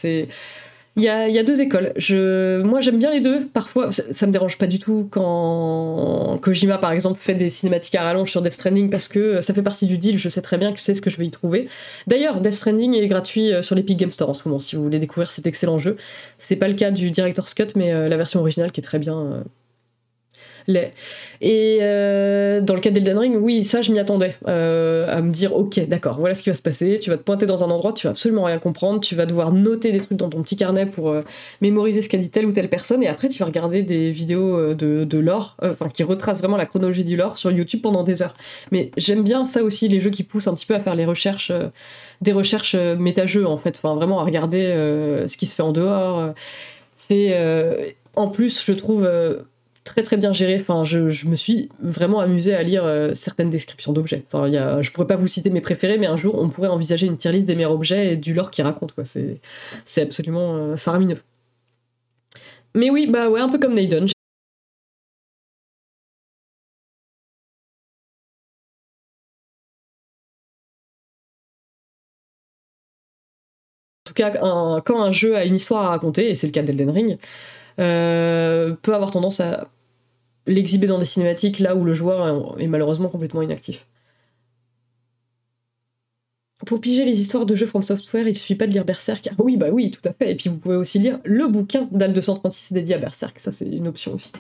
il 0.95 1.03
y 1.03 1.39
a, 1.39 1.43
deux 1.43 1.61
écoles. 1.61 1.93
Moi, 2.65 2.81
j'aime 2.81 2.97
bien 2.97 3.11
les 3.11 3.21
deux. 3.21 3.47
Parfois, 3.47 3.91
ça, 3.91 4.27
me 4.27 4.31
dérange 4.31 4.57
pas 4.57 4.67
du 4.67 4.79
tout 4.79 5.07
quand 5.09 6.37
Kojima, 6.41 6.77
par 6.77 6.91
exemple, 6.91 7.19
fait 7.21 7.35
des 7.35 7.49
cinématiques 7.49 7.95
à 7.95 8.03
rallonge 8.03 8.29
sur 8.29 8.41
Death 8.41 8.53
Stranding 8.53 8.89
parce 8.89 9.07
que 9.07 9.39
ça 9.41 9.53
fait 9.53 9.61
partie 9.61 9.85
du 9.85 9.97
deal. 9.97 10.17
Je 10.17 10.27
sais 10.27 10.41
très 10.41 10.57
bien 10.57 10.73
que 10.73 10.79
c'est 10.79 10.93
ce 10.93 11.01
que 11.01 11.09
je 11.09 11.17
vais 11.17 11.25
y 11.25 11.31
trouver. 11.31 11.69
D'ailleurs, 12.07 12.41
Death 12.41 12.53
Stranding 12.53 12.95
est 12.95 13.07
gratuit 13.07 13.53
euh, 13.53 13.61
sur 13.61 13.75
l'Epic 13.75 13.97
Game 13.97 14.11
Store 14.11 14.29
en 14.29 14.33
ce 14.33 14.41
moment. 14.45 14.59
Si 14.59 14.75
vous 14.75 14.83
voulez 14.83 14.99
découvrir 14.99 15.31
cet 15.31 15.47
excellent 15.47 15.77
jeu, 15.77 15.95
c'est 16.37 16.57
pas 16.57 16.67
le 16.67 16.73
cas 16.73 16.91
du 16.91 17.11
Director's 17.11 17.53
Cut, 17.53 17.67
mais 17.75 17.93
euh, 17.93 18.09
la 18.09 18.17
version 18.17 18.41
originale 18.41 18.71
qui 18.71 18.81
est 18.81 18.83
très 18.83 18.99
bien 18.99 19.43
et 21.41 21.79
euh, 21.81 22.61
dans 22.61 22.73
le 22.73 22.79
cas 22.79 22.91
d'Elden 22.91 23.17
Ring, 23.17 23.37
oui, 23.39 23.63
ça, 23.63 23.81
je 23.81 23.91
m'y 23.91 23.99
attendais. 23.99 24.35
Euh, 24.47 25.07
à 25.09 25.21
me 25.21 25.31
dire, 25.31 25.55
ok, 25.55 25.87
d'accord, 25.87 26.19
voilà 26.19 26.35
ce 26.35 26.43
qui 26.43 26.49
va 26.49 26.55
se 26.55 26.61
passer. 26.61 26.99
Tu 26.99 27.09
vas 27.09 27.17
te 27.17 27.23
pointer 27.23 27.45
dans 27.45 27.63
un 27.63 27.69
endroit, 27.69 27.93
tu 27.93 28.07
vas 28.07 28.11
absolument 28.11 28.43
rien 28.43 28.59
comprendre. 28.59 28.99
Tu 28.99 29.15
vas 29.15 29.25
devoir 29.25 29.51
noter 29.51 29.91
des 29.91 29.99
trucs 29.99 30.17
dans 30.17 30.29
ton 30.29 30.41
petit 30.43 30.55
carnet 30.55 30.85
pour 30.85 31.09
euh, 31.09 31.21
mémoriser 31.61 32.01
ce 32.01 32.09
qu'a 32.09 32.17
dit 32.17 32.29
telle 32.29 32.45
ou 32.45 32.51
telle 32.51 32.69
personne. 32.69 33.01
Et 33.03 33.07
après, 33.07 33.29
tu 33.29 33.39
vas 33.39 33.45
regarder 33.45 33.83
des 33.83 34.11
vidéos 34.11 34.73
de, 34.73 35.03
de 35.03 35.17
lore, 35.17 35.57
enfin, 35.61 35.87
qui 35.89 36.03
retracent 36.03 36.39
vraiment 36.39 36.57
la 36.57 36.65
chronologie 36.65 37.05
du 37.05 37.15
lore 37.15 37.37
sur 37.37 37.51
YouTube 37.51 37.81
pendant 37.81 38.03
des 38.03 38.21
heures. 38.21 38.33
Mais 38.71 38.91
j'aime 38.97 39.23
bien 39.23 39.45
ça 39.45 39.63
aussi, 39.63 39.87
les 39.87 39.99
jeux 39.99 40.11
qui 40.11 40.23
poussent 40.23 40.47
un 40.47 40.53
petit 40.53 40.65
peu 40.65 40.75
à 40.75 40.79
faire 40.79 40.95
les 40.95 41.05
recherches, 41.05 41.51
des 42.21 42.31
recherches 42.31 42.75
méta-jeux, 42.75 43.47
en 43.47 43.57
fait. 43.57 43.79
Enfin, 43.81 43.95
vraiment 43.95 44.19
à 44.19 44.23
regarder 44.23 44.65
ce 45.27 45.37
qui 45.37 45.47
se 45.47 45.55
fait 45.55 45.63
en 45.63 45.71
dehors. 45.71 46.33
C'est. 46.95 47.35
en 48.15 48.27
plus, 48.27 48.63
je 48.63 48.73
trouve 48.73 49.07
très 49.89 50.03
très 50.03 50.17
bien 50.17 50.31
géré. 50.33 50.57
Enfin, 50.61 50.85
je, 50.85 51.09
je 51.09 51.27
me 51.27 51.35
suis 51.35 51.69
vraiment 51.79 52.19
amusé 52.19 52.53
à 52.55 52.63
lire 52.63 52.85
euh, 52.85 53.13
certaines 53.15 53.49
descriptions 53.49 53.91
d'objets. 53.93 54.23
Enfin, 54.27 54.47
y 54.47 54.57
a, 54.57 54.81
je 54.81 54.91
pourrais 54.91 55.07
pas 55.07 55.15
vous 55.17 55.27
citer 55.27 55.49
mes 55.49 55.61
préférés, 55.61 55.97
mais 55.97 56.07
un 56.07 56.17
jour 56.17 56.35
on 56.37 56.49
pourrait 56.49 56.69
envisager 56.69 57.07
une 57.07 57.17
tier 57.17 57.31
list 57.31 57.45
des 57.47 57.55
meilleurs 57.55 57.71
objets 57.73 58.13
et 58.13 58.15
du 58.17 58.33
lore 58.33 58.51
qui 58.51 58.61
raconte. 58.61 58.93
Quoi. 58.93 59.05
C'est, 59.05 59.39
c'est 59.85 60.01
absolument 60.03 60.55
euh, 60.55 60.77
faramineux. 60.77 61.19
Mais 62.75 62.89
oui, 62.89 63.07
bah 63.07 63.29
ouais, 63.29 63.41
un 63.41 63.49
peu 63.49 63.57
comme 63.59 63.73
Naden. 63.75 64.05
En 64.05 64.07
tout 74.05 74.13
cas, 74.13 74.31
quand 74.85 75.01
un 75.03 75.11
jeu 75.11 75.35
a 75.35 75.45
une 75.45 75.55
histoire 75.55 75.85
à 75.85 75.89
raconter, 75.89 76.29
et 76.31 76.35
c'est 76.35 76.47
le 76.47 76.51
cas 76.51 76.63
d'Elden 76.63 76.89
Ring, 76.89 77.17
euh, 77.79 78.75
peut 78.81 78.93
avoir 78.95 79.11
tendance 79.11 79.39
à 79.39 79.69
l'exhiber 80.47 80.87
dans 80.87 80.97
des 80.97 81.05
cinématiques 81.05 81.59
là 81.59 81.75
où 81.75 81.83
le 81.83 81.93
joueur 81.93 82.59
est 82.59 82.67
malheureusement 82.67 83.09
complètement 83.09 83.41
inactif. 83.41 83.85
Pour 86.65 86.81
piger 86.81 87.05
les 87.05 87.21
histoires 87.21 87.45
de 87.45 87.55
jeux 87.55 87.65
From 87.65 87.83
Software, 87.83 88.27
il 88.27 88.37
suffit 88.37 88.55
pas 88.55 88.67
de 88.67 88.73
lire 88.73 88.83
Berserk. 88.83 89.29
Ah 89.31 89.35
oui, 89.39 89.55
bah 89.55 89.69
oui, 89.71 89.91
tout 89.91 90.07
à 90.07 90.13
fait. 90.13 90.31
Et 90.31 90.35
puis 90.35 90.49
vous 90.49 90.57
pouvez 90.57 90.75
aussi 90.75 90.99
lire 90.99 91.19
le 91.23 91.47
bouquin 91.47 91.87
d'Al 91.91 92.13
236 92.13 92.73
dédié 92.73 92.95
à 92.95 92.97
Berserk. 92.97 93.39
Ça, 93.39 93.51
c'est 93.51 93.65
une 93.65 93.87
option 93.87 94.13
aussi. 94.13 94.31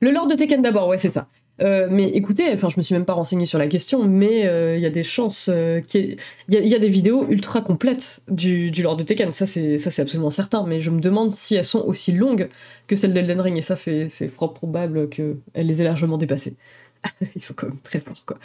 Le 0.00 0.10
lore 0.10 0.28
de 0.28 0.34
Tekken 0.34 0.62
d'abord, 0.62 0.88
ouais, 0.88 0.98
c'est 0.98 1.10
ça. 1.10 1.28
Euh, 1.60 1.88
mais 1.90 2.04
écoutez, 2.08 2.52
enfin, 2.52 2.68
je 2.68 2.76
me 2.76 2.82
suis 2.82 2.94
même 2.94 3.04
pas 3.04 3.14
renseigné 3.14 3.46
sur 3.46 3.58
la 3.58 3.66
question, 3.66 4.04
mais 4.04 4.46
euh, 4.46 4.76
il 4.76 4.82
y 4.82 4.86
a 4.86 4.90
des 4.90 5.02
chances 5.02 5.50
euh, 5.52 5.80
qu'il 5.80 6.16
y, 6.48 6.74
a 6.74 6.78
des 6.78 6.88
vidéos 6.88 7.26
ultra 7.28 7.60
complètes 7.60 8.20
du, 8.28 8.70
du 8.70 8.82
Lord 8.82 8.96
de 8.96 9.02
Tekken, 9.02 9.32
ça 9.32 9.46
c'est 9.46 9.78
ça 9.78 9.90
c'est 9.90 10.02
absolument 10.02 10.30
certain. 10.30 10.64
Mais 10.66 10.80
je 10.80 10.90
me 10.90 11.00
demande 11.00 11.32
si 11.32 11.56
elles 11.56 11.64
sont 11.64 11.84
aussi 11.84 12.12
longues 12.12 12.48
que 12.86 12.96
celles 12.96 13.12
d'Elden 13.12 13.40
Ring, 13.40 13.56
et 13.58 13.62
ça 13.62 13.76
c'est 13.76 14.08
fort 14.28 14.54
probable 14.54 15.08
qu'elles 15.08 15.36
les 15.54 15.80
aient 15.80 15.84
largement 15.84 16.16
dépassées. 16.18 16.54
Ils 17.36 17.42
sont 17.42 17.54
quand 17.54 17.68
même 17.68 17.80
très 17.82 18.00
forts, 18.00 18.24
quoi. 18.26 18.38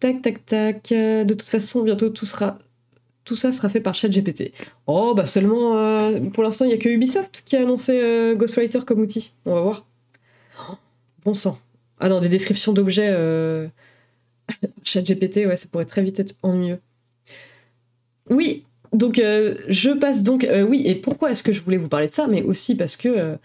Tac, 0.00 0.20
tac, 0.22 0.44
tac. 0.44 0.88
De 0.90 1.32
toute 1.32 1.48
façon, 1.48 1.82
bientôt 1.82 2.10
tout 2.10 2.26
sera 2.26 2.58
tout 3.24 3.36
ça 3.36 3.52
sera 3.52 3.70
fait 3.70 3.80
par 3.80 3.94
ChatGPT. 3.94 4.52
Oh, 4.86 5.14
bah 5.14 5.24
seulement, 5.24 6.12
pour 6.34 6.42
l'instant, 6.42 6.66
il 6.66 6.68
n'y 6.68 6.74
a 6.74 6.78
que 6.78 6.90
Ubisoft 6.90 7.42
qui 7.46 7.56
a 7.56 7.62
annoncé 7.62 8.34
Ghostwriter 8.36 8.80
comme 8.84 9.00
outil. 9.00 9.32
On 9.46 9.54
va 9.54 9.60
voir. 9.62 9.86
Bon 11.24 11.34
sang. 11.34 11.58
Ah 12.00 12.08
non, 12.08 12.20
des 12.20 12.28
descriptions 12.28 12.72
d'objets. 12.72 13.10
Euh... 13.10 13.68
Chat 14.84 15.02
GPT, 15.02 15.46
ouais, 15.46 15.56
ça 15.56 15.66
pourrait 15.70 15.86
très 15.86 16.02
vite 16.02 16.20
être 16.20 16.34
ennuyeux. 16.42 16.80
Oui, 18.30 18.64
donc 18.92 19.18
euh, 19.18 19.54
je 19.68 19.90
passe 19.90 20.22
donc. 20.22 20.44
Euh, 20.44 20.62
oui, 20.62 20.82
et 20.86 20.94
pourquoi 20.94 21.30
est-ce 21.30 21.42
que 21.42 21.52
je 21.52 21.60
voulais 21.60 21.76
vous 21.76 21.88
parler 21.88 22.06
de 22.08 22.12
ça? 22.12 22.26
Mais 22.26 22.42
aussi 22.42 22.74
parce 22.74 22.96
que 22.96 23.38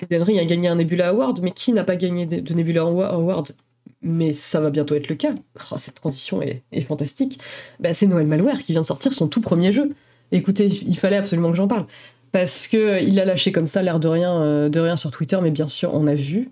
Elden 0.00 0.22
Ring 0.22 0.38
a 0.38 0.44
gagné 0.44 0.68
un 0.68 0.76
Nebula 0.76 1.08
Award, 1.08 1.40
mais 1.42 1.52
qui 1.52 1.72
n'a 1.72 1.84
pas 1.84 1.96
gagné 1.96 2.26
de 2.26 2.54
Nebula 2.54 2.82
Award? 2.82 3.54
Mais 4.00 4.32
ça 4.32 4.60
va 4.60 4.70
bientôt 4.70 4.94
être 4.94 5.08
le 5.08 5.16
cas. 5.16 5.34
Oh, 5.72 5.78
cette 5.78 5.96
transition 5.96 6.40
est, 6.40 6.62
fantastique. 6.82 7.40
Bah, 7.80 7.94
c'est 7.94 8.06
Noël 8.06 8.26
Malware 8.26 8.62
qui 8.62 8.72
vient 8.72 8.82
de 8.82 8.86
sortir 8.86 9.12
son 9.12 9.26
tout 9.26 9.40
premier 9.40 9.72
jeu. 9.72 9.90
Écoutez, 10.30 10.66
il 10.66 10.96
fallait 10.96 11.16
absolument 11.16 11.50
que 11.50 11.56
j'en 11.56 11.66
parle. 11.68 11.86
Parce 12.30 12.68
que 12.68 13.02
il 13.02 13.18
a 13.18 13.24
lâché 13.24 13.50
comme 13.50 13.66
ça 13.66 13.82
l'air 13.82 13.98
de 13.98 14.06
rien, 14.06 14.68
de 14.68 14.80
rien 14.80 14.96
sur 14.96 15.10
Twitter, 15.10 15.38
mais 15.42 15.50
bien 15.50 15.66
sûr, 15.66 15.92
on 15.94 16.06
a 16.06 16.14
vu 16.14 16.50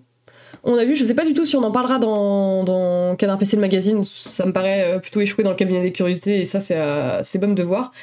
on 0.67 0.77
a 0.77 0.83
vu, 0.83 0.95
je 0.95 1.05
sais 1.05 1.15
pas 1.15 1.25
du 1.25 1.33
tout 1.33 1.45
si 1.45 1.55
on 1.55 1.63
en 1.63 1.71
parlera 1.71 1.97
dans, 1.97 2.63
dans 2.65 3.15
Canard 3.15 3.39
PC 3.39 3.55
le 3.55 3.61
magazine, 3.61 4.03
ça 4.03 4.45
me 4.45 4.51
paraît 4.51 4.83
euh, 4.83 4.99
plutôt 4.99 5.21
échoué 5.21 5.43
dans 5.43 5.49
le 5.49 5.55
cabinet 5.55 5.81
des 5.81 5.93
curiosités 5.93 6.41
et 6.41 6.45
ça 6.45 6.59
c'est 6.59 7.39
bon 7.39 7.53
de 7.53 7.63
voir. 7.63 7.93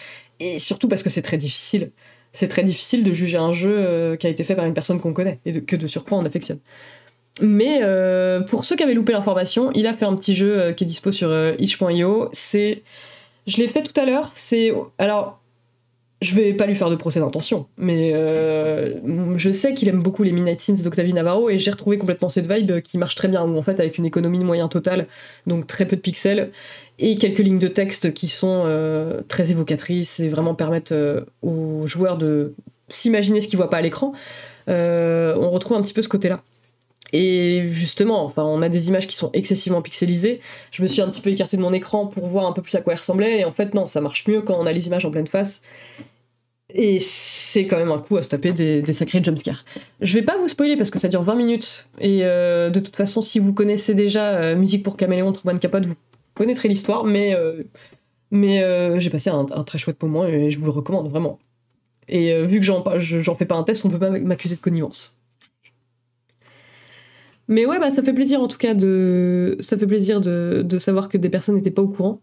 Et 0.41 0.59
surtout 0.59 0.89
parce 0.89 1.03
que 1.03 1.11
c'est 1.11 1.23
très 1.23 1.36
difficile. 1.36 1.91
C'est 2.32 2.49
très 2.49 2.65
difficile 2.65 3.05
de 3.05 3.12
juger 3.12 3.36
un 3.36 3.53
jeu 3.53 3.70
euh, 3.70 4.16
qui 4.16 4.27
a 4.27 4.31
été 4.31 4.43
fait 4.45 4.57
par 4.57 4.65
une 4.65 4.74
personne 4.74 4.99
qu'on 4.99 5.12
connaît 5.12 5.41
et 5.45 5.61
que 5.61 5.77
de 5.77 5.86
surcroît 5.86 6.19
on 6.19 6.24
affectionne. 6.24 6.59
Mais 7.43 7.81
euh, 7.82 8.41
pour 8.41 8.65
ceux 8.65 8.77
qui 8.77 8.82
avaient 8.82 8.95
loupé 8.95 9.12
l'information, 9.12 9.70
il 9.74 9.86
a 9.86 9.93
fait 9.93 10.07
un 10.07 10.16
petit 10.16 10.35
jeu 10.35 10.73
qui 10.73 10.85
est 10.85 10.86
dispo 10.86 11.12
sur 11.12 11.31
itch.io. 11.59 12.31
C'est, 12.32 12.82
je 13.47 13.59
l'ai 13.59 13.69
fait 13.69 13.82
tout 13.82 13.99
à 14.01 14.07
l'heure. 14.07 14.32
C'est 14.35 14.73
alors 14.99 15.43
je 16.24 16.34
vais 16.34 16.55
pas 16.55 16.66
lui 16.66 16.74
faire 16.74 16.90
de 16.90 16.96
procès 16.96 17.20
d'intention, 17.20 17.66
mais 17.76 18.12
euh, 18.14 18.94
je 19.36 19.52
sais 19.52 19.74
qu'il 19.74 19.88
aime 19.88 20.02
beaucoup 20.02 20.22
les 20.22 20.32
Midnight 20.32 20.59
Sins 20.59 20.82
d'Octavie 20.82 21.12
Navarro 21.12 21.51
et 21.51 21.59
j'ai 21.59 21.70
retrouvé 21.70 21.98
complètement 21.98 22.28
cette 22.28 22.51
vibe 22.51 22.80
qui 22.80 22.98
marche 22.98 23.14
très 23.14 23.28
bien, 23.28 23.42
où 23.44 23.56
en 23.56 23.62
fait 23.62 23.78
avec 23.78 23.98
une 23.98 24.06
économie 24.06 24.38
de 24.38 24.44
moyens 24.44 24.68
totale, 24.68 25.06
donc 25.46 25.66
très 25.66 25.86
peu 25.86 25.96
de 25.96 26.01
pixels, 26.01 26.51
et 26.98 27.16
quelques 27.16 27.40
lignes 27.40 27.59
de 27.59 27.68
texte 27.68 28.12
qui 28.14 28.28
sont 28.28 28.64
euh, 28.66 29.20
très 29.28 29.51
évocatrices 29.51 30.18
et 30.20 30.28
vraiment 30.28 30.55
permettent 30.55 30.92
euh, 30.92 31.20
aux 31.42 31.86
joueurs 31.86 32.16
de 32.16 32.55
s'imaginer 32.88 33.40
ce 33.40 33.48
qu'ils 33.48 33.59
voient 33.59 33.70
pas 33.70 33.78
à 33.78 33.82
l'écran, 33.82 34.12
on 34.66 35.51
retrouve 35.51 35.76
un 35.76 35.82
petit 35.82 35.94
peu 35.94 36.02
ce 36.02 36.09
côté-là. 36.09 36.42
Et 37.12 37.68
justement, 37.68 38.24
enfin, 38.24 38.42
on 38.42 38.60
a 38.60 38.68
des 38.68 38.88
images 38.88 39.06
qui 39.06 39.14
sont 39.14 39.30
excessivement 39.34 39.82
pixelisées. 39.82 40.40
Je 40.72 40.82
me 40.82 40.88
suis 40.88 41.01
un 41.01 41.09
petit 41.09 41.20
peu 41.20 41.30
écarté 41.30 41.56
de 41.56 41.62
mon 41.62 41.72
écran 41.72 42.09
pour 42.09 42.26
voir 42.26 42.44
un 42.46 42.52
peu 42.52 42.60
plus 42.60 42.74
à 42.74 42.80
quoi 42.80 42.92
elles 42.92 42.98
ressemblaient. 42.98 43.38
Et 43.38 43.44
en 43.44 43.52
fait, 43.52 43.72
non, 43.72 43.86
ça 43.86 44.01
marche 44.01 44.26
mieux 44.26 44.42
quand 44.42 44.59
on 44.59 44.66
a 44.66 44.72
les 44.72 44.88
images 44.88 45.05
en 45.05 45.12
pleine 45.12 45.28
face 45.28 45.60
Et 46.76 46.98
c'est 47.01 47.68
quand 47.68 47.76
même 47.76 47.92
un 47.92 47.98
coup 47.98 48.16
à 48.16 48.22
se 48.22 48.28
taper 48.28 48.52
des, 48.52 48.92
sacrés 48.92 49.22
jumpscares. 49.22 49.64
Je 50.01 50.12
vais 50.14 50.22
pas 50.22 50.36
vous 50.36 50.48
spoiler 50.48 50.76
parce 50.76 50.90
que 50.90 50.98
ça 50.98 51.06
dure 51.06 51.22
20 51.22 51.36
minutes. 51.36 51.86
Et 52.01 52.20
euh, 52.24 52.68
de 52.68 52.80
toute 52.80 52.96
façon, 52.96 53.22
si 53.22 53.38
vous 53.38 53.52
connaissez 53.52 53.94
déjà 53.94 54.30
euh, 54.30 54.56
Musique 54.56 54.82
pour 54.82 54.96
Caméléon, 54.96 55.32
Truman 55.32 55.59
Capote, 55.59 55.86
vous 55.86 55.94
connaîtrez 56.34 56.68
l'histoire. 56.68 57.05
Mais, 57.05 57.32
euh, 57.32 58.98
j'ai 58.98 59.10
passé 59.10 59.30
un, 59.30 59.44
très 59.44 59.78
chouette 59.78 60.02
moment 60.02 60.26
et 60.26 60.51
je 60.51 60.59
vous 60.59 60.64
le 60.64 60.72
recommande 60.72 61.09
vraiment. 61.09 61.38
Et 62.09 62.36
vu 62.44 62.59
que 62.59 62.66
j'en, 62.66 62.84
j'en 62.98 63.34
fais 63.36 63.46
pas 63.46 63.55
un 63.55 63.62
test, 63.62 63.84
on 63.84 63.90
peut 63.90 63.98
pas 63.98 64.10
m'accuser 64.10 64.56
de 64.56 64.60
connivence. 64.60 65.18
Mais 67.46 67.66
ouais, 67.66 67.78
bah, 67.78 67.90
ça 67.92 68.02
fait 68.02 68.12
plaisir 68.12 68.40
en 68.40 68.48
tout 68.48 68.59
cas 68.59 68.74
de, 68.74 69.56
ça 69.60 69.78
fait 69.78 69.86
plaisir 69.86 70.20
de 70.20 70.78
savoir 70.78 71.09
que 71.09 71.16
des 71.16 71.30
personnes 71.30 71.55
n'étaient 71.55 71.70
pas 71.70 71.82
au 71.82 71.88
courant. 71.88 72.20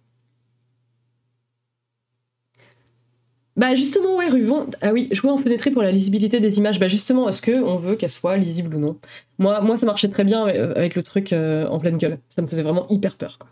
Bah 3.58 3.76
justement, 3.76 4.16
ouais, 4.16 4.30
Ruvon. 4.30 4.68
Ah 4.82 4.94
oui, 4.94 5.08
jouer 5.12 5.30
en 5.30 5.38
fenêtré 5.38 5.72
pour 5.72 5.84
la 5.84 5.92
lisibilité 5.92 6.40
des 6.40 6.58
images. 6.58 6.80
Bah 6.80 6.88
justement, 6.88 7.28
est-ce 7.28 7.42
que 7.42 7.52
on 7.52 7.78
veut 7.78 7.96
qu'elle 7.96 8.10
soit 8.10 8.38
lisible 8.38 8.76
ou 8.76 8.80
non? 8.80 8.98
Moi, 9.40 9.78
ça 9.78 9.86
marchait 9.86 10.10
très 10.10 10.24
bien 10.24 10.46
avec 10.46 10.96
le 10.96 11.04
truc 11.04 11.34
euh, 11.34 11.68
en 11.68 11.80
pleine 11.80 11.98
gueule. 11.98 12.18
Ça 12.30 12.42
me 12.42 12.48
faisait 12.48 12.64
vraiment 12.64 12.88
hyper 12.88 13.18
peur. 13.18 13.38
Quoi. 13.40 13.50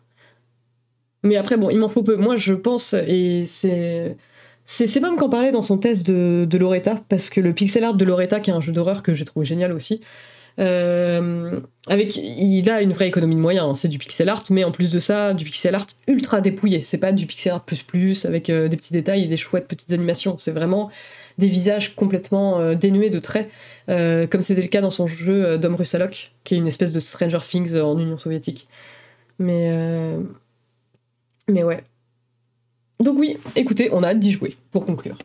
Mais 1.24 1.36
après, 1.36 1.58
bon, 1.58 1.70
il 1.70 1.78
m'en 1.78 1.90
faut 1.90 2.04
peu. 2.04 2.16
Moi, 2.16 2.38
je 2.38 2.54
pense, 2.54 2.94
et 2.94 3.46
c'est. 3.48 4.16
C'est 4.66 5.00
même 5.00 5.16
qu'en 5.18 5.30
parlait 5.30 5.52
dans 5.52 5.64
son 5.64 5.80
test 5.80 6.06
de, 6.06 6.46
de 6.48 6.58
Loretta, 6.60 7.04
parce 7.10 7.32
que 7.32 7.42
le 7.42 7.54
pixel 7.54 7.84
art 7.84 7.96
de 7.96 8.06
Loretta, 8.06 8.40
qui 8.40 8.52
est 8.52 8.54
un 8.54 8.62
jeu 8.62 8.72
d'horreur 8.72 9.02
que 9.02 9.16
j'ai 9.16 9.26
trouvé 9.26 9.44
génial 9.44 9.74
aussi, 9.74 10.00
euh, 10.58 11.60
avec, 11.88 12.18
il 12.18 12.70
a 12.70 12.82
une 12.82 12.94
vraie 12.94 13.08
économie 13.08 13.36
de 13.36 13.40
moyens, 13.40 13.68
hein. 13.70 13.76
c'est 13.76 13.88
du 13.88 13.98
pixel 13.98 14.30
art, 14.30 14.44
mais 14.50 14.64
en 14.64 14.72
plus 14.72 14.92
de 14.92 15.00
ça, 15.00 15.34
du 15.34 15.46
pixel 15.46 15.76
art 15.76 15.88
ultra 16.08 16.42
dépouillé. 16.42 16.82
C'est 16.82 16.98
pas 16.98 17.12
du 17.12 17.26
pixel 17.26 17.54
art 17.54 17.64
plus 17.64 17.84
plus 17.84 18.26
avec 18.26 18.50
euh, 18.50 18.68
des 18.68 18.78
petits 18.78 18.94
détails 18.94 19.24
et 19.24 19.28
des 19.28 19.38
chouettes 19.38 19.68
petites 19.68 19.92
animations. 19.92 20.38
C'est 20.38 20.52
vraiment 20.52 20.90
des 21.38 21.48
visages 21.48 21.96
complètement 21.96 22.60
euh, 22.60 22.76
dénués 22.76 23.10
de 23.10 23.20
traits, 23.20 23.50
comme 23.88 24.42
c'était 24.42 24.62
le 24.62 24.68
cas 24.68 24.82
dans 24.82 24.92
son 24.92 25.08
jeu 25.08 25.58
Dom 25.58 25.76
Russalok, 25.76 26.32
qui 26.44 26.56
est 26.56 26.58
une 26.58 26.68
espèce 26.68 26.92
de 26.92 27.00
Stranger 27.00 27.40
Things 27.48 27.76
en 27.76 27.98
Union 27.98 28.18
soviétique. 28.18 28.68
Mais, 29.40 29.74
mais 31.48 31.64
ouais. 31.64 31.84
Donc 33.00 33.18
oui, 33.18 33.38
écoutez, 33.56 33.90
on 33.94 34.04
a 34.04 34.10
hâte 34.10 34.20
d'y 34.20 34.32
jouer, 34.32 34.56
pour 34.72 34.86
conclure. 34.86 35.18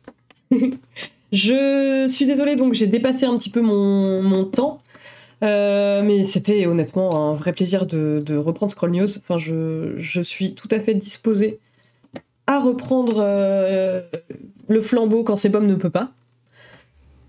je 1.32 2.06
suis 2.08 2.24
désolée, 2.24 2.54
donc 2.56 2.74
j'ai 2.74 2.86
dépassé 2.86 3.26
un 3.26 3.36
petit 3.36 3.50
peu 3.50 3.60
mon, 3.60 4.22
mon 4.22 4.44
temps. 4.44 4.80
Euh, 5.44 6.02
mais 6.02 6.26
c'était 6.26 6.66
honnêtement 6.66 7.30
un 7.30 7.34
vrai 7.34 7.52
plaisir 7.52 7.86
de, 7.86 8.36
reprendre 8.36 8.72
Scroll 8.72 8.92
News. 8.92 9.18
Enfin, 9.18 9.38
je, 9.38 10.22
suis 10.22 10.54
tout 10.54 10.68
à 10.70 10.80
fait 10.80 10.94
disposée 10.94 11.60
à 12.46 12.58
reprendre 12.58 13.16
euh, 13.18 14.02
le 14.68 14.80
flambeau 14.80 15.22
quand 15.22 15.36
Sebum 15.36 15.66
ne 15.66 15.74
peut 15.74 15.90
pas. 15.90 16.10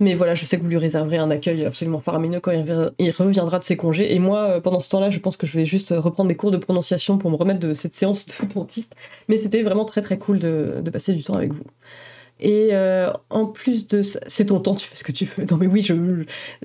Mais 0.01 0.13
voilà, 0.13 0.35
je 0.35 0.43
sais 0.43 0.57
que 0.57 0.61
vous 0.61 0.67
lui 0.67 0.77
réserverez 0.77 1.17
un 1.17 1.31
accueil 1.31 1.63
absolument 1.63 2.01
faramineux 2.01 2.41
quand 2.41 2.51
il 2.51 3.11
reviendra 3.11 3.59
de 3.59 3.63
ses 3.63 3.77
congés. 3.77 4.13
Et 4.13 4.19
moi, 4.19 4.39
euh, 4.39 4.59
pendant 4.59 4.81
ce 4.81 4.89
temps-là, 4.89 5.09
je 5.09 5.19
pense 5.19 5.37
que 5.37 5.47
je 5.47 5.57
vais 5.57 5.65
juste 5.65 5.93
reprendre 5.95 6.27
des 6.27 6.35
cours 6.35 6.51
de 6.51 6.57
prononciation 6.57 7.17
pour 7.17 7.31
me 7.31 7.37
remettre 7.37 7.61
de 7.61 7.73
cette 7.73 7.93
séance 7.93 8.25
de 8.25 8.53
dentiste. 8.53 8.93
Mais 9.29 9.37
c'était 9.37 9.63
vraiment 9.63 9.85
très 9.85 10.01
très 10.01 10.17
cool 10.17 10.39
de 10.39 10.89
passer 10.91 11.13
du 11.13 11.23
temps 11.23 11.35
avec 11.35 11.53
vous. 11.53 11.63
Et 12.39 12.69
euh, 12.73 13.11
en 13.29 13.45
plus 13.45 13.87
de 13.87 14.01
ça, 14.01 14.19
c'est 14.27 14.47
ton 14.47 14.59
temps, 14.59 14.75
tu 14.75 14.87
fais 14.87 14.95
ce 14.95 15.03
que 15.03 15.11
tu 15.11 15.25
veux. 15.25 15.45
Non 15.49 15.57
mais 15.57 15.67
oui, 15.67 15.83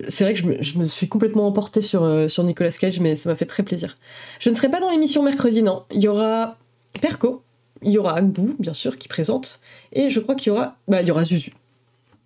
c'est 0.09 0.25
vrai 0.25 0.35
que 0.35 0.41
je 0.41 0.47
me, 0.47 0.63
je 0.63 0.79
me, 0.79 0.87
suis 0.87 1.09
complètement 1.09 1.47
emportée 1.47 1.81
sur, 1.81 2.03
euh, 2.03 2.29
sur 2.29 2.43
Nicolas 2.43 2.73
Cage, 2.73 2.99
mais 3.01 3.15
ça 3.17 3.29
m'a 3.29 3.37
fait 3.37 3.47
très 3.47 3.63
plaisir. 3.63 3.97
Je 4.41 4.51
ne 4.51 4.55
serai 4.55 4.69
pas 4.69 4.81
dans 4.81 4.91
l'émission 4.91 5.23
mercredi, 5.23 5.63
non. 5.63 5.85
Il 5.93 6.01
y 6.01 6.09
aura 6.09 6.57
Perco, 7.01 7.43
il 7.83 7.93
y 7.93 7.99
aura 7.99 8.17
Agbou, 8.17 8.57
bien 8.59 8.75
sûr, 8.75 8.99
qui 8.99 9.07
présente, 9.07 9.61
et 9.93 10.11
je 10.11 10.19
crois 10.19 10.35
qu'il 10.35 10.49
y 10.49 10.51
aura, 10.51 10.77
bah, 10.89 11.03
il 11.03 11.09
y 11.09 11.11
aura 11.11 11.23
Zuzu. 11.23 11.53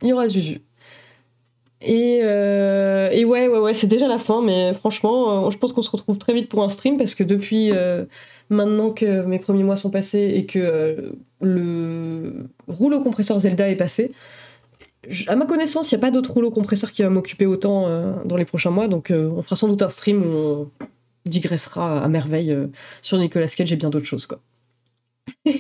Il 0.02 0.08
y 0.08 0.12
aura 0.12 0.26
Zuzu. 0.26 0.62
Et, 1.82 2.20
euh, 2.22 3.10
et 3.12 3.26
ouais, 3.26 3.46
ouais, 3.46 3.58
ouais, 3.58 3.74
c'est 3.74 3.86
déjà 3.86 4.08
la 4.08 4.18
fin, 4.18 4.40
mais 4.40 4.72
franchement, 4.72 5.50
je 5.50 5.58
pense 5.58 5.74
qu'on 5.74 5.82
se 5.82 5.90
retrouve 5.90 6.16
très 6.16 6.32
vite 6.32 6.48
pour 6.48 6.62
un 6.62 6.70
stream 6.70 6.96
parce 6.96 7.14
que 7.14 7.24
depuis 7.24 7.72
maintenant 8.50 8.90
que 8.90 9.22
mes 9.24 9.38
premiers 9.38 9.64
mois 9.64 9.76
sont 9.76 9.90
passés 9.90 10.32
et 10.34 10.46
que 10.46 10.58
euh, 10.58 11.12
le 11.40 12.48
rouleau 12.68 13.00
compresseur 13.00 13.38
Zelda 13.38 13.68
est 13.68 13.76
passé, 13.76 14.12
à 15.26 15.36
ma 15.36 15.44
connaissance, 15.44 15.92
il 15.92 15.96
n'y 15.96 16.00
a 16.00 16.00
pas 16.00 16.10
d'autre 16.10 16.32
rouleau 16.32 16.50
compresseur 16.50 16.90
qui 16.90 17.02
va 17.02 17.10
m'occuper 17.10 17.46
autant 17.46 17.86
euh, 17.86 18.14
dans 18.24 18.36
les 18.36 18.46
prochains 18.46 18.70
mois, 18.70 18.88
donc 18.88 19.10
euh, 19.10 19.30
on 19.30 19.42
fera 19.42 19.56
sans 19.56 19.68
doute 19.68 19.82
un 19.82 19.88
stream 19.88 20.22
où 20.22 20.36
on 20.36 20.70
digressera 21.26 22.02
à 22.02 22.08
merveille 22.08 22.56
sur 23.02 23.18
Nicolas 23.18 23.48
Cage 23.48 23.72
et 23.72 23.76
bien 23.76 23.90
d'autres 23.90 24.06
choses, 24.06 24.26
quoi. 24.26 24.40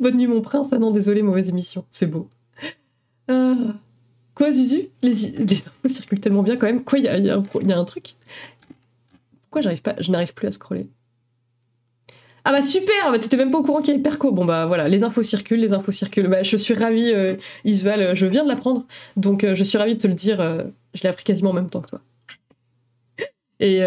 Bonne 0.00 0.16
nuit, 0.16 0.26
mon 0.26 0.40
prince. 0.40 0.68
Ah 0.72 0.78
non, 0.78 0.90
désolé, 0.90 1.22
mauvaise 1.22 1.48
émission. 1.48 1.84
C'est 1.92 2.06
beau. 2.06 2.28
Quoi, 4.34 4.52
Zuzu? 4.52 4.88
Les, 5.02 5.26
infos 5.52 5.88
circulent 5.88 6.20
tellement 6.20 6.42
bien 6.42 6.56
quand 6.56 6.66
même. 6.66 6.82
Quoi, 6.82 6.98
il 6.98 7.04
y 7.04 7.08
a, 7.08 7.18
y 7.18 7.30
a, 7.30 7.36
un 7.36 7.84
truc? 7.84 8.14
Pourquoi 9.42 9.62
j'arrive 9.62 9.82
pas 9.82 9.94
Je 10.00 10.10
n'arrive 10.10 10.34
plus 10.34 10.48
à 10.48 10.50
scroller? 10.50 10.88
Ah 12.44 12.50
bah 12.50 12.62
super, 12.62 13.12
t'étais 13.20 13.36
même 13.36 13.52
pas 13.52 13.58
au 13.58 13.62
courant 13.62 13.80
qu'il 13.80 13.92
y 13.92 13.94
avait 13.94 14.02
Perco. 14.02 14.32
Bon 14.32 14.44
bah 14.44 14.66
voilà, 14.66 14.88
les 14.88 15.04
infos 15.04 15.22
circulent, 15.22 15.60
les 15.60 15.72
infos 15.72 15.92
circulent. 15.92 16.26
Bah 16.26 16.42
je 16.42 16.56
suis 16.56 16.74
ravie, 16.74 17.12
euh, 17.12 17.36
Isval, 17.64 18.16
je 18.16 18.26
viens 18.26 18.42
de 18.42 18.48
l'apprendre, 18.48 18.84
donc 19.16 19.44
euh, 19.44 19.54
je 19.54 19.62
suis 19.62 19.78
ravie 19.78 19.94
de 19.94 20.00
te 20.00 20.08
le 20.08 20.14
dire. 20.14 20.40
Euh, 20.40 20.64
je 20.94 21.02
l'ai 21.04 21.08
appris 21.08 21.24
quasiment 21.24 21.50
en 21.50 21.54
même 21.54 21.70
temps 21.70 21.80
que 21.80 21.90
toi. 21.90 22.00
Et 23.64 23.80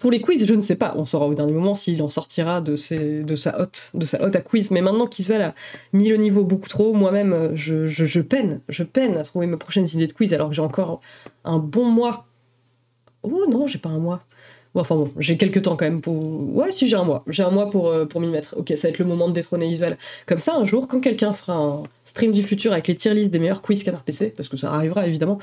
pour 0.00 0.10
les 0.10 0.20
quiz, 0.20 0.44
je 0.44 0.54
ne 0.54 0.60
sais 0.60 0.74
pas. 0.74 0.92
On 0.96 1.04
saura 1.04 1.26
au 1.26 1.34
dernier 1.34 1.52
moment 1.52 1.76
s'il 1.76 2.02
en 2.02 2.08
sortira 2.08 2.60
de, 2.60 2.74
sa 2.74 3.60
hotte, 3.60 3.92
de 3.94 4.04
sa 4.04 4.18
à 4.18 4.40
quiz. 4.40 4.72
Mais 4.72 4.82
maintenant 4.82 5.06
qu'Isval 5.06 5.40
a 5.40 5.54
mis 5.92 6.08
le 6.08 6.16
niveau 6.16 6.42
beaucoup 6.42 6.68
trop, 6.68 6.94
moi-même, 6.94 7.52
je, 7.54 7.86
je, 7.86 8.06
je, 8.06 8.20
peine, 8.20 8.60
je 8.68 8.82
peine 8.82 9.16
à 9.16 9.22
trouver 9.22 9.46
mes 9.46 9.56
prochaines 9.56 9.86
idées 9.86 10.08
de 10.08 10.12
quiz 10.12 10.34
alors 10.34 10.48
que 10.48 10.56
j'ai 10.56 10.62
encore 10.62 11.00
un 11.44 11.60
bon 11.60 11.84
mois. 11.84 12.26
Oh 13.22 13.46
non, 13.48 13.68
j'ai 13.68 13.78
pas 13.78 13.90
un 13.90 14.00
mois 14.00 14.24
enfin 14.74 14.94
bon, 14.94 15.10
j'ai 15.18 15.36
quelques 15.36 15.62
temps 15.62 15.76
quand 15.76 15.84
même 15.84 16.00
pour. 16.00 16.14
Ouais, 16.54 16.70
si 16.70 16.88
j'ai 16.88 16.96
un 16.96 17.04
mois. 17.04 17.24
J'ai 17.26 17.42
un 17.42 17.50
mois 17.50 17.70
pour, 17.70 17.88
euh, 17.88 18.06
pour 18.06 18.20
m'y 18.20 18.28
mettre. 18.28 18.56
Ok, 18.56 18.68
ça 18.70 18.82
va 18.82 18.88
être 18.90 18.98
le 18.98 19.04
moment 19.04 19.28
de 19.28 19.32
détrôner 19.32 19.66
Isval. 19.68 19.98
Comme 20.26 20.38
ça, 20.38 20.54
un 20.54 20.64
jour, 20.64 20.86
quand 20.86 21.00
quelqu'un 21.00 21.32
fera 21.32 21.54
un 21.54 21.82
stream 22.04 22.32
du 22.32 22.42
futur 22.42 22.72
avec 22.72 22.86
les 22.86 22.94
tier 22.94 23.14
lists 23.14 23.30
des 23.30 23.38
meilleurs 23.38 23.62
quiz 23.62 23.82
Canard 23.82 24.04
PC, 24.04 24.32
parce 24.36 24.48
que 24.48 24.56
ça 24.56 24.72
arrivera 24.72 25.06
évidemment, 25.06 25.38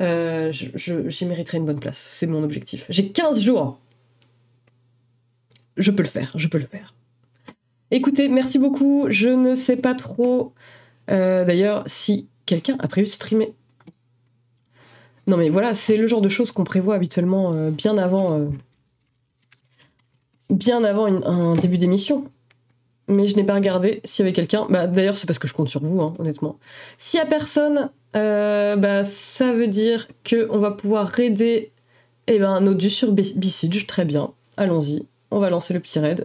euh, 0.00 0.50
j'y 0.52 1.26
mériterai 1.26 1.58
une 1.58 1.66
bonne 1.66 1.80
place. 1.80 2.04
C'est 2.10 2.26
mon 2.26 2.42
objectif. 2.42 2.86
J'ai 2.88 3.08
15 3.08 3.40
jours. 3.40 3.78
Je 5.76 5.90
peux 5.90 6.02
le 6.02 6.08
faire, 6.08 6.32
je 6.36 6.48
peux 6.48 6.58
le 6.58 6.66
faire. 6.66 6.94
Écoutez, 7.90 8.28
merci 8.28 8.58
beaucoup. 8.58 9.06
Je 9.08 9.28
ne 9.28 9.54
sais 9.54 9.76
pas 9.76 9.94
trop. 9.94 10.52
Euh, 11.10 11.44
d'ailleurs, 11.44 11.82
si 11.86 12.28
quelqu'un 12.46 12.76
a 12.80 12.88
prévu 12.88 13.06
de 13.06 13.12
streamer 13.12 13.52
non 15.26 15.36
mais 15.36 15.48
voilà, 15.48 15.74
c'est 15.74 15.96
le 15.96 16.06
genre 16.06 16.20
de 16.20 16.28
choses 16.28 16.52
qu'on 16.52 16.64
prévoit 16.64 16.94
habituellement 16.94 17.52
euh, 17.54 17.70
bien 17.70 17.96
avant, 17.96 18.38
euh, 18.38 18.48
bien 20.50 20.84
avant 20.84 21.06
un 21.06 21.56
début 21.56 21.78
d'émission. 21.78 22.24
Mais 23.06 23.26
je 23.26 23.36
n'ai 23.36 23.44
pas 23.44 23.54
regardé 23.54 24.00
s'il 24.04 24.24
y 24.24 24.28
avait 24.28 24.32
quelqu'un. 24.32 24.66
Bah, 24.70 24.86
D'ailleurs, 24.86 25.16
c'est 25.16 25.26
parce 25.26 25.38
que 25.38 25.46
je 25.46 25.52
compte 25.52 25.68
sur 25.68 25.82
vous, 25.82 26.00
hein, 26.00 26.14
honnêtement. 26.18 26.58
S'il 26.96 27.18
y 27.18 27.22
a 27.22 27.26
personne, 27.26 27.90
euh, 28.16 28.76
bah, 28.76 29.04
ça 29.04 29.52
veut 29.52 29.68
dire 29.68 30.08
qu'on 30.28 30.58
va 30.58 30.70
pouvoir 30.70 31.06
raider 31.06 31.72
eh 32.26 32.38
ben, 32.38 32.60
Nodus 32.60 32.90
sur 32.90 33.12
Besiege. 33.12 33.86
Très 33.86 34.06
bien, 34.06 34.32
allons-y. 34.56 35.06
On 35.30 35.38
va 35.38 35.50
lancer 35.50 35.74
le 35.74 35.80
petit 35.80 35.98
raid. 35.98 36.24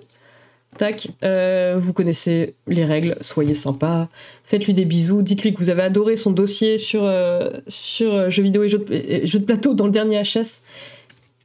Tac, 0.79 1.09
euh, 1.23 1.77
vous 1.77 1.91
connaissez 1.91 2.55
les 2.65 2.85
règles, 2.85 3.17
soyez 3.19 3.53
sympa, 3.53 4.07
faites-lui 4.45 4.73
des 4.73 4.85
bisous, 4.85 5.21
dites-lui 5.21 5.53
que 5.53 5.57
vous 5.57 5.69
avez 5.69 5.81
adoré 5.81 6.15
son 6.15 6.31
dossier 6.31 6.77
sur, 6.77 7.03
euh, 7.03 7.49
sur 7.67 8.13
euh, 8.13 8.29
jeux 8.29 8.43
vidéo 8.43 8.63
et 8.63 8.69
jeux, 8.69 8.79
de, 8.79 9.45
plateau 9.45 9.73
dans 9.73 9.87
le 9.87 9.91
dernier 9.91 10.21
HS. 10.21 10.61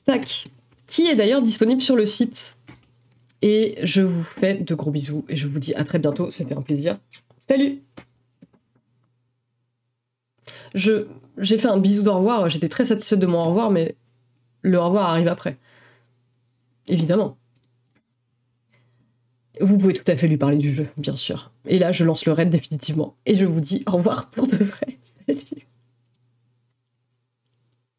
Tac, 0.04 0.44
qui 0.86 1.08
est 1.08 1.16
d'ailleurs 1.16 1.42
disponible 1.42 1.82
sur 1.82 1.96
le 1.96 2.06
site. 2.06 2.56
Et 3.42 3.74
je 3.82 4.02
vous 4.02 4.22
fais 4.22 4.54
de 4.54 4.74
gros 4.76 4.92
bisous 4.92 5.24
et 5.28 5.34
je 5.34 5.48
vous 5.48 5.58
dis 5.58 5.74
à 5.74 5.82
très 5.82 5.98
bientôt, 5.98 6.30
c'était 6.30 6.54
un 6.54 6.62
plaisir. 6.62 7.00
Salut 7.48 7.82
je, 10.76 11.08
J'ai 11.38 11.58
fait 11.58 11.66
un 11.66 11.78
bisou 11.78 12.04
d'au 12.04 12.14
revoir, 12.14 12.48
j'étais 12.48 12.68
très 12.68 12.84
satisfaite 12.84 13.18
de 13.18 13.26
mon 13.26 13.40
au 13.40 13.48
revoir, 13.48 13.72
mais 13.72 13.96
le 14.62 14.78
au 14.78 14.84
revoir 14.84 15.10
arrive 15.10 15.26
après. 15.26 15.56
Évidemment. 16.86 17.36
Vous 19.60 19.78
pouvez 19.78 19.94
tout 19.94 20.10
à 20.10 20.16
fait 20.16 20.26
lui 20.26 20.36
parler 20.36 20.56
du 20.56 20.74
jeu, 20.74 20.88
bien 20.96 21.16
sûr. 21.16 21.52
Et 21.66 21.78
là, 21.78 21.92
je 21.92 22.04
lance 22.04 22.26
le 22.26 22.32
raid 22.32 22.50
définitivement. 22.50 23.16
Et 23.26 23.36
je 23.36 23.46
vous 23.46 23.60
dis 23.60 23.84
au 23.86 23.92
revoir 23.92 24.30
pour 24.30 24.46
de 24.46 24.56
vrai. 24.56 24.98
Salut 25.26 25.66